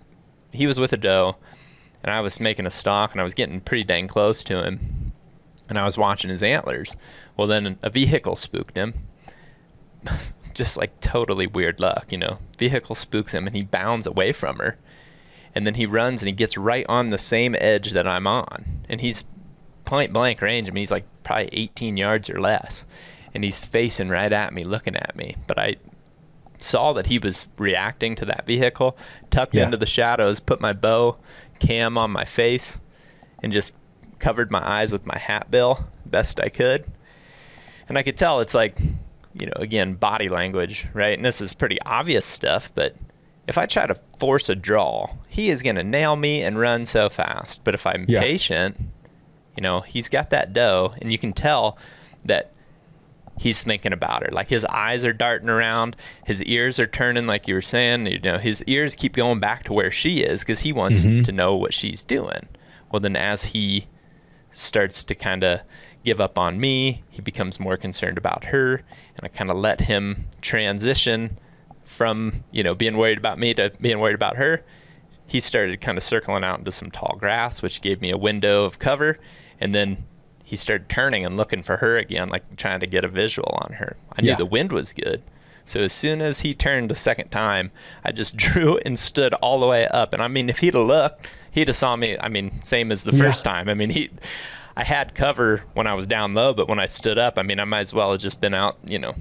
he 0.53 0.67
was 0.67 0.81
with 0.81 0.93
a 0.93 0.97
doe, 0.97 1.37
and 2.03 2.13
I 2.13 2.21
was 2.21 2.41
making 2.41 2.67
a 2.67 2.71
stalk, 2.71 3.13
and 3.13 3.21
I 3.21 3.25
was 3.25 3.35
getting 3.35 3.61
pretty 3.61 3.85
dang 3.85 4.09
close 4.09 4.43
to 4.45 4.63
him, 4.63 5.13
and 5.69 5.79
I 5.79 5.85
was 5.85 5.99
watching 5.99 6.31
his 6.31 6.43
antlers. 6.43 6.97
Well, 7.37 7.47
then 7.47 7.79
a 7.83 7.91
vehicle 7.91 8.37
spooked 8.37 8.77
him. 8.77 8.95
Just 10.55 10.77
like 10.77 11.01
totally 11.01 11.49
weird 11.49 11.81
luck, 11.81 12.13
you 12.13 12.19
know. 12.19 12.39
Vehicle 12.59 12.95
spooks 12.95 13.33
him, 13.33 13.47
and 13.47 13.57
he 13.57 13.63
bounds 13.63 14.07
away 14.07 14.33
from 14.33 14.59
her, 14.59 14.79
and 15.55 15.67
then 15.67 15.75
he 15.75 15.87
runs 15.87 16.23
and 16.23 16.29
he 16.29 16.33
gets 16.33 16.57
right 16.57 16.87
on 16.89 17.11
the 17.11 17.19
same 17.19 17.57
edge 17.59 17.93
that 17.93 18.07
I'm 18.07 18.27
on, 18.27 18.85
and 18.89 19.01
he's 19.01 19.25
point 19.85 20.13
blank 20.13 20.41
range. 20.41 20.69
I 20.69 20.73
mean, 20.73 20.83
he's 20.83 20.91
like 20.91 21.07
probably 21.23 21.49
18 21.53 21.97
yards 21.97 22.31
or 22.31 22.41
less, 22.41 22.85
and 23.35 23.43
he's 23.45 23.61
facing 23.61 24.09
right 24.09 24.33
at 24.33 24.53
me, 24.53 24.65
looking 24.65 24.97
at 24.97 25.17
me. 25.17 25.37
But 25.47 25.59
I 25.59 25.77
saw 26.59 26.93
that 26.95 27.07
he 27.07 27.19
was 27.19 27.47
reacting 27.59 28.15
to 28.17 28.25
that 28.27 28.47
vehicle, 28.47 28.97
tucked 29.31 29.55
Yeah. 29.55 29.65
into 29.65 29.77
the 29.77 29.87
shadows, 29.87 30.41
put 30.41 30.61
my 30.61 30.73
bow 30.73 31.17
cam 31.59 31.99
on 31.99 32.11
my 32.11 32.25
face, 32.25 32.79
and 33.43 33.53
just 33.53 33.73
covered 34.19 34.51
my 34.51 34.67
eyes 34.67 34.93
with 34.93 35.05
my 35.07 35.19
hat 35.19 35.51
bill 35.51 35.85
best 36.07 36.41
I 36.41 36.49
could. 36.49 36.85
And 37.89 37.99
I 37.99 38.03
could 38.03 38.17
tell 38.17 38.41
it's 38.41 38.55
like, 38.55 38.79
you 39.35 39.47
know, 39.47 39.53
again, 39.57 39.95
body 39.95 40.29
language, 40.29 40.87
right? 40.95 41.17
And 41.19 41.27
this 41.27 41.41
is 41.41 41.53
pretty 41.53 41.79
obvious 41.83 42.25
stuff, 42.25 42.71
but 42.75 42.95
if 43.47 43.59
I 43.59 43.67
try 43.67 43.87
to 43.87 43.97
force 44.19 44.49
a 44.49 44.55
draw, 44.55 45.11
he 45.29 45.51
is 45.51 45.61
going 45.61 45.77
to 45.77 45.85
nail 45.85 46.17
me 46.17 46.41
and 46.43 46.59
run 46.59 46.87
so 46.87 47.11
fast. 47.11 47.63
But 47.65 47.75
if 47.75 47.87
I'm 47.87 48.07
Yeah. 48.09 48.21
patient, 48.21 48.81
you 49.57 49.63
know, 49.63 49.81
he's 49.81 50.09
got 50.09 50.31
that 50.31 50.55
doe, 50.55 50.95
and 51.03 51.13
you 51.13 51.19
can 51.19 51.35
tell 51.35 51.77
that 52.25 52.53
he's 53.39 53.63
thinking 53.63 53.93
about 53.93 54.23
her. 54.23 54.29
Like 54.33 54.49
his 54.49 54.65
eyes 54.67 55.05
are 55.05 55.13
darting 55.13 55.49
around, 55.49 55.97
his 56.25 56.43
ears 56.45 56.79
are 56.79 56.87
turning, 56.87 57.27
like 57.27 57.49
you 57.49 57.55
were 57.55 57.61
saying. 57.63 58.07
You 58.07 58.21
know, 58.21 58.39
his 58.39 58.63
ears 58.65 58.95
keep 58.95 59.15
going 59.15 59.41
back 59.41 59.65
to 59.65 59.73
where 59.73 59.91
she 59.91 60.21
is 60.23 60.41
because 60.43 60.61
he 60.61 60.73
wants 60.73 61.07
Mhm. 61.07 61.25
to 61.25 61.33
know 61.33 61.55
what 61.57 61.75
she's 61.75 62.03
doing. 62.03 62.49
Well, 62.93 63.01
then 63.01 63.17
as 63.17 63.47
he 63.47 63.87
starts 64.51 65.03
to 65.05 65.15
kind 65.15 65.43
of 65.43 65.61
give 66.05 66.21
up 66.21 66.39
on 66.39 66.61
me, 66.61 67.03
he 67.11 67.21
becomes 67.23 67.59
more 67.59 67.77
concerned 67.77 68.19
about 68.19 68.45
her, 68.45 68.77
and 69.17 69.25
I 69.25 69.29
kind 69.29 69.51
of 69.51 69.57
let 69.57 69.81
him 69.83 70.27
transition 70.43 71.39
from 71.85 72.45
you 72.51 72.63
know 72.63 72.75
being 72.75 72.97
worried 72.97 73.19
about 73.19 73.39
me 73.39 73.53
to 73.55 73.71
being 73.81 73.99
worried 73.99 74.15
about 74.15 74.37
her. 74.37 74.63
He 75.27 75.41
started 75.41 75.81
kind 75.81 75.97
of 75.99 76.05
circling 76.05 76.45
out 76.45 76.59
into 76.59 76.71
some 76.73 76.91
tall 76.91 77.17
grass, 77.19 77.63
which 77.63 77.81
gave 77.81 78.01
me 78.01 78.11
a 78.11 78.17
window 78.19 78.65
of 78.65 78.79
cover, 78.79 79.19
and 79.61 79.75
then 79.75 80.05
he 80.45 80.57
started 80.57 80.89
turning 80.89 81.25
and 81.25 81.37
looking 81.37 81.63
for 81.63 81.79
her 81.79 81.97
again, 81.97 82.29
like 82.29 82.57
trying 82.57 82.81
to 82.81 82.87
get 82.87 83.05
a 83.05 83.09
visual 83.09 83.59
on 83.63 83.75
her. 83.75 83.97
I 84.17 84.23
knew 84.23 84.29
Yeah. 84.31 84.37
the 84.37 84.47
wind 84.47 84.71
was 84.73 84.93
good. 84.93 85.23
So 85.67 85.81
as 85.81 85.93
soon 85.95 86.21
as 86.21 86.41
he 86.41 86.53
turned 86.53 86.91
the 86.91 86.95
second 86.95 87.31
time, 87.31 87.71
I 88.05 88.13
just 88.13 88.37
drew 88.45 88.79
and 88.85 88.99
stood 88.99 89.33
all 89.35 89.59
the 89.61 89.67
way 89.67 89.87
up. 89.89 90.13
And 90.13 90.23
I 90.23 90.29
mean, 90.29 90.51
if 90.51 90.59
he'd 90.59 90.75
have 90.75 90.87
looked, 90.87 91.27
he'd 91.51 91.69
have 91.69 91.77
saw 91.77 91.97
me. 91.97 92.19
I 92.21 92.29
mean, 92.29 92.61
same 92.63 92.93
as 92.93 93.05
the 93.05 93.13
Yeah. 93.13 93.19
first 93.25 93.45
time. 93.45 93.69
I 93.71 93.75
mean, 93.75 93.89
he, 93.91 94.11
I 94.77 94.85
had 94.85 95.15
cover 95.15 95.63
when 95.73 95.87
I 95.87 95.95
was 95.95 96.07
down 96.07 96.35
low, 96.35 96.53
but 96.53 96.69
when 96.69 96.79
I 96.79 96.87
stood 96.87 97.17
up, 97.17 97.39
I 97.39 97.43
mean, 97.43 97.59
I 97.61 97.65
might 97.65 97.81
as 97.81 97.95
well 97.95 98.13
have 98.13 98.21
just 98.21 98.41
been 98.41 98.53
out, 98.55 98.77
you 98.87 98.99
know, 98.99 99.15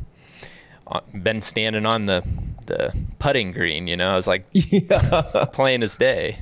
uh, 0.88 1.00
been 1.22 1.42
standing 1.42 1.86
on 1.86 2.06
the 2.08 2.24
the 2.66 2.94
putting 3.20 3.52
green. 3.52 3.88
You 3.88 3.96
know, 3.98 4.10
I 4.12 4.16
was 4.16 4.28
like 4.28 4.46
yeah. 4.52 5.46
plain 5.54 5.84
as 5.84 5.96
day. 5.96 6.40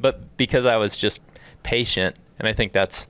But 0.00 0.36
because 0.36 0.66
I 0.66 0.76
was 0.76 0.96
just 0.96 1.20
patient, 1.62 2.16
and 2.38 2.48
I 2.48 2.52
think 2.52 2.72
that's 2.72 3.06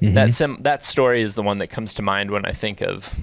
Mm-hmm. 0.00 0.14
that 0.14 0.32
sim- 0.32 0.58
that 0.62 0.82
story 0.82 1.20
is 1.22 1.34
the 1.34 1.42
one 1.42 1.58
that 1.58 1.66
comes 1.68 1.92
to 1.94 2.02
mind 2.02 2.30
when 2.30 2.46
I 2.46 2.52
think 2.52 2.80
of 2.80 3.14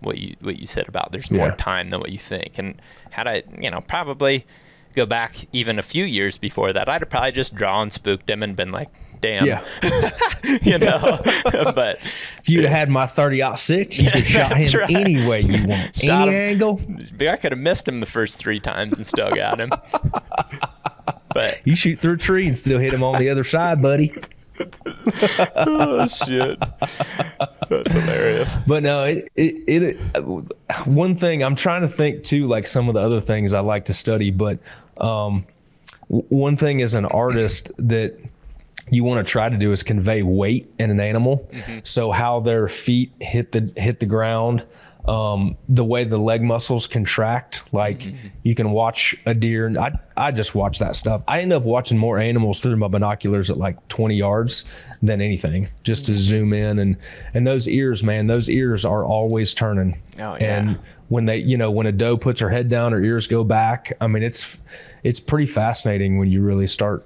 what 0.00 0.18
you 0.18 0.36
what 0.40 0.58
you 0.58 0.66
said 0.66 0.88
about 0.88 1.12
there's 1.12 1.30
more 1.30 1.48
Yeah. 1.48 1.54
time 1.56 1.88
than 1.90 2.00
what 2.00 2.10
you 2.12 2.18
think. 2.18 2.58
And 2.58 2.80
had 3.10 3.26
I, 3.26 3.42
you 3.58 3.70
know, 3.70 3.80
probably 3.80 4.44
go 4.94 5.06
back 5.06 5.36
even 5.52 5.78
a 5.78 5.82
few 5.82 6.04
years 6.04 6.36
before 6.36 6.72
that, 6.72 6.88
I'd 6.88 7.00
have 7.02 7.08
probably 7.10 7.32
just 7.32 7.54
drawn 7.54 7.90
spooked 7.90 8.28
him 8.28 8.42
and 8.42 8.56
been 8.56 8.72
like, 8.72 8.88
"Damn," 9.20 9.46
Yeah. 9.46 9.64
you 10.62 10.78
know. 10.78 11.20
but 11.74 11.98
If 12.42 12.48
you'd 12.48 12.64
have 12.64 12.72
had 12.74 12.90
my 12.90 13.06
30 13.06 13.40
aught 13.42 13.58
six, 13.58 13.98
you 13.98 14.10
could 14.10 14.26
shot 14.26 14.56
him 14.56 14.80
right. 14.80 14.90
any 14.90 15.26
way 15.28 15.40
you 15.42 15.66
want. 15.66 15.96
Shot 16.02 16.28
any 16.28 16.36
him. 16.36 16.50
angle. 16.50 16.80
I 17.28 17.36
could 17.36 17.52
have 17.52 17.58
missed 17.58 17.86
him 17.88 18.00
the 18.00 18.06
first 18.06 18.38
three 18.38 18.58
times 18.60 18.96
and 18.96 19.06
still 19.06 19.30
got 19.34 19.60
him. 19.60 19.70
but 21.32 21.60
You 21.64 21.76
shoot 21.76 21.98
through 22.00 22.14
a 22.14 22.18
tree 22.18 22.46
and 22.46 22.56
still 22.56 22.78
hit 22.78 22.92
him 22.92 23.02
on 23.02 23.18
the 23.18 23.28
other 23.30 23.44
side, 23.44 23.80
buddy. 23.80 24.12
oh 25.56 26.06
shit, 26.06 26.58
that's 27.68 27.92
hilarious. 27.92 28.56
But 28.66 28.82
no, 28.82 29.04
it, 29.04 29.28
it, 29.36 29.98
it, 30.16 30.86
one 30.86 31.16
thing 31.16 31.42
I'm 31.42 31.54
trying 31.54 31.82
to 31.82 31.88
think 31.88 32.24
too, 32.24 32.46
like 32.46 32.66
some 32.66 32.88
of 32.88 32.94
the 32.94 33.00
other 33.00 33.20
things 33.20 33.52
I 33.52 33.60
like 33.60 33.86
to 33.86 33.92
study, 33.92 34.30
but 34.30 34.58
um, 34.98 35.46
one 36.08 36.56
thing 36.56 36.82
as 36.82 36.94
an 36.94 37.06
artist 37.06 37.72
that 37.78 38.18
you 38.90 39.04
want 39.04 39.24
to 39.24 39.30
try 39.30 39.48
to 39.48 39.56
do 39.56 39.72
is 39.72 39.82
convey 39.82 40.22
weight 40.22 40.72
in 40.78 40.90
an 40.90 41.00
animal. 41.00 41.48
So 41.84 42.10
how 42.10 42.40
their 42.40 42.68
feet 42.68 43.12
hit 43.20 43.52
the 43.52 43.72
hit 43.76 44.00
the 44.00 44.06
ground, 44.06 44.66
um, 45.10 45.56
the 45.68 45.84
way 45.84 46.04
the 46.04 46.16
leg 46.18 46.40
muscles 46.40 46.86
contract. 46.86 47.64
Like 47.74 48.14
you 48.44 48.54
can 48.54 48.70
watch 48.70 49.16
a 49.26 49.34
deer, 49.34 49.66
and 49.66 49.76
I 49.76 49.98
I 50.16 50.30
just 50.30 50.54
watch 50.54 50.78
that 50.78 50.94
stuff. 50.94 51.22
I 51.26 51.40
end 51.40 51.52
up 51.52 51.64
watching 51.64 51.98
more 51.98 52.20
animals 52.20 52.60
through 52.60 52.76
my 52.76 52.86
binoculars 52.86 53.50
at 53.50 53.56
like 53.56 53.88
20 53.88 54.14
yards 54.14 54.62
than 55.02 55.20
anything, 55.20 55.68
just 55.82 56.04
to 56.06 56.14
zoom 56.14 56.52
in 56.52 56.78
and 56.78 56.96
and 57.34 57.44
those 57.44 57.66
ears, 57.66 58.04
man, 58.04 58.28
those 58.28 58.48
ears 58.48 58.84
are 58.84 59.04
always 59.04 59.52
turning. 59.52 60.00
Oh, 60.20 60.36
yeah. 60.40 60.58
And 60.58 60.78
when 61.08 61.26
they, 61.26 61.38
you 61.38 61.56
know, 61.56 61.72
when 61.72 61.86
a 61.86 61.92
doe 61.92 62.16
puts 62.16 62.38
her 62.38 62.50
head 62.50 62.68
down, 62.68 62.92
her 62.92 63.02
ears 63.02 63.26
go 63.26 63.42
back. 63.42 63.92
I 64.00 64.06
mean, 64.06 64.22
it's 64.22 64.58
it's 65.02 65.18
pretty 65.18 65.46
fascinating 65.46 66.18
when 66.18 66.30
you 66.30 66.40
really 66.40 66.68
start 66.68 67.04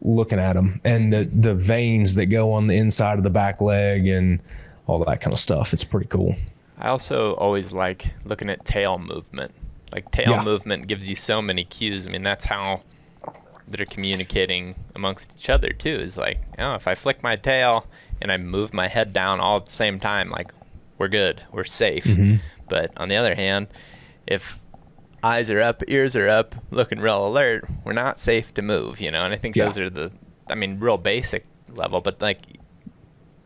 looking 0.00 0.40
at 0.40 0.54
them 0.54 0.80
and 0.84 1.12
the 1.12 1.30
the 1.32 1.54
veins 1.54 2.16
that 2.16 2.26
go 2.26 2.52
on 2.52 2.66
the 2.66 2.74
inside 2.76 3.18
of 3.18 3.24
the 3.24 3.30
back 3.30 3.60
leg 3.60 4.08
and 4.08 4.40
all 4.88 5.04
that 5.04 5.20
kind 5.20 5.32
of 5.32 5.38
stuff. 5.38 5.72
It's 5.72 5.84
pretty 5.84 6.08
cool. 6.08 6.34
I 6.78 6.88
also 6.88 7.34
always 7.34 7.72
like 7.72 8.06
looking 8.24 8.50
at 8.50 8.64
tail 8.64 8.98
movement. 8.98 9.52
Like 9.92 10.10
tail 10.10 10.32
Yeah. 10.32 10.44
movement 10.44 10.86
gives 10.88 11.08
you 11.08 11.14
so 11.16 11.40
many 11.40 11.64
cues. 11.64 12.06
I 12.06 12.10
mean, 12.10 12.22
that's 12.22 12.44
how 12.46 12.82
they're 13.68 13.86
communicating 13.86 14.74
amongst 14.94 15.32
each 15.36 15.48
other 15.48 15.70
too. 15.70 15.96
Is 15.96 16.16
like, 16.18 16.38
oh, 16.58 16.74
if 16.74 16.86
I 16.86 16.94
flick 16.94 17.22
my 17.22 17.36
tail 17.36 17.86
and 18.20 18.30
I 18.30 18.36
move 18.36 18.72
my 18.74 18.88
head 18.88 19.12
down 19.12 19.40
all 19.40 19.56
at 19.58 19.66
the 19.66 19.72
same 19.72 19.98
time, 20.00 20.30
like 20.30 20.52
we're 20.98 21.08
good, 21.08 21.42
we're 21.52 21.64
safe. 21.64 22.04
Mm-hmm. 22.04 22.36
But 22.68 22.92
on 22.96 23.08
the 23.08 23.16
other 23.16 23.34
hand, 23.34 23.68
if 24.26 24.58
eyes 25.22 25.50
are 25.50 25.60
up, 25.60 25.82
ears 25.88 26.14
are 26.16 26.28
up, 26.28 26.54
looking 26.70 27.00
real 27.00 27.26
alert, 27.26 27.64
we're 27.84 27.92
not 27.92 28.18
safe 28.20 28.52
to 28.54 28.62
move, 28.62 29.00
you 29.00 29.10
know. 29.10 29.24
And 29.24 29.32
I 29.32 29.36
think 29.36 29.56
Yeah. 29.56 29.64
those 29.64 29.78
are 29.78 29.90
the, 29.90 30.12
I 30.50 30.54
mean, 30.56 30.78
real 30.78 30.98
basic 30.98 31.46
level, 31.74 32.00
but 32.00 32.20
like 32.20 32.40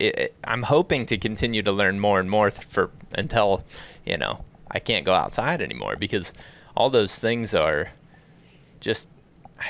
it, 0.00 0.34
I'm 0.44 0.62
hoping 0.64 1.06
to 1.06 1.18
continue 1.18 1.62
to 1.62 1.72
learn 1.72 2.00
more 2.00 2.18
and 2.20 2.30
more 2.30 2.50
for 2.50 2.90
until 3.14 3.64
you 4.06 4.16
know 4.16 4.44
I 4.70 4.78
can't 4.78 5.04
go 5.04 5.14
outside 5.14 5.60
anymore 5.60 5.96
because 5.96 6.32
all 6.76 6.90
those 6.90 7.18
things 7.18 7.54
are 7.54 7.92
just 8.80 9.08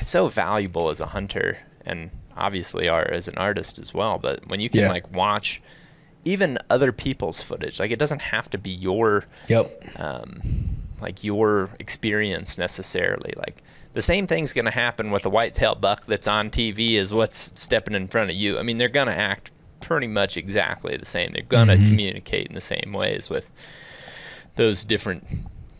so 0.02 0.28
valuable 0.28 0.90
as 0.90 1.00
a 1.00 1.06
hunter 1.06 1.58
and 1.84 2.10
obviously 2.36 2.88
are 2.88 3.10
as 3.10 3.26
an 3.28 3.36
artist 3.36 3.78
as 3.78 3.92
well. 3.92 4.18
But 4.18 4.46
when 4.46 4.60
you 4.60 4.70
can 4.70 4.82
Yeah. 4.82 4.88
like 4.90 5.12
watch 5.14 5.60
even 6.24 6.58
other 6.68 6.92
people's 6.92 7.40
footage, 7.42 7.80
like 7.80 7.90
it 7.90 7.98
doesn't 7.98 8.20
have 8.22 8.48
to 8.50 8.58
be 8.58 8.70
your 8.70 9.24
Yep. 9.48 9.98
um, 9.98 10.40
like 11.00 11.24
your 11.24 11.70
experience 11.80 12.58
necessarily. 12.58 13.32
Like 13.36 13.62
the 13.94 14.02
same 14.02 14.26
thing's 14.26 14.52
going 14.52 14.66
to 14.66 14.70
happen 14.70 15.10
with 15.10 15.24
a 15.26 15.30
whitetail 15.30 15.74
buck 15.74 16.04
that's 16.06 16.28
on 16.28 16.50
TV 16.50 16.96
as 16.98 17.12
what's 17.12 17.50
stepping 17.54 17.94
in 17.94 18.06
front 18.06 18.30
of 18.30 18.36
you. 18.36 18.58
I 18.58 18.62
mean, 18.62 18.76
they're 18.78 18.88
going 18.88 19.08
to 19.08 19.16
act 19.18 19.50
pretty 19.80 20.06
much 20.06 20.36
exactly 20.36 20.96
the 20.96 21.06
same. 21.06 21.32
They're 21.32 21.42
going 21.42 21.68
to 21.68 21.76
communicate 21.76 22.46
in 22.46 22.54
the 22.54 22.60
same 22.60 22.92
ways 22.92 23.28
with 23.30 23.50
those 24.56 24.84
different 24.84 25.24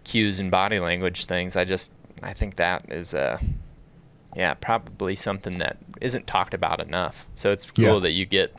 cues 0.04 0.40
and 0.40 0.50
body 0.50 0.80
language 0.80 1.26
things. 1.26 1.56
I 1.56 1.64
just 1.64 1.90
I 2.22 2.32
think 2.32 2.56
that 2.56 2.90
is 2.90 3.14
uh 3.14 3.38
yeah, 4.36 4.54
probably 4.54 5.14
something 5.16 5.58
that 5.58 5.76
isn't 6.00 6.26
talked 6.26 6.54
about 6.54 6.80
enough. 6.80 7.26
So 7.36 7.50
it's 7.50 7.68
cool 7.70 7.84
Yeah. 7.84 7.98
that 8.00 8.12
you 8.12 8.26
get 8.26 8.54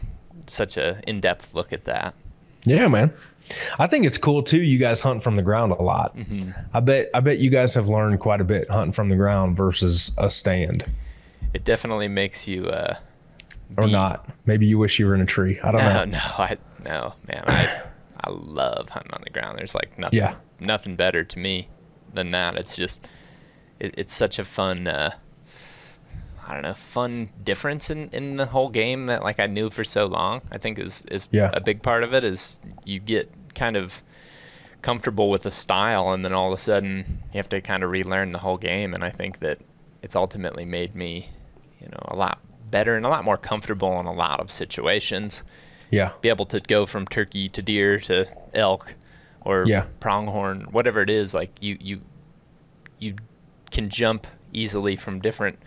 such 0.48 0.76
a 0.78 1.00
in-depth 1.08 1.54
look 1.54 1.72
at 1.72 1.86
that. 1.86 2.14
Yeah, 2.66 2.88
man. 2.90 3.14
I 3.80 3.88
think 3.88 4.06
it's 4.06 4.18
cool 4.18 4.44
too. 4.44 4.62
You 4.62 4.78
guys 4.78 5.02
hunt 5.02 5.24
from 5.24 5.36
the 5.38 5.42
ground 5.42 5.72
a 5.72 5.82
lot. 5.82 6.16
I 6.74 6.80
bet. 6.80 7.10
I 7.14 7.20
bet 7.22 7.40
you 7.40 7.50
guys 7.50 7.74
have 7.74 7.90
learned 7.90 8.20
quite 8.20 8.40
a 8.40 8.44
bit 8.46 8.70
hunting 8.70 8.92
from 8.92 9.10
the 9.10 9.16
ground 9.16 9.58
versus 9.58 10.12
a 10.18 10.30
stand, 10.30 10.92
It 11.54 11.64
definitely 11.64 12.08
makes 12.08 12.48
you 12.48 12.68
uh 12.68 12.96
or 13.78 13.88
not. 13.88 14.28
Maybe 14.46 14.66
you 14.66 14.78
wish 14.78 15.00
you 15.00 15.06
were 15.08 15.16
in 15.16 15.22
a 15.22 15.26
tree. 15.26 15.60
I 15.62 15.72
don't 15.72 15.82
No, 15.82 16.04
know. 16.06 16.06
no, 16.12 16.20
I 16.20 16.58
no, 16.84 17.14
man. 17.28 17.44
I 17.48 17.82
I 18.24 18.30
love 18.30 18.90
hunting 18.90 19.14
on 19.14 19.22
the 19.24 19.30
ground. 19.30 19.58
There's 19.60 19.74
like 19.76 19.98
nothing 19.98 20.20
Yeah. 20.20 20.36
nothing 20.60 20.96
better 20.96 21.24
to 21.24 21.40
me 21.40 21.68
than 22.14 22.32
that. 22.32 22.56
It's 22.58 22.76
just 22.76 23.08
it, 23.80 23.96
it's 23.98 24.14
such 24.14 24.38
a 24.40 24.44
fun 24.44 24.88
uh 24.88 25.12
I 26.48 26.54
don't 26.54 26.64
know, 26.64 26.74
fun 26.74 27.30
difference 27.44 27.90
in, 27.90 28.10
in 28.10 28.36
the 28.36 28.46
whole 28.48 28.70
game 28.70 29.06
that 29.06 29.24
like 29.24 29.40
I 29.40 29.46
knew 29.46 29.70
for 29.70 29.84
so 29.84 30.06
long. 30.08 30.42
I 30.52 30.58
think 30.58 30.80
is 30.80 31.04
is 31.12 31.28
Yeah. 31.32 31.50
a 31.54 31.62
big 31.62 31.82
part 31.82 32.04
of 32.04 32.14
it 32.14 32.24
is 32.24 32.60
you 32.84 33.00
get 33.00 33.32
kind 33.56 33.78
of 33.78 34.02
comfortable 34.82 35.30
with 35.30 35.44
the 35.44 35.52
style 35.52 36.12
and 36.12 36.26
then 36.26 36.34
all 36.34 36.48
of 36.48 36.54
a 36.54 36.62
sudden 36.62 37.20
you 37.34 37.38
have 37.38 37.50
to 37.50 37.62
kind 37.62 37.84
of 37.84 37.92
relearn 37.92 38.32
the 38.32 38.40
whole 38.40 38.58
game 38.58 38.94
and 38.96 39.04
I 39.04 39.12
think 39.12 39.40
that 39.40 39.60
it's 40.02 40.16
ultimately 40.16 40.66
made 40.66 40.96
me, 40.96 41.28
you 41.80 41.88
know, 41.88 42.00
a 42.06 42.16
lot 42.16 42.40
better 42.72 42.96
and 42.96 43.06
a 43.06 43.10
lot 43.10 43.24
more 43.24 43.38
comfortable 43.38 44.00
in 44.00 44.06
a 44.06 44.14
lot 44.14 44.40
of 44.40 44.50
situations. 44.50 45.44
Yeah. 45.92 46.14
Be 46.22 46.30
able 46.30 46.46
to 46.46 46.60
go 46.62 46.86
from 46.86 47.06
turkey 47.06 47.50
to 47.50 47.62
deer 47.62 48.00
to 48.00 48.28
elk 48.54 48.96
or 49.42 49.66
Yeah. 49.68 49.86
pronghorn, 50.00 50.62
whatever 50.72 51.02
it 51.02 51.10
is. 51.10 51.34
Like 51.34 51.52
you 51.62 51.78
you 51.80 52.02
you 53.00 53.16
can 53.72 53.90
jump 53.90 54.26
easily 54.54 54.96
from 54.96 55.20
different 55.20 55.60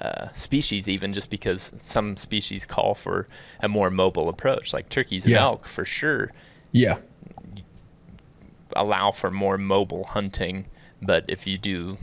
uh, 0.00 0.28
species, 0.32 0.88
even 0.88 1.12
just 1.12 1.30
because 1.30 1.72
some 1.76 2.16
species 2.16 2.66
call 2.66 2.94
for 2.94 3.26
a 3.60 3.68
more 3.68 3.88
mobile 3.90 4.28
approach. 4.28 4.72
Like 4.72 4.88
turkeys 4.88 5.24
and 5.26 5.32
Yeah. 5.34 5.42
elk, 5.42 5.66
for 5.66 5.84
sure, 5.84 6.32
Yeah. 6.72 6.98
allow 8.74 9.10
for 9.12 9.30
more 9.30 9.58
mobile 9.58 10.04
hunting. 10.04 10.66
But 11.00 11.24
if 11.28 11.46
you 11.46 11.56
do, 11.56 11.98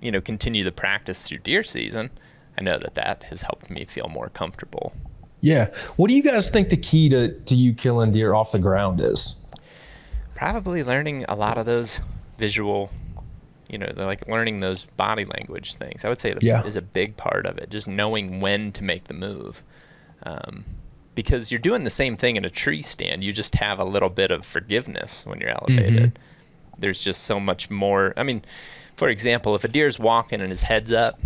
you 0.00 0.10
know, 0.10 0.20
continue 0.20 0.64
the 0.64 0.72
practice 0.72 1.26
through 1.28 1.38
deer 1.38 1.62
season, 1.62 2.10
I 2.58 2.62
know 2.62 2.78
that 2.78 2.94
that 2.94 3.24
has 3.24 3.42
helped 3.42 3.70
me 3.70 3.84
feel 3.84 4.08
more 4.08 4.28
comfortable. 4.30 4.94
Yeah. 5.40 5.66
What 5.96 6.08
do 6.08 6.14
you 6.14 6.22
guys 6.22 6.48
think 6.48 6.70
the 6.70 6.76
key 6.76 7.08
to, 7.10 7.28
to 7.40 7.54
you 7.54 7.74
killing 7.74 8.12
deer 8.12 8.34
off 8.34 8.52
the 8.52 8.58
ground 8.58 9.00
is? 9.00 9.36
Probably 10.34 10.82
learning 10.82 11.24
a 11.28 11.34
lot 11.36 11.56
of 11.58 11.66
those 11.66 12.00
visual, 12.38 12.90
you 13.70 13.78
know, 13.78 13.90
like 13.96 14.26
learning 14.28 14.60
those 14.60 14.84
body 14.96 15.24
language 15.24 15.74
things. 15.74 16.04
I 16.04 16.08
would 16.08 16.18
say 16.18 16.32
that 16.32 16.42
Yeah. 16.42 16.64
is 16.64 16.76
a 16.76 16.82
big 16.82 17.16
part 17.16 17.46
of 17.46 17.58
it. 17.58 17.70
Just 17.70 17.88
knowing 17.88 18.40
when 18.40 18.72
to 18.72 18.84
make 18.84 19.04
the 19.04 19.14
move. 19.14 19.62
Um, 20.24 20.64
because 21.14 21.50
you're 21.50 21.58
doing 21.60 21.84
the 21.84 21.90
same 21.90 22.16
thing 22.16 22.36
in 22.36 22.44
a 22.44 22.50
tree 22.50 22.82
stand. 22.82 23.24
You 23.24 23.32
just 23.32 23.54
have 23.54 23.78
a 23.78 23.84
little 23.84 24.10
bit 24.10 24.30
of 24.30 24.44
forgiveness 24.44 25.24
when 25.24 25.40
you're 25.40 25.50
elevated. 25.50 26.18
There's 26.78 27.02
just 27.02 27.24
so 27.24 27.40
much 27.40 27.70
more. 27.70 28.12
I 28.18 28.22
mean, 28.22 28.42
for 28.96 29.08
example, 29.08 29.54
if 29.54 29.64
a 29.64 29.68
deer's 29.68 29.98
walking 29.98 30.42
and 30.42 30.50
his 30.50 30.60
head's 30.62 30.92
up, 30.92 31.18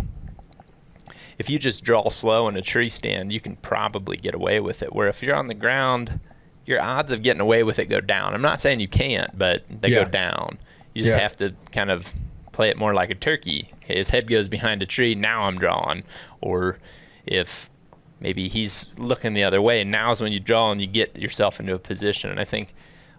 if 1.41 1.49
you 1.49 1.57
just 1.59 1.83
draw 1.83 2.07
slow 2.09 2.47
in 2.47 2.55
a 2.55 2.61
tree 2.61 2.87
stand, 2.87 3.33
you 3.33 3.39
can 3.41 3.55
probably 3.57 4.15
get 4.15 4.33
away 4.35 4.59
with 4.59 4.81
it. 4.83 4.93
Where 4.93 5.07
if 5.07 5.21
you're 5.23 5.35
on 5.35 5.47
the 5.47 5.53
ground, 5.55 6.19
your 6.65 6.79
odds 6.79 7.11
of 7.11 7.23
getting 7.23 7.41
away 7.41 7.63
with 7.63 7.79
it 7.79 7.87
go 7.87 7.99
down. 7.99 8.33
I'm 8.33 8.41
not 8.43 8.59
saying 8.59 8.79
you 8.79 8.87
can't, 8.87 9.35
but 9.37 9.63
they 9.69 9.89
Yeah. 9.89 10.03
go 10.03 10.09
down. 10.09 10.59
You 10.93 11.01
just 11.01 11.15
Yeah. 11.15 11.21
have 11.21 11.35
to 11.37 11.53
kind 11.71 11.89
of 11.89 12.13
play 12.51 12.69
it 12.69 12.77
more 12.77 12.93
like 12.93 13.09
a 13.09 13.15
turkey. 13.15 13.71
Okay, 13.83 13.95
his 13.97 14.09
head 14.11 14.29
goes 14.29 14.47
behind 14.47 14.83
a 14.83 14.85
tree, 14.85 15.15
now 15.15 15.43
I'm 15.45 15.57
drawing. 15.57 16.03
Or 16.41 16.77
if 17.25 17.69
maybe 18.19 18.47
he's 18.47 18.95
looking 18.99 19.33
the 19.33 19.43
other 19.43 19.61
way, 19.61 19.81
and 19.81 19.89
now's 19.89 20.21
when 20.21 20.31
you 20.31 20.39
draw 20.39 20.71
and 20.71 20.79
you 20.79 20.85
get 20.87 21.17
yourself 21.17 21.59
into 21.59 21.73
a 21.73 21.79
position. 21.79 22.29
And 22.29 22.39
I 22.39 22.45
think 22.45 22.73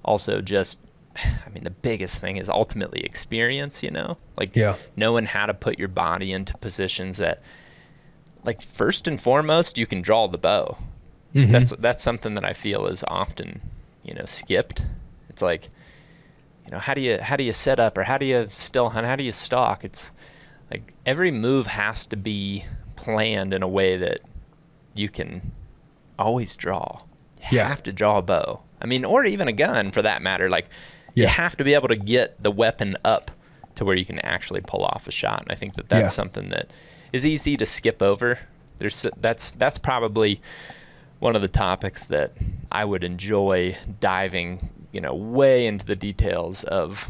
also 0.04 0.40
just 0.40 0.78
I 1.16 1.50
mean 1.50 1.64
the 1.64 1.70
biggest 1.70 2.20
thing 2.22 2.38
is 2.38 2.48
ultimately 2.48 3.00
experience, 3.04 3.82
you 3.82 3.90
know? 3.90 4.16
Like 4.38 4.54
Yeah. 4.56 4.76
knowing 4.96 5.26
how 5.26 5.44
to 5.46 5.52
put 5.52 5.78
your 5.78 5.88
body 5.88 6.32
into 6.32 6.56
positions 6.58 7.18
that 7.18 7.40
like 8.44 8.60
first 8.62 9.06
and 9.08 9.20
foremost 9.20 9.78
you 9.78 9.86
can 9.86 10.02
draw 10.02 10.26
the 10.26 10.38
bow. 10.38 10.76
Mhm. 11.34 11.50
that's 11.50 11.70
that's 11.78 12.02
something 12.02 12.34
that 12.34 12.44
i 12.44 12.52
feel 12.52 12.86
is 12.86 13.02
often 13.08 13.60
you 14.02 14.12
know 14.14 14.24
skipped. 14.26 14.84
It's 15.30 15.40
like 15.42 15.68
you 16.66 16.70
know 16.72 16.78
how 16.78 16.92
do 16.94 17.00
you 17.00 17.18
how 17.18 17.36
do 17.36 17.44
you 17.44 17.52
set 17.54 17.80
up 17.80 17.96
or 17.96 18.02
how 18.04 18.18
do 18.18 18.26
you 18.26 18.48
still 18.50 18.90
hunt? 18.90 19.06
How 19.06 19.16
do 19.16 19.22
you 19.24 19.32
stalk? 19.32 19.82
It's 19.84 20.12
like 20.70 20.92
every 21.06 21.30
move 21.30 21.66
has 21.68 22.04
to 22.06 22.16
be 22.16 22.64
planned 22.96 23.54
in 23.54 23.62
a 23.62 23.68
way 23.68 23.96
that 23.96 24.20
you 24.94 25.08
can 25.08 25.52
always 26.18 26.54
draw. 26.56 27.00
You 27.50 27.58
Yeah. 27.58 27.68
have 27.68 27.82
to 27.84 27.92
draw 27.92 28.18
a 28.18 28.22
bow. 28.22 28.60
I 28.80 28.86
mean 28.86 29.04
or 29.04 29.24
even 29.24 29.48
a 29.48 29.52
gun 29.52 29.90
for 29.90 30.02
that 30.02 30.20
matter. 30.20 30.48
Like 30.50 30.68
you 31.14 31.26
have 31.26 31.56
to 31.56 31.64
be 31.64 31.72
able 31.74 31.88
to 31.88 31.96
get 31.96 32.42
the 32.42 32.50
weapon 32.50 32.96
up 33.04 33.30
to 33.76 33.84
where 33.86 33.96
you 33.96 34.04
can 34.04 34.18
actually 34.18 34.60
pull 34.60 34.84
off 34.84 35.08
a 35.08 35.12
shot. 35.12 35.42
And 35.42 35.50
i 35.50 35.54
think 35.54 35.74
that 35.76 35.88
that's 35.88 36.10
Yeah. 36.10 36.22
something 36.22 36.48
that 36.50 36.70
is 37.12 37.24
easy 37.26 37.56
to 37.56 37.66
skip 37.66 38.02
over 38.02 38.38
there's 38.78 39.06
that's 39.20 39.52
that's 39.52 39.78
probably 39.78 40.40
one 41.20 41.36
of 41.36 41.42
the 41.42 41.48
topics 41.48 42.06
that 42.06 42.32
I 42.72 42.84
would 42.84 43.04
enjoy 43.04 43.76
diving, 44.00 44.70
you 44.90 45.00
know, 45.00 45.14
way 45.14 45.66
into 45.66 45.86
the 45.86 45.94
details 45.94 46.64
of 46.64 47.08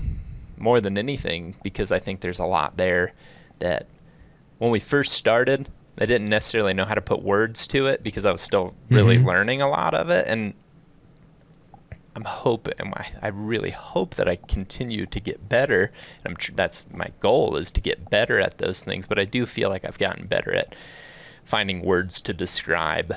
more 0.59 0.83
than 0.83 0.99
anything 0.99 1.55
because 1.63 1.91
I 1.91 1.99
think 1.99 2.21
there's 2.21 2.39
a 2.39 2.45
lot 2.45 2.77
there 2.77 3.15
that 3.61 3.87
when 4.59 4.71
we 4.71 4.81
first 4.81 5.13
started, 5.13 5.67
I 5.99 6.05
didn't 6.05 6.29
necessarily 6.29 6.75
know 6.75 6.85
how 6.85 6.93
to 6.95 7.01
put 7.01 7.23
words 7.23 7.67
to 7.69 7.87
it 7.87 8.03
because 8.03 8.27
I 8.27 8.33
was 8.33 8.43
still 8.43 8.75
really 8.91 9.17
Mhm. 9.17 9.25
learning 9.25 9.63
a 9.63 9.69
lot 9.71 9.95
of 9.95 10.11
it 10.11 10.27
and 10.29 10.53
I'm 12.15 12.25
hoping 12.25 12.75
I, 12.95 13.07
I 13.23 13.29
really 13.29 13.71
hope 13.71 14.17
that 14.17 14.29
I 14.29 14.37
continue 14.37 15.07
to 15.07 15.21
get 15.21 15.49
better. 15.49 15.91
And 16.25 16.33
I'm 16.33 16.37
tr- 16.37 16.53
that's 16.55 16.85
my 16.93 17.09
goal 17.21 17.57
is 17.57 17.71
to 17.73 17.81
get 17.81 18.11
better 18.11 18.39
at 18.39 18.59
those 18.59 18.83
things, 18.85 19.07
but 19.07 19.19
I 19.19 19.25
do 19.25 19.47
feel 19.47 19.71
like 19.71 19.85
I've 19.85 19.99
gotten 19.99 20.27
better 20.27 20.55
at 20.55 20.75
finding 21.45 21.83
words 21.83 22.21
to 22.23 22.33
describe 22.35 23.17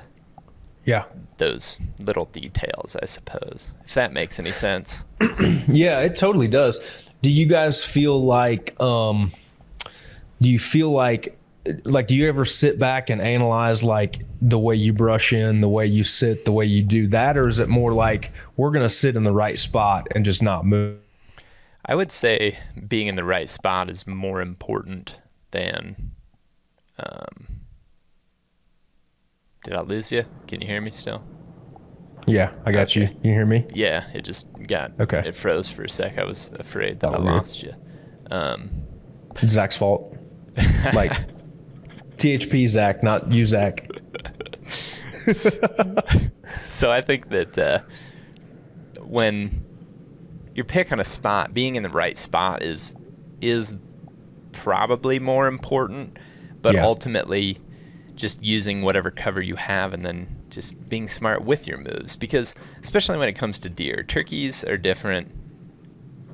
Yeah. 0.85 1.03
those 1.37 1.77
little 1.99 2.25
details, 2.25 2.95
I 3.01 3.05
suppose. 3.05 3.71
If 3.85 3.93
that 3.95 4.13
makes 4.13 4.39
any 4.39 4.51
sense. 4.51 5.03
Yeah, 5.67 5.99
it 6.01 6.15
totally 6.15 6.47
does. 6.47 6.79
Do 7.21 7.29
you 7.29 7.45
guys 7.47 7.83
feel 7.83 8.23
like 8.23 8.79
um 8.79 9.33
do 10.41 10.49
you 10.49 10.59
feel 10.59 10.91
like 10.91 11.37
like 11.85 12.07
do 12.07 12.15
you 12.15 12.27
ever 12.27 12.45
sit 12.45 12.77
back 12.77 13.09
and 13.09 13.21
analyze 13.21 13.83
like 13.83 14.21
the 14.41 14.59
way 14.59 14.75
you 14.75 14.93
brush 14.93 15.33
in, 15.33 15.61
the 15.61 15.69
way 15.69 15.85
you 15.85 16.03
sit, 16.03 16.45
the 16.45 16.51
way 16.51 16.65
you 16.65 16.83
do 16.83 17.07
that 17.07 17.37
or 17.37 17.47
is 17.47 17.59
it 17.59 17.69
more 17.69 17.93
like 17.93 18.31
we're 18.57 18.71
going 18.71 18.85
to 18.85 18.89
sit 18.89 19.15
in 19.15 19.23
the 19.23 19.33
right 19.33 19.57
spot 19.57 20.07
and 20.15 20.23
just 20.25 20.41
not 20.41 20.65
move? 20.65 20.99
I 21.85 21.95
would 21.95 22.11
say 22.11 22.57
being 22.87 23.07
in 23.07 23.15
the 23.15 23.23
right 23.23 23.49
spot 23.49 23.89
is 23.89 24.05
more 24.07 24.41
important 24.41 25.19
than. 25.51 26.11
Um, 26.97 27.47
did 29.63 29.75
I 29.75 29.81
lose 29.81 30.11
you? 30.11 30.23
Can 30.47 30.61
you 30.61 30.67
hear 30.67 30.81
me 30.81 30.91
still? 30.91 31.23
Yeah, 32.27 32.51
I 32.65 32.71
got 32.71 32.95
you. 32.95 33.03
Okay. 33.03 33.17
You 33.23 33.33
hear 33.33 33.45
me? 33.45 33.65
Yeah, 33.73 34.05
it 34.13 34.23
just 34.23 34.47
got. 34.67 34.93
Okay. 34.99 35.21
It 35.25 35.35
froze 35.35 35.69
for 35.69 35.83
a 35.83 35.89
sec. 35.89 36.17
I 36.17 36.23
was 36.23 36.49
afraid 36.57 36.99
that 37.01 37.11
That 37.11 37.19
I 37.19 37.19
was 37.19 37.23
weird. 37.23 37.35
lost 37.35 37.63
you. 37.63 37.73
Um, 38.31 38.69
Zach's 39.37 39.77
fault. 39.77 40.15
Like 40.93 41.11
THP 42.17 42.67
Zach, 42.69 43.03
not 43.03 43.31
you 43.31 43.45
Zach. 43.45 43.89
so 45.33 46.91
I 46.91 47.01
think 47.01 47.29
that 47.29 47.57
uh, 47.57 47.79
when 49.01 49.63
you're 50.53 50.65
picking 50.65 50.99
a 50.99 51.03
spot, 51.05 51.53
being 51.53 51.75
in 51.75 51.83
the 51.83 51.89
right 51.89 52.17
spot 52.17 52.63
is 52.63 52.95
is 53.41 53.75
probably 54.51 55.19
more 55.19 55.47
important, 55.47 56.17
but 56.61 56.75
Yeah. 56.75 56.85
ultimately 56.85 57.57
just 58.15 58.41
using 58.41 58.81
whatever 58.81 59.11
cover 59.11 59.41
you 59.41 59.55
have 59.57 59.93
and 59.93 60.05
then 60.05 60.27
just 60.49 60.87
being 60.87 61.05
smart 61.05 61.43
with 61.43 61.67
your 61.67 61.77
moves 61.77 62.15
because 62.15 62.55
especially 62.81 63.17
when 63.17 63.27
it 63.27 63.33
comes 63.33 63.59
to 63.59 63.69
deer, 63.69 64.03
turkeys 64.03 64.63
are 64.63 64.77
different, 64.77 65.29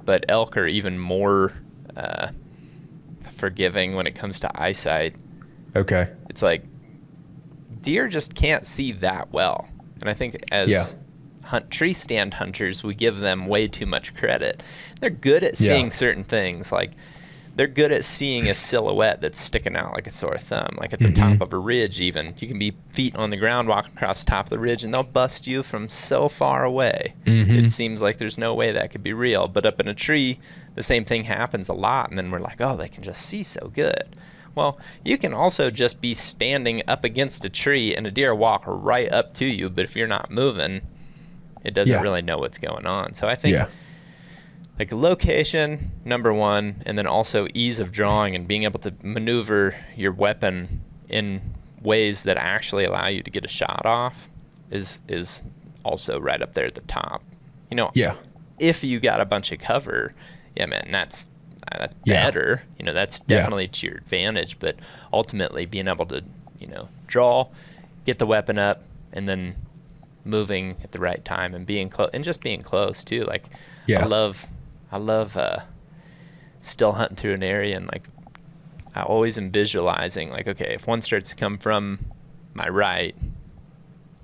but 0.06 0.24
elk 0.30 0.56
are 0.56 0.68
even 0.68 1.00
more 1.00 1.54
uh, 1.98 2.28
forgiving 3.32 3.96
when 3.96 4.06
it 4.06 4.14
comes 4.14 4.40
to 4.40 4.62
eyesight 4.62 5.16
Okay. 5.76 6.08
it's 6.30 6.42
like 6.42 6.64
deer 7.82 8.08
just 8.08 8.36
can't 8.36 8.66
see 8.66 8.92
that 8.94 9.32
well. 9.32 9.68
And 10.02 10.10
I 10.10 10.14
think 10.14 10.38
as 10.52 10.70
Yeah. 10.70 10.86
hunt 11.44 11.70
tree 11.72 11.94
stand 11.94 12.36
hunters, 12.36 12.84
we 12.84 12.94
give 12.94 13.20
them 13.20 13.48
way 13.48 13.68
too 13.68 13.86
much 13.86 14.14
credit. 14.16 14.62
They're 15.00 15.10
good 15.10 15.44
at 15.44 15.60
Yeah. 15.60 15.68
seeing 15.68 15.92
certain 15.92 16.24
things, 16.24 16.72
like 16.72 16.92
they're 17.56 17.68
good 17.68 17.92
at 17.92 18.06
seeing 18.06 18.48
a 18.50 18.56
silhouette 18.56 19.20
that's 19.20 19.40
sticking 19.40 19.76
out 19.76 19.94
like 19.94 20.08
a 20.08 20.12
sore 20.12 20.38
thumb, 20.38 20.78
like 20.80 20.94
at 20.94 21.00
the 21.00 21.10
Mm-hmm. 21.10 21.38
top 21.38 21.42
of 21.42 21.52
a 21.54 21.58
ridge. 21.58 22.00
Even 22.00 22.34
you 22.40 22.48
can 22.48 22.58
be 22.58 22.74
feet 22.92 23.14
on 23.18 23.30
the 23.30 23.36
ground 23.38 23.68
walking 23.68 23.92
across 23.94 24.24
the 24.24 24.32
top 24.32 24.46
of 24.46 24.50
the 24.52 24.60
ridge, 24.60 24.84
and 24.86 24.94
they'll 24.94 25.04
bust 25.04 25.48
you 25.48 25.62
from 25.62 25.90
so 25.90 26.30
far 26.30 26.64
away. 26.64 27.14
Mhm. 27.26 27.66
It 27.66 27.72
seems 27.72 28.02
like 28.02 28.20
there's 28.20 28.38
no 28.38 28.54
way 28.54 28.72
that 28.72 28.90
could 28.92 29.04
be 29.04 29.12
real. 29.12 29.48
But 29.50 29.66
up 29.66 29.82
in 29.82 29.88
a 29.90 29.94
tree, 29.94 30.40
the 30.76 30.84
same 30.84 31.04
thing 31.04 31.26
happens 31.26 31.68
a 31.68 31.74
lot, 31.74 32.10
and 32.10 32.18
then 32.18 32.32
we're 32.32 32.40
like, 32.40 32.62
oh, 32.62 32.78
they 32.78 32.88
can 32.88 33.04
just 33.04 33.22
see 33.24 33.44
so 33.44 33.70
good. 33.74 34.16
Well, 34.56 34.80
you 35.06 35.18
can 35.18 35.34
also 35.34 35.70
just 35.72 36.02
be 36.02 36.14
standing 36.14 36.82
up 36.88 37.04
against 37.04 37.46
a 37.46 37.50
tree 37.50 37.96
and 37.96 38.06
a 38.06 38.12
deer 38.12 38.36
walk 38.36 38.64
right 38.66 39.12
up 39.12 39.34
to 39.36 39.46
you, 39.46 39.70
but 39.70 39.86
if 39.86 39.96
you're 39.96 40.08
not 40.08 40.30
moving, 40.30 40.82
it 41.64 41.74
doesn't 41.74 41.96
Yeah. 41.96 42.02
really 42.02 42.22
know 42.22 42.38
what's 42.38 42.58
going 42.58 42.86
on. 42.86 43.14
So 43.14 43.28
I 43.28 43.36
think 43.36 43.54
Yeah. 43.56 43.68
like 44.80 44.92
location 44.92 45.92
number 46.06 46.34
one 46.34 46.82
and 46.86 46.98
then 46.98 47.08
also 47.08 47.48
ease 47.54 47.80
of 47.80 47.92
drawing 47.92 48.36
and 48.36 48.48
being 48.48 48.64
able 48.64 48.80
to 48.80 48.94
maneuver 49.04 49.76
your 49.96 50.12
weapon 50.12 50.82
in 51.08 51.42
ways 51.82 52.24
that 52.24 52.38
actually 52.38 52.84
allow 52.86 53.08
you 53.08 53.22
to 53.24 53.32
get 53.32 53.46
a 53.46 53.50
shot 53.50 53.86
off 53.86 54.30
is 54.70 55.00
is 55.08 55.44
also 55.84 56.20
right 56.20 56.42
up 56.42 56.54
there 56.54 56.66
at 56.66 56.76
the 56.76 56.82
top 56.82 57.24
you 57.70 57.76
know 57.76 57.90
Yeah. 57.96 58.14
if 58.60 58.84
you 58.84 59.00
got 59.00 59.20
a 59.20 59.26
bunch 59.26 59.52
of 59.52 59.60
cover 59.60 60.14
yeah 60.56 60.68
man 60.68 60.88
that's 60.92 61.28
that's 61.80 61.96
Yeah. 62.06 62.24
better 62.26 62.64
you 62.78 62.86
know 62.86 62.94
that's 62.94 63.22
Yeah. 63.28 63.38
definitely 63.38 63.68
to 63.70 63.88
your 63.88 63.98
advantage 63.98 64.60
but 64.60 64.76
ultimately 65.14 65.66
being 65.66 65.88
able 65.88 66.06
to 66.08 66.24
you 66.60 66.68
know 66.68 66.90
draw 67.08 67.48
get 68.06 68.20
the 68.20 68.26
weapon 68.26 68.58
up 68.58 68.84
and 69.14 69.28
then 69.28 69.56
moving 70.26 70.76
at 70.84 70.92
the 70.92 71.00
right 71.00 71.24
time 71.26 71.54
and 71.56 71.66
being 71.66 71.90
close 71.90 72.10
and 72.14 72.24
just 72.24 72.42
being 72.42 72.62
close 72.62 73.04
too 73.04 73.24
like 73.26 73.46
Yeah. 73.88 74.04
i 74.04 74.06
love 74.06 74.48
i 74.92 74.98
love 74.98 75.36
uh 75.38 75.60
still 76.60 76.92
hunting 76.94 77.16
through 77.18 77.34
an 77.34 77.44
area 77.44 77.76
and 77.76 77.88
like 77.88 78.08
i 78.96 79.02
always 79.02 79.38
am 79.38 79.50
visualizing 79.52 80.30
like 80.30 80.48
okay 80.48 80.74
if 80.76 80.86
one 80.88 81.02
starts 81.02 81.32
to 81.32 81.36
come 81.36 81.58
from 81.58 82.00
my 82.54 82.68
right, 82.68 83.16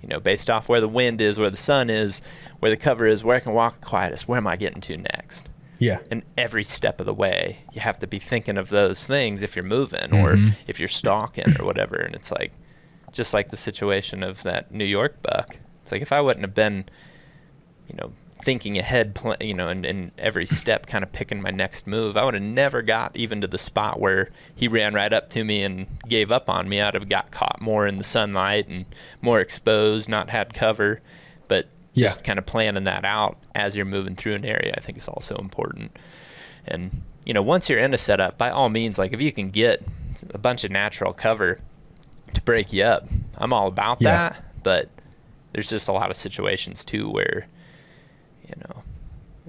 you 0.01 0.09
know, 0.09 0.19
based 0.19 0.49
off 0.49 0.67
where 0.67 0.81
the 0.81 0.87
wind 0.89 1.21
is, 1.21 1.39
where 1.39 1.49
the 1.49 1.55
sun 1.55 1.89
is, 1.89 2.19
where 2.59 2.69
the 2.69 2.75
cover 2.75 3.05
is, 3.05 3.23
where 3.23 3.37
I 3.37 3.39
can 3.39 3.53
walk 3.53 3.79
quietest, 3.79 4.27
where 4.27 4.35
am 4.37 4.45
I 4.47 4.57
getting 4.57 4.81
to 4.81 4.97
next? 4.97 5.47
Yeah. 5.79 5.99
And 6.11 6.23
every 6.37 6.63
step 6.63 6.99
of 6.99 7.05
the 7.05 7.13
way, 7.13 7.59
you 7.73 7.81
have 7.81 7.99
to 7.99 8.07
be 8.07 8.19
thinking 8.19 8.57
of 8.57 8.69
those 8.69 9.05
things 9.05 9.43
if 9.43 9.55
you're 9.55 9.65
moving 9.65 10.09
Mm-hmm. 10.09 10.47
or 10.49 10.53
if 10.67 10.79
you're 10.79 10.87
stalking 10.89 11.59
or 11.59 11.65
whatever. 11.65 11.95
And 11.95 12.15
it's 12.15 12.31
like, 12.31 12.51
just 13.11 13.33
like 13.33 13.49
the 13.49 13.57
situation 13.57 14.23
of 14.23 14.43
that 14.43 14.71
New 14.71 14.85
York 14.85 15.21
buck. 15.21 15.57
It's 15.81 15.91
like 15.91 16.01
if 16.01 16.11
I 16.11 16.21
wouldn't 16.21 16.43
have 16.45 16.53
been, 16.55 16.85
you 17.87 17.95
know, 17.95 18.11
thinking 18.43 18.77
ahead, 18.77 19.15
pl- 19.15 19.35
you 19.41 19.53
know, 19.53 19.67
and, 19.67 19.85
and 19.85 20.11
every 20.17 20.45
step 20.45 20.85
kind 20.85 21.03
of 21.03 21.11
picking 21.11 21.41
my 21.41 21.49
next 21.49 21.87
move, 21.87 22.15
I 22.17 22.23
would 22.23 22.33
have 22.33 22.43
never 22.43 22.81
got 22.81 23.15
even 23.15 23.41
to 23.41 23.47
the 23.47 23.57
spot 23.57 23.99
where 23.99 24.29
he 24.55 24.67
ran 24.67 24.93
right 24.93 25.11
up 25.11 25.29
to 25.31 25.43
me 25.43 25.63
and 25.63 25.87
gave 26.07 26.31
up 26.31 26.49
on 26.49 26.69
me. 26.69 26.81
I'd 26.81 26.93
have 26.93 27.09
got 27.09 27.31
caught 27.31 27.59
more 27.61 27.87
in 27.87 27.97
the 27.97 28.03
sunlight 28.03 28.67
and 28.67 28.85
more 29.21 29.39
exposed, 29.39 30.09
not 30.09 30.29
had 30.29 30.53
cover. 30.53 31.01
But 31.47 31.69
just 32.03 32.23
kind 32.23 32.39
of 32.39 32.45
planning 32.45 32.83
that 32.85 33.05
out 33.05 33.37
as 33.55 33.75
you're 33.75 33.85
moving 33.85 34.15
through 34.15 34.35
an 34.35 34.45
area, 34.45 34.73
I 34.77 34.79
think 34.79 34.97
is 34.97 35.07
also 35.07 35.35
important. 35.35 35.97
And 36.67 37.01
you 37.25 37.33
know, 37.33 37.41
once 37.41 37.69
you're 37.69 37.79
in 37.79 37.93
a 37.93 37.97
setup, 37.97 38.37
by 38.37 38.49
all 38.49 38.69
means, 38.69 38.97
like 38.97 39.13
if 39.13 39.21
you 39.21 39.31
can 39.31 39.49
get 39.49 39.83
a 40.33 40.37
bunch 40.37 40.63
of 40.63 40.71
natural 40.71 41.13
cover 41.13 41.59
to 42.33 42.41
break 42.41 42.71
you 42.73 42.83
up, 42.83 43.05
I'm 43.37 43.51
all 43.53 43.67
about 43.67 43.97
Yeah. 44.01 44.29
that. 44.29 44.43
But 44.63 44.89
there's 45.53 45.69
just 45.69 45.87
a 45.87 45.91
lot 45.91 46.09
of 46.09 46.15
situations 46.17 46.83
too 46.83 47.09
where, 47.09 47.47
you 48.47 48.53
know, 48.59 48.83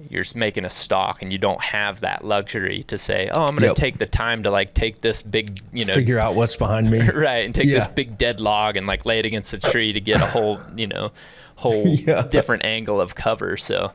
you're 0.09 0.23
just 0.23 0.35
making 0.35 0.63
a 0.65 0.69
stalk 0.69 1.21
and 1.21 1.31
you 1.31 1.37
don't 1.37 1.61
have 1.61 2.01
that 2.01 2.23
luxury 2.25 2.83
to 2.83 2.97
say, 2.97 3.29
oh, 3.33 3.43
I'm 3.43 3.51
going 3.51 3.61
to 3.61 3.67
Yep. 3.67 3.75
take 3.75 3.97
the 3.97 4.05
time 4.05 4.43
to 4.43 4.51
like 4.51 4.73
take 4.73 5.01
this 5.01 5.21
big, 5.21 5.61
you 5.73 5.85
know, 5.85 5.93
Figure 5.93 6.19
out 6.19 6.35
what's 6.35 6.55
behind 6.55 6.89
me. 6.89 6.99
right 7.13 7.45
and 7.45 7.53
take 7.53 7.67
this 7.69 7.85
big 7.87 8.17
dead 8.17 8.39
log 8.39 8.75
and 8.77 8.87
like 8.87 9.05
lay 9.05 9.19
it 9.19 9.25
against 9.25 9.53
a 9.53 9.57
tree 9.59 9.91
to 9.93 9.99
get 10.01 10.21
a 10.21 10.25
whole 10.25 10.59
you 10.75 10.87
know 10.87 11.11
whole 11.59 11.87
Yeah. 12.07 12.23
different 12.23 12.63
angle 12.65 12.99
of 13.01 13.15
cover 13.15 13.57
so 13.57 13.91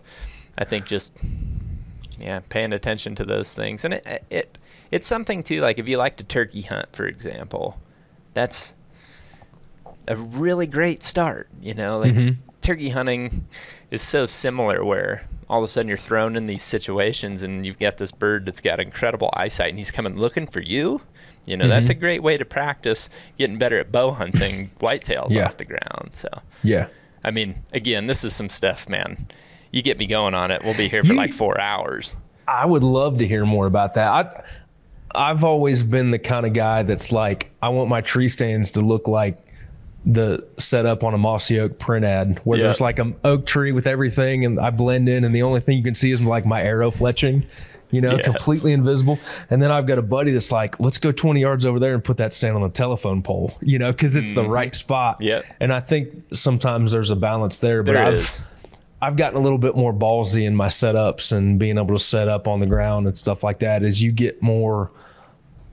i 0.59 0.65
think 0.65 0.85
just 0.87 1.13
yeah 2.19 2.41
paying 2.49 2.73
attention 2.73 3.15
to 3.17 3.25
those 3.25 3.55
things 3.55 3.85
and 3.85 3.95
it, 3.95 4.25
it 4.31 4.59
it's 4.91 5.09
something 5.09 5.43
too 5.43 5.61
like 5.61 5.79
if 5.79 5.89
you 5.89 5.97
like 5.97 6.17
to 6.19 6.25
turkey 6.25 6.63
hunt 6.63 6.95
for 6.95 7.07
example 7.07 7.79
that's 8.35 8.75
a 10.07 10.17
really 10.17 10.67
great 10.67 11.03
start 11.03 11.49
you 11.61 11.75
know 11.75 11.99
like 11.99 12.15
Mhm. 12.15 12.37
turkey 12.61 12.91
hunting 12.91 13.47
is 13.91 14.03
so 14.03 14.27
similar 14.27 14.85
where 14.85 15.27
all 15.49 15.59
of 15.59 15.65
a 15.65 15.69
sudden 15.69 15.89
you're 15.89 15.97
thrown 15.99 16.37
in 16.37 16.47
these 16.47 16.63
situations 16.63 17.43
and 17.43 17.67
you've 17.67 17.79
got 17.79 17.97
this 17.99 18.11
bird 18.13 18.47
that's 18.47 18.61
got 18.61 18.81
incredible 18.81 19.31
eyesight 19.35 19.69
and 19.71 19.79
he's 19.79 19.91
coming 19.91 20.17
looking 20.17 20.47
for 20.47 20.61
you 20.61 21.01
you 21.47 21.57
know 21.57 21.69
that's 21.69 21.89
a 21.91 21.95
great 21.95 22.23
way 22.23 22.37
to 22.37 22.45
practice 22.45 23.09
getting 23.39 23.59
better 23.59 23.79
at 23.79 23.91
bow 23.93 24.11
hunting 24.11 24.71
whitetails 24.81 25.31
Yeah. 25.31 25.47
off 25.47 25.57
the 25.57 25.65
ground 25.65 26.11
so 26.13 26.29
Yeah. 26.63 26.87
I 27.25 27.31
mean 27.31 27.63
again 27.73 28.07
this 28.07 28.25
is 28.25 28.35
some 28.35 28.49
stuff 28.49 28.89
man 28.89 29.27
you 29.73 29.83
get 29.83 29.99
me 29.99 30.07
going 30.07 30.35
on 30.35 30.51
it 30.51 30.63
we'll 30.65 30.77
be 30.77 30.89
here 30.89 31.03
for 31.03 31.13
You- 31.13 31.19
like 31.19 31.33
four 31.33 31.61
hours 31.61 32.17
I 32.47 32.67
would 32.67 32.83
love 32.83 33.17
to 33.21 33.27
hear 33.27 33.47
more 33.47 33.65
about 33.67 33.95
that. 33.95 34.09
I 34.13 34.43
I've 35.31 35.45
always 35.45 35.83
been 35.83 36.11
the 36.11 36.19
kind 36.19 36.45
of 36.45 36.53
guy 36.53 36.83
that's 36.83 37.11
like 37.11 37.51
I 37.63 37.71
want 37.71 37.89
my 37.89 38.03
tree 38.03 38.29
stands 38.29 38.71
to 38.73 38.83
look 38.83 39.09
like 39.09 39.39
the 40.05 40.45
setup 40.59 41.03
on 41.03 41.15
a 41.15 41.19
mossy 41.19 41.59
oak 41.59 41.79
print 41.79 42.05
ad 42.05 42.41
where 42.45 42.59
Yeah. 42.59 42.65
there's 42.65 42.83
like 42.83 42.99
an 42.99 43.15
oak 43.25 43.47
tree 43.47 43.73
with 43.73 43.87
everything 43.87 44.45
and 44.45 44.61
I 44.61 44.69
blend 44.69 45.09
in 45.09 45.25
and 45.25 45.35
the 45.35 45.43
only 45.43 45.61
thing 45.61 45.79
you 45.79 45.83
can 45.85 45.95
see 45.95 46.11
is 46.11 46.21
like 46.21 46.45
my 46.45 46.61
arrow 46.63 46.91
fletching, 46.91 47.47
you 47.95 48.01
know, 48.01 48.13
Yes. 48.17 48.25
completely 48.25 48.73
invisible. 48.73 49.19
And 49.51 49.63
then 49.63 49.71
I've 49.71 49.87
got 49.87 49.99
a 49.99 50.03
buddy 50.03 50.33
that's 50.33 50.51
like, 50.53 50.79
let's 50.81 50.99
go 50.99 51.13
20 51.13 51.41
yards 51.41 51.65
over 51.65 51.79
there 51.79 51.95
and 51.95 52.03
put 52.03 52.17
that 52.19 52.33
stand 52.33 52.57
on 52.57 52.63
the 52.63 52.69
telephone 52.69 53.23
pole, 53.23 53.55
you 53.61 53.79
know, 53.79 53.93
because 53.93 54.17
it's 54.17 54.35
the 54.35 54.45
right 54.45 54.75
spot. 54.75 55.17
Mm-hmm. 55.17 55.25
Yep. 55.25 55.45
And 55.61 55.73
I 55.73 55.81
think 55.81 56.25
sometimes 56.33 56.93
there's 56.93 57.11
a 57.11 57.17
balance 57.17 57.59
there, 57.59 57.83
but 57.83 57.93
There 57.93 58.05
I've 58.05 58.15
is. 58.15 58.43
I've 59.03 59.17
gotten 59.17 59.39
a 59.39 59.43
little 59.43 59.59
bit 59.59 59.77
more 59.77 59.93
ballsy 59.93 60.47
in 60.47 60.57
my 60.57 60.69
setups 60.69 61.31
and 61.31 61.59
being 61.59 61.77
able 61.77 61.95
to 61.95 62.03
set 62.03 62.27
up 62.27 62.49
on 62.49 62.61
the 62.61 62.67
ground 62.67 63.07
and 63.07 63.19
stuff 63.19 63.43
like 63.43 63.59
that 63.59 63.83
as 63.83 64.03
you 64.03 64.13
get 64.13 64.41
more 64.43 64.91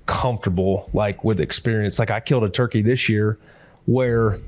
comfortable 0.06 0.89
like 0.93 1.23
with 1.23 1.39
experience. 1.39 1.98
Like 1.99 2.11
I 2.11 2.19
killed 2.19 2.43
a 2.43 2.49
turkey 2.49 2.81
this 2.81 3.07
year 3.07 3.38
where 3.85 4.39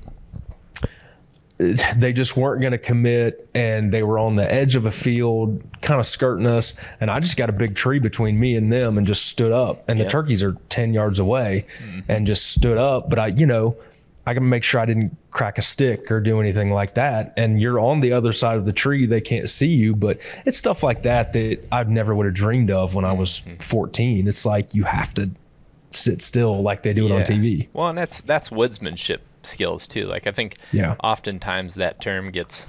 they 1.97 2.13
just 2.13 2.35
weren't 2.35 2.61
going 2.61 2.71
to 2.71 2.77
commit 2.77 3.49
and 3.53 3.93
they 3.93 4.03
were 4.03 4.17
on 4.17 4.35
the 4.35 4.51
edge 4.51 4.75
of 4.75 4.85
a 4.85 4.91
field 4.91 5.63
kind 5.81 5.99
of 5.99 6.07
skirting 6.07 6.47
us 6.47 6.73
and 6.99 7.11
I 7.11 7.19
just 7.19 7.37
got 7.37 7.49
a 7.49 7.53
big 7.53 7.75
tree 7.75 7.99
between 7.99 8.39
me 8.39 8.55
and 8.55 8.71
them 8.71 8.97
and 8.97 9.05
just 9.05 9.25
stood 9.27 9.51
up. 9.51 9.83
And 9.87 9.99
the 9.99 10.07
turkeys 10.07 10.41
are 10.41 10.57
10 10.69 10.93
yards 10.93 11.19
away 11.19 11.65
mm-hmm. 11.79 11.99
and 12.09 12.25
just 12.25 12.47
stood 12.47 12.77
up 12.77 13.09
but 13.09 13.19
I 13.19 13.27
you 13.27 13.45
know 13.45 13.77
I 14.25 14.33
can 14.33 14.47
make 14.47 14.63
sure 14.63 14.79
I 14.79 14.85
didn't 14.85 15.17
crack 15.31 15.57
a 15.57 15.61
stick 15.61 16.09
or 16.09 16.21
do 16.21 16.39
anything 16.39 16.71
like 16.71 16.93
that. 16.95 17.33
And 17.35 17.59
you're 17.61 17.77
on 17.77 17.99
the 17.99 18.13
other 18.13 18.31
side 18.31 18.55
of 18.55 18.65
the 18.65 18.71
tree 18.71 19.05
they 19.05 19.21
can't 19.21 19.49
see 19.49 19.67
you 19.67 19.95
but 19.95 20.19
it's 20.45 20.57
stuff 20.57 20.81
like 20.81 21.03
that 21.03 21.33
that 21.33 21.59
I 21.71 21.83
never 21.83 22.15
would 22.15 22.25
have 22.25 22.35
dreamed 22.35 22.71
of 22.71 22.95
when 22.95 23.05
I 23.05 23.13
was 23.13 23.41
mm-hmm. 23.41 23.57
14 23.57 24.27
it's 24.27 24.45
like 24.45 24.73
you 24.73 24.85
have 24.85 25.13
to 25.15 25.29
sit 25.91 26.23
still 26.23 26.61
like 26.63 26.81
they 26.81 26.93
do 26.93 27.05
it 27.05 27.11
on 27.11 27.21
TV 27.21 27.67
Well, 27.73 27.89
and 27.89 27.97
that's 27.97 28.21
that's 28.21 28.49
woodsmanship 28.49 29.19
skills 29.45 29.87
too. 29.87 30.05
Like 30.05 30.27
I 30.27 30.31
think 30.31 30.57
Yeah. 30.71 30.95
oftentimes 31.03 31.75
that 31.75 32.01
term 32.01 32.31
gets 32.31 32.67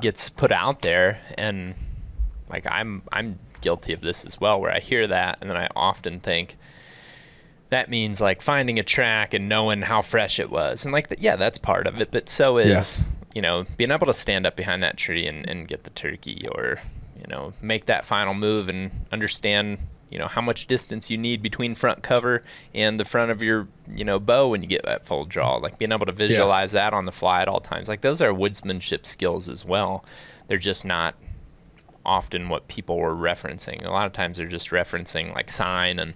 gets 0.00 0.28
put 0.28 0.52
out 0.52 0.82
there 0.82 1.20
and 1.38 1.74
like 2.50 2.66
I'm 2.70 3.02
I'm 3.12 3.38
guilty 3.60 3.92
of 3.92 4.00
this 4.02 4.24
as 4.24 4.38
well 4.40 4.60
where 4.60 4.70
I 4.72 4.80
hear 4.80 5.06
that 5.06 5.38
and 5.40 5.48
then 5.48 5.56
I 5.56 5.68
often 5.74 6.20
think 6.20 6.56
that 7.70 7.88
means 7.88 8.20
like 8.20 8.42
finding 8.42 8.78
a 8.78 8.82
track 8.82 9.32
and 9.34 9.48
knowing 9.48 9.82
how 9.82 10.02
fresh 10.02 10.38
it 10.38 10.50
was. 10.50 10.84
And 10.84 10.92
like 10.92 11.06
yeah, 11.18 11.36
that's 11.36 11.58
part 11.58 11.86
of 11.86 12.00
it, 12.00 12.10
but 12.10 12.28
so 12.28 12.58
is, 12.58 13.04
you 13.34 13.40
know, 13.42 13.64
being 13.76 13.90
able 13.90 14.06
to 14.06 14.14
stand 14.14 14.46
up 14.46 14.54
behind 14.56 14.82
that 14.82 14.96
tree 14.96 15.26
and, 15.26 15.48
and 15.48 15.66
get 15.66 15.84
the 15.84 15.90
turkey 15.90 16.46
or, 16.52 16.80
you 17.18 17.24
know, 17.28 17.52
make 17.62 17.86
that 17.86 18.04
final 18.04 18.34
move 18.34 18.68
and 18.68 19.06
understand 19.10 19.78
you 20.14 20.20
know 20.20 20.28
how 20.28 20.40
much 20.40 20.66
distance 20.66 21.10
you 21.10 21.18
need 21.18 21.42
between 21.42 21.74
front 21.74 22.04
cover 22.04 22.42
and 22.72 22.98
the 23.00 23.04
front 23.04 23.32
of 23.32 23.42
your 23.42 23.66
you 23.92 24.04
know 24.04 24.20
bow 24.20 24.48
when 24.48 24.62
you 24.62 24.68
get 24.68 24.84
that 24.84 25.04
full 25.04 25.24
draw. 25.24 25.56
Like 25.56 25.78
being 25.78 25.92
able 25.92 26.06
to 26.06 26.12
visualize 26.12 26.72
that 26.72 26.94
on 26.94 27.04
the 27.04 27.12
fly 27.12 27.42
at 27.42 27.48
all 27.48 27.60
times. 27.60 27.88
Like 27.88 28.00
those 28.00 28.22
are 28.22 28.32
woodsmanship 28.32 29.04
skills 29.04 29.48
as 29.48 29.64
well. 29.64 30.04
They're 30.46 30.56
just 30.56 30.84
not 30.84 31.16
often 32.06 32.48
what 32.48 32.68
people 32.68 32.96
were 32.96 33.14
referencing. 33.14 33.84
A 33.84 33.90
lot 33.90 34.06
of 34.06 34.12
times 34.12 34.38
they're 34.38 34.46
just 34.46 34.70
referencing 34.70 35.34
like 35.34 35.50
sign 35.50 35.98
and 35.98 36.14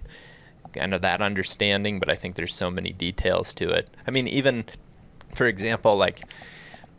kind 0.73 0.93
of 0.93 1.01
that 1.01 1.19
understanding 1.19 1.99
but 1.99 2.11
i 2.11 2.13
think 2.13 2.35
there's 2.35 2.53
so 2.53 2.71
many 2.71 2.93
details 2.93 3.53
to 3.55 3.69
it. 3.69 3.89
I 4.07 4.11
mean 4.11 4.27
even 4.29 4.63
for 5.35 5.45
example 5.45 5.97
like 5.97 6.21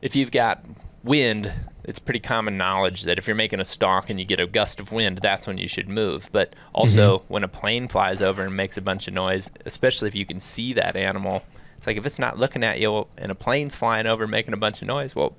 if 0.03 0.15
you've 0.17 0.33
got 0.33 0.65
wind, 1.03 1.53
it's 1.91 1.99
pretty 1.99 2.21
common 2.21 2.57
knowledge 2.57 3.03
that 3.03 3.19
if 3.19 3.27
you're 3.27 3.35
making 3.35 3.59
a 3.59 3.65
stalk 3.65 4.09
and 4.09 4.19
you 4.19 4.25
get 4.25 4.39
a 4.39 4.47
gust 4.47 4.79
of 4.79 4.93
wind, 4.93 5.19
that's 5.19 5.49
when 5.49 5.59
you 5.59 5.67
should 5.67 5.89
move. 5.89 6.29
But 6.31 6.55
also, 6.73 7.19
mm-hmm. 7.19 7.33
when 7.33 7.43
a 7.43 7.49
plane 7.49 7.89
flies 7.89 8.23
over 8.23 8.43
and 8.45 8.57
makes 8.57 8.77
a 8.77 8.81
bunch 8.81 9.09
of 9.09 9.15
noise, 9.15 9.51
especially 9.67 10.07
if 10.07 10.15
you 10.15 10.25
can 10.25 10.39
see 10.39 10.73
that 10.75 10.95
animal, 10.95 11.43
it's 11.77 11.89
like 11.89 11.97
if 11.97 12.07
it's 12.07 12.21
not 12.21 12.39
looking 12.39 12.63
at 12.63 12.79
you 12.79 13.09
and 13.19 13.33
a 13.33 13.35
plane's 13.35 13.75
flying 13.75 14.07
over 14.07 14.29
making 14.29 14.55
a 14.55 14.57
bunch 14.57 14.81
of 14.83 14.87
noise, 14.87 15.17
well, 15.17 15.37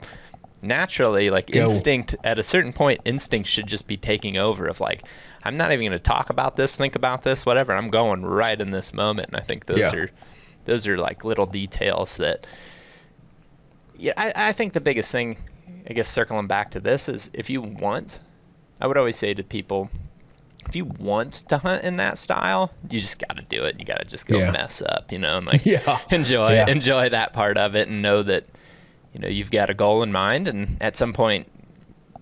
naturally, 0.61 1.29
like 1.29 1.55
instinct, 1.55 2.17
at 2.25 2.37
a 2.37 2.43
certain 2.43 2.73
point, 2.73 2.99
instinct 3.05 3.47
should 3.47 3.67
just 3.67 3.87
be 3.87 3.95
taking 3.95 4.35
over 4.35 4.67
of 4.67 4.81
like, 4.81 5.07
I'm 5.45 5.55
not 5.55 5.71
even 5.71 5.85
going 5.85 5.91
to 5.93 5.99
talk 5.99 6.29
about 6.29 6.57
this, 6.57 6.75
think 6.75 6.95
about 6.95 7.23
this, 7.23 7.45
whatever. 7.45 7.73
I'm 7.73 7.89
going 7.89 8.25
right 8.25 8.59
in 8.59 8.71
this 8.71 8.93
moment. 8.93 9.29
And 9.29 9.37
I 9.37 9.41
think 9.41 9.67
those 9.67 9.79
Yeah. 9.79 9.95
are, 9.95 10.11
those 10.65 10.85
are 10.85 10.97
like 10.97 11.23
little 11.23 11.45
details 11.45 12.17
that, 12.17 12.45
yeah, 13.97 14.13
I, 14.17 14.33
I 14.35 14.51
think 14.51 14.73
the 14.73 14.81
biggest 14.81 15.13
thing, 15.13 15.37
I 15.89 15.93
guess, 15.93 16.07
circling 16.09 16.47
back 16.47 16.71
to 16.71 16.79
this 16.79 17.09
is 17.09 17.29
if 17.33 17.49
you 17.49 17.61
want, 17.61 18.19
I 18.79 18.87
would 18.87 18.97
always 18.97 19.15
say 19.17 19.33
to 19.33 19.43
people, 19.43 19.89
if 20.67 20.75
you 20.75 20.85
want 20.85 21.33
to 21.49 21.57
hunt 21.57 21.83
in 21.83 21.97
that 21.97 22.17
style, 22.17 22.71
you 22.89 22.99
just 22.99 23.19
got 23.19 23.35
to 23.37 23.43
do 23.43 23.63
it. 23.63 23.79
You 23.79 23.85
got 23.85 23.99
to 23.99 24.05
just 24.05 24.27
go 24.27 24.37
Yeah. 24.37 24.51
mess 24.51 24.81
up, 24.81 25.11
you 25.11 25.17
know, 25.19 25.37
and 25.37 25.47
like 25.47 25.65
Yeah. 25.65 25.99
enjoy 26.11 26.53
Yeah. 26.53 26.67
enjoy 26.69 27.09
that 27.09 27.33
part 27.33 27.57
of 27.57 27.75
it, 27.75 27.87
and 27.87 28.01
know 28.01 28.21
that 28.23 28.45
you 29.13 29.19
know 29.19 29.27
you've 29.27 29.51
got 29.51 29.69
a 29.69 29.73
goal 29.73 30.03
in 30.03 30.11
mind, 30.11 30.47
and 30.47 30.77
at 30.81 30.95
some 30.95 31.13
point 31.13 31.47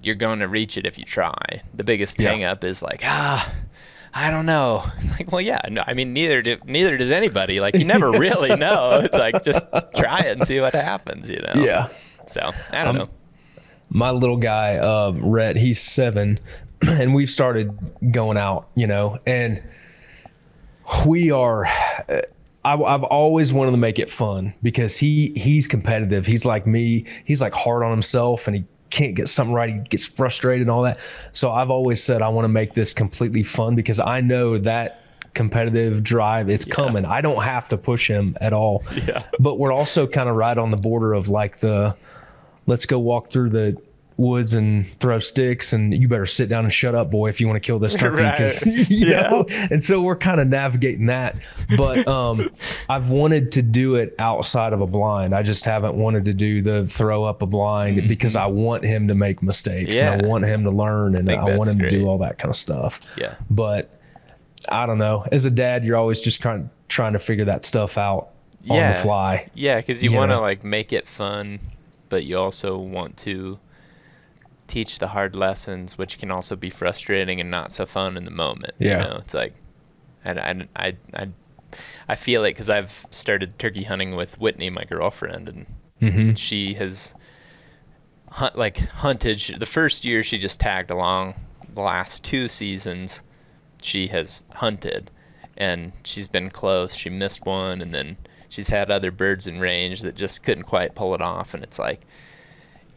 you're 0.01 0.15
going 0.15 0.39
to 0.39 0.47
reach 0.47 0.77
it 0.77 0.85
if 0.85 0.97
you 0.97 1.03
try. 1.03 1.61
The 1.73 1.83
biggest 1.83 2.19
hang 2.19 2.43
up 2.45 2.63
is 2.63 2.81
like 2.81 3.01
ah. 3.03 3.53
I 4.11 4.31
don't 4.31 4.47
know. 4.47 4.83
It's 4.97 5.11
like, 5.11 5.31
well, 5.31 5.39
yeah, 5.41 5.59
no, 5.69 5.83
I 5.85 5.93
mean, 5.93 6.13
neither 6.13 6.41
do, 6.41 6.57
neither 6.65 6.97
does 6.97 7.11
anybody. 7.11 7.59
Like, 7.59 7.75
you 7.75 7.85
never 7.85 8.09
really 8.25 8.55
know. 8.55 9.01
It's 9.03 9.15
like 9.17 9.43
just 9.43 9.61
try 9.95 10.21
it 10.21 10.35
and 10.35 10.47
see 10.47 10.59
what 10.59 10.73
happens, 10.73 11.29
you 11.29 11.37
know. 11.37 11.61
yeah 11.63 11.89
So 12.25 12.51
I 12.71 12.83
don't 12.85 12.87
Um, 12.87 12.95
know. 12.97 13.09
My 13.89 14.11
little 14.11 14.37
guy, 14.37 14.77
uh, 14.77 15.11
Rhett, 15.15 15.55
he's 15.55 15.81
seven, 15.81 16.39
and 16.87 17.13
we've 17.13 17.29
started 17.29 17.77
going 18.11 18.37
out, 18.37 18.69
you 18.75 18.87
know, 18.87 19.19
and 19.25 19.63
we 21.05 21.31
are. 21.31 21.65
uh, 21.65 22.21
I, 22.65 22.73
I've 22.73 23.03
always 23.03 23.53
wanted 23.53 23.71
to 23.71 23.77
make 23.77 23.99
it 23.99 24.11
fun 24.11 24.53
because 24.61 24.97
he 24.97 25.31
he's 25.35 25.67
competitive. 25.67 26.25
He's 26.25 26.43
like 26.43 26.67
me. 26.67 27.05
He's 27.23 27.41
like 27.41 27.53
hard 27.53 27.83
on 27.83 27.91
himself, 27.91 28.47
and 28.47 28.55
he 28.57 28.65
can't 28.89 29.15
get 29.15 29.29
something 29.29 29.53
right. 29.53 29.73
He 29.73 29.79
gets 29.79 30.05
frustrated 30.05 30.63
and 30.63 30.71
all 30.71 30.81
that. 30.83 30.99
So 31.31 31.51
I've 31.51 31.69
always 31.69 32.03
said 32.03 32.21
I 32.21 32.27
want 32.29 32.43
to 32.43 32.49
make 32.49 32.73
this 32.73 32.91
completely 32.91 33.43
fun 33.43 33.75
because 33.75 33.99
I 33.99 34.19
know 34.21 34.57
that 34.57 35.01
competitive 35.33 36.03
drive. 36.03 36.49
It's 36.49 36.65
coming. 36.65 37.05
I 37.05 37.21
don't 37.21 37.43
have 37.43 37.69
to 37.69 37.77
push 37.77 38.09
him 38.09 38.35
at 38.41 38.51
all. 38.53 38.83
Yeah. 39.07 39.23
But 39.39 39.57
we're 39.57 39.71
also 39.71 40.05
kind 40.05 40.27
of 40.27 40.35
right 40.35 40.57
on 40.57 40.71
the 40.71 40.77
border 40.77 41.13
of 41.13 41.29
like 41.29 41.59
the 41.61 41.95
let's 42.69 42.85
go 42.85 42.97
walk 42.99 43.29
through 43.29 43.49
the 43.49 43.75
woods 44.15 44.53
and 44.53 44.85
throw 44.99 45.17
sticks 45.17 45.71
and 45.71 45.93
you 45.93 46.05
better 46.09 46.25
sit 46.25 46.49
down 46.49 46.65
and 46.65 46.73
shut 46.73 46.93
up 46.93 47.09
boy 47.09 47.29
if 47.29 47.39
you 47.39 47.47
want 47.47 47.55
to 47.55 47.65
kill 47.65 47.79
this 47.79 47.95
turkey 48.03 48.21
Right. 48.21 48.65
Yeah. 48.89 49.29
know 49.29 49.45
and 49.71 49.81
so 49.81 50.01
we're 50.01 50.17
kind 50.17 50.41
of 50.41 50.49
navigating 50.49 51.05
that 51.05 51.37
but 51.77 52.05
um 52.19 52.49
i've 52.89 53.09
wanted 53.11 53.53
to 53.53 53.61
do 53.61 53.95
it 53.95 54.15
outside 54.19 54.73
of 54.73 54.81
a 54.81 54.87
blind 54.87 55.33
i 55.33 55.41
just 55.41 55.63
haven't 55.63 55.95
wanted 55.95 56.25
to 56.25 56.33
do 56.33 56.61
the 56.61 56.85
throw 56.85 57.23
up 57.23 57.41
a 57.41 57.45
blind 57.45 58.09
because 58.09 58.35
i 58.35 58.45
want 58.45 58.83
him 58.83 59.07
to 59.07 59.15
make 59.15 59.41
mistakes 59.41 59.97
and 59.97 60.09
Mm-hmm. 60.15 60.21
Yeah. 60.21 60.27
i 60.27 60.29
want 60.29 60.43
him 60.43 60.63
to 60.65 60.69
learn 60.71 61.15
and 61.15 61.25
think 61.25 61.41
i, 61.41 61.55
want 61.55 61.69
him 61.69 61.79
to 61.79 61.89
do 61.89 62.05
all 62.05 62.17
that 62.17 62.37
kind 62.37 62.49
of 62.49 62.57
stuff 62.57 62.99
Yeah. 63.17 63.35
but 63.49 63.97
i 64.67 64.85
don't 64.85 64.97
know 64.97 65.25
as 65.31 65.45
a 65.45 65.49
dad 65.51 65.85
you're 65.85 65.95
always 65.95 66.19
just 66.19 66.41
kind 66.41 66.63
of 66.65 66.69
trying 66.89 67.13
to 67.13 67.19
figure 67.19 67.45
that 67.45 67.65
stuff 67.65 67.97
out 67.97 68.31
on 68.69 68.75
Yeah. 68.75 68.97
the 68.97 68.99
fly 68.99 69.49
Yeah, 69.53 69.77
because 69.77 70.03
you 70.03 70.11
You 70.11 70.17
want 70.17 70.31
to 70.31 70.39
like 70.41 70.65
make 70.65 70.91
it 70.91 71.07
fun, 71.07 71.59
but 72.09 72.25
you 72.25 72.37
also 72.37 72.77
want 72.77 73.15
to 73.17 73.59
teach 74.67 74.99
the 74.99 75.07
hard 75.07 75.35
lessons, 75.35 75.97
which 75.97 76.19
can 76.19 76.31
also 76.31 76.55
be 76.55 76.69
frustrating 76.69 77.39
and 77.39 77.49
not 77.49 77.71
so 77.71 77.85
fun 77.85 78.17
in 78.17 78.25
the 78.25 78.31
moment. 78.31 78.73
Yeah. 78.77 79.03
you 79.03 79.09
know, 79.09 79.17
it's 79.17 79.33
like, 79.33 79.53
and 80.23 80.39
I, 80.39 80.67
I, 80.75 80.97
I, 81.15 81.29
I 82.07 82.15
feel 82.15 82.43
it 82.45 82.51
because 82.51 82.69
I've 82.69 83.05
started 83.09 83.57
turkey 83.57 83.83
hunting 83.83 84.15
with 84.15 84.39
Whitney, 84.39 84.69
my 84.69 84.83
girlfriend, 84.83 85.47
and 85.49 85.65
Mhm. 86.01 86.37
she 86.37 86.75
has 86.75 87.13
hunt 88.31 88.55
like 88.55 88.77
hunted. 88.77 89.39
She, 89.41 89.57
the 89.57 89.65
first 89.65 90.05
year 90.05 90.23
she 90.23 90.37
just 90.37 90.59
tagged 90.59 90.91
along. 90.91 91.35
The 91.73 91.81
last 91.81 92.23
two 92.23 92.47
seasons, 92.47 93.21
she 93.81 94.07
has 94.07 94.43
hunted, 94.55 95.11
and 95.57 95.91
she's 96.03 96.27
been 96.27 96.49
close. 96.49 96.95
She 96.95 97.09
missed 97.09 97.45
one, 97.45 97.81
and 97.81 97.93
then 97.93 98.17
she's 98.49 98.69
had 98.69 98.91
other 98.91 99.11
birds 99.11 99.47
in 99.47 99.59
range 99.59 100.01
that 100.01 100.15
just 100.15 100.43
couldn't 100.43 100.63
quite 100.63 100.95
pull 100.95 101.15
it 101.15 101.21
off. 101.21 101.53
And 101.53 101.63
it's 101.63 101.79
like, 101.79 102.01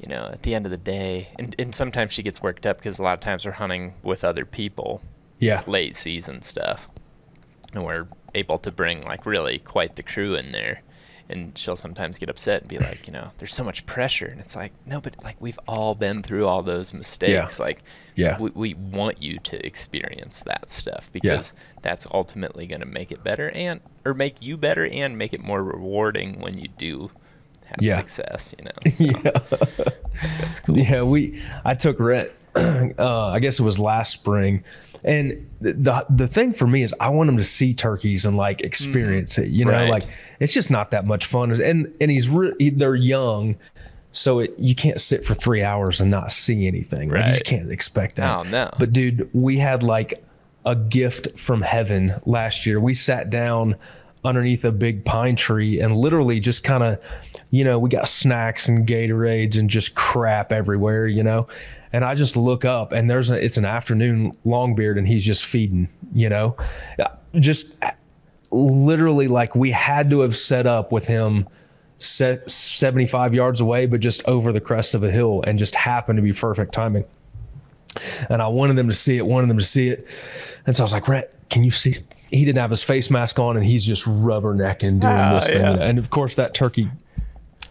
you 0.01 0.09
know, 0.09 0.31
at 0.33 0.43
the 0.43 0.55
end 0.55 0.67
of 0.67 0.73
the 0.73 0.79
day, 0.79 1.29
and, 1.39 1.55
and 1.59 1.75
sometimes 1.75 2.13
she 2.13 2.23
gets 2.23 2.43
worked 2.43 2.67
up 2.67 2.79
because 2.79 2.99
a 2.99 3.03
lot 3.03 3.15
of 3.15 3.21
times 3.21 3.47
we're 3.47 3.53
hunting 3.53 3.95
with 4.03 4.25
other 4.25 4.45
people. 4.45 5.03
Yeah. 5.39 5.53
It's 5.53 5.69
late 5.69 5.95
season 5.95 6.43
stuff. 6.43 6.89
And 7.75 7.85
we're 7.85 8.09
able 8.35 8.59
to 8.59 8.73
bring 8.73 9.03
like 9.05 9.27
really 9.27 9.59
quite 9.59 9.97
the 9.97 10.03
crew 10.03 10.35
in 10.35 10.53
there. 10.53 10.83
And 11.33 11.57
she'll 11.59 11.77
sometimes 11.77 12.19
get 12.19 12.29
upset 12.31 12.61
and 12.63 12.69
be 12.69 12.79
like, 12.79 13.07
you 13.07 13.13
know, 13.13 13.31
there's 13.39 13.55
so 13.55 13.65
much 13.65 13.85
pressure. 13.87 14.27
And 14.27 14.41
it's 14.41 14.55
like, 14.55 14.73
no, 14.87 15.01
but 15.01 15.23
like 15.25 15.37
we've 15.41 15.59
all 15.67 15.95
been 15.95 16.23
through 16.23 16.47
all 16.47 16.63
those 16.63 16.93
mistakes. 16.95 17.59
Yeah. 17.59 17.65
Like, 17.65 17.83
Yeah. 18.15 18.39
we, 18.39 18.51
we 18.55 18.75
want 18.75 19.23
you 19.23 19.39
to 19.39 19.67
experience 19.67 20.41
that 20.41 20.71
stuff 20.71 21.11
because 21.13 21.55
that's 21.83 22.07
ultimately 22.13 22.67
going 22.67 22.81
to 22.81 22.87
make 22.87 23.11
it 23.13 23.25
better 23.25 23.51
and, 23.51 23.81
or 24.05 24.15
make 24.15 24.37
you 24.41 24.57
better 24.57 24.87
and 24.87 25.19
make 25.19 25.33
it 25.33 25.41
more 25.43 25.63
rewarding 25.65 26.39
when 26.41 26.59
you 26.59 26.69
do 26.69 27.11
have 27.65 27.77
Yeah. 27.81 27.97
success, 27.97 28.55
you 28.59 28.65
know? 28.67 28.73
So 28.91 29.05
yeah 29.05 29.99
that's 30.41 30.61
cool. 30.61 30.79
Yeah, 30.79 31.03
we. 31.03 31.43
I 31.65 31.75
took 31.75 31.99
Rhett. 31.99 32.35
uh, 32.55 33.29
I 33.29 33.39
guess 33.41 33.59
it 33.59 33.63
was 33.63 33.79
last 33.79 34.13
spring, 34.13 34.63
and 35.05 35.49
the, 35.61 35.73
the 35.73 36.07
the 36.11 36.27
thing 36.29 36.53
for 36.53 36.67
me 36.67 36.83
is 36.83 36.95
I 37.01 37.09
want 37.09 37.29
him 37.29 37.37
to 37.37 37.45
see 37.45 37.75
turkeys 37.75 38.25
and 38.25 38.37
like 38.37 38.61
experience 38.61 39.39
it. 39.39 39.49
You 39.49 39.65
know, 39.65 39.73
Right. 39.73 39.91
like 39.91 40.05
it's 40.41 40.53
just 40.53 40.71
not 40.71 40.91
that 40.93 41.05
much 41.07 41.27
fun. 41.27 41.51
And 41.61 41.93
and 42.01 42.11
he's 42.11 42.29
re- 42.29 42.55
he- 42.59 42.71
they're 42.71 42.95
young, 42.95 43.57
so 44.13 44.39
it, 44.41 44.55
you 44.59 44.75
can't 44.75 45.01
sit 45.01 45.25
for 45.25 45.35
three 45.35 45.63
hours 45.63 46.01
and 46.01 46.11
not 46.11 46.31
see 46.33 46.67
anything. 46.67 47.09
Like, 47.11 47.25
you 47.25 47.31
just 47.33 47.45
can't 47.45 47.71
expect 47.71 48.17
that. 48.17 48.37
Oh, 48.37 48.43
no. 48.49 48.71
But 48.79 48.93
dude, 48.93 49.29
we 49.33 49.59
had 49.59 49.83
like 49.83 50.25
a 50.65 50.77
gift 50.77 51.39
from 51.39 51.63
heaven 51.63 52.15
last 52.25 52.67
year. 52.67 52.79
We 52.79 52.95
sat 52.95 53.31
down 53.31 53.77
underneath 54.25 54.65
a 54.65 54.71
big 54.71 55.05
pine 55.05 55.35
tree 55.35 55.81
and 55.81 55.97
literally 55.97 56.39
just 56.39 56.63
kind 56.63 56.85
of, 56.85 57.01
you 57.51 57.65
know, 57.65 57.77
we 57.81 57.91
got 57.91 58.07
snacks 58.07 58.69
and 58.69 58.87
Gatorades 58.87 59.57
and 59.59 59.69
just 59.69 59.97
crap 59.97 60.53
everywhere, 60.53 61.09
you 61.09 61.25
know. 61.25 61.49
And 61.93 62.05
I 62.05 62.15
just 62.15 62.37
look 62.37 62.65
up 62.65 62.93
and 62.93 63.09
there's 63.11 63.31
a 63.31 63.43
it's 63.43 63.57
an 63.57 63.65
afternoon 63.65 64.33
longbeard 64.47 64.99
and 64.99 65.07
he's 65.07 65.25
just 65.25 65.45
feeding, 65.45 65.89
you 66.15 66.29
know. 66.29 66.57
Just 67.39 67.75
literally 68.51 69.29
like 69.29 69.55
we 69.55 69.71
had 69.71 70.11
to 70.11 70.21
have 70.21 70.37
set 70.37 70.67
up 70.67 70.93
with 70.93 71.07
him 71.07 71.49
set 71.99 72.51
75 72.51 73.33
yards 73.33 73.61
away 73.61 73.87
but 73.87 74.01
just 74.01 74.23
over 74.27 74.53
the 74.53 74.61
crest 74.61 74.93
of 74.93 75.05
a 75.05 75.11
hill 75.11 75.43
and 75.47 75.57
just 75.59 75.75
happened 75.77 76.17
to 76.17 76.23
be 76.23 76.33
perfect 76.33 76.75
timing 76.75 77.05
and 78.29 78.41
I 78.43 78.49
wanted 78.49 78.77
them 78.77 78.89
to 78.89 78.95
see 78.95 79.17
it, 79.17 79.27
wanted 79.27 79.51
them 79.51 79.59
to 79.59 79.65
see 79.65 79.89
it. 79.89 80.07
And 80.67 80.75
so 80.77 80.83
I 80.83 80.85
was 80.85 80.93
like, 80.93 81.09
Rhett, 81.09 81.35
can 81.51 81.65
you 81.65 81.71
see? 81.71 81.99
He 82.31 82.45
didn't 82.45 82.59
have 82.59 82.71
his 82.71 82.83
face 82.83 83.11
mask 83.11 83.39
on 83.39 83.57
and 83.57 83.67
he's 83.67 83.85
just 83.85 84.05
rubbernecking 84.05 85.01
doing 85.01 85.05
Ah, 85.05 85.35
this 85.35 85.49
thing. 85.49 85.63
And 85.63 85.99
of 85.99 86.09
course, 86.11 86.35
that 86.37 86.55
turkey 86.55 86.91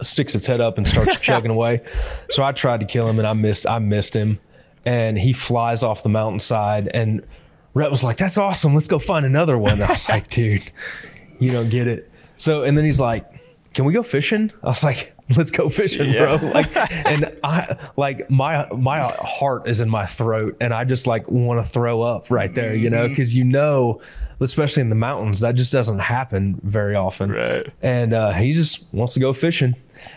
sticks 0.02 0.36
its 0.36 0.48
head 0.48 0.62
up 0.62 0.78
and 0.78 0.88
starts 0.88 1.18
chugging 1.22 1.52
away. 1.52 1.82
So 2.32 2.44
I 2.44 2.52
tried 2.52 2.80
to 2.82 2.86
kill 2.86 3.08
him 3.08 3.20
and 3.20 3.28
I 3.28 3.34
missed, 3.34 3.68
I 3.68 3.80
missed 3.80 4.16
him. 4.16 4.40
And 4.86 5.18
he 5.18 5.32
flies 5.34 5.84
off 5.84 6.02
the 6.04 6.10
mountainside. 6.10 6.88
And 6.88 7.24
Rhett 7.74 7.92
was 7.92 8.04
like, 8.04 8.18
that's 8.18 8.38
awesome. 8.38 8.74
Let's 8.74 8.88
go 8.88 8.98
find 9.00 9.26
another 9.26 9.58
one. 9.58 9.74
And 9.74 9.84
I 9.84 9.92
was 9.92 10.10
like, 10.10 10.30
dude, 10.30 10.72
you 11.40 11.52
don't 11.52 11.70
get 11.70 11.88
it. 11.88 12.10
So, 12.38 12.64
and 12.64 12.76
then 12.78 12.86
he's 12.86 13.00
like, 13.00 13.26
can 13.74 13.86
we 13.86 13.94
go 13.94 14.04
fishing? 14.04 14.52
I 14.64 14.68
was 14.68 14.84
like, 14.84 15.14
let's 15.38 15.52
go 15.52 15.70
fishing, 15.70 16.12
Yeah. 16.12 16.38
bro. 16.38 16.50
Like, 16.50 16.76
and 17.08 17.32
I 17.44 17.78
like 17.96 18.30
my 18.30 18.68
my 18.72 19.00
heart 19.22 19.66
is 19.70 19.80
in 19.80 19.90
my 19.90 20.06
throat, 20.06 20.58
and 20.60 20.74
I 20.74 20.84
just 20.84 21.08
like 21.08 21.30
want 21.30 21.64
to 21.66 21.72
throw 21.72 22.02
up 22.02 22.30
right 22.30 22.54
there, 22.54 22.76
you 22.76 22.90
Mm-hmm. 22.90 22.96
know, 22.96 23.08
because 23.08 23.34
you 23.34 23.46
know, 23.46 24.02
especially 24.42 24.82
in 24.82 24.90
the 24.90 24.96
mountains, 24.96 25.40
that 25.40 25.56
just 25.56 25.72
doesn't 25.72 26.00
happen 26.00 26.60
very 26.64 26.96
often. 26.96 27.32
Right. 27.32 27.66
And 27.82 28.14
uh, 28.14 28.32
he 28.32 28.52
just 28.52 28.94
wants 28.94 29.14
to 29.14 29.22
go 29.22 29.32
fishing. 29.32 29.76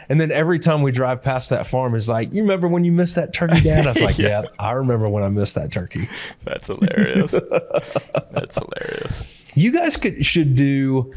And 0.08 0.20
then 0.20 0.30
every 0.30 0.58
time 0.58 0.82
we 0.82 0.92
drive 0.92 1.22
past 1.22 1.50
that 1.50 1.66
farm, 1.66 1.94
is 1.94 2.08
like, 2.08 2.32
"You 2.32 2.42
remember 2.42 2.68
when 2.68 2.84
you 2.84 2.92
missed 2.92 3.14
that 3.16 3.32
turkey, 3.32 3.60
Dad?" 3.60 3.86
I 3.86 3.92
was 3.92 4.02
like, 4.02 4.18
Yeah. 4.18 4.42
"Yeah, 4.42 4.48
I 4.58 4.72
remember 4.72 5.08
when 5.08 5.22
I 5.24 5.28
missed 5.28 5.54
that 5.54 5.72
turkey." 5.72 6.08
That's 6.44 6.66
hilarious. 6.68 7.32
That's 8.30 8.56
hilarious. 8.56 9.22
You 9.54 9.72
guys 9.72 9.96
could 9.96 10.24
should 10.24 10.54
do. 10.56 11.12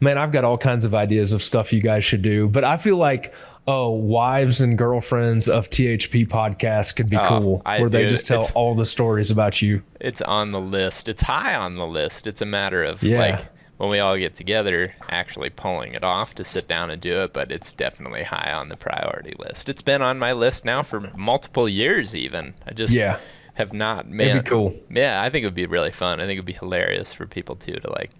Man, 0.00 0.18
I've 0.18 0.32
got 0.32 0.44
all 0.44 0.58
kinds 0.58 0.84
of 0.84 0.94
ideas 0.94 1.32
of 1.32 1.42
stuff 1.44 1.72
you 1.72 1.80
guys 1.80 2.04
should 2.04 2.22
do, 2.22 2.48
but 2.48 2.64
I 2.64 2.76
feel 2.76 2.96
like 2.96 3.32
oh, 3.68 3.90
wives 3.90 4.60
and 4.60 4.76
girlfriends 4.76 5.48
of 5.48 5.70
THP 5.70 6.26
podcast 6.26 6.96
could 6.96 7.08
be 7.08 7.16
Oh, 7.16 7.26
cool, 7.28 7.62
I 7.64 7.78
where 7.80 7.88
they 7.88 8.02
do. 8.02 8.08
just 8.10 8.26
tell 8.26 8.44
all 8.56 8.74
the 8.74 8.84
stories 8.84 9.30
about 9.30 9.62
you. 9.62 9.84
It's 10.00 10.20
on 10.22 10.50
the 10.50 10.60
list. 10.60 11.06
It's 11.08 11.22
high 11.22 11.54
on 11.54 11.76
the 11.76 11.86
list. 11.86 12.26
It's 12.26 12.42
a 12.42 12.44
matter 12.46 12.82
of 12.82 13.04
Yeah. 13.04 13.20
like 13.20 13.40
when 13.82 13.90
we 13.90 13.98
all 13.98 14.16
get 14.16 14.36
together, 14.36 14.94
actually 15.08 15.50
pulling 15.50 15.92
it 15.94 16.04
off 16.04 16.36
to 16.36 16.44
sit 16.44 16.68
down 16.68 16.88
and 16.88 17.02
do 17.02 17.20
it. 17.24 17.32
But 17.32 17.50
it's 17.50 17.72
definitely 17.72 18.22
high 18.22 18.52
on 18.52 18.68
the 18.68 18.76
priority 18.76 19.34
list. 19.40 19.68
It's 19.68 19.82
been 19.82 20.02
on 20.02 20.20
my 20.20 20.32
list 20.32 20.64
now 20.64 20.84
for 20.84 21.00
multiple 21.16 21.68
years. 21.68 22.14
Even 22.14 22.54
I 22.64 22.74
just 22.74 22.94
Yeah. 22.94 23.18
have 23.54 23.72
not. 23.72 24.06
It'd 24.06 24.44
be 24.44 24.48
cool. 24.48 24.72
Yeah, 24.88 25.20
I 25.20 25.30
think 25.30 25.42
it 25.42 25.48
would 25.48 25.54
be 25.56 25.66
really 25.66 25.90
fun. 25.90 26.20
I 26.20 26.26
think 26.26 26.34
it'd 26.34 26.44
be 26.44 26.52
hilarious 26.52 27.12
for 27.12 27.26
people 27.26 27.56
too 27.56 27.72
to 27.74 27.90
like 27.90 28.12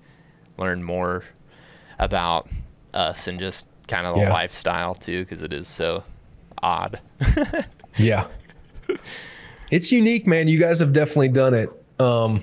learn 0.59 0.83
more 0.83 1.23
about 2.01 2.49
us 2.93 3.29
and 3.29 3.39
just 3.39 3.69
kind 3.87 4.05
of 4.05 4.17
the 4.17 4.23
Yeah. 4.23 4.33
lifestyle 4.33 4.97
too, 4.97 5.23
because 5.23 5.43
it 5.43 5.53
is 5.53 5.69
so 5.69 6.03
odd. 6.61 6.99
Yeah. 7.99 8.27
it's 9.71 9.93
unique, 9.93 10.27
man. 10.27 10.49
You 10.49 10.59
guys 10.59 10.81
have 10.81 10.93
definitely 10.93 11.29
done 11.29 11.55
it. 11.55 11.71
Um, 12.01 12.43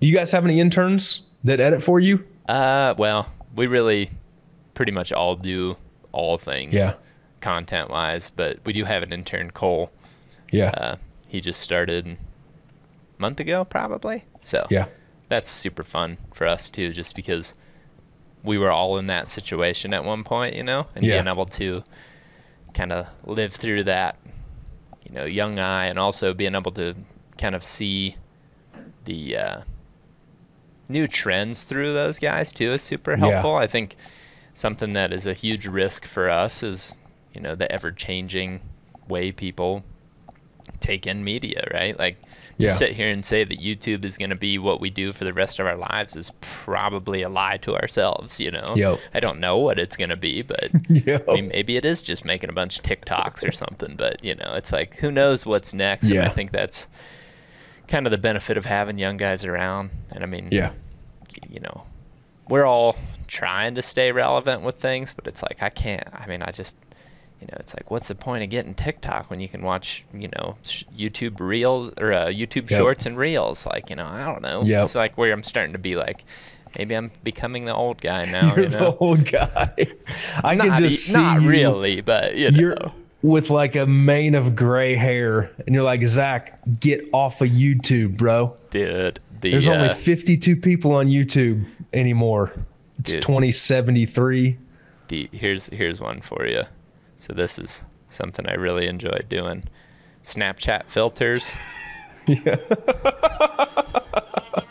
do 0.00 0.06
you 0.06 0.14
guys 0.14 0.32
have 0.32 0.44
any 0.44 0.60
interns 0.60 1.28
that 1.44 1.60
edit 1.60 1.82
for 1.82 2.00
you? 2.00 2.24
Uh, 2.48 2.94
well, 2.98 3.30
we 3.54 3.66
really 3.66 4.10
pretty 4.74 4.92
much 4.92 5.12
all 5.12 5.36
do 5.36 5.76
all 6.12 6.38
things. 6.38 6.74
Yeah. 6.74 6.94
Content 7.40 7.90
wise, 7.90 8.30
but 8.30 8.58
we 8.64 8.72
do 8.72 8.84
have 8.84 9.02
an 9.02 9.12
intern, 9.12 9.50
Cole. 9.52 9.92
Yeah. 10.50 10.70
Uh, 10.70 10.96
he 11.28 11.40
just 11.40 11.60
started 11.60 12.06
a 12.06 12.16
month 13.20 13.38
ago, 13.38 13.64
probably. 13.64 14.24
So 14.42 14.66
yeah. 14.70 14.86
that's 15.28 15.48
super 15.48 15.84
fun 15.84 16.18
for 16.32 16.46
us 16.46 16.70
too, 16.70 16.92
just 16.92 17.14
because 17.14 17.54
we 18.42 18.56
were 18.58 18.70
all 18.70 18.96
in 18.98 19.06
that 19.08 19.28
situation 19.28 19.92
at 19.92 20.04
one 20.04 20.24
point, 20.24 20.54
you 20.54 20.62
know, 20.64 20.86
and 20.96 21.04
Yeah. 21.04 21.16
being 21.16 21.28
able 21.28 21.46
to 21.46 21.84
kind 22.72 22.92
of 22.92 23.06
live 23.24 23.52
through 23.52 23.84
that, 23.84 24.16
you 25.04 25.12
know, 25.12 25.24
young 25.24 25.58
eye, 25.58 25.86
and 25.86 25.98
also 25.98 26.32
being 26.34 26.54
able 26.54 26.72
to 26.72 26.94
kind 27.36 27.54
of 27.54 27.62
see 27.62 28.16
the 29.04 29.36
uh, 29.36 29.60
new 30.88 31.06
trends 31.06 31.64
through 31.64 31.92
those 31.92 32.18
guys 32.18 32.50
too 32.52 32.72
is 32.72 32.82
super 32.82 33.12
Yeah. 33.12 33.18
helpful. 33.30 33.56
I 33.56 33.66
think 33.66 33.96
something 34.54 34.92
that 34.94 35.12
is 35.12 35.26
a 35.26 35.34
huge 35.34 35.66
risk 35.66 36.04
for 36.04 36.28
us 36.30 36.62
is, 36.62 36.96
you 37.34 37.40
know, 37.40 37.54
the 37.54 37.70
ever 37.70 37.90
changing 37.92 38.60
way 39.06 39.32
people 39.32 39.84
take 40.80 41.06
in 41.06 41.24
media, 41.24 41.66
right? 41.72 41.98
Like 41.98 42.16
to 42.58 42.64
Yeah. 42.66 42.70
sit 42.72 42.92
here 42.92 43.08
and 43.08 43.24
say 43.24 43.44
that 43.44 43.58
YouTube 43.60 44.04
is 44.04 44.18
going 44.18 44.30
to 44.30 44.36
be 44.36 44.58
what 44.58 44.80
we 44.80 44.90
do 44.90 45.12
for 45.12 45.24
the 45.24 45.32
rest 45.32 45.58
of 45.58 45.66
our 45.66 45.76
lives 45.76 46.16
is 46.16 46.32
probably 46.40 47.22
a 47.22 47.28
lie 47.28 47.56
to 47.58 47.74
ourselves, 47.76 48.40
you 48.40 48.50
know? 48.50 48.74
Yep. 48.76 48.98
I 49.14 49.20
don't 49.20 49.38
know 49.40 49.56
what 49.58 49.78
it's 49.78 49.96
going 49.96 50.10
to 50.10 50.16
be, 50.16 50.42
but 50.42 50.70
I 51.28 51.32
mean, 51.34 51.48
maybe 51.48 51.76
it 51.76 51.84
is 51.84 52.02
just 52.02 52.24
making 52.24 52.50
a 52.50 52.52
bunch 52.52 52.76
of 52.78 52.82
TikToks 52.84 53.46
or 53.48 53.52
something, 53.52 53.94
but 53.96 54.22
you 54.24 54.34
know, 54.34 54.54
it's 54.54 54.72
like 54.72 54.96
who 54.96 55.10
knows 55.10 55.46
what's 55.46 55.72
next? 55.72 56.10
And 56.10 56.20
I 56.20 56.28
think 56.30 56.50
that's 56.52 56.88
kind 57.88 58.06
of 58.06 58.10
the 58.12 58.18
benefit 58.18 58.56
of 58.56 58.64
having 58.64 58.98
young 58.98 59.16
guys 59.16 59.44
around. 59.44 59.90
And 60.10 60.22
I 60.22 60.26
mean, 60.26 60.48
Yeah. 60.52 60.72
you 61.48 61.60
know, 61.60 61.84
we're 62.48 62.64
all 62.66 62.96
trying 63.26 63.74
to 63.74 63.82
stay 63.82 64.12
relevant 64.12 64.62
with 64.62 64.76
things, 64.76 65.12
but 65.14 65.26
it's 65.26 65.42
like 65.42 65.62
I 65.62 65.68
can't. 65.70 66.04
I 66.14 66.26
mean, 66.26 66.42
I 66.42 66.50
just 66.50 66.76
you 67.40 67.46
know, 67.46 67.56
it's 67.60 67.72
like, 67.72 67.88
what's 67.88 68.08
the 68.08 68.16
point 68.16 68.42
of 68.42 68.50
getting 68.50 68.74
TikTok 68.74 69.30
when 69.30 69.38
you 69.38 69.46
can 69.48 69.62
watch, 69.62 70.04
you 70.12 70.28
know, 70.36 70.56
YouTube 70.64 71.38
Reels 71.38 71.92
or 72.00 72.12
uh, 72.12 72.26
YouTube 72.26 72.68
Yep. 72.68 72.80
Shorts 72.80 73.06
and 73.06 73.16
Reels? 73.16 73.64
Like, 73.64 73.90
you 73.90 73.94
know, 73.96 74.06
I 74.06 74.24
don't 74.24 74.42
know. 74.42 74.62
Yep. 74.64 74.82
It's 74.82 74.94
like 74.96 75.16
where 75.16 75.32
I'm 75.32 75.44
starting 75.44 75.72
to 75.74 75.78
be 75.78 75.94
like, 75.94 76.24
maybe 76.76 76.96
I'm 76.96 77.12
becoming 77.22 77.64
the 77.64 77.74
old 77.76 78.00
guy 78.00 78.24
now. 78.30 78.56
You're 78.56 78.64
you 78.64 78.70
the 78.70 78.80
know, 78.80 78.96
old 78.98 79.24
guy. 79.30 79.72
I 80.42 80.56
not, 80.56 80.66
can 80.66 80.84
e- 80.84 80.88
just 80.88 81.04
see 81.06 81.12
not 81.12 81.42
really, 81.42 82.00
but 82.00 82.34
you 82.34 82.50
know, 82.50 82.92
with 83.22 83.50
like 83.50 83.76
a 83.76 83.86
mane 83.86 84.34
of 84.34 84.56
gray 84.56 84.94
hair, 84.94 85.52
and 85.66 85.74
you're 85.74 85.84
like, 85.84 86.04
Zach, 86.06 86.60
get 86.80 87.04
off 87.12 87.40
of 87.40 87.48
YouTube, 87.48 88.16
bro. 88.16 88.56
dude. 88.70 89.20
The 89.40 89.52
There's 89.52 89.68
uh, 89.68 89.72
only 89.72 89.94
52 89.94 90.56
people 90.56 90.92
on 90.94 91.06
YouTube 91.06 91.64
anymore. 91.92 92.52
It's 92.98 93.12
Dude. 93.12 93.22
2073. 93.22 94.58
the 95.06 95.28
here's 95.32 95.68
here's 95.68 96.00
one 96.00 96.20
for 96.20 96.44
you. 96.44 96.62
So 97.18 97.32
this 97.32 97.56
is 97.58 97.84
something 98.08 98.48
I 98.48 98.54
really 98.54 98.88
enjoy 98.88 99.20
doing. 99.28 99.62
Snapchat 100.24 100.86
filters. 100.86 101.54
let 102.26 102.68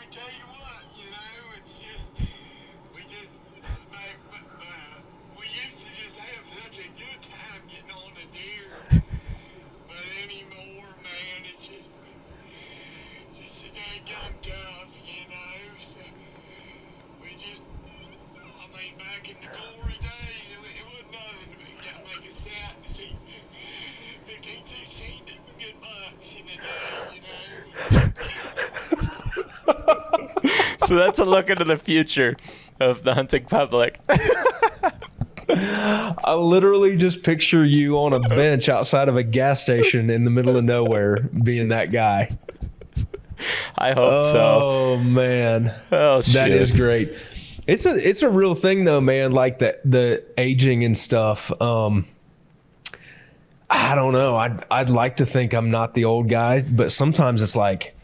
So 30.88 30.94
that's 30.94 31.18
a 31.18 31.26
look 31.26 31.50
into 31.50 31.64
the 31.64 31.76
future 31.76 32.34
of 32.80 33.02
the 33.02 33.12
hunting 33.12 33.44
public. 33.44 34.00
I 35.50 36.32
literally 36.32 36.96
just 36.96 37.22
picture 37.22 37.62
you 37.62 37.98
on 37.98 38.14
a 38.14 38.20
bench 38.20 38.70
outside 38.70 39.10
of 39.10 39.14
a 39.14 39.22
gas 39.22 39.60
station 39.60 40.08
in 40.08 40.24
the 40.24 40.30
middle 40.30 40.56
of 40.56 40.64
nowhere 40.64 41.18
being 41.44 41.68
that 41.68 41.92
guy. 41.92 42.38
I 43.76 43.92
hope 43.92 44.24
so. 44.24 44.40
Oh 44.40 44.96
man. 44.96 45.74
Oh 45.92 46.22
shit. 46.22 46.32
That 46.32 46.52
is 46.52 46.70
great. 46.70 47.14
It's 47.66 47.84
a 47.84 47.94
it's 47.94 48.22
a 48.22 48.30
real 48.30 48.54
thing 48.54 48.86
though, 48.86 49.02
man. 49.02 49.32
Like 49.32 49.58
the 49.58 49.78
the 49.84 50.24
aging 50.38 50.84
and 50.84 50.96
stuff. 50.96 51.52
Um, 51.60 52.08
I 53.68 53.94
don't 53.94 54.14
know. 54.14 54.36
I'd 54.36 54.64
I'd 54.70 54.88
like 54.88 55.18
to 55.18 55.26
think 55.26 55.52
I'm 55.52 55.70
not 55.70 55.92
the 55.92 56.06
old 56.06 56.30
guy, 56.30 56.62
but 56.62 56.90
sometimes 56.90 57.42
it's 57.42 57.56
like, 57.56 57.94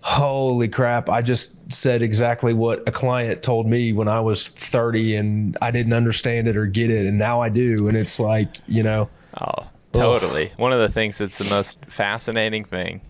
holy 0.00 0.68
crap! 0.68 1.10
I 1.10 1.22
just 1.22 1.57
said 1.68 2.02
exactly 2.02 2.54
what 2.54 2.88
a 2.88 2.92
client 2.92 3.42
told 3.42 3.66
me 3.66 3.92
when 3.92 4.08
I 4.08 4.20
was 4.20 4.48
30, 4.48 5.16
and 5.16 5.58
I 5.60 5.70
didn't 5.70 5.92
understand 5.92 6.48
it 6.48 6.56
or 6.56 6.66
get 6.66 6.90
it, 6.90 7.06
and 7.06 7.18
now 7.18 7.40
I 7.40 7.48
do, 7.48 7.88
and 7.88 7.96
it's 7.96 8.18
like 8.18 8.56
you 8.66 8.82
know, 8.82 9.08
Oh, 9.40 9.68
totally. 9.92 10.52
One 10.56 10.72
of 10.72 10.80
the 10.80 10.88
things 10.88 11.18
that's 11.18 11.38
the 11.38 11.44
most 11.44 11.84
fascinating 11.86 12.64
thing 12.64 13.00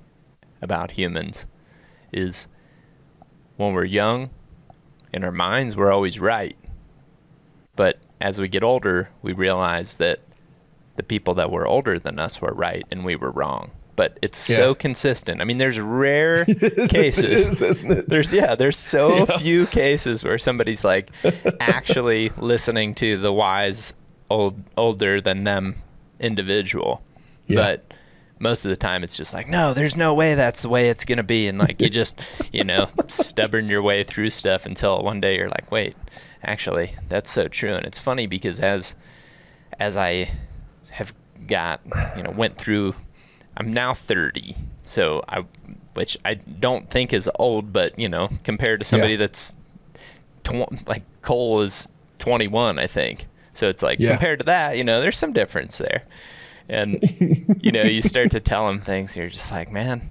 about 0.61 0.93
humans 0.93 1.47
is 2.13 2.47
when 3.57 3.73
we're 3.73 3.85
young, 3.85 4.31
in 5.13 5.25
our 5.25 5.33
minds, 5.33 5.77
we're 5.77 5.93
always 5.93 6.21
right. 6.21 6.57
But 7.77 7.99
as 8.21 8.41
we 8.41 8.49
get 8.49 8.63
older, 8.63 9.11
we 9.23 9.33
realize 9.33 9.97
that 9.97 10.21
the 10.97 11.03
people 11.03 11.35
that 11.35 11.51
were 11.51 11.67
older 11.67 11.99
than 11.99 12.19
us 12.19 12.41
were 12.41 12.53
right 12.53 12.85
and 12.91 13.05
we 13.05 13.17
were 13.17 13.31
wrong. 13.31 13.71
But 13.99 14.17
it's 14.23 14.39
so 14.39 14.77
consistent. 14.77 15.41
I 15.41 15.45
mean, 15.45 15.59
there's 15.59 15.81
rare 15.81 16.45
cases. 16.89 17.61
isn't 17.61 17.91
it? 17.91 18.09
There's 18.09 18.33
yeah, 18.33 18.55
there's 18.55 18.77
so 18.77 19.27
few 19.39 19.67
cases 19.67 20.23
where 20.23 20.39
somebody's 20.39 20.85
like 20.85 21.11
actually 21.59 22.29
listening 22.39 22.95
to 22.95 23.17
the 23.17 23.33
wise 23.33 23.95
old 24.31 24.63
older 24.77 25.21
than 25.21 25.43
them 25.43 25.83
individual. 26.21 27.03
Yeah. 27.49 27.57
But 27.57 27.93
most 28.39 28.65
of 28.65 28.69
the 28.69 28.77
time 28.77 29.03
it's 29.03 29.17
just 29.17 29.35
like, 29.35 29.49
no, 29.49 29.75
there's 29.75 29.97
no 29.97 30.15
way 30.15 30.37
that's 30.37 30.63
the 30.63 30.69
way 30.69 30.91
it's 30.91 31.05
gonna 31.05 31.25
be 31.25 31.49
and 31.49 31.59
like 31.59 31.83
you 31.83 31.91
just, 31.91 32.21
you 32.53 32.63
know, 32.63 32.89
stubborn 33.09 33.67
your 33.67 33.83
way 33.83 34.05
through 34.05 34.31
stuff 34.31 34.65
until 34.65 35.03
one 35.03 35.21
day 35.21 35.37
you're 35.37 35.49
like, 35.49 35.73
wait, 35.73 35.97
actually, 36.45 36.95
that's 37.09 37.33
so 37.33 37.49
true. 37.49 37.75
And 37.75 37.85
it's 37.85 37.99
funny 37.99 38.29
because 38.29 38.61
as 38.61 38.95
as 39.81 39.97
I 39.97 40.31
have 40.93 41.13
got, 41.49 41.81
you 42.17 42.23
know, 42.23 42.31
went 42.31 42.59
through 42.59 42.95
I'm 43.59 43.71
now 43.71 43.93
30. 43.93 44.57
So 44.85 45.23
I 45.29 45.45
which 45.95 46.17
I 46.25 46.35
don't 46.35 46.89
think 46.89 47.13
is 47.13 47.29
old, 47.39 47.73
but 47.73 47.99
you 47.99 48.09
know, 48.09 48.29
compared 48.45 48.81
to 48.81 48.87
somebody 48.87 49.15
Yeah. 49.15 49.19
that's 49.19 49.55
tw- 50.45 50.87
like 50.89 51.03
Cole 51.23 51.61
is 51.63 51.89
21, 52.19 52.79
I 52.79 52.87
think. 52.87 53.27
So 53.53 53.69
it's 53.69 53.83
like 53.83 53.99
Yeah. 53.99 54.11
compared 54.11 54.39
to 54.41 54.45
that, 54.47 54.77
you 54.77 54.85
know, 54.85 55.01
there's 55.01 55.19
some 55.19 55.33
difference 55.33 55.79
there. 55.79 56.05
And 56.69 56.99
you 57.63 57.73
know, 57.73 57.83
you 57.83 58.01
start 58.03 58.31
to 58.33 58.41
tell 58.41 58.67
them 58.67 58.81
things, 58.81 59.17
you're 59.17 59.29
just 59.29 59.51
like, 59.51 59.73
man, 59.73 60.11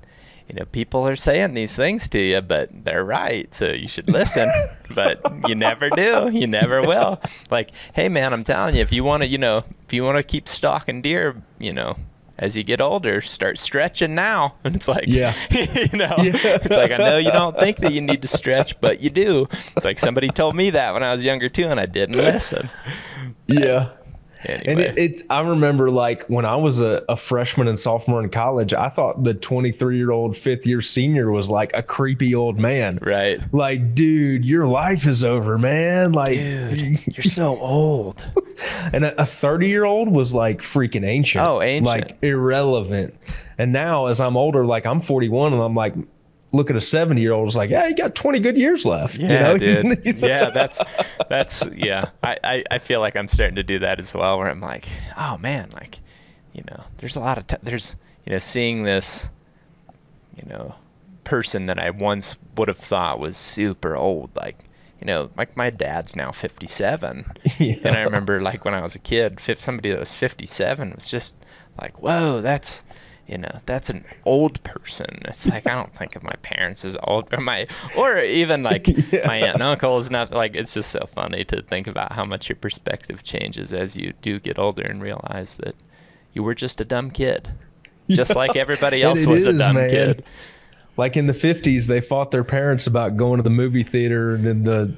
you 0.49 0.56
know, 0.56 0.65
people 0.65 1.07
are 1.07 1.15
saying 1.15 1.53
these 1.53 1.76
things 1.76 2.07
to 2.10 2.19
you, 2.19 2.41
but 2.41 2.69
they're 2.86 3.03
right, 3.06 3.53
so 3.53 3.68
you 3.72 3.88
should 3.88 4.10
listen. 4.10 4.49
but 4.95 5.22
you 5.48 5.56
never 5.56 5.90
do. 5.90 6.30
You 6.34 6.48
never 6.48 6.82
will. 6.82 7.22
Like, 7.52 7.72
hey, 7.94 8.07
man, 8.10 8.34
I'm 8.34 8.44
telling 8.44 8.76
you, 8.76 8.82
if 8.82 8.91
you 8.94 9.03
want 9.03 9.24
to, 9.24 9.28
you 9.30 9.38
know, 9.38 9.65
if 9.86 9.94
you 9.94 10.03
want 10.03 10.18
to 10.18 10.24
keep 10.24 10.48
stalking 10.48 11.02
deer, 11.02 11.41
you 11.60 11.74
know, 11.74 11.98
as 12.39 12.55
you 12.55 12.64
get 12.64 12.80
older, 12.81 13.22
start 13.22 13.57
stretching 13.57 14.15
now. 14.15 14.55
And 14.64 14.76
it's 14.76 14.88
like, 14.88 15.05
Yeah. 15.07 15.34
you 15.51 15.97
know, 15.97 16.15
Yeah. 16.19 16.34
it's 16.64 16.76
like 16.76 16.91
I 16.91 16.97
know 16.97 17.18
you 17.18 17.31
don't 17.31 17.57
think 17.59 17.77
that 17.77 17.93
you 17.93 18.01
need 18.01 18.22
to 18.22 18.27
stretch, 18.27 18.80
but 18.81 19.01
you 19.01 19.09
do. 19.09 19.47
It's 19.76 19.85
like 19.85 19.99
somebody 19.99 20.27
told 20.30 20.55
me 20.55 20.69
that 20.72 20.93
when 20.93 21.03
I 21.03 21.11
was 21.11 21.23
younger 21.26 21.49
too, 21.49 21.65
and 21.68 21.80
I 21.80 21.85
didn't 21.85 22.18
listen. 22.18 22.69
Yeah. 23.47 23.89
Anyway, 24.45 24.64
And 24.68 24.80
it, 24.80 24.97
it, 24.97 25.22
I 25.30 25.41
remember 25.41 25.89
like 25.89 26.26
when 26.27 26.45
I 26.45 26.55
was 26.55 26.80
a, 26.80 27.03
a 27.09 27.15
freshman 27.18 27.68
and 27.68 27.77
sophomore 27.77 28.22
in 28.23 28.30
college, 28.30 28.73
I 28.73 28.89
thought 28.89 29.23
the 29.23 29.34
23 29.34 29.97
year 29.97 30.11
old 30.11 30.38
fifth 30.38 30.65
year 30.65 30.81
senior 30.81 31.31
was 31.31 31.49
like 31.49 31.72
a 31.76 31.81
creepy 31.84 32.35
old 32.35 32.57
man. 32.59 32.99
right. 33.01 33.39
Like, 33.53 33.95
dude, 33.95 34.45
your 34.45 34.68
life 34.68 35.07
is 35.07 35.23
over, 35.23 35.57
man. 35.57 36.11
Like, 36.11 36.38
You're 37.15 37.23
so 37.23 37.57
old. 37.57 38.23
and 38.93 39.05
a 39.05 39.26
30 39.26 39.68
year 39.68 39.85
old 39.85 40.09
was 40.09 40.34
like 40.34 40.61
freaking 40.61 41.05
ancient. 41.05 41.43
Oh, 41.43 41.61
ancient. 41.61 41.85
Like 41.85 42.18
irrelevant. 42.22 43.15
And 43.57 43.73
now 43.73 44.05
as 44.05 44.19
I'm 44.19 44.38
older, 44.38 44.65
like 44.65 44.85
I'm 44.85 45.01
41 45.01 45.53
and 45.53 45.61
I'm 45.61 45.76
like, 45.76 45.95
look 46.53 46.69
at 46.69 46.76
a 46.76 46.82
70 46.82 47.19
year 47.22 47.34
old, 47.34 47.48
it's 47.48 47.56
like, 47.57 47.69
yeah, 47.69 47.88
you 47.88 47.95
got 47.95 48.15
20 48.15 48.40
good 48.40 48.57
years 48.57 48.86
left. 48.86 49.15
you 49.18 49.28
Yeah, 49.28 49.41
know? 49.53 49.57
Dude. 49.57 50.03
he's- 50.03 50.22
yeah, 50.22 50.49
that's 50.49 50.82
that's 51.30 51.65
yeah. 51.76 52.10
I, 52.24 52.38
I 52.44 52.64
I 52.72 52.80
feel 52.80 52.99
like 53.02 53.15
I'm 53.18 53.28
starting 53.28 53.56
to 53.56 53.64
do 53.64 53.80
that 53.80 53.99
as 53.99 54.14
well, 54.14 54.38
where 54.40 54.49
I'm 54.49 54.61
like, 54.61 54.88
oh 55.18 55.38
man, 55.38 55.69
like, 55.74 55.99
you 56.53 56.64
know, 56.69 56.84
there's 56.98 57.15
a 57.15 57.19
lot 57.19 57.38
of 57.38 57.48
t- 57.48 57.57
there's 57.64 57.95
you 58.26 58.32
know 58.32 58.40
seeing 58.40 58.84
this, 58.84 59.30
you 60.36 60.48
know, 60.49 60.76
person 61.24 61.65
that 61.68 61.80
I 61.80 61.90
once 61.90 62.36
would 62.56 62.68
have 62.69 62.78
thought 62.78 63.19
was 63.19 63.38
super 63.38 63.95
old, 63.95 64.30
like. 64.36 64.57
You 64.99 65.06
know, 65.06 65.30
like 65.38 65.56
my 65.56 65.69
dad's 65.69 66.15
now 66.15 66.32
57, 66.32 67.24
and 67.60 67.86
I 67.95 68.02
remember 68.02 68.41
like 68.41 68.65
when 68.65 68.74
I 68.74 68.82
was 68.82 68.95
a 68.95 68.99
kid, 68.99 69.40
somebody 69.40 69.91
that 69.91 69.99
was 69.99 70.15
57 70.15 70.94
was 70.95 71.07
just 71.07 71.36
like, 71.80 72.02
"Whoa, 72.02 72.41
that's 72.41 72.84
you 73.28 73.38
know, 73.38 73.58
that's 73.66 73.90
an 73.90 74.06
old 74.26 74.62
person. 74.64 75.20
It's 75.26 75.48
like 75.48 75.68
I 75.68 75.76
don't 75.76 75.94
think 75.94 76.16
of 76.16 76.24
my 76.24 76.36
parents 76.41 76.86
as 76.86 76.98
old, 77.04 77.28
or 77.34 77.41
my, 77.41 77.68
or 77.98 78.20
even 78.20 78.64
like 78.64 78.88
my 79.26 79.38
aunt 79.38 79.56
and 79.56 79.62
uncle 79.64 79.98
is 79.98 80.10
not 80.10 80.32
like. 80.32 80.56
It's 80.56 80.74
just 80.74 80.91
so 80.91 81.06
funny 81.06 81.44
to 81.45 81.62
think 81.62 81.88
about 81.88 82.14
how 82.14 82.24
much 82.26 82.48
your 82.49 82.56
perspective 82.56 83.24
changes 83.24 83.74
as 83.74 83.98
you 83.98 84.14
do 84.22 84.40
get 84.40 84.58
older 84.58 84.84
and 84.84 85.02
realize 85.02 85.56
that 85.56 85.76
you 86.34 86.44
were 86.44 86.56
just 86.56 86.80
a 86.80 86.86
dumb 86.86 87.12
kid, 87.12 87.49
just 88.10 88.36
like 88.36 88.56
everybody 88.56 89.04
else 89.04 89.26
was 89.26 89.45
a 89.45 89.54
dumb 89.58 89.76
man. 89.76 89.90
kid. 89.90 90.24
Like 90.95 91.16
in 91.18 91.28
the 91.28 91.34
50s, 91.34 91.86
they 91.88 92.02
fought 92.02 92.32
their 92.32 92.44
parents 92.44 92.88
about 92.88 93.18
going 93.18 93.38
to 93.38 93.44
the 93.44 93.49
movie 93.52 93.84
theater 93.84 94.34
and 94.34 94.45
then 94.48 94.64
the 94.64 94.95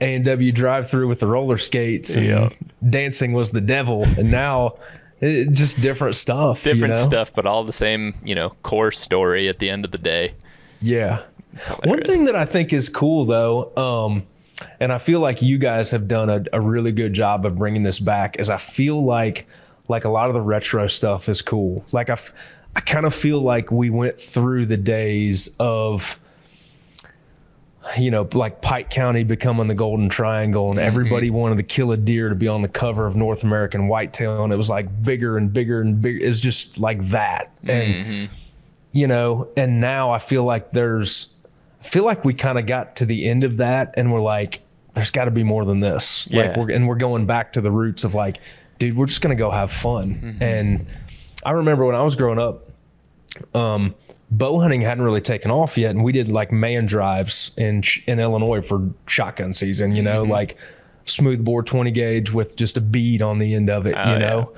A&W 0.00 0.52
drive 0.52 0.88
through 0.88 1.08
with 1.08 1.20
the 1.20 1.26
roller 1.26 1.58
skates 1.58 2.14
and 2.16 2.26
Yeah. 2.26 2.48
dancing 2.88 3.32
was 3.34 3.50
the 3.50 3.60
devil. 3.60 4.04
And 4.04 4.30
now 4.30 4.76
it, 5.20 5.52
just 5.52 5.80
different 5.80 6.16
stuff. 6.16 6.64
you 6.64 6.72
Different 6.72 6.94
know? 6.94 7.00
stuff, 7.00 7.32
but 7.32 7.46
all 7.46 7.64
the 7.64 7.72
same, 7.72 8.14
you 8.24 8.34
know, 8.34 8.50
core 8.62 8.92
story 8.92 9.48
at 9.48 9.58
the 9.58 9.70
end 9.70 9.84
of 9.84 9.90
the 9.90 9.98
day. 9.98 10.34
Yeah. 10.80 11.22
One 11.84 12.02
thing 12.02 12.26
that 12.26 12.36
I 12.36 12.44
think 12.44 12.72
is 12.72 12.88
cool 12.88 13.24
though, 13.24 13.74
um, 13.76 14.26
and 14.80 14.92
I 14.92 14.98
feel 14.98 15.20
like 15.20 15.42
you 15.42 15.58
guys 15.58 15.90
have 15.90 16.06
done 16.06 16.30
a, 16.30 16.44
a 16.52 16.60
really 16.60 16.92
good 16.92 17.14
job 17.14 17.44
of 17.46 17.56
bringing 17.56 17.82
this 17.82 17.98
back, 17.98 18.38
is 18.38 18.48
I 18.48 18.58
feel 18.58 19.04
like 19.04 19.46
like 19.88 20.04
a 20.04 20.08
lot 20.08 20.28
of 20.28 20.34
the 20.34 20.40
retro 20.40 20.86
stuff 20.86 21.28
is 21.28 21.42
cool. 21.42 21.84
Like 21.92 22.10
I, 22.10 22.14
f- 22.14 22.32
I 22.76 22.80
kind 22.80 23.06
of 23.06 23.14
feel 23.14 23.40
like 23.40 23.72
we 23.72 23.88
went 23.90 24.20
through 24.20 24.66
the 24.66 24.76
days 24.76 25.48
of 25.58 26.18
you 27.96 28.10
know, 28.10 28.28
like 28.32 28.60
Pike 28.60 28.90
County 28.90 29.24
becoming 29.24 29.68
the 29.68 29.74
Golden 29.74 30.08
Triangle, 30.08 30.70
and 30.70 30.78
mm-hmm. 30.78 30.86
everybody 30.86 31.30
wanted 31.30 31.56
to 31.56 31.62
kill 31.62 31.92
a 31.92 31.96
deer 31.96 32.28
to 32.28 32.34
be 32.34 32.48
on 32.48 32.62
the 32.62 32.68
cover 32.68 33.06
of 33.06 33.16
North 33.16 33.42
American 33.44 33.88
Whitetail, 33.88 34.44
and 34.44 34.52
it 34.52 34.56
was 34.56 34.68
like 34.68 35.02
bigger 35.02 35.38
and 35.38 35.52
bigger 35.52 35.80
and 35.80 36.02
bigger. 36.02 36.24
It 36.24 36.28
was 36.28 36.40
just 36.40 36.78
like 36.78 37.10
that, 37.10 37.52
and 37.62 37.94
mm-hmm. 37.94 38.34
you 38.92 39.06
know, 39.06 39.48
and 39.56 39.80
now 39.80 40.10
I 40.10 40.18
feel 40.18 40.44
like 40.44 40.72
there's, 40.72 41.34
I 41.80 41.84
feel 41.84 42.04
like 42.04 42.24
we 42.24 42.34
kind 42.34 42.58
of 42.58 42.66
got 42.66 42.96
to 42.96 43.06
the 43.06 43.26
end 43.26 43.44
of 43.44 43.56
that, 43.58 43.94
and 43.96 44.12
we're 44.12 44.20
like, 44.20 44.60
there's 44.94 45.10
got 45.10 45.26
to 45.26 45.30
be 45.30 45.44
more 45.44 45.64
than 45.64 45.80
this. 45.80 46.28
Like 46.30 46.46
Yeah. 46.46 46.58
we're 46.58 46.70
and 46.70 46.88
we're 46.88 46.96
going 46.96 47.26
back 47.26 47.52
to 47.54 47.60
the 47.60 47.70
roots 47.70 48.04
of 48.04 48.14
like, 48.14 48.40
dude, 48.78 48.96
we're 48.96 49.06
just 49.06 49.20
gonna 49.20 49.34
go 49.34 49.50
have 49.50 49.72
fun. 49.72 50.14
Mm-hmm. 50.14 50.42
And 50.42 50.86
I 51.44 51.52
remember 51.52 51.84
when 51.84 51.94
I 51.94 52.02
was 52.02 52.16
growing 52.16 52.38
up, 52.38 52.70
um, 53.54 53.94
bow 54.30 54.60
hunting 54.60 54.82
hadn't 54.82 55.04
really 55.04 55.20
taken 55.20 55.50
off 55.50 55.76
yet, 55.76 55.90
and 55.90 56.04
we 56.04 56.12
did 56.12 56.28
like 56.28 56.52
man 56.52 56.86
drives 56.86 57.50
in 57.56 57.82
in 58.06 58.20
Illinois 58.20 58.60
for 58.60 58.90
shotgun 59.06 59.54
season. 59.54 59.94
You 59.94 60.02
know, 60.02 60.22
like 60.22 60.56
smooth 61.06 61.44
bore 61.44 61.62
twenty 61.62 61.90
gauge 61.90 62.32
with 62.32 62.56
just 62.56 62.76
a 62.76 62.80
bead 62.80 63.22
on 63.22 63.38
the 63.38 63.54
end 63.54 63.70
of 63.70 63.86
it. 63.86 63.94
Oh, 63.96 64.12
you 64.12 64.18
know, 64.18 64.52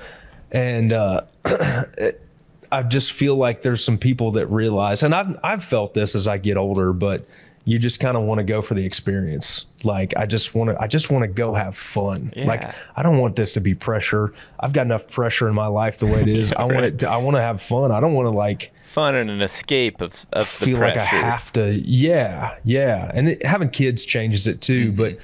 and 0.51 0.93
uh, 0.93 1.21
I 2.71 2.83
just 2.83 3.13
feel 3.13 3.35
like 3.35 3.63
there's 3.63 3.83
some 3.83 3.97
people 3.97 4.31
that 4.31 4.47
realize, 4.47 5.03
and 5.03 5.15
I've 5.15 5.37
I've 5.43 5.63
felt 5.63 5.93
this 5.93 6.15
as 6.15 6.27
I 6.27 6.37
get 6.37 6.57
older, 6.57 6.93
but 6.93 7.25
you 7.63 7.77
just 7.77 7.99
kind 7.99 8.17
of 8.17 8.23
want 8.23 8.39
to 8.39 8.43
go 8.43 8.61
for 8.61 8.73
the 8.73 8.85
experience. 8.85 9.65
Like 9.83 10.13
I 10.17 10.25
just 10.25 10.55
want 10.55 10.71
to, 10.71 10.81
I 10.81 10.87
just 10.87 11.11
want 11.11 11.23
to 11.23 11.27
go 11.27 11.53
have 11.53 11.77
fun. 11.77 12.33
Like 12.47 12.73
I 12.95 13.03
don't 13.03 13.19
want 13.19 13.35
this 13.35 13.53
to 13.53 13.61
be 13.61 13.75
pressure. 13.75 14.33
I've 14.59 14.73
got 14.73 14.85
enough 14.85 15.07
pressure 15.07 15.47
in 15.47 15.53
my 15.53 15.67
life 15.67 15.99
the 15.99 16.07
way 16.07 16.21
it 16.21 16.27
is. 16.27 16.51
I 16.57 16.63
want 16.63 16.85
it. 16.85 16.99
To, 16.99 17.09
I 17.09 17.17
want 17.17 17.35
to 17.35 17.41
have 17.41 17.61
fun. 17.61 17.91
I 17.91 17.99
don't 17.99 18.13
want 18.13 18.25
to 18.25 18.31
like 18.31 18.73
Fun 18.91 19.15
and 19.15 19.29
an 19.31 19.41
escape 19.41 20.01
of, 20.01 20.25
of 20.33 20.45
the 20.59 20.65
feel 20.65 20.77
pressure. 20.77 20.99
like 20.99 21.13
I 21.13 21.29
have 21.29 21.51
to. 21.53 21.73
Yeah, 21.73 22.55
yeah. 22.65 23.09
And 23.13 23.29
it, 23.29 23.45
having 23.45 23.69
kids 23.69 24.03
changes 24.05 24.47
it 24.47 24.59
too. 24.61 24.87
Mm-hmm. 24.87 24.97
But 24.97 25.17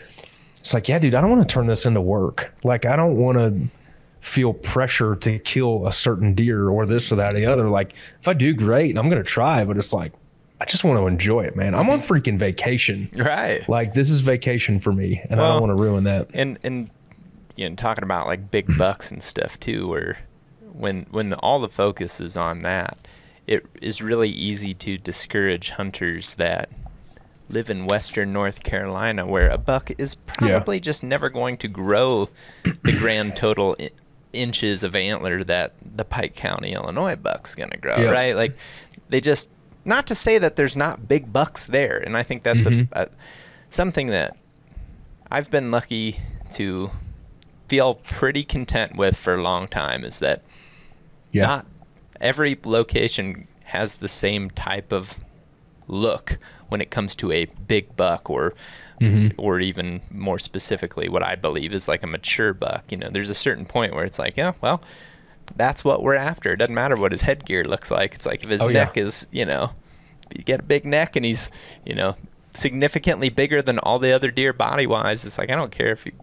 it's 0.60 0.74
like, 0.74 0.88
yeah, 0.88 1.00
dude, 1.00 1.14
I 1.16 1.22
don't 1.22 1.30
want 1.30 1.48
to 1.48 1.54
turn 1.54 1.68
this 1.68 1.86
into 1.86 2.00
work. 2.02 2.54
Like 2.64 2.86
I 2.86 2.96
don't 2.96 3.18
want 3.18 3.38
to 3.38 3.68
feel 4.22 4.54
pressure 4.54 5.16
to 5.16 5.40
kill 5.40 5.86
a 5.88 5.92
certain 5.94 6.34
deer 6.34 6.70
or 6.70 6.86
this 6.86 7.12
or 7.12 7.16
that 7.18 7.36
or 7.36 7.40
the 7.40 7.46
other. 7.46 7.70
Like 7.70 7.94
if 8.22 8.28
I 8.28 8.34
do 8.34 8.54
great, 8.54 8.98
I'm 8.98 9.10
gonna 9.10 9.24
try, 9.24 9.66
but 9.66 9.78
it's 9.78 9.92
like 9.94 10.14
I 10.62 10.66
just 10.66 10.84
want 10.84 10.98
to 11.00 11.06
enjoy 11.08 11.42
it, 11.44 11.56
man. 11.56 11.76
I'm 11.76 11.90
on 11.90 12.00
Mm-hmm. 12.00 12.14
freaking 12.14 12.40
vacation. 12.40 13.10
Right. 13.18 13.68
Like 13.70 13.94
this 13.94 14.10
is 14.10 14.22
vacation 14.22 14.80
for 14.80 14.92
me, 14.94 15.22
and 15.30 15.40
I 15.42 15.48
don't 15.50 15.62
want 15.62 15.78
to 15.78 15.84
ruin 15.84 16.06
that. 16.06 16.30
and 16.34 16.58
and 16.64 16.90
you 17.58 17.68
know 17.70 17.76
talking 17.76 18.04
about 18.04 18.28
like 18.28 18.50
big 18.50 18.78
bucks 18.78 19.12
and 19.12 19.22
stuff 19.22 19.60
too 19.60 19.88
where 19.88 20.20
when 20.74 21.06
when 21.12 21.30
the, 21.30 21.38
all 21.40 21.60
the 21.60 21.68
focus 21.70 22.22
is 22.22 22.38
on 22.38 22.62
that 22.62 22.98
it 23.48 23.66
is 23.82 24.02
really 24.02 24.30
easy 24.30 24.74
to 24.74 24.98
discourage 24.98 25.72
hunters 25.72 26.36
that 26.36 26.70
live 27.50 27.70
in 27.70 27.86
western 27.86 28.34
north 28.34 28.62
carolina 28.64 29.26
where 29.26 29.50
a 29.50 29.58
buck 29.58 29.90
is 29.98 30.16
probably 30.16 30.80
just 30.80 31.02
never 31.04 31.30
going 31.30 31.56
to 31.58 31.68
grow 31.70 32.30
the 32.84 32.92
grand 33.00 33.36
total 33.36 33.76
I- 33.80 33.90
inches 34.34 34.84
of 34.84 34.96
antler 34.96 35.44
that 35.46 35.74
the 35.96 36.04
pike 36.06 36.36
county 36.36 36.74
illinois 36.74 37.16
buck's 37.16 37.56
going 37.56 37.70
to 37.72 37.78
grow 37.78 37.98
Yeah. 37.98 38.10
right? 38.12 38.36
Like 38.36 38.58
they 39.10 39.22
just 39.22 39.48
not 39.86 40.06
to 40.08 40.16
say 40.16 40.38
that 40.38 40.58
there's 40.58 40.76
not 40.76 41.08
big 41.08 41.32
bucks 41.32 41.68
there 41.68 41.98
and 41.98 42.18
i 42.18 42.24
think 42.24 42.44
that's 42.44 42.66
a, 42.66 42.70
mm-hmm. 42.70 42.94
a 42.94 43.08
something 43.70 44.08
that 44.08 44.36
I've 45.30 45.52
been 45.52 45.72
lucky 45.72 46.18
to 46.52 46.90
feel 47.68 47.96
pretty 47.96 48.44
content 48.44 48.96
with 48.96 49.18
for 49.18 49.34
a 49.34 49.42
long 49.42 49.68
time 49.68 50.06
is 50.06 50.20
that 50.20 50.42
Yeah, 51.32 51.46
not 51.48 51.66
every 52.22 52.58
location 52.66 53.48
has 53.66 53.98
the 53.98 54.08
same 54.10 54.50
type 54.52 54.92
of 54.92 55.20
look 55.88 56.38
when 56.70 56.82
it 56.82 56.92
comes 56.92 57.16
to 57.18 57.32
a 57.32 57.46
big 57.68 57.96
buck 57.96 58.30
or 58.30 58.54
Mm-hmm. 59.00 59.40
or 59.40 59.60
even 59.60 60.02
more 60.10 60.40
specifically 60.40 61.08
what 61.08 61.22
I 61.22 61.36
believe 61.36 61.72
is 61.72 61.88
like 61.88 62.02
a 62.02 62.08
mature 62.08 62.52
buck. 62.56 62.92
You 62.92 62.98
know, 62.98 63.10
there's 63.12 63.30
a 63.30 63.36
certain 63.36 63.64
point 63.64 63.94
where 63.94 64.04
it's 64.06 64.18
like, 64.18 64.36
yeah, 64.38 64.54
well, 64.60 64.82
that's 65.56 65.84
what 65.84 66.02
we're 66.02 66.16
after. 66.16 66.52
It 66.54 66.58
doesn't 66.58 66.74
matter 66.74 66.98
what 66.98 67.12
his 67.12 67.22
headgear 67.22 67.64
looks 67.64 67.92
like. 67.92 68.16
It's 68.16 68.26
like 68.26 68.44
if 68.44 68.50
his 68.50 68.64
Oh, 68.66 68.70
yeah. 68.70 68.86
neck 68.86 68.98
is, 68.98 69.28
you 69.32 69.46
know, 69.46 69.70
you 70.36 70.44
get 70.44 70.62
a 70.62 70.64
big 70.64 70.84
neck 70.84 71.16
and 71.16 71.24
he's, 71.24 71.52
you 71.86 71.94
know, 71.94 72.16
significantly 72.56 73.30
bigger 73.30 73.62
than 73.62 73.78
all 73.78 74.00
the 74.00 74.12
other 74.12 74.32
deer 74.32 74.52
body 74.52 74.88
wise. 74.88 75.26
It's 75.26 75.38
like 75.38 75.52
I 75.52 75.56
don't 75.56 75.72
care 75.72 75.92
if 75.92 76.06
he, 76.06 76.14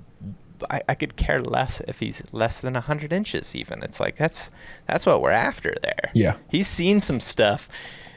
I, 0.70 0.80
I 0.88 0.94
could 0.94 1.16
care 1.16 1.40
less 1.42 1.80
if 1.80 2.00
he's 2.00 2.22
less 2.32 2.60
than 2.60 2.74
hundred 2.74 3.12
inches. 3.12 3.54
Even 3.54 3.82
it's 3.82 4.00
like 4.00 4.16
that's 4.16 4.50
that's 4.86 5.06
what 5.06 5.20
we're 5.22 5.30
after 5.30 5.74
there. 5.82 6.10
Yeah. 6.14 6.36
he's 6.50 6.68
seen 6.68 7.00
some 7.00 7.20
stuff, 7.20 7.68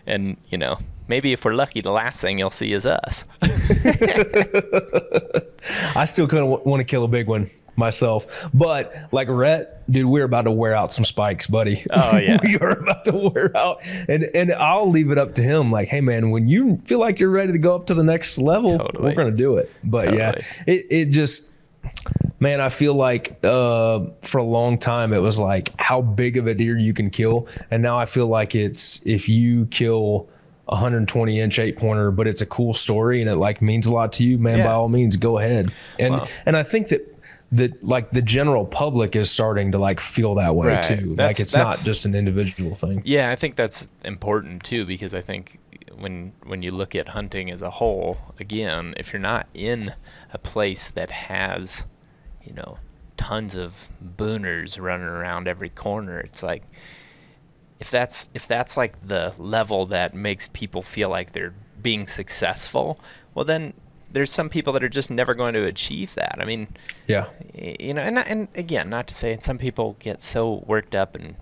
and 0.06 0.38
you 0.50 0.58
know 0.58 0.80
maybe 1.08 1.34
if 1.34 1.46
we're 1.46 1.54
lucky, 1.54 1.82
the 1.82 1.92
last 1.92 2.22
thing 2.22 2.38
you'll 2.40 2.50
see 2.50 2.74
is 2.74 2.86
us. 2.86 3.26
I 5.96 6.06
still 6.06 6.28
kind 6.28 6.44
of 6.44 6.50
w- 6.50 6.70
want 6.70 6.80
to 6.82 6.84
kill 6.84 7.04
a 7.04 7.08
big 7.08 7.28
one 7.28 7.50
myself, 7.76 8.50
but 8.54 8.94
like 9.12 9.28
Rhett, 9.30 9.90
dude, 9.92 10.06
we're 10.08 10.26
about 10.26 10.44
to 10.44 10.52
wear 10.52 10.76
out 10.76 10.92
some 10.92 11.06
spikes, 11.06 11.48
buddy. 11.48 11.86
Oh, 11.92 12.18
yeah. 12.18 12.40
we 12.44 12.58
are 12.58 12.72
about 12.72 13.06
to 13.06 13.14
wear 13.34 13.56
out, 13.56 13.82
and 14.08 14.24
and 14.36 14.52
I'll 14.54 14.90
leave 14.90 15.12
it 15.12 15.18
up 15.18 15.36
to 15.36 15.44
him. 15.44 15.72
Like, 15.72 15.88
hey 15.88 16.02
man, 16.02 16.32
when 16.32 16.48
you 16.48 16.78
feel 16.86 17.00
like 17.00 17.20
you're 17.20 17.30
ready 17.30 17.52
to 17.54 17.60
go 17.60 17.76
up 17.76 17.86
to 17.88 17.94
the 17.94 18.04
next 18.04 18.38
level, 18.38 18.78
Totally. 18.78 19.10
we're 19.10 19.16
gonna 19.16 19.32
do 19.32 19.58
it. 19.58 19.72
But 19.84 20.14
yeah, 20.14 20.34
it 20.66 20.88
it 20.90 21.06
just. 21.12 21.44
Man, 22.40 22.62
I 22.62 22.70
feel 22.70 22.94
like 22.94 23.40
uh, 23.44 24.02
for 24.22 24.38
a 24.38 24.44
long 24.44 24.78
time 24.78 25.12
it 25.14 25.20
was 25.20 25.40
like 25.40 25.72
how 25.80 26.02
big 26.02 26.38
of 26.38 26.46
a 26.48 26.54
deer 26.54 26.78
you 26.78 26.94
can 26.94 27.10
kill, 27.10 27.48
and 27.72 27.82
now 27.82 27.98
I 27.98 28.06
feel 28.06 28.28
like 28.28 28.54
it's 28.54 29.02
if 29.06 29.28
you 29.28 29.66
kill 29.68 30.30
a 30.68 30.74
120 30.76 31.40
inch 31.40 31.58
eight 31.60 31.78
pointer, 31.78 32.12
but 32.12 32.28
it's 32.28 32.42
a 32.42 32.46
cool 32.46 32.74
story 32.74 33.22
and 33.22 33.30
it 33.30 33.38
like 33.38 33.62
means 33.62 33.88
a 33.88 33.92
lot 33.92 34.12
to 34.14 34.24
you, 34.24 34.38
man. 34.38 34.60
Yeah. 34.60 34.68
By 34.68 34.74
all 34.74 34.90
means, 34.90 35.16
go 35.16 35.40
ahead. 35.40 35.72
And 35.98 36.14
Wow. 36.16 36.28
and 36.46 36.56
I 36.58 36.64
think 36.64 36.90
that 36.90 37.14
that 37.54 37.82
like 37.84 38.12
the 38.12 38.22
general 38.22 38.66
public 38.66 39.16
is 39.16 39.32
starting 39.32 39.72
to 39.72 39.78
like 39.78 40.02
feel 40.02 40.36
that 40.36 40.54
way 40.56 40.68
Right. 40.68 40.84
too. 40.84 41.16
That's- 41.16 41.38
like 41.38 41.40
it's 41.40 41.56
not 41.56 41.80
just 41.86 42.04
an 42.06 42.14
individual 42.14 42.76
thing. 42.76 43.02
Yeah, 43.06 43.32
I 43.32 43.36
think 43.38 43.56
that's 43.56 43.90
important 44.04 44.64
too 44.64 44.86
because 44.86 45.14
I 45.14 45.22
think 45.22 45.58
when 45.98 46.34
when 46.46 46.62
you 46.62 46.72
look 46.72 46.94
at 46.94 47.08
hunting 47.08 47.50
as 47.50 47.62
a 47.62 47.70
whole, 47.72 48.18
again, 48.40 48.94
if 48.98 49.14
you're 49.14 49.22
not 49.22 49.48
in 49.54 49.94
a 50.34 50.38
place 50.38 50.90
that 50.92 51.12
has, 51.12 51.84
you 52.44 52.54
know, 52.54 52.78
tons 53.18 53.56
of 53.56 53.90
booners 54.18 54.80
running 54.80 55.08
around 55.08 55.48
every 55.48 55.70
corner, 55.70 56.20
it's 56.20 56.44
like 56.44 56.64
if 57.80 57.92
that's 57.92 58.28
if 58.34 58.48
that's 58.48 58.76
like 58.78 59.08
the 59.08 59.34
level 59.38 59.86
that 59.88 60.14
makes 60.14 60.48
people 60.50 60.82
feel 60.82 61.10
like 61.10 61.32
they're 61.34 61.54
being 61.82 62.08
successful, 62.08 63.00
well 63.34 63.46
then 63.46 63.74
there's 64.12 64.32
some 64.32 64.50
people 64.50 64.72
that 64.74 64.84
are 64.84 64.90
just 64.90 65.12
never 65.12 65.34
going 65.34 65.54
to 65.54 65.66
achieve 65.66 66.16
that. 66.16 66.38
I 66.40 66.46
mean, 66.46 66.70
Yeah. 67.08 67.28
you 67.54 67.94
know, 67.94 68.02
and 68.02 68.18
and 68.20 68.48
again, 68.56 68.90
not 68.90 69.08
to 69.08 69.14
say, 69.14 69.34
and 69.34 69.44
some 69.44 69.58
people 69.58 69.96
get 70.00 70.22
so 70.24 70.64
worked 70.66 70.96
up 70.96 71.14
and 71.16 71.36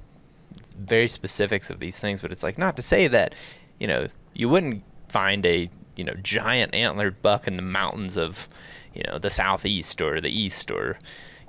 very 0.78 1.08
specifics 1.08 1.70
of 1.70 1.80
these 1.80 2.00
things, 2.00 2.22
but 2.22 2.32
it's 2.32 2.44
like 2.44 2.58
not 2.58 2.76
to 2.76 2.82
say 2.82 3.08
that, 3.08 3.34
you 3.80 3.88
know, 3.88 4.08
you 4.34 4.50
wouldn't 4.50 4.84
find 5.08 5.46
a 5.46 5.70
you 5.96 6.04
know 6.04 6.14
giant 6.22 6.74
antlered 6.76 7.22
buck 7.22 7.48
in 7.48 7.56
the 7.56 7.62
mountains 7.62 8.18
of, 8.18 8.48
you 8.94 9.04
know, 9.08 9.18
the 9.20 9.30
southeast 9.30 10.02
or 10.02 10.20
the 10.22 10.30
east 10.30 10.70
or, 10.72 10.98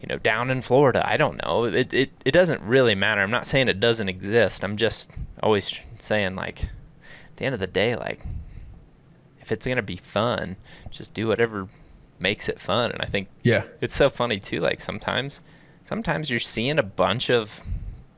you 0.01 0.06
know, 0.09 0.18
down 0.18 0.51
in 0.51 0.62
Florida. 0.62 1.02
I 1.09 1.16
don't 1.16 1.43
know. 1.44 1.64
It 1.64 1.93
it 1.93 2.10
it 2.24 2.32
doesn't 2.32 2.62
really 2.62 2.94
matter. 2.94 3.20
I'm 3.23 3.31
not 3.31 3.47
saying 3.47 3.68
it 3.68 3.81
doesn't 3.81 4.09
exist. 4.09 4.62
I'm 4.64 4.77
just 4.77 5.10
always 5.43 5.78
saying 5.98 6.35
like, 6.36 6.64
at 6.64 7.36
the 7.36 7.44
end 7.44 7.55
of 7.55 7.60
the 7.60 7.66
day, 7.66 7.97
like 7.97 8.20
if 9.40 9.52
it's 9.52 9.66
gonna 9.66 9.82
be 9.82 9.97
fun, 9.97 10.56
just 10.90 11.14
do 11.14 11.28
whatever 11.28 11.68
makes 12.18 12.48
it 12.48 12.59
fun. 12.60 12.90
And 12.93 13.02
I 13.02 13.06
think 13.06 13.28
Yeah. 13.43 13.64
it's 13.81 13.94
so 13.94 14.10
funny 14.10 14.40
too. 14.40 14.60
Like 14.60 14.81
sometimes, 14.81 15.43
sometimes 15.85 16.31
you're 16.31 16.40
seeing 16.40 16.78
a 16.78 16.82
bunch 16.82 17.31
of 17.31 17.60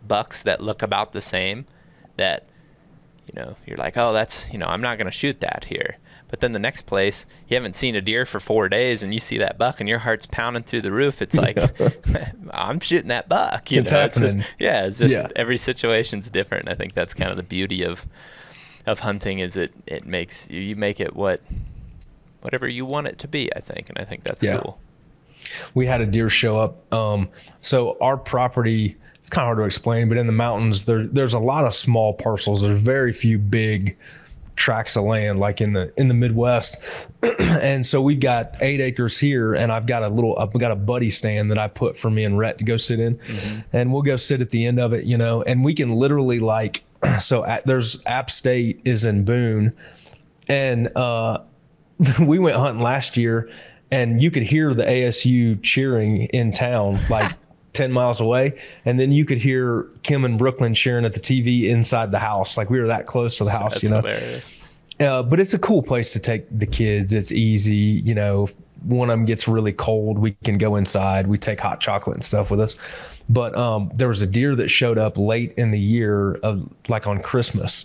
bucks 0.06 0.42
that 0.44 0.60
look 0.62 0.82
about 0.82 1.12
the 1.12 1.20
same. 1.20 1.66
That 2.16 2.46
you 3.32 3.40
know, 3.42 3.56
you're 3.66 3.76
like, 3.76 3.96
oh, 3.98 4.12
that's 4.14 4.50
you 4.52 4.58
know, 4.58 4.66
I'm 4.66 4.80
not 4.80 4.96
gonna 4.98 5.10
shoot 5.10 5.40
that 5.40 5.64
here. 5.68 5.96
But 6.28 6.40
then 6.40 6.52
the 6.52 6.58
next 6.58 6.82
place, 6.82 7.24
you 7.48 7.54
haven't 7.56 7.74
seen 7.74 7.94
a 7.96 8.00
deer 8.02 8.26
for 8.26 8.38
four 8.38 8.68
days, 8.68 9.02
and 9.02 9.14
you 9.14 9.20
see 9.20 9.38
that 9.38 9.56
buck, 9.56 9.80
and 9.80 9.88
your 9.88 9.98
heart's 10.00 10.26
pounding 10.26 10.62
through 10.62 10.82
the 10.82 10.92
roof. 10.92 11.22
It's 11.22 11.34
like, 11.34 11.58
I'm 12.50 12.80
shooting 12.80 13.08
that 13.08 13.28
buck. 13.28 13.70
You 13.70 13.80
It's 13.80 13.92
know, 13.92 14.04
it's 14.04 14.18
just 14.18 14.38
yeah, 14.58 14.86
it's 14.86 14.98
just 14.98 15.14
Yeah. 15.16 15.28
every 15.36 15.56
situation's 15.56 16.28
different. 16.30 16.64
And 16.64 16.72
I 16.72 16.74
think 16.76 16.94
that's 16.94 17.14
kind 17.14 17.30
of 17.30 17.36
the 17.38 17.42
beauty 17.42 17.82
of 17.82 18.06
of 18.86 19.00
hunting 19.00 19.38
is 19.38 19.56
it 19.56 19.72
it 19.86 20.06
makes 20.06 20.48
you, 20.50 20.60
you 20.60 20.76
make 20.76 20.98
it 21.00 21.14
what 21.16 21.40
whatever 22.42 22.68
you 22.68 22.84
want 22.86 23.06
it 23.06 23.18
to 23.20 23.28
be. 23.28 23.54
I 23.56 23.60
think, 23.60 23.88
and 23.88 23.98
I 23.98 24.04
think 24.04 24.22
that's 24.24 24.42
Yeah. 24.44 24.58
cool. 24.58 24.78
we 25.74 25.86
had 25.86 26.00
a 26.00 26.06
deer 26.06 26.28
show 26.28 26.58
up. 26.58 26.92
Um, 26.92 27.28
so 27.62 27.96
our 28.00 28.16
property, 28.16 28.96
it's 29.14 29.30
kind 29.30 29.42
of 29.44 29.46
hard 29.46 29.58
to 29.58 29.64
explain, 29.64 30.08
but 30.08 30.18
in 30.18 30.26
the 30.26 30.32
mountains, 30.32 30.84
there, 30.84 31.04
there's 31.04 31.32
a 31.34 31.38
lot 31.38 31.64
of 31.64 31.74
small 31.74 32.12
parcels. 32.12 32.60
There's 32.60 32.80
very 32.80 33.12
few 33.12 33.38
big 33.38 33.96
tracts 34.58 34.96
of 34.96 35.04
land 35.04 35.38
like 35.38 35.60
in 35.60 35.72
the 35.72 35.92
in 35.96 36.08
the 36.08 36.14
Midwest. 36.14 36.76
and 37.38 37.86
so 37.86 38.02
we've 38.02 38.20
got 38.20 38.56
eight 38.60 38.80
acres 38.80 39.18
here, 39.18 39.54
and 39.54 39.72
I've 39.72 39.86
got 39.86 40.02
a 40.02 40.08
little, 40.08 40.38
I've 40.38 40.52
got 40.52 40.72
a 40.72 40.76
buddy 40.76 41.10
stand 41.10 41.50
that 41.50 41.58
I 41.58 41.68
put 41.68 41.96
for 41.96 42.10
me 42.10 42.24
and 42.24 42.36
Rhett 42.36 42.58
to 42.58 42.64
go 42.64 42.76
sit 42.76 43.00
in, 43.00 43.18
and 43.72 43.92
we'll 43.92 44.02
go 44.02 44.16
sit 44.16 44.42
at 44.42 44.50
the 44.50 44.66
end 44.66 44.78
of 44.78 44.92
it, 44.92 45.04
you 45.04 45.16
know, 45.16 45.42
and 45.42 45.64
we 45.64 45.74
can 45.74 45.94
literally 45.94 46.40
like, 46.40 46.82
so 47.20 47.44
at, 47.44 47.66
there's 47.66 48.04
App 48.04 48.30
State 48.30 48.80
is 48.84 49.04
in 49.04 49.24
Boone, 49.24 49.74
and 50.48 50.94
uh, 50.96 51.38
we 52.20 52.38
went 52.38 52.56
hunting 52.56 52.82
last 52.82 53.16
year, 53.16 53.48
and 53.90 54.22
you 54.22 54.30
could 54.30 54.42
hear 54.42 54.74
the 54.74 54.84
ASU 54.84 55.62
cheering 55.62 56.26
in 56.26 56.52
town, 56.52 57.00
like. 57.08 57.32
10 57.72 57.92
miles 57.92 58.20
away 58.20 58.58
and 58.84 58.98
then 58.98 59.12
you 59.12 59.24
could 59.24 59.38
hear 59.38 59.86
kim 60.02 60.24
and 60.24 60.38
brooklyn 60.38 60.74
cheering 60.74 61.04
at 61.04 61.14
the 61.14 61.20
tv 61.20 61.64
inside 61.64 62.10
the 62.10 62.18
house 62.18 62.56
like 62.56 62.70
we 62.70 62.80
were 62.80 62.86
that 62.88 63.06
close 63.06 63.36
to 63.36 63.44
the 63.44 63.50
house 63.50 63.74
That's 63.74 63.82
you 63.84 63.90
know 63.90 64.00
hilarious. 64.00 64.44
uh, 65.00 65.22
but 65.22 65.38
it's 65.38 65.54
a 65.54 65.58
cool 65.58 65.82
place 65.82 66.12
to 66.12 66.18
take 66.18 66.46
the 66.50 66.66
kids. 66.66 67.12
It's 67.12 67.30
easy, 67.30 68.02
you 68.04 68.14
know. 68.14 68.44
if 68.44 68.54
One 68.82 69.10
of 69.10 69.12
them 69.14 69.26
gets 69.26 69.46
really 69.46 69.72
cold, 69.72 70.18
we 70.18 70.32
can 70.42 70.58
go 70.58 70.74
inside. 70.74 71.28
We 71.28 71.38
take 71.38 71.60
hot 71.60 71.80
chocolate 71.80 72.16
and 72.16 72.24
stuff 72.24 72.50
with 72.50 72.60
us. 72.60 72.76
But 73.28 73.56
um, 73.56 73.92
there 73.94 74.08
was 74.08 74.22
a 74.22 74.26
deer 74.26 74.56
that 74.56 74.68
showed 74.70 74.98
up 74.98 75.16
late 75.16 75.52
in 75.56 75.70
the 75.70 75.78
year, 75.78 76.34
of, 76.42 76.68
like 76.88 77.06
on 77.06 77.22
Christmas, 77.22 77.84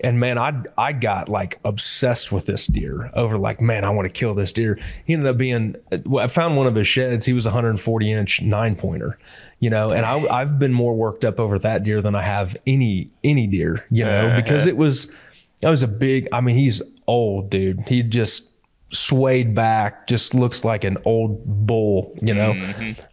and 0.00 0.20
man, 0.20 0.38
I 0.38 0.62
I 0.76 0.92
got 0.92 1.28
like 1.28 1.58
obsessed 1.64 2.32
with 2.32 2.46
this 2.46 2.66
deer 2.66 3.10
over 3.14 3.36
like, 3.36 3.60
man, 3.60 3.84
I 3.84 3.90
want 3.90 4.06
to 4.06 4.12
kill 4.12 4.34
this 4.34 4.52
deer. 4.52 4.78
He 5.04 5.12
ended 5.12 5.28
up 5.28 5.36
being, 5.36 5.76
well, 6.04 6.24
I 6.24 6.28
found 6.28 6.56
one 6.56 6.66
of 6.66 6.74
his 6.74 6.86
sheds. 6.86 7.26
He 7.26 7.32
was 7.32 7.46
a 7.46 7.50
140 7.50 8.12
inch 8.12 8.42
nine 8.42 8.76
pointer, 8.76 9.18
you 9.60 9.70
know, 9.70 9.90
and 9.90 10.04
I, 10.06 10.18
I've 10.28 10.58
been 10.58 10.72
more 10.72 10.94
worked 10.94 11.24
up 11.24 11.40
over 11.40 11.58
that 11.60 11.82
deer 11.82 12.00
than 12.02 12.14
I 12.14 12.22
have 12.22 12.56
any 12.66 13.10
any 13.24 13.46
deer, 13.46 13.84
you 13.90 14.04
know, 14.04 14.32
because 14.36 14.66
it 14.66 14.76
was 14.76 15.10
that 15.60 15.70
was 15.70 15.82
a 15.82 15.88
big. 15.88 16.28
I 16.32 16.40
mean, 16.40 16.56
he's 16.56 16.82
old, 17.06 17.50
dude. 17.50 17.84
He 17.88 18.02
just 18.02 18.54
swayed 18.92 19.54
back, 19.54 20.06
just 20.06 20.34
looks 20.34 20.64
like 20.64 20.84
an 20.84 20.98
old 21.04 21.66
bull, 21.66 22.14
you 22.22 22.34
know. 22.34 22.54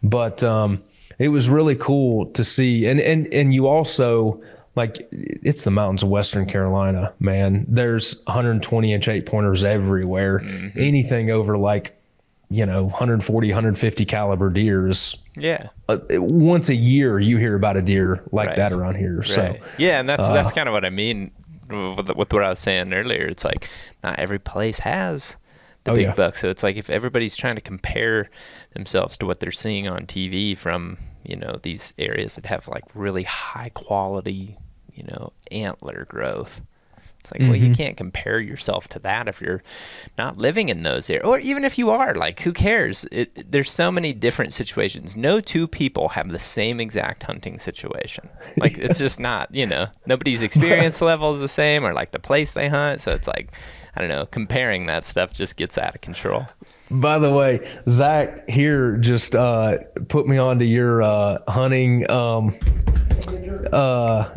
But 0.04 0.44
um, 0.44 0.84
it 1.18 1.30
was 1.30 1.50
really 1.50 1.76
cool 1.76 2.28
to 2.28 2.44
see, 2.44 2.86
and 2.88 3.00
and 3.00 3.32
and 3.34 3.54
you 3.54 3.68
also 3.68 4.42
like 4.76 5.08
it's 5.12 5.62
the 5.64 5.72
mountains 5.72 6.04
of 6.04 6.10
Western 6.10 6.46
Carolina, 6.46 7.14
man. 7.20 7.66
There's 7.68 8.22
120 8.26 8.94
inch 8.94 9.08
eight 9.08 9.26
pointers 9.26 9.64
everywhere. 9.64 10.42
Anything 10.76 11.32
over 11.32 11.58
like 11.58 12.00
you 12.50 12.66
know 12.66 12.84
140, 12.86 13.48
150 13.50 14.06
caliber 14.06 14.50
deers. 14.50 15.18
Yeah. 15.36 15.70
Uh, 15.90 15.98
once 16.12 16.70
a 16.70 16.76
year, 16.76 17.20
you 17.20 17.38
hear 17.38 17.56
about 17.56 17.76
a 17.78 17.82
deer 17.82 18.24
like 18.32 18.50
Right. 18.50 18.56
that 18.58 18.72
around 18.74 18.96
here. 18.96 19.24
So 19.24 19.42
Right. 19.44 19.62
yeah, 19.78 20.00
and 20.00 20.08
that's 20.10 20.30
uh, 20.30 20.34
that's 20.34 20.52
kind 20.52 20.68
of 20.70 20.74
what 20.74 20.86
I 20.86 20.90
mean 20.90 21.32
with, 21.70 22.10
with 22.16 22.32
what 22.34 22.44
I 22.44 22.50
was 22.50 22.60
saying 22.60 22.94
earlier. 22.94 23.26
It's 23.26 23.44
like 23.46 23.68
not 24.04 24.20
every 24.20 24.40
place 24.40 24.80
has 24.80 25.38
the 25.86 25.92
Oh, 25.92 25.96
big 25.96 26.08
yeah. 26.08 26.14
buck, 26.16 26.36
so 26.36 26.50
it's 26.50 26.64
like 26.64 26.78
if 26.78 26.90
everybody's 26.90 27.36
trying 27.36 27.56
to 27.56 27.62
compare 27.62 28.30
themselves 28.74 29.18
to 29.18 29.26
what 29.26 29.40
they're 29.40 29.52
seeing 29.52 29.88
on 29.88 30.06
TV 30.06 30.56
from 30.58 30.98
you 31.24 31.36
know 31.36 31.58
these 31.64 31.94
areas 31.98 32.36
that 32.36 32.46
have 32.46 32.68
like 32.68 32.84
really 32.94 33.24
high 33.24 33.72
quality 33.74 34.58
you 34.96 35.04
know 35.04 35.34
antler 35.52 36.06
growth. 36.10 36.62
It's 37.20 37.32
like, 37.32 37.42
well, 37.48 37.56
you 37.56 37.72
Mm-hmm. 37.72 37.74
can't 37.74 37.98
compare 37.98 38.40
yourself 38.40 38.88
to 38.90 39.00
that 39.00 39.28
if 39.28 39.42
you're 39.42 39.64
not 40.16 40.38
living 40.38 40.70
in 40.70 40.84
those 40.84 41.10
areas, 41.10 41.26
or 41.26 41.40
even 41.40 41.64
if 41.66 41.76
you 41.80 41.90
are. 41.90 42.14
Like, 42.14 42.40
who 42.42 42.54
cares? 42.54 43.04
It, 43.12 43.52
there's 43.52 43.72
so 43.72 43.92
many 43.92 44.14
different 44.14 44.54
situations. 44.54 45.18
No 45.18 45.40
two 45.40 45.68
people 45.68 46.10
have 46.10 46.30
the 46.30 46.38
same 46.38 46.80
exact 46.80 47.24
hunting 47.24 47.58
situation. 47.58 48.30
Like, 48.60 48.78
it's 48.78 49.00
just 49.00 49.20
not. 49.30 49.52
You 49.56 49.66
know, 49.66 49.88
nobody's 50.06 50.44
experience 50.44 51.02
level 51.02 51.34
is 51.34 51.40
the 51.40 51.48
same, 51.48 51.84
or 51.84 51.94
like 51.96 52.12
the 52.12 52.20
place 52.20 52.54
they 52.54 52.68
hunt. 52.70 53.02
So 53.02 53.12
it's 53.14 53.28
like, 53.28 53.52
I 53.96 54.02
don't 54.02 54.10
know. 54.10 54.28
Comparing 54.28 54.86
that 54.86 55.04
stuff 55.04 55.34
just 55.34 55.56
gets 55.58 55.80
out 55.80 55.96
of 55.96 56.02
control. 56.02 56.46
By 57.02 57.20
the 57.20 57.32
way, 57.32 57.68
Zach 57.90 58.48
here 58.50 58.98
just 58.98 59.36
uh, 59.36 59.80
put 60.08 60.28
me 60.28 60.38
onto 60.38 60.66
your 60.66 61.04
uh, 61.04 61.40
hunting, 61.48 62.10
um, 62.10 62.58
uh, 63.72 64.36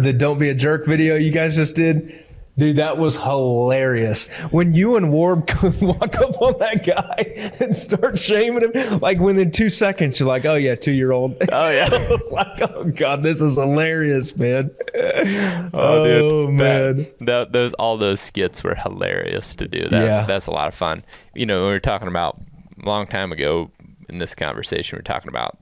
the 0.00 0.12
"Don't 0.16 0.38
Be 0.38 0.48
a 0.50 0.54
Jerk" 0.54 0.86
video 0.86 1.16
you 1.16 1.30
guys 1.30 1.56
just 1.56 1.74
did. 1.74 2.24
Dude, 2.58 2.76
that 2.76 2.98
was 2.98 3.16
hilarious. 3.16 4.26
When 4.50 4.74
you 4.74 4.96
and 4.96 5.06
Warb 5.06 5.48
walk 5.80 6.16
up 6.16 6.42
on 6.42 6.58
that 6.58 6.84
guy 6.84 7.52
and 7.60 7.74
start 7.74 8.18
shaming 8.18 8.70
him, 8.70 8.98
like 9.00 9.18
within 9.18 9.50
two 9.50 9.70
seconds, 9.70 10.20
you're 10.20 10.28
like, 10.28 10.44
"Oh 10.44 10.56
yeah, 10.56 10.74
two 10.74 10.90
year 10.92 11.12
old." 11.12 11.36
Oh, 11.50 11.70
yeah. 11.70 11.88
I 11.92 12.08
was 12.10 12.30
like, 12.32 12.60
"Oh 12.60 12.84
god, 12.84 13.22
this 13.22 13.40
is 13.40 13.56
hilarious, 13.56 14.36
man." 14.36 14.70
Oh, 14.94 15.70
Oh, 15.72 16.46
dude, 16.46 16.54
man. 16.54 16.96
that, 16.96 17.18
that- 17.26 17.52
those 17.52 17.72
all 17.74 17.96
those 17.96 18.20
skits 18.20 18.62
were 18.62 18.74
hilarious 18.74 19.54
to 19.54 19.66
do. 19.68 19.88
That's 19.88 20.16
Yeah. 20.18 20.24
that's 20.24 20.46
a 20.46 20.50
lot 20.50 20.68
of 20.68 20.74
fun. 20.74 21.04
You 21.34 21.46
know, 21.46 21.62
we 21.62 21.68
were 21.68 21.80
talking 21.80 22.08
about 22.08 22.40
a 22.82 22.86
long 22.86 23.06
time 23.06 23.32
ago 23.32 23.70
in 24.08 24.18
this 24.18 24.34
conversation. 24.34 24.96
We 24.96 24.98
were 24.98 25.04
talking 25.04 25.28
about 25.30 25.56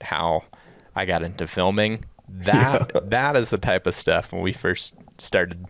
how 0.00 0.44
I 0.96 1.04
got 1.04 1.22
into 1.22 1.46
filming. 1.46 2.04
That 2.28 2.92
that 3.10 3.36
is 3.36 3.50
the 3.50 3.58
type 3.58 3.86
of 3.86 3.94
stuff 3.94 4.32
when 4.32 4.40
we 4.40 4.52
first 4.52 4.94
started 5.18 5.66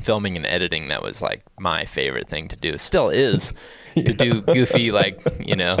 filming 0.00 0.36
and 0.36 0.46
editing 0.46 0.88
that 0.88 1.02
was 1.02 1.20
like 1.22 1.42
my 1.58 1.84
favorite 1.84 2.28
thing 2.28 2.48
to 2.48 2.56
do 2.56 2.76
still 2.78 3.08
is 3.08 3.52
to 3.94 4.12
do 4.12 4.40
goofy 4.42 4.90
like 4.92 5.20
you 5.38 5.54
know 5.56 5.78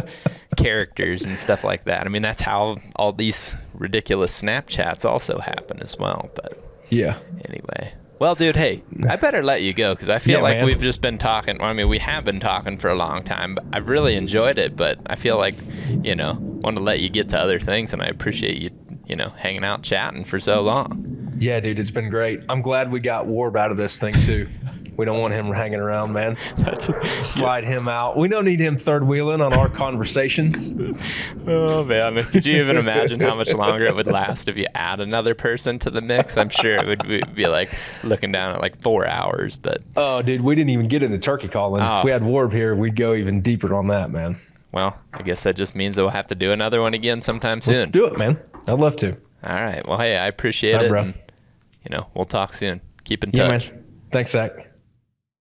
characters 0.56 1.26
and 1.26 1.38
stuff 1.38 1.64
like 1.64 1.84
that 1.84 2.06
i 2.06 2.08
mean 2.08 2.22
that's 2.22 2.42
how 2.42 2.76
all 2.96 3.12
these 3.12 3.56
ridiculous 3.74 4.40
snapchats 4.42 5.04
also 5.04 5.38
happen 5.38 5.78
as 5.80 5.96
well 5.98 6.30
but 6.34 6.58
Yeah. 6.90 7.18
Anyway. 7.48 7.94
Well, 8.18 8.34
dude, 8.34 8.56
hey, 8.56 8.82
I 9.08 9.16
better 9.16 9.42
let 9.42 9.62
you 9.62 9.72
go 9.72 9.94
because 9.94 10.10
I 10.10 10.18
feel 10.18 10.38
Yeah, 10.38 10.42
like 10.42 10.56
man. 10.58 10.66
we've 10.66 10.82
just 10.82 11.00
been 11.00 11.16
talking. 11.16 11.56
Well, 11.56 11.70
I 11.70 11.72
mean, 11.72 11.88
we 11.88 11.96
have 12.00 12.22
been 12.22 12.38
talking 12.40 12.76
for 12.76 12.88
a 12.90 12.94
long 12.94 13.22
time, 13.24 13.54
but 13.54 13.64
I've 13.72 13.88
really 13.88 14.14
enjoyed 14.14 14.58
it. 14.58 14.76
But 14.76 14.98
I 15.06 15.14
feel 15.16 15.38
like, 15.38 15.54
you 16.02 16.14
know, 16.14 16.34
want 16.38 16.76
to 16.76 16.82
let 16.82 17.00
you 17.00 17.08
get 17.08 17.30
to 17.30 17.38
other 17.38 17.58
things, 17.58 17.94
and 17.94 18.02
I 18.02 18.06
appreciate 18.08 18.58
you, 18.60 18.68
you 19.10 19.16
know, 19.16 19.30
hanging 19.30 19.64
out, 19.64 19.82
chatting 19.82 20.24
for 20.24 20.38
so 20.38 20.62
long. 20.62 21.36
Yeah, 21.40 21.58
dude, 21.58 21.80
it's 21.80 21.90
been 21.90 22.10
great. 22.10 22.42
I'm 22.48 22.62
glad 22.62 22.92
we 22.92 23.00
got 23.00 23.26
Warb 23.26 23.58
out 23.58 23.72
of 23.72 23.76
this 23.76 23.98
thing 23.98 24.14
too. 24.22 24.48
We 24.96 25.06
don't 25.06 25.18
want 25.18 25.32
him 25.32 25.50
hanging 25.50 25.80
around, 25.80 26.12
man. 26.12 26.36
That's, 26.58 26.90
Slide 27.26 27.64
him 27.64 27.88
out. 27.88 28.18
We 28.18 28.28
don't 28.28 28.44
need 28.44 28.60
him 28.60 28.76
third 28.76 29.02
wheeling 29.02 29.40
on 29.40 29.52
our 29.52 29.68
conversations. 29.68 30.74
oh 31.46 31.84
man, 31.84 32.22
could 32.24 32.46
you 32.46 32.62
even 32.62 32.76
imagine 32.76 33.18
how 33.18 33.34
much 33.34 33.52
longer 33.52 33.86
it 33.86 33.96
would 33.96 34.06
last 34.06 34.46
if 34.46 34.56
you 34.56 34.66
add 34.74 35.00
another 35.00 35.34
person 35.34 35.78
to 35.80 35.90
the 35.90 36.02
mix? 36.02 36.36
I'm 36.36 36.50
sure 36.50 36.76
it 36.76 36.86
would 36.86 37.08
be, 37.08 37.22
be 37.34 37.46
like 37.48 37.70
looking 38.04 38.30
down 38.30 38.54
at 38.54 38.60
like 38.60 38.80
four 38.80 39.08
hours. 39.08 39.56
But 39.56 39.82
Oh, 39.96 40.22
dude, 40.22 40.42
we 40.42 40.54
didn't 40.54 40.70
even 40.70 40.86
get 40.86 41.02
into 41.02 41.18
turkey 41.18 41.48
calling. 41.48 41.82
Oh. 41.82 41.98
If 42.00 42.04
we 42.04 42.12
ah. 42.12 42.18
had 42.18 42.22
Warb 42.22 42.52
here, 42.52 42.76
we'd 42.76 42.94
go 42.94 43.14
even 43.14 43.40
deeper 43.40 43.74
on 43.74 43.88
that, 43.88 44.10
man. 44.10 44.38
Well, 44.72 44.98
I 45.12 45.22
guess 45.22 45.42
that 45.44 45.56
just 45.56 45.74
means 45.74 45.96
that 45.96 46.02
we'll 46.02 46.10
have 46.10 46.26
to 46.28 46.34
do 46.34 46.52
another 46.52 46.80
one 46.80 46.94
again 46.94 47.20
sometime 47.22 47.60
soon. 47.60 47.74
Let's 47.74 47.90
do 47.90 48.06
it, 48.06 48.16
man. 48.16 48.38
I'd 48.68 48.78
love 48.78 48.96
to. 48.96 49.16
All 49.44 49.54
right. 49.54 49.86
Well, 49.86 49.98
hey, 49.98 50.16
I 50.18 50.26
appreciate 50.26 50.80
it. 50.80 50.88
bro. 50.88 51.02
and, 51.02 51.14
you 51.88 51.96
know, 51.96 52.06
we'll 52.14 52.24
talk 52.26 52.54
soon. 52.54 52.80
Keep 53.04 53.24
in 53.24 53.30
Yeah, 53.32 53.48
touch. 53.48 53.70
man. 53.72 53.84
Thanks, 54.12 54.30
Zach. 54.32 54.69